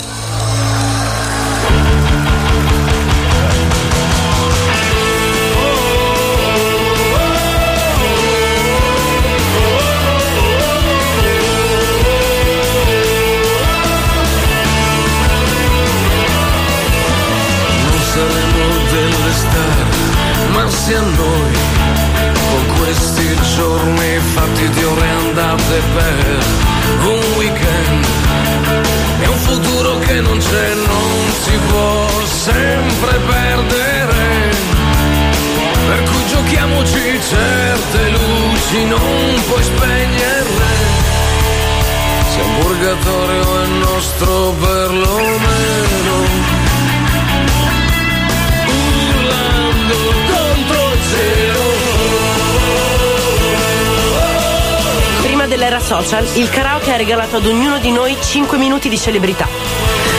Social, 56.07 56.37
il 56.37 56.49
karaoke 56.49 56.93
ha 56.93 56.95
regalato 56.95 57.35
ad 57.35 57.45
ognuno 57.45 57.79
di 57.79 57.91
noi 57.91 58.15
5 58.17 58.57
minuti 58.57 58.87
di 58.87 58.97
celebrità. 58.97 59.45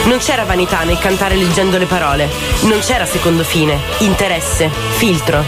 Non 0.05 0.19
c'era 0.19 0.45
vanità 0.45 0.83
nel 0.83 0.99
cantare 0.99 1.35
leggendo 1.35 1.79
le 1.79 1.87
parole, 1.87 2.29
non 2.61 2.79
c'era 2.79 3.05
secondo 3.05 3.43
fine, 3.43 3.79
interesse, 3.99 4.69
filtro. 4.97 5.43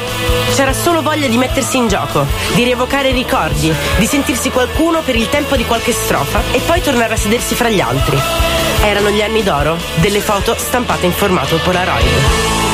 C'era 0.56 0.74
solo 0.74 1.04
voglia 1.04 1.28
di 1.28 1.38
mettersi 1.38 1.78
in 1.78 1.88
gioco, 1.88 2.26
di 2.56 2.64
rievocare 2.64 3.12
ricordi, 3.12 3.72
di 3.98 4.06
sentirsi 4.08 4.50
qualcuno 4.50 5.02
per 5.02 5.16
il 5.16 5.30
tempo 5.30 5.56
di 5.56 5.66
qualche 5.66 5.94
strofa 5.94 6.42
e 6.52 6.60
poi 6.60 6.82
tornare 6.82 7.14
a 7.14 7.18
sedersi 7.18 7.54
fra 7.54 7.70
gli 7.70 7.80
altri. 7.80 8.20
Erano 8.84 9.12
gli 9.12 9.22
anni 9.22 9.44
d'oro 9.44 9.78
delle 9.96 10.22
foto 10.22 10.56
stampate 10.58 11.06
in 11.06 11.14
formato 11.14 11.58
Polaroid. 11.58 12.71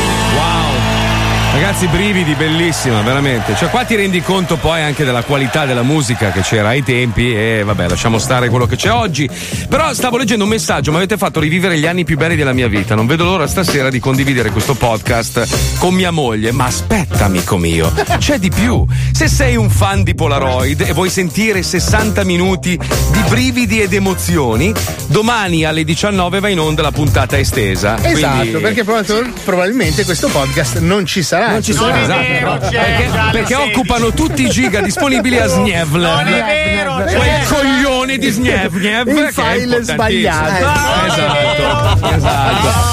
Ragazzi, 1.59 1.87
brividi, 1.87 2.35
bellissima, 2.35 3.01
veramente. 3.01 3.55
Cioè, 3.55 3.69
qua 3.69 3.83
ti 3.83 3.95
rendi 3.95 4.21
conto 4.21 4.57
poi 4.57 4.79
anche 4.83 5.03
della 5.03 5.23
qualità 5.23 5.65
della 5.65 5.81
musica 5.81 6.29
che 6.29 6.41
c'era 6.41 6.67
ai 6.67 6.83
tempi 6.83 7.33
e 7.35 7.63
vabbè, 7.65 7.89
lasciamo 7.89 8.19
stare 8.19 8.49
quello 8.49 8.67
che 8.67 8.75
c'è 8.75 8.91
oggi. 8.91 9.27
Però 9.67 9.91
stavo 9.91 10.17
leggendo 10.17 10.43
un 10.43 10.51
messaggio, 10.51 10.91
mi 10.91 10.97
avete 10.97 11.17
fatto 11.17 11.39
rivivere 11.39 11.79
gli 11.79 11.87
anni 11.87 12.03
più 12.03 12.15
belli 12.15 12.35
della 12.35 12.53
mia 12.53 12.67
vita. 12.67 12.93
Non 12.93 13.07
vedo 13.07 13.23
l'ora 13.23 13.47
stasera 13.47 13.89
di 13.89 13.99
condividere 13.99 14.51
questo 14.51 14.75
podcast 14.75 15.79
con 15.79 15.95
mia 15.95 16.11
moglie. 16.11 16.51
Ma 16.51 16.65
aspetta, 16.65 17.25
amico 17.25 17.57
mio, 17.57 17.91
c'è 18.19 18.37
di 18.37 18.51
più. 18.51 18.85
Se 19.11 19.27
sei 19.27 19.55
un 19.55 19.71
fan 19.71 20.03
di 20.03 20.13
Polaroid 20.13 20.81
e 20.81 20.93
vuoi 20.93 21.09
sentire 21.09 21.63
60 21.63 22.23
minuti 22.23 22.77
di 22.77 23.19
brividi 23.29 23.81
ed 23.81 23.93
emozioni, 23.93 24.71
domani 25.07 25.65
alle 25.65 25.83
19 25.83 26.39
va 26.39 26.49
in 26.49 26.59
onda 26.59 26.83
la 26.83 26.91
puntata 26.91 27.35
estesa. 27.35 27.97
Esatto, 28.03 28.41
Quindi- 28.41 28.59
perché 28.59 28.83
prob- 28.83 29.33
probabilmente 29.43 30.05
questo 30.05 30.27
podcast 30.27 30.77
non 30.81 31.03
ci 31.07 31.23
sarà. 31.23 31.45
Non 31.51 31.61
ci 31.61 31.73
sarà, 31.73 32.01
esatto. 32.01 32.69
perché, 32.69 33.09
perché 33.31 33.55
occupano 33.55 34.11
tutti 34.11 34.43
i 34.43 34.49
giga 34.49 34.81
disponibili 34.81 35.37
a 35.37 35.47
Snevl. 35.47 36.01
Non 36.01 36.27
è 36.27 36.43
vero, 36.43 36.95
Quel 36.95 37.47
coglione 37.47 38.17
di 38.17 38.29
Snevl. 38.29 38.85
Il 38.85 39.29
file 39.31 39.83
sbagliato. 39.83 40.65
Esatto. 41.07 42.15
esatto. 42.15 42.86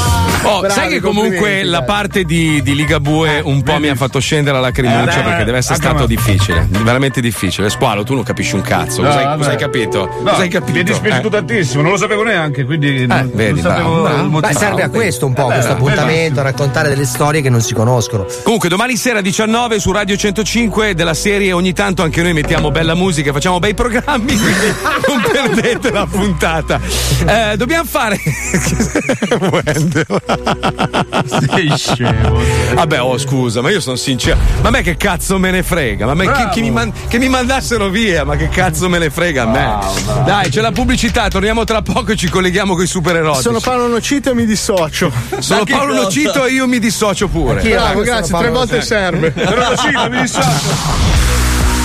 Oh, 0.45 0.61
Bravi, 0.61 0.75
sai 0.75 0.89
che 0.89 1.01
comunque 1.01 1.63
la 1.65 1.83
parte 1.83 2.25
di, 2.25 2.63
di 2.63 2.75
Ligabue 2.75 3.41
un 3.45 3.63
po' 3.63 3.79
mi 3.79 3.89
ha 3.89 3.95
fatto 3.95 4.21
scendere 4.21 4.57
la 4.57 4.63
lacrimuccia 4.63 5.21
Eh, 5.21 5.23
perché 5.23 5.45
deve 5.45 5.59
essere 5.59 5.75
stato 5.77 6.05
a 6.05 6.07
difficile, 6.07 6.67
veramente 6.83 7.21
difficile. 7.21 7.69
Squalo, 7.71 8.05
tu 8.05 8.15
non 8.15 8.23
capisci 8.23 8.55
un 8.55 8.63
cazzo. 8.63 9.03
No, 9.03 9.09
Cosa 9.09 9.19
hai, 9.19 9.25
vabbè. 9.25 9.37
cosa 9.39 9.51
hai 9.51 9.57
capito? 9.57 9.99
No, 10.07 10.31
cosa 10.31 10.43
hai 10.43 10.49
capito? 10.49 10.73
Mi 10.73 10.81
è 10.81 10.85
dispiaciuto 10.85 11.27
Eh. 11.29 11.31
tantissimo, 11.31 11.83
non 11.83 11.91
lo 11.93 11.97
sapevo 11.97 12.23
neanche, 12.25 12.65
quindi 12.65 13.07
non, 13.07 13.31
vedi, 13.35 13.61
non 13.61 13.71
sapevo 13.71 14.03
bravo, 14.03 14.23
il 14.23 14.29
motivo. 14.31 14.53
Beh, 14.53 14.59
serve 14.59 14.83
a 14.83 14.89
questo 14.91 15.27
un 15.27 15.33
po', 15.33 15.51
Eh, 15.51 15.55
questo 15.55 15.73
appuntamento, 15.73 16.43
raccontare 16.43 16.89
delle 16.89 17.05
storie 17.07 17.41
che 17.41 17.51
non 17.51 17.61
si 17.61 17.75
conoscono. 17.75 18.27
Comunque, 18.43 18.69
domani 18.69 18.97
sera 18.97 19.21
19 19.21 19.79
su 19.81 19.93
Radio 19.93 20.17
105 20.17 20.95
della 20.95 21.15
serie 21.15 21.53
ogni 21.53 21.73
tanto 21.73 22.03
anche 22.03 22.23
noi 22.23 22.33
mettiamo 22.33 22.71
bella 22.71 22.95
musica, 22.95 23.33
facciamo 23.33 23.59
bei 23.59 23.75
programmi, 23.75 24.35
quindi 24.37 24.75
non 25.09 25.23
perdete 25.33 25.91
la 25.91 26.07
puntata. 26.07 26.81
Eh, 27.27 27.57
dobbiamo 27.57 27.85
fare. 27.85 28.19
Sei 31.27 31.73
scemo. 31.77 32.41
Vabbè, 32.75 33.01
oh 33.01 33.19
scusa, 33.19 33.61
ma 33.63 33.71
io 33.71 33.81
sono 33.81 33.97
sincero. 33.97 34.39
Ma 34.63 34.69
a 34.69 34.71
me 34.71 34.83
che 34.83 34.97
cazzo 34.97 35.39
me 35.39 35.51
ne 35.51 35.63
frega? 35.63 36.07
Ma 36.07 36.13
a 36.13 36.15
me 36.15 36.31
che, 36.31 36.49
che 36.53 36.61
mi 36.61 36.71
man- 36.71 36.93
che 37.09 37.19
mi 37.19 37.29
mandassero 37.29 37.89
via, 37.89 38.25
ma 38.25 38.37
che 38.37 38.49
cazzo 38.49 38.89
me 38.89 38.99
ne 38.99 39.11
frega 39.11 39.43
a 39.43 39.47
me? 39.47 39.79
Dai, 40.25 40.51
c'è 40.51 40.61
la 40.61 40.73
pubblicità, 40.73 41.29
torniamo 41.29 41.65
tra 41.65 41.83
poco 41.83 42.13
e 42.13 42.17
ci 42.17 42.29
colleghiamo 42.29 42.75
con 42.75 42.85
i 42.85 42.87
super 42.87 43.17
eroi. 43.17 43.41
Sono 43.41 43.61
Paolo 43.61 43.87
Nocito 43.87 44.31
e 44.31 44.35
mi 44.35 44.45
dissocio. 44.47 45.11
Sono 45.39 45.65
Paolo 45.65 45.95
Nocito 45.95 46.45
e 46.45 46.53
io 46.53 46.67
mi 46.67 46.79
dissocio 46.79 47.29
pure. 47.29 47.63
Bravo, 47.63 48.01
grazie, 48.03 48.37
tre 48.37 48.51
volte 48.51 48.83
serve. 48.83 49.33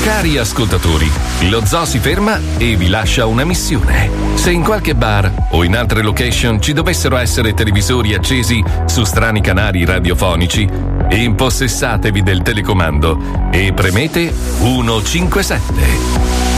Cari 0.04 0.38
ascoltatori, 0.38 1.12
lo 1.50 1.66
zoo 1.66 1.86
si 1.86 2.00
ferma 2.00 2.40
e 2.58 2.76
vi 2.78 2.88
lascia 2.88 3.26
una 3.26 3.44
missione. 3.44 4.10
Se 4.36 4.50
in 4.50 4.64
qualche 4.64 4.96
bar 4.96 5.32
o 5.52 5.64
in 5.64 5.76
altre 5.76 6.02
location 6.02 6.62
ci 6.62 6.72
dovessero 6.74 7.18
essere 7.18 7.54
televisori 7.54 8.14
accesi 8.14 8.64
su 8.86 9.04
strani 9.04 9.42
canali 9.42 9.84
radiofonici, 9.84 10.68
impossessatevi 11.10 12.24
del 12.24 12.42
telecomando 12.42 13.50
e 13.52 13.74
premete 13.74 14.34
157. 14.62 15.72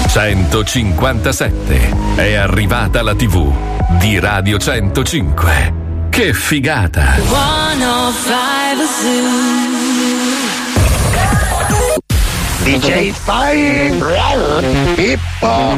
157. 0.08 1.96
È 2.16 2.34
arrivata 2.34 3.02
la 3.02 3.16
TV 3.16 3.52
di 3.98 4.20
Radio 4.20 4.58
105. 4.60 6.10
Che 6.10 6.34
figata! 6.34 7.16
105 7.16 8.86
Zoo. 8.86 9.71
DJ 12.64 13.12
Spy, 13.14 13.90
Pippo, 14.96 15.76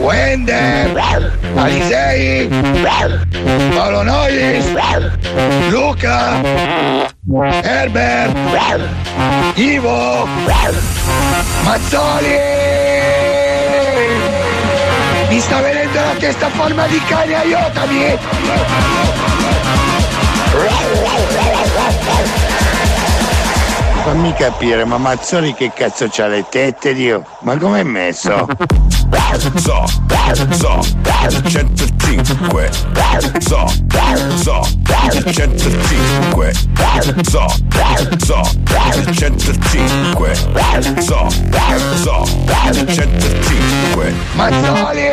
Wender, 0.00 0.94
Alisei, 1.56 2.48
Paolo 3.74 4.04
Noyes, 4.04 4.66
Luca, 5.70 6.40
Herbert, 7.64 8.36
Ivo, 9.56 10.28
Mazzoli. 11.64 12.38
Mi 15.28 15.40
sta 15.40 15.60
venendo 15.60 16.00
la 16.00 16.14
testa 16.18 16.46
a 16.46 16.50
forma 16.50 16.86
di 16.86 17.00
cane, 17.08 17.34
aiutami! 17.34 19.23
Fammi 24.04 24.34
capire, 24.34 24.84
ma 24.84 24.98
Mazzoli 24.98 25.54
che 25.54 25.72
cazzo 25.72 26.08
c'ha 26.10 26.26
le 26.26 26.44
tette, 26.50 26.92
Dio? 26.92 27.24
Ma 27.40 27.56
com'è 27.56 27.82
messo? 27.82 28.46
so, 29.56 29.86
so, 30.50 30.78
105, 31.48 32.70
so, 33.38 33.66
so, 34.36 34.60
105, 35.32 36.52
so, 37.22 37.46
so, 38.18 38.42
105, 39.10 40.34
so, 41.00 41.26
so, 41.94 42.24
105. 42.86 44.14
Mazzoli! 44.34 45.08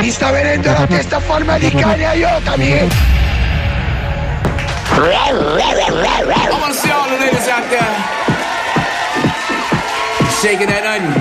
Mi 0.00 0.10
sta 0.10 0.30
venendo 0.30 0.72
la 0.72 0.86
testa 0.86 1.16
a 1.16 1.20
forma 1.20 1.58
di 1.58 1.68
cane, 1.68 2.06
aiutami! 2.06 2.88
I 4.96 6.58
wanna 6.60 6.74
see 6.74 6.90
all 6.90 7.08
the 7.10 7.18
ladies 7.18 7.48
out 7.48 7.68
there 7.68 7.82
shaking 10.40 10.68
that 10.68 10.86
onion. 10.86 11.14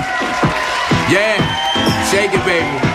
Yeah, 1.10 1.41
shake 2.12 2.34
it, 2.34 2.45
baby. 2.45 2.93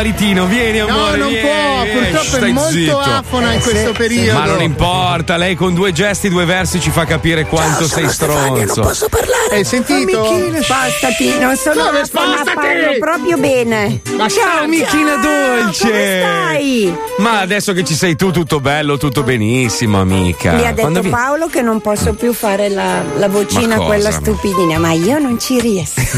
Maritino, 0.00 0.46
vieni 0.46 0.78
No, 0.78 0.86
amore. 0.88 1.16
non 1.18 1.28
vieni, 1.28 1.46
può, 1.48 1.82
vieni. 1.82 2.08
purtroppo 2.10 2.36
è 2.44 2.50
molto 2.50 2.70
zitto. 2.70 2.98
afona 2.98 3.52
in 3.52 3.60
questo 3.60 3.92
periodo. 3.92 4.38
Ma 4.38 4.44
non 4.46 4.62
importa, 4.62 5.36
lei 5.36 5.54
con 5.54 5.74
due 5.74 5.92
gesti, 5.92 6.30
due 6.30 6.46
versi 6.46 6.80
ci 6.80 6.90
fa 6.90 7.04
capire 7.04 7.44
quanto 7.44 7.86
sei 7.86 8.08
stronzo. 8.08 8.90
Hai 9.52 9.64
sentito? 9.64 10.24
Spostati, 10.62 11.38
non 11.38 11.56
sono 11.56 11.86
Come 11.86 12.04
spostati? 12.04 12.50
parlo 12.54 12.98
proprio 13.00 13.36
bene. 13.36 14.00
Ma 14.16 14.28
ciao, 14.28 14.62
amichina 14.62 15.16
dolce! 15.16 15.88
Come 15.88 16.18
stai? 16.20 16.96
Ma 17.18 17.40
adesso 17.40 17.72
che 17.72 17.84
ci 17.84 17.94
sei 17.94 18.14
tu, 18.16 18.30
tutto 18.30 18.60
bello, 18.60 18.96
tutto 18.96 19.22
benissimo, 19.22 20.00
amica. 20.00 20.52
Mi 20.52 20.62
ha 20.66 20.70
detto 20.70 20.80
Quando 20.82 21.00
vi- 21.02 21.08
Paolo 21.10 21.46
che 21.48 21.62
non 21.62 21.80
posso 21.80 22.14
più 22.14 22.32
fare 22.32 22.68
la, 22.68 23.02
la 23.16 23.28
vocina 23.28 23.74
cosa? 23.76 23.86
quella 23.88 24.10
stupidina, 24.12 24.78
ma 24.78 24.92
io 24.92 25.18
non 25.18 25.38
ci 25.40 25.60
riesco. 25.60 26.00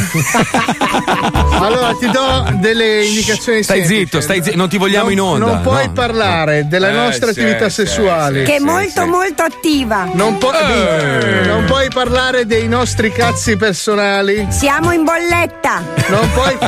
Allora 1.62 1.94
ti 1.98 2.10
do 2.10 2.44
delle 2.60 3.04
indicazioni 3.04 3.62
Stai 3.62 3.78
semplici. 3.78 4.00
zitto, 4.02 4.20
stai 4.20 4.42
zitto, 4.42 4.56
non 4.56 4.68
ti 4.68 4.76
vogliamo 4.78 5.04
Non- 5.04 5.12
in 5.12 5.20
onda. 5.20 5.46
Non 5.46 5.60
puoi 5.62 5.86
no. 5.86 5.92
parlare 5.92 6.66
delle 6.66 6.88
Eh, 6.88 6.92
nostre 6.92 7.32
sì, 7.32 7.40
attività 7.40 7.68
sì, 7.68 7.86
sessuali. 7.86 8.42
che 8.44 8.56
è 8.56 8.58
molto 8.58 9.06
molto 9.06 9.42
attiva. 9.42 10.08
Non, 10.12 10.38
pu- 10.38 10.50
Eh. 10.52 11.46
non 11.46 11.64
puoi 11.66 11.88
parlare 11.92 12.44
dei 12.46 12.66
nostri 12.68 13.12
cazzi 13.22 13.56
personali. 13.56 14.48
Siamo 14.50 14.90
in 14.90 15.04
bolletta. 15.04 15.80
Non 16.08 16.28
puoi. 16.32 16.58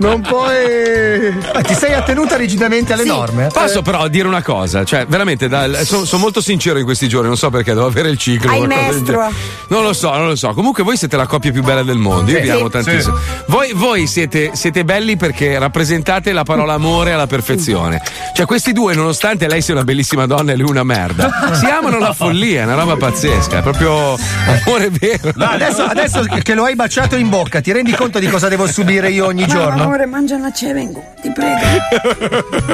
non 0.00 0.20
puoi. 0.22 1.62
Ti 1.62 1.74
sei 1.74 1.92
attenuta 1.94 2.36
rigidamente 2.36 2.94
alle 2.94 3.04
norme? 3.04 3.46
Posso 3.52 3.80
però 3.80 4.08
dire 4.08 4.26
una 4.26 4.42
cosa, 4.42 4.82
cioè 4.84 5.06
veramente 5.06 5.48
sono 5.84 6.04
molto 6.20 6.40
sincero 6.40 6.80
in 6.80 6.84
questi 6.84 7.06
giorni, 7.06 7.28
non 7.28 7.36
so 7.36 7.48
perché 7.50 7.74
devo 7.74 7.86
avere 7.86 8.08
il 8.08 8.18
ciclo. 8.18 8.50
Hai 8.50 8.66
mestro. 8.66 9.04
genere. 9.04 9.32
Non 9.68 9.84
lo 9.84 9.92
so, 9.92 10.10
non 10.16 10.26
lo 10.26 10.34
so. 10.36 10.52
Comunque 10.52 10.82
voi 10.82 10.96
siete 10.96 11.16
la 11.16 11.26
coppia 11.26 11.52
più 11.52 11.62
bella 11.62 11.84
del 11.84 11.98
mondo, 11.98 12.32
io 12.32 12.38
Sì. 12.38 12.42
vi 12.42 12.50
amo 12.50 12.64
Sì. 12.64 12.70
tantissimo. 12.70 13.16
Voi, 13.46 13.72
voi 13.72 14.06
siete, 14.08 14.50
siete 14.54 14.84
belli 14.84 15.16
perché 15.16 15.56
rappresentate 15.60 16.32
la 16.32 16.42
parola 16.42 16.72
amore 16.74 17.12
alla 17.12 17.28
perfezione. 17.28 18.02
Cioè 18.34 18.46
questi 18.46 18.72
due, 18.72 18.94
nonostante 18.94 19.46
lei 19.46 19.62
sia 19.62 19.74
una 19.74 19.84
bellissima 19.84 20.26
donna 20.26 20.50
e 20.52 20.56
lui 20.56 20.70
una 20.70 20.82
merda, 20.82 21.52
si 21.54 21.66
amano 21.66 21.98
la 22.00 22.12
follia, 22.12 22.62
è 22.62 22.64
una 22.64 22.74
roba 22.74 22.96
pazzesca, 22.96 23.58
è 23.58 23.62
proprio 23.62 24.18
amore 24.64 24.90
vero. 24.90 25.02
Adesso, 25.12 25.84
adesso 25.84 26.22
che 26.42 26.54
lo 26.54 26.64
hai 26.64 26.74
baciato 26.74 27.16
in 27.16 27.28
bocca, 27.28 27.60
ti 27.60 27.72
rendi 27.72 27.92
conto 27.94 28.18
di 28.18 28.26
cosa 28.28 28.48
devo 28.48 28.66
subire 28.66 29.10
io 29.10 29.26
ogni 29.26 29.42
Ma, 29.42 29.46
giorno? 29.46 29.82
amore, 29.84 30.06
mangia 30.06 30.34
una 30.36 30.52
cevengo, 30.52 31.02
ti 31.20 31.30
prego. 31.30 31.58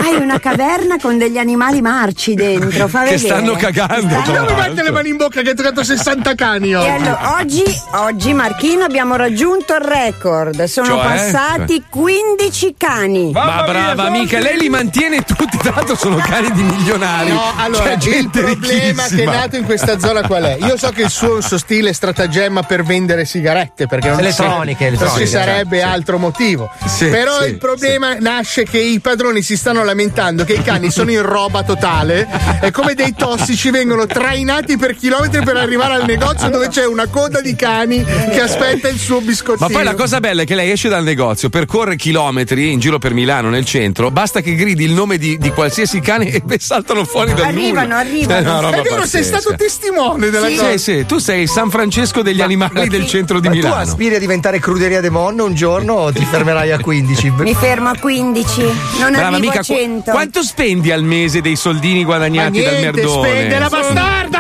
Hai 0.01 0.15
una 0.17 0.39
caverna 0.39 0.97
con 1.01 1.19
degli 1.19 1.39
animali 1.39 1.81
marci 1.81 2.35
dentro, 2.35 2.89
fa 2.89 3.03
Che 3.05 3.11
vedere. 3.17 3.19
stanno 3.19 3.53
cagando. 3.55 4.15
Non 4.15 4.23
tra 4.25 4.43
mi 4.45 4.55
mette 4.55 4.83
le 4.83 4.91
mani 4.91 5.09
in 5.11 5.17
bocca 5.17 5.43
che 5.43 5.51
hai 5.51 5.55
toccato 5.55 5.83
60 5.83 6.35
cani 6.35 6.71
E 6.71 6.77
oggi. 6.77 6.89
allora, 6.89 7.37
oggi, 7.41 7.63
oggi, 7.95 8.33
Marchino, 8.35 8.85
abbiamo 8.85 9.17
raggiunto 9.17 9.75
il 9.75 9.81
record. 9.81 10.65
Sono 10.65 10.87
Cioè? 10.87 11.03
passati 11.03 11.85
15 11.89 12.75
cani. 12.77 13.31
Ma 13.33 13.63
brava 13.65 14.05
amica, 14.05 14.39
lei 14.39 14.59
li 14.59 14.69
mantiene 14.69 15.23
tutti, 15.23 15.57
tra 15.59 15.73
l'altro 15.75 15.97
sono 15.97 16.17
cani 16.17 16.51
di 16.53 16.63
milionari. 16.63 17.31
No, 17.33 17.43
allora 17.57 17.83
Cioè, 17.85 17.93
il 17.93 17.99
gente 17.99 18.43
problema 18.43 19.05
che 19.05 19.23
è 19.23 19.27
nato 19.27 19.57
in 19.57 19.65
questa 19.65 19.99
zona 19.99 20.23
qual 20.23 20.45
è? 20.45 20.57
Io 20.61 20.77
so 20.77 20.91
che 20.91 21.03
il 21.03 21.11
suo, 21.11 21.41
suo 21.41 21.59
stile 21.59 21.91
è 21.91 21.93
stratagemma 22.21 22.63
per 22.65 22.83
vendere 22.83 23.25
sigarette 23.25 23.87
perché 23.87 24.09
non, 24.09 24.19
Elettroniche, 24.19 24.85
non 24.85 24.95
elettroniche, 24.95 25.21
ci 25.25 25.31
sarebbe 25.31 25.79
sì. 25.79 25.83
altro 25.85 26.19
motivo. 26.19 26.71
Sì, 26.87 27.07
Però 27.07 27.41
sì, 27.43 27.49
il 27.49 27.59
problema 27.59 28.15
nasce 28.19 28.65
che 28.65 28.79
i 28.79 29.01
padroni 29.01 29.41
si 29.43 29.57
stanno 29.57 29.85
lamentando 29.85 30.45
che 30.45 30.53
i 30.55 30.63
cani 30.63 30.91
sono 30.91 31.11
in 31.11 31.23
roba 31.23 31.63
totale 31.63 32.29
e 32.61 32.71
come 32.71 32.95
dei 32.95 33.15
tossici 33.15 33.71
vengono 33.71 34.07
trainati 34.07 34.77
per 34.77 34.95
chilometri 34.97 35.43
per 35.43 35.57
arrivare 35.57 35.95
al 35.95 36.05
negozio 36.05 36.51
dove 36.51 36.69
c'è 36.69 36.85
una 36.87 37.07
coda 37.07 37.41
di 37.41 37.57
cani 37.57 38.05
che 38.05 38.41
aspetta 38.41 38.89
il 38.89 38.99
suo 38.99 39.21
biscottino. 39.21 39.67
Ma 39.69 39.73
poi 39.75 39.85
la 39.85 39.95
cosa 39.95 40.21
bella 40.21 40.43
è 40.43 40.45
che 40.45 40.55
lei 40.55 40.71
esce 40.71 40.89
dal 40.89 41.05
negozio 41.05 41.49
per 41.49 41.59
percorre 41.61 41.97
chilometri 41.97 42.73
in 42.73 42.81
giro 42.81 42.99
per 42.99 43.13
Milano 43.13 43.49
nel 43.51 43.65
centro, 43.67 44.11
basta 44.11 44.41
che 44.41 44.55
gridi 44.55 44.85
il 44.85 44.93
nome 44.93 45.19
di, 45.19 45.37
di 45.39 45.51
qualsiasi 45.51 46.01
cane 46.01 46.31
e 46.31 46.41
beh, 46.41 46.59
saltano 46.59 47.05
fuori 47.05 47.33
dal 47.35 47.45
Arrivano, 47.47 47.83
nulla. 47.87 47.99
arrivano. 47.99 48.39
È 48.39 48.41
una 48.51 48.61
roba 48.61 48.77
È 48.79 48.83
vero, 48.83 49.07
sei 49.07 49.23
stato 49.23 49.55
testimone 49.55 50.31
della 50.31 50.49
Sì, 50.49 50.57
cosa. 50.57 50.71
sì, 50.71 50.79
sì, 50.79 51.07
tu 51.07 51.19
sei 51.19 51.43
il 51.43 51.49
San 51.49 51.69
Francesco 51.71 52.09
degli 52.23 52.41
animali 52.43 52.89
del 52.89 53.07
centro 53.07 53.39
di 53.41 53.47
Ma 53.49 53.55
tu 53.55 53.61
Milano. 53.61 53.81
aspiri 53.83 54.15
a 54.17 54.19
diventare 54.19 54.59
Cruderia 54.59 55.01
de 55.01 55.09
Mon 55.11 55.39
un 55.39 55.55
giorno 55.55 55.95
o 55.95 56.13
ti 56.13 56.25
fermerai 56.25 56.73
a 56.73 56.79
15? 56.81 57.31
Mi 57.39 57.55
fermo 57.55 57.89
a 57.91 57.97
15, 57.97 58.61
non 58.99 59.13
Brava 59.13 59.27
arrivo 59.29 59.37
amica, 59.37 59.61
a 59.61 59.65
qu- 59.65 59.77
100. 59.77 60.11
quanto 60.11 60.43
spendi 60.43 60.91
al 60.91 61.03
mese 61.05 61.41
dei 61.41 61.57
soldini 61.57 62.05
guadagnati 62.05 62.63
dal 62.63 62.75
Niente, 62.75 63.01
merdone? 63.03 63.29
spende 63.29 63.59
la 63.59 63.69
bastarda! 63.69 64.39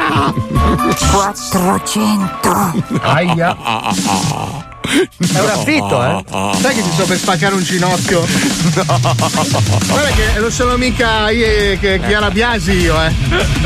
400. 1.12 2.84
Aia. 3.02 4.68
È 4.90 5.38
un 5.38 5.48
affitto, 5.48 6.02
eh? 6.04 6.24
Sai 6.60 6.74
che 6.74 6.82
ti 6.82 6.90
sto 6.92 7.04
per 7.04 7.16
spaccare 7.16 7.54
un 7.54 7.62
ginocchio? 7.62 8.26
Guarda 8.74 10.10
che 10.14 10.40
non 10.40 10.50
sono 10.50 10.76
mica 10.76 11.30
io 11.30 11.78
che 11.78 12.00
Chiara 12.06 12.30
Biasi 12.30 12.72
io, 12.72 12.96
eh. 13.02 13.12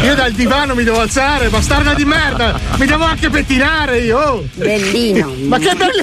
Io 0.02 0.14
dal 0.14 0.32
divano 0.32 0.74
mi 0.74 0.84
devo 0.84 1.00
alzare, 1.00 1.48
bastarda 1.48 1.94
di 1.94 2.04
merda! 2.04 2.58
Mi 2.76 2.86
devo 2.86 3.04
anche 3.04 3.30
pettinare 3.30 3.98
io! 4.00 4.18
oh. 4.18 4.44
Bellino. 4.54 5.32
Ma 5.44 5.58
che 5.58 5.74
bello! 5.74 6.02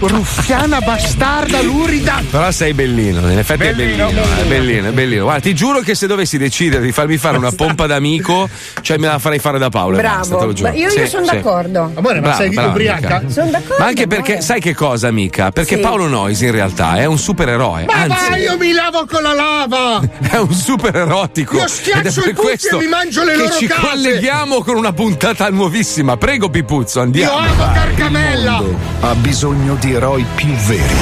Ruffiana 0.00 0.80
bastarda 0.80 1.62
lurida! 1.62 2.22
Però 2.30 2.50
sei 2.50 2.74
bellino, 2.74 3.30
in 3.30 3.38
effetti 3.38 3.62
Bellino, 3.64 4.08
è 4.08 4.12
bellino, 4.12 4.22
è 4.22 4.44
bellino, 4.44 4.88
è 4.88 4.92
bellino. 4.92 5.22
Guarda, 5.24 5.40
ti 5.42 5.54
giuro 5.54 5.80
che 5.80 5.94
se 5.94 6.06
dovessi 6.06 6.36
decidere 6.38 6.82
di 6.84 6.92
farmi 6.92 7.16
fare 7.16 7.36
una 7.36 7.52
pompa 7.52 7.86
d'amico, 7.86 8.48
cioè 8.80 8.98
me 8.98 9.06
la 9.06 9.18
farei 9.18 9.38
fare 9.38 9.58
da 9.58 9.68
Paolo. 9.68 9.96
basta, 10.00 10.22
te 10.22 10.30
lo 10.30 10.36
Bravo. 10.38 10.52
giuro. 10.52 10.68
Ma 10.70 10.74
io, 10.74 10.90
Sì, 10.90 10.98
io 10.98 11.06
sono 11.06 11.24
sì. 11.26 11.34
d'accordo. 11.34 11.92
Amore, 11.94 12.14
ma 12.16 12.20
Brava, 12.20 12.36
sei 12.36 12.50
brava, 12.50 12.68
ubriaca? 12.70 13.03
Amica. 13.06 13.30
Sono 13.30 13.50
d'accordo. 13.50 13.74
Ma 13.78 13.84
anche 13.86 14.06
perché, 14.06 14.40
sai 14.40 14.60
che 14.60 14.74
cosa, 14.74 15.08
amica? 15.08 15.50
Perché 15.50 15.76
Sì. 15.76 15.80
Paolo 15.80 16.06
Nois 16.08 16.40
in 16.40 16.50
realtà 16.50 16.96
è 16.96 17.04
un 17.04 17.18
supereroe. 17.18 17.84
Ma 17.86 17.92
Anzi, 17.94 18.28
vai, 18.30 18.40
io 18.42 18.56
mi 18.56 18.72
lavo 18.72 19.06
con 19.06 19.22
la 19.22 19.32
lava! 19.32 20.00
è 20.30 20.36
un 20.36 20.52
super 20.52 20.94
erotico. 20.96 21.56
Io 21.56 21.66
schiaccio 21.68 21.98
Ed 22.00 22.06
è 22.06 22.12
per 22.12 22.28
i 22.28 22.32
putti 22.32 22.46
questo 22.46 22.78
e 22.78 22.82
mi 22.82 22.88
mangio 22.88 23.24
le 23.24 23.32
che 23.32 23.38
loro 23.38 23.54
ci 23.54 23.66
case. 23.66 23.80
colleghiamo 23.80 24.62
con 24.62 24.76
una 24.76 24.92
puntata 24.92 25.48
nuovissima. 25.50 26.16
Prego, 26.16 26.48
Pipuzzo, 26.50 26.98
Io 26.98 27.04
andiamo. 27.04 27.36
amo 27.38 27.72
Carcamella! 27.72 28.62
Ha 29.00 29.14
bisogno 29.16 29.74
di 29.80 29.92
eroi 29.92 30.24
più 30.34 30.52
veri. 30.52 30.94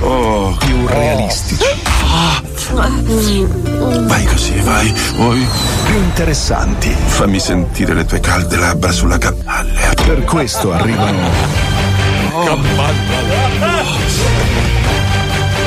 Oh, 0.00 0.56
più 0.58 0.86
realistici. 0.86 1.64
Vai 2.72 4.24
così, 4.24 4.60
vai. 4.60 4.94
Vuoi? 5.16 5.46
Più 5.86 5.94
interessanti. 5.96 6.90
Fammi 6.90 7.38
sentire 7.38 7.94
le 7.94 8.04
tue 8.04 8.20
calde 8.20 8.56
labbra 8.56 8.92
sulla 8.92 9.18
cappella. 9.18 9.92
Per 9.94 10.24
questo 10.24 10.72
arrivano 10.72 11.78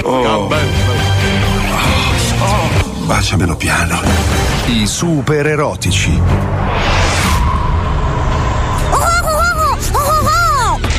Oh. 0.05 0.49
Baciamelo 3.05 3.55
piano. 3.55 3.99
i 4.67 4.87
super 4.87 5.45
erotici. 5.45 6.19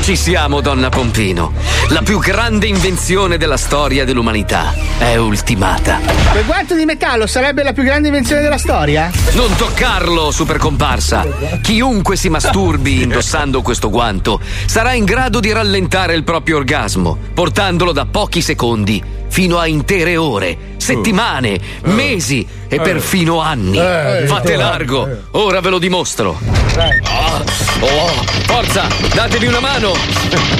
Ci 0.05 0.17
siamo, 0.17 0.61
donna 0.61 0.91
Pompino. 0.91 1.55
La 1.89 2.03
più 2.03 2.19
grande 2.19 2.67
invenzione 2.67 3.39
della 3.39 3.57
storia 3.57 4.05
dell'umanità 4.05 4.75
è 4.99 5.17
ultimata. 5.17 5.99
Quel 6.31 6.45
guanto 6.45 6.75
di 6.75 6.85
metallo 6.85 7.27
sarebbe 7.27 7.63
la 7.63 7.73
più 7.73 7.85
grande 7.85 8.09
invenzione 8.09 8.43
della 8.43 8.59
storia? 8.59 9.11
Non 9.33 9.57
toccarlo, 9.57 10.31
super 10.31 10.59
comparsa. 10.59 11.27
Chiunque 11.63 12.17
si 12.17 12.29
masturbi 12.29 13.01
indossando 13.01 13.63
questo 13.63 13.89
guanto 13.89 14.41
sarà 14.67 14.93
in 14.93 15.07
grado 15.07 15.41
di 15.41 15.51
rallentare 15.53 16.15
il 16.15 16.23
proprio 16.23 16.59
orgasmo, 16.59 17.17
portandolo 17.33 17.93
da 17.93 18.05
pochi 18.05 18.43
secondi 18.43 19.03
fino 19.35 19.59
a 19.59 19.67
intere 19.67 20.17
ore, 20.17 20.57
settimane, 20.77 21.59
mesi 21.87 22.47
e 22.69 22.81
perfino 22.81 23.41
anni. 23.41 23.77
Eh, 23.77 24.27
Fate 24.29 24.53
eh, 24.53 24.57
largo, 24.57 25.09
ora 25.33 25.61
ve 25.61 25.71
lo 25.71 25.81
dimostro. 25.81 26.39
Ah, 26.77 27.43
oh, 27.81 28.25
forza, 28.47 28.87
datevi 29.13 29.47
una 29.47 29.59
mano. 29.59 29.89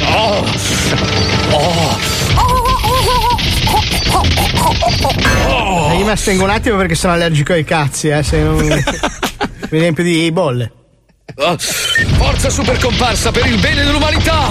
Oh, 0.09 0.45
oh. 1.53 1.99
Eh, 5.93 5.97
Io 5.97 6.05
mi 6.05 6.11
astengo 6.11 6.43
un 6.43 6.51
attimo 6.51 6.77
perché 6.77 6.97
sono 6.97 7.13
allergico 7.13 7.53
ai 7.53 7.63
cazzi, 7.63 8.09
eh. 8.09 8.25
Se 8.25 8.43
non... 8.43 8.57
mi 9.71 9.79
riempio 9.79 10.03
di 10.03 10.33
bolle. 10.33 10.73
Ah, 11.37 11.57
Forza 11.59 12.49
super 12.51 12.79
comparsa 12.79 13.31
per 13.33 13.47
il 13.47 13.59
bene 13.59 13.83
dell'umanità! 13.83 14.51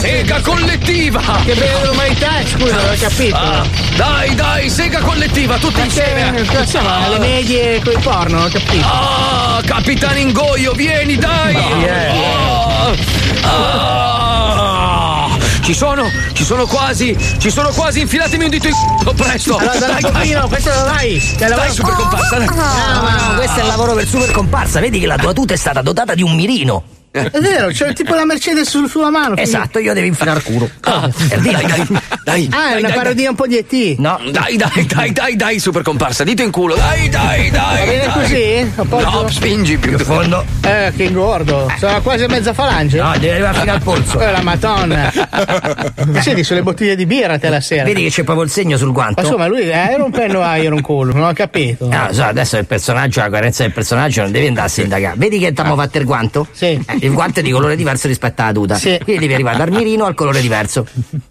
Sega 0.00 0.40
collettiva! 0.40 1.20
Che 1.44 1.54
bene 1.54 1.80
dell'umanità, 1.80 2.30
scusa, 2.44 2.74
non 2.76 2.90
ho 2.90 2.96
capito. 2.98 3.36
Ah, 3.36 3.66
dai, 3.96 4.34
dai, 4.34 4.68
sega 4.70 5.00
collettiva, 5.00 5.58
tutti 5.58 5.80
insieme! 5.80 6.44
Cosa 6.46 6.66
siamo 6.66 6.88
alle 6.92 7.18
medie 7.18 7.80
con 7.84 7.92
i 7.92 7.98
porno, 7.98 8.44
ho 8.44 8.48
capito. 8.48 8.86
Ah, 8.86 9.60
Capitano 9.64 10.18
Ingoio, 10.18 10.72
vieni, 10.72 11.16
dai! 11.16 11.54
Ah, 11.54 12.94
ah. 13.42 15.33
Ci 15.64 15.72
sono, 15.72 16.04
ci 16.34 16.44
sono 16.44 16.66
quasi, 16.66 17.16
ci 17.38 17.50
sono 17.50 17.70
quasi, 17.70 18.00
infilatemi 18.00 18.44
un 18.44 18.50
dito 18.50 18.68
in 18.68 18.74
c***o, 18.74 19.14
presto! 19.14 19.56
Allora, 19.56 19.78
dai, 19.78 20.02
dai, 20.02 20.12
Pompino, 20.12 20.46
questo 20.46 20.68
lo 20.68 20.84
dai! 20.84 21.18
Che 21.18 21.46
Dai, 21.46 21.70
super 21.72 21.94
comparsa, 21.94 22.36
dai! 22.36 22.48
Ah, 22.48 23.00
ma 23.00 23.34
questo 23.36 23.60
è 23.60 23.62
il 23.62 23.68
lavoro 23.68 23.94
per 23.94 24.06
super 24.06 24.30
comparsa. 24.30 24.80
Vedi 24.80 25.00
che 25.00 25.06
la 25.06 25.16
tua 25.16 25.32
tuta 25.32 25.54
è 25.54 25.56
stata 25.56 25.80
dotata 25.80 26.14
di 26.14 26.22
un 26.22 26.34
mirino. 26.34 26.82
È 27.14 27.38
vero, 27.38 27.68
c'è 27.68 27.92
tipo 27.92 28.12
la 28.16 28.24
Mercedes 28.24 28.68
sul- 28.68 28.88
sulla 28.88 29.08
mano. 29.10 29.36
Esatto, 29.36 29.78
io 29.78 29.94
devo 29.94 30.06
infilare 30.06 30.38
il 30.38 30.44
culo. 30.44 30.68
Ah, 30.80 31.08
dai, 31.28 31.40
dai, 31.40 31.86
dai! 32.24 32.48
Ah, 32.50 32.70
è 32.74 32.78
una 32.78 32.88
dai, 32.88 32.96
parodia 32.96 33.30
un 33.30 33.36
po' 33.36 33.46
di 33.46 33.56
ET. 33.56 33.98
No. 33.98 34.18
Dai, 34.32 34.56
dai, 34.56 34.84
dai, 34.84 35.12
dai, 35.12 35.36
dai, 35.36 35.58
super 35.60 35.82
comparsa, 35.82 36.24
dito 36.24 36.42
in 36.42 36.50
culo, 36.50 36.74
dai, 36.74 37.08
dai, 37.08 37.50
dai! 37.50 37.78
Va 37.78 37.84
bene 37.84 38.04
dai. 38.04 38.12
così? 38.12 38.72
Appoggio? 38.74 39.10
No, 39.10 39.28
spingi 39.28 39.76
più. 39.76 39.92
In 39.92 39.98
fondo. 39.98 40.44
Eh, 40.62 40.92
che 40.96 41.04
ingordo. 41.04 41.72
Sono 41.78 42.02
quasi 42.02 42.24
a 42.24 42.28
mezza 42.28 42.52
falange. 42.52 43.00
No, 43.00 43.12
devi 43.12 43.28
arrivare 43.28 43.58
fino 43.60 43.72
al 43.72 43.82
polso. 43.82 44.20
Eh, 44.20 44.30
la 44.32 44.42
madonna. 44.42 45.12
Ma 46.06 46.20
Senti, 46.20 46.42
sulle 46.42 46.62
bottiglie 46.62 46.96
di 46.96 47.06
birra 47.06 47.38
te 47.38 47.48
la 47.48 47.60
sera. 47.60 47.84
Vedi 47.84 48.02
che 48.02 48.10
c'è 48.10 48.24
proprio 48.24 48.44
il 48.44 48.50
segno 48.50 48.76
sul 48.76 48.90
guanto. 48.92 49.20
Ma 49.20 49.26
insomma, 49.28 49.46
lui 49.46 49.60
eh, 49.60 49.70
era 49.70 50.02
un 50.02 50.10
penno 50.10 50.42
a 50.42 50.56
Iron 50.56 50.80
Cool, 50.80 51.14
non 51.14 51.22
ho 51.28 51.32
capito. 51.32 51.88
Ah, 51.92 52.12
so, 52.12 52.24
adesso 52.24 52.56
il 52.58 52.66
personaggio, 52.66 53.20
la 53.20 53.28
coerenza 53.28 53.62
del 53.62 53.72
personaggio 53.72 54.22
non 54.22 54.32
devi 54.32 54.48
andare 54.48 54.66
a 54.66 54.70
sindacare. 54.70 55.14
Vedi 55.16 55.38
che 55.38 55.52
t'abbiamo 55.52 55.80
fatto 55.80 55.98
il 55.98 56.04
guanto? 56.04 56.46
Sì. 56.50 56.66
Eh, 56.86 57.03
il 57.06 57.12
guanto 57.12 57.40
è 57.40 57.42
di 57.42 57.50
colore 57.50 57.76
diverso 57.76 58.08
rispetto 58.08 58.42
alla 58.42 58.52
tuta. 58.52 58.74
Sì. 58.76 58.98
Quindi 59.02 59.22
devi 59.22 59.34
arrivare 59.34 59.58
dal 59.58 59.70
mirino 59.70 60.04
al 60.04 60.14
colore 60.14 60.40
diverso. 60.40 60.86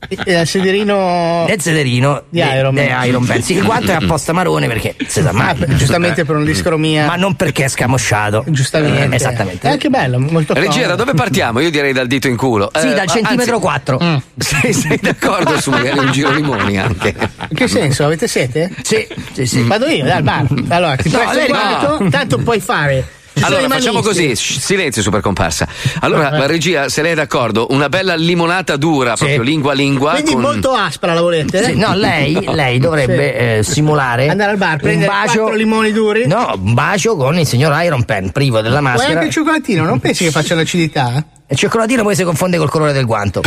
Eh, 0.08 0.42
Il 0.42 0.48
sederino. 0.48 1.46
Del 1.48 1.60
sederino 1.62 2.24
Di 2.30 2.40
Iron 2.40 2.74
Man. 2.74 2.86
di 3.02 3.08
Iron 3.08 3.24
Man. 3.24 3.42
Sì, 3.42 3.54
il 3.56 3.64
guanto 3.64 3.92
è 3.92 3.96
apposta 3.96 4.34
marrone 4.34 4.68
perché 4.68 4.96
si 5.08 5.22
sa 5.22 5.32
mai. 5.32 5.50
Ah, 5.60 5.66
giustamente 5.76 6.26
per 6.26 6.36
un'iscromia. 6.36 7.06
Ma 7.08 7.16
non 7.16 7.36
perché 7.36 7.66
è 7.66 7.68
scamosciato. 7.68 8.44
Giustamente. 8.48 9.04
Eh, 9.12 9.16
esattamente. 9.16 9.68
È 9.68 9.72
anche 9.72 9.90
bello, 9.90 10.20
molto 10.20 10.54
Regia, 10.54 10.68
da 10.68 10.82
comodo. 10.82 10.96
dove 11.06 11.14
partiamo? 11.14 11.60
Io 11.60 11.70
direi 11.72 11.94
dal 11.94 12.08
dito 12.08 12.28
in 12.28 12.36
culo. 12.38 12.70
Sì, 12.76 12.88
Eh, 12.90 12.94
dal 12.94 13.08
centimetro 13.08 13.56
anzi, 13.56 13.66
4. 13.66 14.22
Sei, 14.38 14.74
sei 14.74 15.00
d'accordo 15.02 15.60
su 15.60 15.70
magari 15.72 15.98
un 16.00 16.12
giro 16.12 16.32
limoni 16.32 16.78
anche? 16.78 17.14
In 17.50 17.56
che 17.56 17.68
senso? 17.68 18.06
Avete 18.06 18.28
sete? 18.28 18.70
Sì, 18.84 19.08
sì, 19.34 19.46
sì. 19.46 19.64
Vado 19.64 19.88
io, 19.88 20.04
dai, 20.04 20.18
al 20.18 20.24
bar. 20.24 20.46
Allora, 20.70 20.96
ti 20.96 21.10
No, 21.10 21.18
presto 21.20 21.36
lei 21.36 21.50
no. 21.50 22.10
tanto 22.10 22.38
puoi 22.40 22.60
fare. 22.60 23.06
Allora 23.42 23.68
facciamo 23.68 24.02
così, 24.02 24.36
silenzio 24.36 25.02
super 25.02 25.22
comparsa. 25.22 25.68
Allora, 26.00 26.30
la 26.30 26.46
regia, 26.46 26.90
se 26.90 27.02
lei 27.02 27.14
è 27.14 27.16
d'accordo, 27.16 27.68
una 27.72 27.90
bella 27.90 28.16
limonata 28.16 28.78
dura, 28.78 29.16
proprio 29.16 29.42
lingua 29.42 29.72
a 29.72 29.76
lingua. 29.76 30.12
Quindi 30.12 30.34
con... 30.34 30.42
molto 30.42 30.72
aspra 30.72 31.14
la 31.14 31.22
volete? 31.22 31.64
Sì, 31.64 31.76
no, 31.76 31.96
lei, 31.96 32.38
lei 32.52 32.80
dovrebbe 32.80 33.58
eh, 33.58 33.64
simulare 33.64 34.28
Andare 34.28 34.52
al 34.52 34.58
bar, 34.58 34.74
un 34.74 34.78
prendere 34.80 35.08
bacio, 35.08 35.40
quattro 35.40 35.56
limoni 35.56 35.92
duri. 35.92 36.28
No, 36.28 36.54
un 36.62 36.74
bacio 36.74 37.16
con 37.16 37.38
il 37.38 37.48
signor 37.48 37.84
Iron 37.84 38.04
Pen, 38.04 38.32
privo 38.32 38.62
della 38.62 38.80
Vuoi 38.80 38.92
maschera. 38.94 39.14
anche 39.14 39.26
il 39.26 39.32
cioccolatino? 39.32 39.84
Non 39.84 40.00
pensi 40.00 40.24
che 40.24 40.32
faccia 40.32 40.56
l'acidità? 40.56 41.26
E 41.46 41.54
il 41.54 41.58
cioccolatino 41.58 42.04
poi 42.04 42.16
si 42.16 42.24
confonde 42.24 42.58
col 42.58 42.70
colore 42.70 42.94
del 42.94 43.06
guanto. 43.06 43.42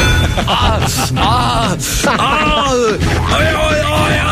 Ah, 0.45 0.79
ah, 1.15 1.77
ah, 2.05 2.75
Adesso. 3.37 4.26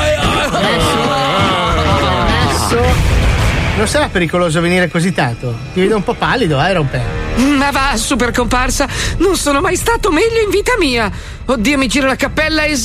Non 3.76 3.88
sarà 3.88 4.09
pericoloso 4.09 4.60
venire 4.60 4.88
così 4.88 5.12
tanto? 5.12 5.52
Ti 5.72 5.80
vedo 5.80 5.96
un 5.96 6.05
po' 6.05 6.14
pallido, 6.14 6.62
eh, 6.62 6.70
Iron 6.70 6.88
Pen. 6.88 7.56
Ma 7.59 7.72
va, 7.72 7.96
super 7.96 8.30
comparsa, 8.30 8.86
non 9.18 9.36
sono 9.36 9.60
mai 9.60 9.74
stato 9.74 10.12
meglio 10.12 10.40
in 10.44 10.51
vita 10.51 10.74
mia. 10.78 11.10
Oddio, 11.44 11.76
mi 11.76 11.88
giro 11.88 12.06
la 12.06 12.14
cappella 12.14 12.62
e. 12.62 12.78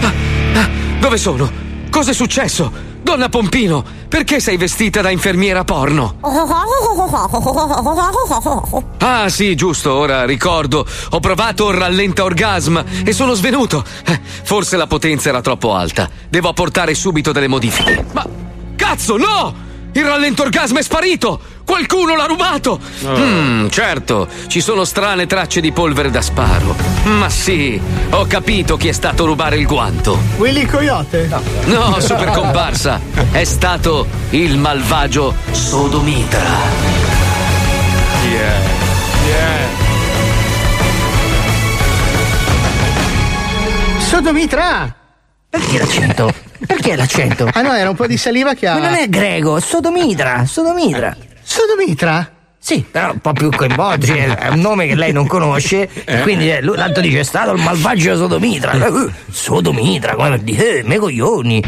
Ah, 0.00 0.12
ah, 0.54 0.68
dove 0.98 1.18
sono? 1.18 1.48
Cos'è 1.88 2.12
successo? 2.12 2.94
Donna 3.00 3.28
Pompino, 3.28 3.84
perché 4.08 4.40
sei 4.40 4.56
vestita 4.56 5.00
da 5.00 5.10
infermiera 5.10 5.62
porno? 5.62 6.16
Ah, 8.98 9.28
sì, 9.28 9.54
giusto, 9.54 9.94
ora 9.94 10.24
ricordo. 10.24 10.84
Ho 11.10 11.20
provato 11.20 11.70
il 11.70 11.76
rallenta 11.76 12.24
orgasm 12.24 12.82
e 13.04 13.12
sono 13.12 13.34
svenuto. 13.34 13.84
Eh, 14.04 14.20
forse 14.42 14.76
la 14.76 14.88
potenza 14.88 15.28
era 15.28 15.40
troppo 15.40 15.74
alta. 15.74 16.10
Devo 16.28 16.48
apportare 16.48 16.92
subito 16.94 17.30
delle 17.30 17.46
modifiche. 17.46 18.04
Ma. 18.12 18.54
Cazzo, 18.88 19.16
no! 19.16 19.52
Il 19.94 20.04
rallento 20.04 20.42
orgasmo 20.42 20.78
è 20.78 20.82
sparito! 20.82 21.40
Qualcuno 21.66 22.14
l'ha 22.14 22.26
rubato! 22.26 22.78
Mm, 23.04 23.66
certo, 23.66 24.28
ci 24.46 24.60
sono 24.60 24.84
strane 24.84 25.26
tracce 25.26 25.60
di 25.60 25.72
polvere 25.72 26.08
da 26.08 26.22
sparo. 26.22 26.76
Ma 27.02 27.28
sì, 27.28 27.80
ho 28.10 28.26
capito 28.26 28.76
chi 28.76 28.86
è 28.86 28.92
stato 28.92 29.24
a 29.24 29.26
rubare 29.26 29.56
il 29.56 29.66
guanto. 29.66 30.16
Willy 30.36 30.66
Coyote? 30.66 31.28
No, 31.64 31.98
super 31.98 32.30
comparsa. 32.30 33.00
È 33.32 33.42
stato 33.42 34.06
il 34.30 34.56
malvagio 34.56 35.34
Sodomitra. 35.50 36.44
Yeah. 38.30 38.60
Yeah. 39.26 39.84
Sodomitra! 43.98 44.94
Perché 45.50 45.78
l'accento? 45.78 46.45
Perché 46.64 46.96
l'accento? 46.96 47.48
Ah 47.52 47.62
no, 47.62 47.72
era 47.72 47.90
un 47.90 47.96
po' 47.96 48.06
di 48.06 48.16
saliva 48.16 48.54
che 48.54 48.66
ha. 48.66 48.74
Ma 48.74 48.88
non 48.88 48.94
è 48.94 49.08
greco, 49.08 49.58
sodomitra, 49.60 50.44
sodomitra. 50.46 51.16
Sodomitra? 51.42 52.30
Sì, 52.58 52.84
però 52.90 53.12
un 53.12 53.20
po' 53.20 53.32
più 53.32 53.48
coinvolto, 53.50 54.06
cioè, 54.06 54.26
è 54.34 54.48
un 54.48 54.58
nome 54.58 54.88
che 54.88 54.96
lei 54.96 55.12
non 55.12 55.26
conosce, 55.28 55.88
Eh. 56.04 56.22
quindi 56.22 56.50
eh, 56.50 56.60
lui 56.62 56.74
tanto 56.76 57.00
dice 57.00 57.20
è 57.20 57.22
stato 57.22 57.52
il 57.52 57.62
malvagio 57.62 58.16
sodomitra. 58.16 58.72
Eh, 58.72 59.10
sodomitra, 59.30 60.14
come 60.16 60.30
per 60.30 60.40
dire, 60.40 60.78
eh, 60.78 60.82
me 60.82 60.98
coglioni. 60.98 61.62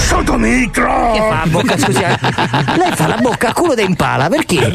Sodomitra! 0.00 1.10
Che 1.12 1.18
fa 1.18 1.42
a 1.42 1.46
bocca, 1.46 1.78
scusi? 1.78 2.00
eh? 2.02 2.18
Lei 2.76 2.92
fa 2.94 3.06
la 3.06 3.16
bocca 3.20 3.48
a 3.48 3.52
culo 3.52 3.74
da 3.74 3.82
impala, 3.82 4.28
perché? 4.28 4.70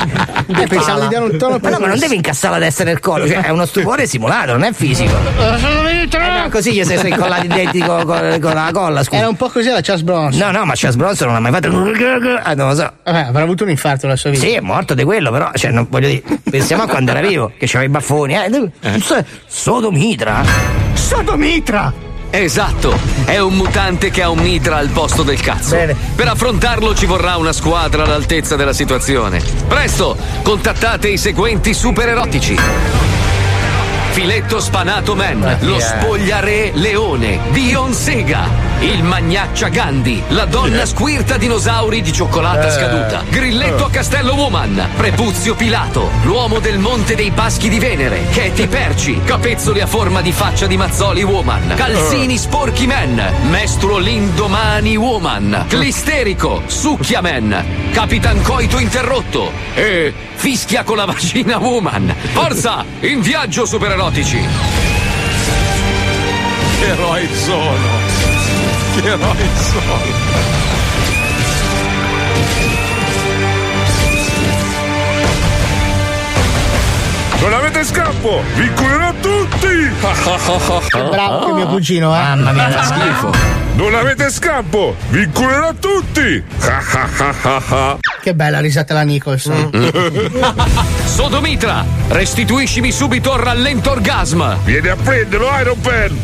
Che 0.47 0.67
pensavo 0.67 1.01
di 1.01 1.07
dare 1.09 1.25
un 1.25 1.37
tono 1.37 1.59
Ma 1.61 1.69
no, 1.69 1.79
ma 1.79 1.87
non 1.87 1.99
deve 1.99 2.15
incassare 2.15 2.57
la 2.59 2.65
testa 2.65 2.83
nel 2.83 2.99
collo, 2.99 3.27
cioè 3.27 3.41
è 3.41 3.49
uno 3.49 3.65
stupore 3.65 4.07
simulato, 4.07 4.51
non 4.53 4.63
è 4.63 4.71
fisico. 4.71 5.13
Eh, 5.37 6.07
no, 6.41 6.49
così 6.49 6.71
gli 6.73 6.83
sei 6.83 7.09
incollati 7.09 7.45
i 7.45 7.49
denti 7.49 7.79
con, 7.79 8.05
con- 8.05 8.37
con 8.41 8.53
la 8.53 8.69
colla, 8.71 9.03
scusa. 9.03 9.17
Era 9.17 9.27
un 9.29 9.35
po' 9.35 9.49
così 9.49 9.69
la 9.69 9.81
Charles 9.81 10.03
Bronson. 10.03 10.39
No, 10.39 10.57
no, 10.57 10.65
ma 10.65 10.73
Charles 10.75 10.95
Bronson 10.95 11.27
non 11.27 11.35
ha 11.37 11.39
mai 11.39 11.51
fatto. 11.51 11.67
Ah, 12.43 12.53
non 12.53 12.69
lo 12.69 12.75
so. 12.75 12.91
Vabbè, 13.03 13.19
avrà 13.27 13.41
avuto 13.43 13.63
un 13.63 13.69
infarto 13.71 14.05
nella 14.05 14.17
sua 14.17 14.29
vita. 14.29 14.45
Sì, 14.45 14.51
è 14.53 14.61
morto 14.61 14.93
di 14.93 15.03
quello, 15.03 15.31
però, 15.31 15.51
cioè, 15.55 15.71
non 15.71 15.87
voglio 15.89 16.07
dire, 16.07 16.23
pensiamo 16.49 16.83
a 16.83 16.87
quando 16.87 17.11
era 17.11 17.21
vivo, 17.21 17.51
che 17.57 17.65
c'aveva 17.65 17.83
i 17.83 17.89
baffoni, 17.89 18.35
eh. 18.35 18.99
So- 19.01 19.23
Sodomitra? 19.47 20.43
Sodomitra! 20.93 21.91
Esatto, 22.37 22.99
è 23.23 23.39
un 23.39 23.53
mutante 23.53 24.11
che 24.11 24.21
ha 24.21 24.29
un 24.29 24.39
mitra 24.39 24.75
al 24.75 24.89
posto 24.89 25.23
del 25.23 25.39
cazzo. 25.39 25.77
Per 26.15 26.27
affrontarlo 26.27 26.93
ci 26.93 27.05
vorrà 27.05 27.37
una 27.37 27.53
squadra 27.53 28.03
all'altezza 28.03 28.57
della 28.57 28.73
situazione. 28.73 29.41
Presto, 29.69 30.17
contattate 30.43 31.07
i 31.07 31.17
seguenti 31.17 31.73
super 31.73 32.09
erotici. 32.09 32.59
Filetto 34.11 34.59
Spanato 34.59 35.15
Man, 35.15 35.59
lo 35.61 35.79
spogliare 35.79 36.71
leone, 36.73 37.39
Dion 37.51 37.93
Sega, 37.93 38.47
il 38.81 39.03
magnaccia 39.03 39.69
Gandhi, 39.69 40.21
la 40.29 40.45
donna 40.45 40.85
squirta 40.85 41.37
dinosauri 41.37 42.01
di 42.01 42.11
cioccolata 42.11 42.67
Eh. 42.67 42.71
scaduta, 42.71 43.23
Grilletto 43.29 43.85
a 43.85 43.89
Castello 43.89 44.33
Woman, 44.35 44.89
Prepuzio 44.95 45.55
Pilato, 45.55 46.09
l'uomo 46.23 46.59
del 46.59 46.77
Monte 46.77 47.15
dei 47.15 47.31
Paschi 47.31 47.69
di 47.69 47.79
Venere, 47.79 48.25
Katy 48.31 48.67
Perci, 48.67 49.21
capezzoli 49.23 49.81
a 49.81 49.87
forma 49.87 50.21
di 50.21 50.31
faccia 50.31 50.67
di 50.67 50.77
Mazzoli 50.77 51.23
Woman, 51.23 51.73
Calzini 51.75 52.37
Sporchi 52.37 52.85
Man, 52.85 53.33
Mestruo 53.49 53.97
Lindomani 53.97 54.95
Woman, 54.95 55.65
Clisterico, 55.67 56.63
Succhia 56.67 57.21
Man, 57.21 57.63
Capitan 57.91 58.41
Coito 58.41 58.77
Interrotto. 58.77 59.51
E 59.73 60.13
Fischia 60.35 60.83
con 60.83 60.97
la 60.97 61.05
vagina 61.05 61.57
Woman. 61.57 62.13
Forza, 62.33 62.83
in 62.99 63.21
viaggio 63.21 63.65
super 63.65 63.91
erotici. 63.91 64.37
Che 66.79 66.85
eroi 66.85 67.27
sono! 67.33 68.14
Che 68.95 70.84
Non 77.45 77.53
avete 77.53 77.83
scampo! 77.83 78.41
Vi 78.55 78.63
inculerò 78.63 79.13
tutti! 79.21 79.67
Bravo 81.11 81.45
che 81.45 81.53
mio 81.53 81.67
cugino, 81.67 82.11
eh. 82.15 82.17
Mamma 82.17 82.51
mia, 82.51 82.71
fa 82.71 82.83
schifo. 82.85 83.31
Non 83.75 83.93
avete 83.93 84.31
scampo! 84.31 84.95
Vi 85.09 85.21
inculerò 85.21 85.71
tutti! 85.75 86.43
Che 88.25 88.33
bella 88.33 88.59
risata 88.59 88.95
la 88.95 89.03
Nicholson. 89.03 89.69
Sodomitra, 91.05 91.85
restituiscimi 92.07 92.91
subito 92.91 93.35
il 93.35 93.39
rallento 93.39 93.91
orgasma. 93.91 94.57
Vieni 94.63 94.87
a 94.87 94.95
prenderlo, 94.95 95.47
Iron 95.59 95.79
Pen! 95.79 96.19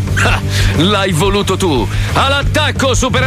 L'hai 0.78 1.12
voluto 1.12 1.56
tu. 1.56 1.88
All'attacco 2.14 2.96
super 2.96 3.22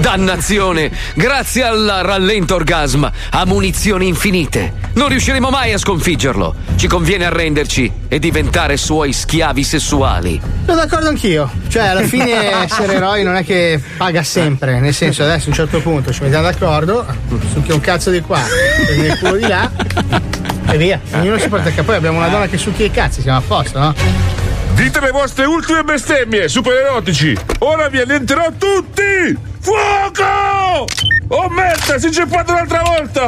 Dannazione! 0.00 0.90
Grazie 1.14 1.62
al 1.62 2.00
rallento 2.02 2.54
orgasma 2.54 3.12
ha 3.30 3.44
munizioni 3.44 4.08
infinite. 4.08 4.72
Non 4.94 5.08
riusciremo 5.08 5.50
mai 5.50 5.74
a 5.74 5.78
sconfiggerlo. 5.78 6.54
Ci 6.76 6.86
conviene 6.86 7.26
arrenderci 7.26 7.92
e 8.08 8.18
diventare 8.18 8.78
suoi 8.78 9.12
schiavi 9.12 9.62
sessuali. 9.62 10.40
Sono 10.64 10.78
d'accordo 10.78 11.08
anch'io. 11.08 11.50
Cioè, 11.68 11.88
alla 11.88 12.02
fine 12.08 12.62
essere 12.62 12.94
eroi 12.94 13.22
non 13.22 13.36
è 13.36 13.44
che 13.44 13.78
paga 13.98 14.22
sempre. 14.22 14.80
Nel 14.80 14.94
senso, 14.94 15.22
adesso 15.22 15.44
a 15.44 15.48
un 15.50 15.54
certo 15.54 15.80
punto 15.82 16.12
ci 16.12 16.22
mettiamo 16.22 16.44
d'accordo, 16.44 17.04
succhia 17.52 17.74
un 17.74 17.80
cazzo 17.80 18.10
di 18.10 18.20
qua, 18.20 18.40
prendi 18.86 19.06
il 19.06 19.18
culo 19.18 19.36
di 19.36 19.46
là 19.46 19.70
e 20.66 20.78
via. 20.78 20.98
Ognuno 21.12 21.38
si 21.38 21.48
porta 21.48 21.68
a 21.68 21.72
capo. 21.72 21.88
Poi 21.88 21.96
abbiamo 21.96 22.16
una 22.16 22.28
donna 22.28 22.46
che 22.46 22.56
succhia 22.56 22.86
i 22.86 22.90
cazzi, 22.90 23.20
siamo 23.20 23.36
a 23.36 23.42
posto, 23.46 23.78
no? 23.78 23.94
Dite 24.74 25.00
le 25.00 25.10
vostre 25.10 25.44
ultime 25.44 25.82
bestemmie, 25.82 26.48
super 26.48 26.72
erotici! 26.72 27.36
Ora 27.58 27.88
vi 27.88 28.00
allenterò 28.00 28.46
tutti! 28.56 29.36
Fuoco! 29.60 30.86
Oh 31.28 31.48
merda, 31.48 31.98
si 31.98 32.04
è 32.04 32.08
inceppato 32.08 32.52
un'altra 32.52 32.82
volta! 32.82 33.26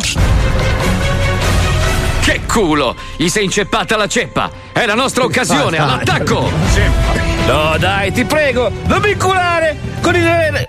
Che 2.21 2.41
culo! 2.47 2.97
Gli 3.17 3.29
sei 3.29 3.45
inceppata 3.45 3.97
la 3.97 4.07
ceppa! 4.07 4.51
È 4.73 4.87
la 4.87 4.95
nostra 4.95 5.25
occasione, 5.25 5.79
all'attacco! 5.79 6.51
No, 7.47 7.77
dai, 7.79 8.13
ti 8.13 8.25
prego, 8.25 8.71
non 8.87 9.01
mi 9.03 9.11
inculare 9.11 9.77
con 10.01 10.15
il. 10.15 10.69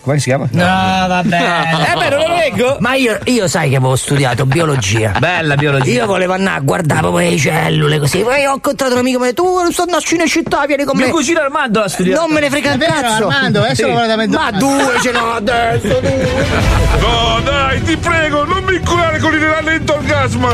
Come 0.00 0.18
si 0.18 0.24
chiama? 0.24 0.46
No, 0.50 0.64
vabbè. 0.64 1.36
Eh 1.36 1.98
beh, 1.98 2.08
non 2.08 2.18
lo 2.28 2.34
leggo. 2.34 2.76
Ma 2.80 2.94
io, 2.94 3.18
io 3.24 3.46
sai 3.46 3.70
che 3.70 3.76
avevo 3.76 3.94
studiato 3.96 4.44
biologia. 4.46 5.12
Bella 5.18 5.54
biologia. 5.54 5.92
Io 6.00 6.06
volevo 6.06 6.32
andare 6.32 6.56
a 6.58 6.60
guardare 6.60 7.00
proprio 7.00 7.30
le 7.30 7.36
cellule 7.38 7.98
così. 7.98 8.18
Poi 8.18 8.44
ho 8.46 8.54
incontrato 8.54 8.92
un 8.94 8.98
amico 8.98 9.18
e 9.18 9.20
mi 9.20 9.26
ha 9.26 9.30
detto: 9.30 9.42
Tu 9.42 9.70
sto 9.72 9.84
nascendo 9.86 10.24
in 10.24 10.28
città, 10.30 10.64
vieni 10.66 10.84
con 10.84 10.96
me. 10.96 11.04
Mio 11.04 11.12
cugino 11.14 11.40
Armando 11.40 11.82
ha 11.82 11.88
studiato. 11.88 12.20
Non 12.22 12.30
me 12.32 12.40
ne 12.40 12.50
frega 12.50 12.76
vero, 12.76 12.92
cazzo. 12.92 13.26
Armando, 13.28 13.58
adesso 13.60 13.74
Sì. 13.74 13.82
lavora 13.82 14.06
da 14.06 14.16
Ma 14.16 14.22
McDonald's. 14.24 14.58
due 14.58 15.00
ce 15.02 15.10
n'ho 15.12 15.32
adesso. 15.34 16.00
No, 17.00 17.40
dai, 17.44 17.82
ti 17.82 17.96
prego, 17.96 18.44
non 18.44 18.64
mi 18.64 18.74
inculare 18.76 19.18
con 19.18 19.32
il 19.34 19.40
rallento 19.40 19.94
orgasma! 19.94 20.52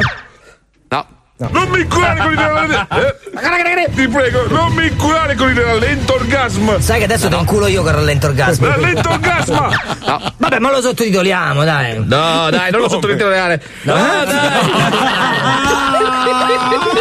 No. 1.41 1.49
Non 1.53 1.71
mi 1.71 1.81
inculare 1.81 2.21
con 2.21 2.33
il 2.33 2.39
rallento. 2.39 2.87
Eh? 2.97 3.91
Ti 3.95 4.09
prego, 4.09 4.47
non 4.49 4.75
mi 4.75 4.89
inculare 4.89 5.35
con 5.35 5.49
il 5.49 5.57
rallento 5.57 6.15
orgasma! 6.15 6.79
Sai 6.83 6.99
che 6.99 7.05
adesso 7.05 7.29
ti 7.29 7.35
inculo 7.35 7.67
io 7.67 7.83
con 7.83 7.93
rallento 7.93 8.27
orgasmo. 8.27 8.67
Rallento 8.67 9.09
orgasma! 9.09 9.71
No. 10.05 10.33
Vabbè, 10.37 10.59
ma 10.59 10.71
lo 10.71 10.83
sottotitoliamo, 10.83 11.65
dai. 11.65 11.97
No, 11.97 12.51
dai, 12.51 12.71
non 12.71 12.83
lo 12.83 12.91
sottotitolare. 12.91 13.62
No, 13.83 13.95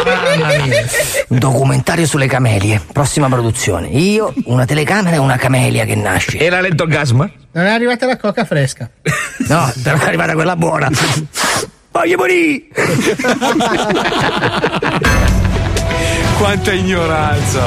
Mamma 0.04 0.56
mia. 0.64 0.86
Un 1.28 1.38
documentario 1.38 2.06
sulle 2.06 2.26
camelie, 2.26 2.80
prossima 2.92 3.28
produzione. 3.28 3.88
Io, 3.88 4.32
una 4.44 4.64
telecamera 4.64 5.16
e 5.16 5.18
una 5.18 5.36
camelia 5.36 5.84
che 5.84 5.94
nasce. 5.96 6.38
E 6.38 6.48
rallento 6.48 6.84
orgasma? 6.84 7.30
Non 7.52 7.66
è 7.66 7.70
arrivata 7.70 8.06
la 8.06 8.16
coca 8.16 8.46
fresca. 8.46 8.88
No, 9.48 9.70
però 9.82 9.98
è 9.98 10.06
arrivata 10.06 10.32
quella 10.32 10.56
buona. 10.56 10.88
Voglio 11.92 12.16
morire! 12.16 12.62
Quanta 16.38 16.72
ignoranza! 16.72 17.64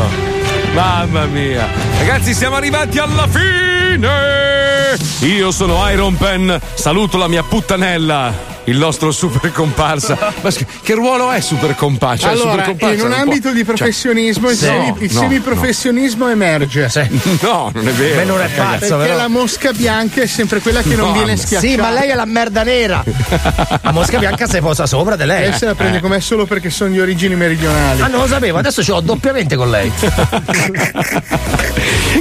Mamma 0.74 1.26
mia! 1.26 1.68
Ragazzi, 2.00 2.34
siamo 2.34 2.56
arrivati 2.56 3.00
alla 3.00 3.28
fine! 3.28 4.98
Io 5.22 5.52
sono 5.52 5.90
Iron 5.90 6.16
Pen, 6.18 6.58
saluto 6.74 7.18
la 7.18 7.28
mia 7.28 7.44
puttanella, 7.44 8.34
il 8.66 8.78
nostro 8.78 9.12
super 9.12 9.52
comparsa. 9.52 10.18
Ma 10.42 10.50
che 10.84 10.94
ruolo 10.94 11.32
è 11.32 11.42
super 11.42 11.76
comparsa? 11.76 12.28
Cioè, 12.28 12.36
super 12.38 12.52
allora, 12.52 12.64
comparsa 12.68 12.94
in 12.96 13.02
un 13.02 13.08
non 13.10 13.16
può- 13.22 13.24
ambito 13.32 13.50
di 13.52 13.56
cioè- 13.58 13.66
professionismo 13.76 14.50
il, 14.50 14.56
Sì. 14.58 14.64
semi- 14.66 14.88
No, 14.90 14.96
il 15.00 15.14
no, 15.14 15.20
semiprofessionismo 15.20 16.28
emerge. 16.30 16.90
No, 17.42 17.72
non 17.74 17.88
è 17.88 17.92
vero. 17.92 18.16
Beh, 18.16 18.24
non 18.26 18.42
è 18.42 18.48
pazzo, 18.48 18.80
Perché 18.80 18.96
però. 19.12 19.16
la 19.18 19.28
mosca 19.28 19.72
bianca 19.74 20.22
è 20.22 20.28
sempre 20.28 20.60
quella 20.60 20.82
che 20.82 20.96
non 20.96 21.08
No, 21.08 21.14
viene 21.14 21.32
ma- 21.34 21.38
schiacciata. 21.38 21.68
Sì, 21.74 21.76
ma 21.80 21.92
lei 21.92 22.10
è 22.10 22.16
la 22.16 22.26
merda 22.26 22.64
nera. 22.64 23.04
La 23.84 23.92
mosca 23.92 24.18
bianca 24.18 24.48
si 24.48 24.60
posa 24.60 24.86
sopra 24.86 25.16
di 25.16 25.26
lei. 25.26 25.50
Lei 25.50 25.58
se 25.58 25.66
la 25.66 25.76
prende 25.76 26.00
com'è 26.00 26.20
solo 26.20 26.46
perché 26.46 26.70
sono 26.70 26.92
di 26.92 27.00
origini 27.00 27.36
meridionali. 27.36 28.02
Ah, 28.02 28.08
non 28.08 28.22
lo 28.22 28.28
sapevo, 28.28 28.58
adesso 28.60 28.82
ce 28.84 28.92
l'ho 28.92 29.02
doppiamente 29.02 29.56
con 29.56 29.70
lei. 29.70 29.92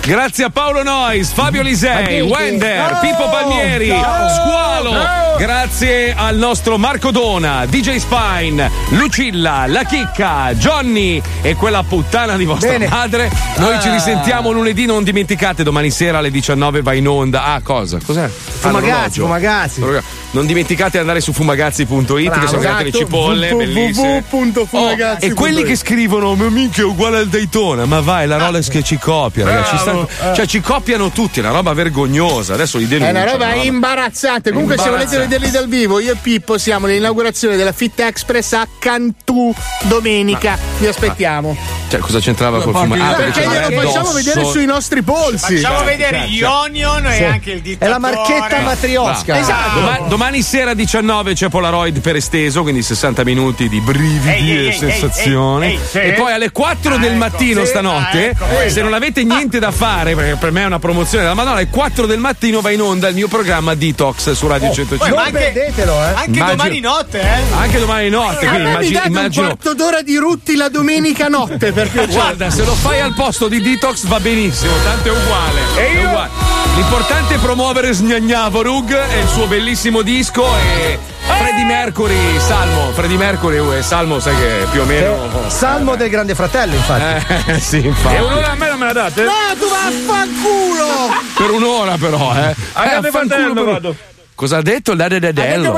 Grazie 0.01 0.45
a 0.45 0.51
Paolo 0.51 0.83
Nois, 0.83 1.31
Fabio 1.33 1.63
Lisei, 1.63 2.21
Wender, 2.21 2.99
Pippo 3.01 3.29
Palmieri, 3.29 3.89
Squalo. 3.89 4.95
Grazie 5.39 6.15
a 6.17 6.31
al 6.33 6.39
nostro 6.39 6.79
Marco 6.79 7.11
Dona, 7.11 7.67
DJ 7.67 7.97
Spine, 7.97 8.71
Lucilla, 8.91 9.67
La 9.67 9.83
Chicca, 9.85 10.55
Johnny 10.55 11.21
e 11.43 11.55
quella 11.57 11.83
puttana 11.83 12.37
di 12.39 12.47
vostra 12.47 12.71
Bene. 12.71 12.89
madre. 12.89 13.31
Noi 13.59 13.75
Ah. 13.75 13.81
ci 13.81 13.91
risentiamo 13.91 14.51
lunedì, 14.51 14.87
non 14.87 15.05
dimenticate, 15.05 15.63
domani 15.63 15.91
sera 15.91 16.19
alle 16.19 16.31
19 16.31 16.81
va 16.81 16.95
in 16.95 17.07
onda. 17.07 17.45
Ah, 17.45 17.61
cosa? 17.61 17.99
Cos'è? 18.05 18.29
Fumagazzi, 18.29 19.19
Ah, 19.21 19.23
Fumagazzi. 19.25 19.81
l'orologio. 19.81 20.07
Non 20.31 20.47
dimenticate 20.47 20.93
di 20.93 20.99
andare 20.99 21.21
su 21.21 21.33
fumagazzi.it 21.35 22.07
che 22.07 22.23
Bravo, 22.31 22.47
sono 22.47 22.59
arrivate 22.63 22.83
le 22.85 22.89
esatto. 22.89 23.05
cipolle, 23.05 23.55
bellissime. 23.55 24.25
www.fumagazzi.it. 24.31 25.31
e 25.31 25.35
quelli 25.35 25.63
che 25.65 25.77
scrivono 25.77 26.35
ma 26.35 26.49
minchia 26.49 26.85
è 26.85 26.87
uguale 26.87 27.19
al 27.19 27.27
Daytona 27.29 27.85
ma 27.85 28.01
vai 28.01 28.27
la 28.27 28.39
Rolex 28.39 28.69
che 28.69 28.83
ci 28.83 28.97
copia 28.97 29.45
ragazzi 29.45 29.77
stanno- 29.77 30.09
eh. 30.09 30.35
cioè 30.35 30.47
ci 30.47 30.61
copiano 30.63 31.11
tutti 31.11 31.41
è 31.41 31.43
una 31.43 31.53
roba 31.53 31.75
vergognosa 31.75 32.55
adesso 32.55 32.79
li 32.79 32.85
È 32.85 32.89
denuncio 32.89 33.11
una 33.15 33.31
roba 33.31 33.53
imbarazzante. 33.57 34.51
Comunque, 34.53 34.79
se 34.79 34.89
volete 34.89 35.03
Imbarazzante. 35.17 35.29
vederli 35.39 35.51
dal 35.51 35.69
vivo, 35.69 36.01
io 36.01 36.13
e 36.13 36.17
Pippo 36.23 36.57
siamo 36.57 36.87
all'inaugurazione 36.87 37.57
della 37.57 37.73
Fit 37.73 37.99
Express 38.01 38.53
a 38.53 38.67
Cantù 38.79 39.53
domenica. 39.83 40.57
Vi 40.79 40.87
aspettiamo. 40.87 41.57
cioè 41.89 41.99
cosa 42.01 42.21
c'entrava 42.21 42.63
col 42.63 42.75
fumo 42.75 42.95
ah, 42.95 43.13
perché 43.15 43.33
ce 43.41 43.45
l'aveva 43.45 43.69
glielo 43.69 43.81
facciamo 43.83 44.09
addosso. 44.11 44.15
vedere 44.25 44.45
sui 44.47 44.65
nostri 44.67 45.03
polsi. 45.03 45.57
Facciamo 45.57 45.85
vedere 45.85 46.29
gli 46.29 46.43
onion 46.43 47.07
Sì. 47.11 47.19
e 47.19 47.25
anche 47.25 47.51
il 47.51 47.61
dittatore. 47.61 47.87
È 47.91 47.93
la 47.93 47.99
marchetta 47.99 48.61
matriosca. 48.61 49.41
Bravo. 49.41 49.81
Doma- 49.81 49.99
domani 50.09 50.43
sera 50.43 50.75
19 50.75 51.35
c'è 51.35 51.49
Polaroid 51.49 52.01
per 52.01 52.17
esteso, 52.17 52.63
quindi 52.63 52.83
60 52.83 53.25
minuti 53.25 53.69
di 53.69 53.81
brividi 53.81 54.29
Ehi, 54.31 54.51
e 54.51 54.67
ehi, 54.69 54.73
sensazioni. 54.73 55.67
ehi, 55.67 55.73
ehi, 55.75 55.81
sì. 55.91 55.99
E 55.99 56.13
poi 56.13 56.33
alle 56.33 56.51
4 56.53 56.99
del 56.99 57.15
mattino 57.17 57.63
sì, 57.65 57.67
stanotte, 57.71 58.35
ah, 58.39 58.53
ecco, 58.61 58.71
se 58.71 58.81
non 58.81 58.95
avete 58.95 59.25
niente 59.25 59.59
da 59.59 59.71
fare, 59.73 60.15
perché 60.15 60.37
per 60.37 60.53
me 60.53 60.63
è 60.63 60.67
una 60.67 60.79
promozione 60.79 61.25
della 61.25 61.35
Madonna, 61.35 61.57
alle 61.57 61.69
4 61.69 62.07
del 62.07 62.19
mattino 62.21 62.61
va 62.61 62.71
in 62.71 62.81
onda 62.81 63.09
il 63.09 63.15
mio 63.15 63.29
programma 63.29 63.75
Detox 63.75 64.31
su 64.33 64.47
Radio 64.47 64.73
105. 64.73 65.09
Poi, 65.09 65.17
ma 65.17 65.25
anche, 65.25 65.39
Perdetelo, 65.53 65.93
eh. 66.05 66.12
Anche 66.15 66.31
Immagino- 66.39 66.51
domani 66.57 66.81
notte, 66.81 67.21
eh. 67.21 67.43
Anche 67.57 67.79
domani 67.79 68.09
notte, 68.09 68.47
A 68.47 68.49
quindi 68.51 68.69
immagino, 68.69 68.93
date 68.99 69.09
un 69.09 69.15
immagino 69.17 69.47
quarto 69.47 69.75
d'ora 69.75 70.03
di 70.03 70.17
rutti 70.17 70.57
la 70.57 70.69
domenica 70.69 71.29
notte 71.29 71.73
per 71.73 71.89
piacere. 71.91 72.13
Guarda, 72.13 72.51
se 72.51 72.65
lo 72.65 72.75
fai 72.75 73.01
al 73.01 73.15
posto 73.15 73.49
di 73.49 73.61
Detox 73.61 74.05
va 74.07 74.21
benissimo, 74.21 74.73
tanto 74.85 75.09
è 75.09 75.11
uguale. 75.11 75.61
È 75.77 76.05
uguale. 76.05 76.31
L'importante 76.77 77.35
è 77.35 77.39
promuovere 77.39 77.93
Snagnavorug 77.93 78.91
e 78.91 79.21
il 79.21 79.29
suo 79.29 79.47
bellissimo 79.47 80.01
disco 80.03 80.47
e 80.57 80.99
Freddie 81.27 81.65
Mercury, 81.65 82.41
Salmo. 82.41 82.91
Freddie 82.93 83.17
Mercury 83.19 83.77
e 83.79 83.83
Salmo, 83.83 84.19
sai 84.21 84.35
che 84.37 84.67
più 84.71 84.81
o 84.81 84.85
meno. 84.85 85.29
Salmo 85.49 85.97
del 85.97 86.09
Grande 86.09 86.35
Fratello, 86.35 86.75
infatti. 86.75 87.51
Eh, 87.51 87.61
sì, 87.61 87.85
infatti. 87.85 88.17
E 88.17 88.21
un'ora 88.21 88.53
a 88.53 88.55
me 88.55 88.69
non 88.69 88.79
me 88.79 88.87
la 88.87 88.93
date? 88.93 89.23
No, 89.23 89.31
tu 89.59 89.67
vaffanculo! 89.69 91.11
Per 91.37 91.51
un'ora 91.51 91.97
però, 91.99 92.35
eh. 92.35 92.55
A 92.73 92.85
Eh, 92.85 92.89
grande 92.89 93.09
affanculo 93.09 93.29
fratello 93.29 93.55
per- 93.55 93.65
vado. 93.73 93.97
Cosa 94.35 94.59
ha 94.59 94.63
detto? 94.63 94.95
La 94.95 95.09
dedello? 95.21 95.73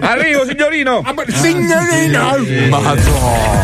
Arrivo, 0.00 0.44
signorino. 0.46 1.02
Signorino! 1.32 2.36
Madonna. 2.68 3.60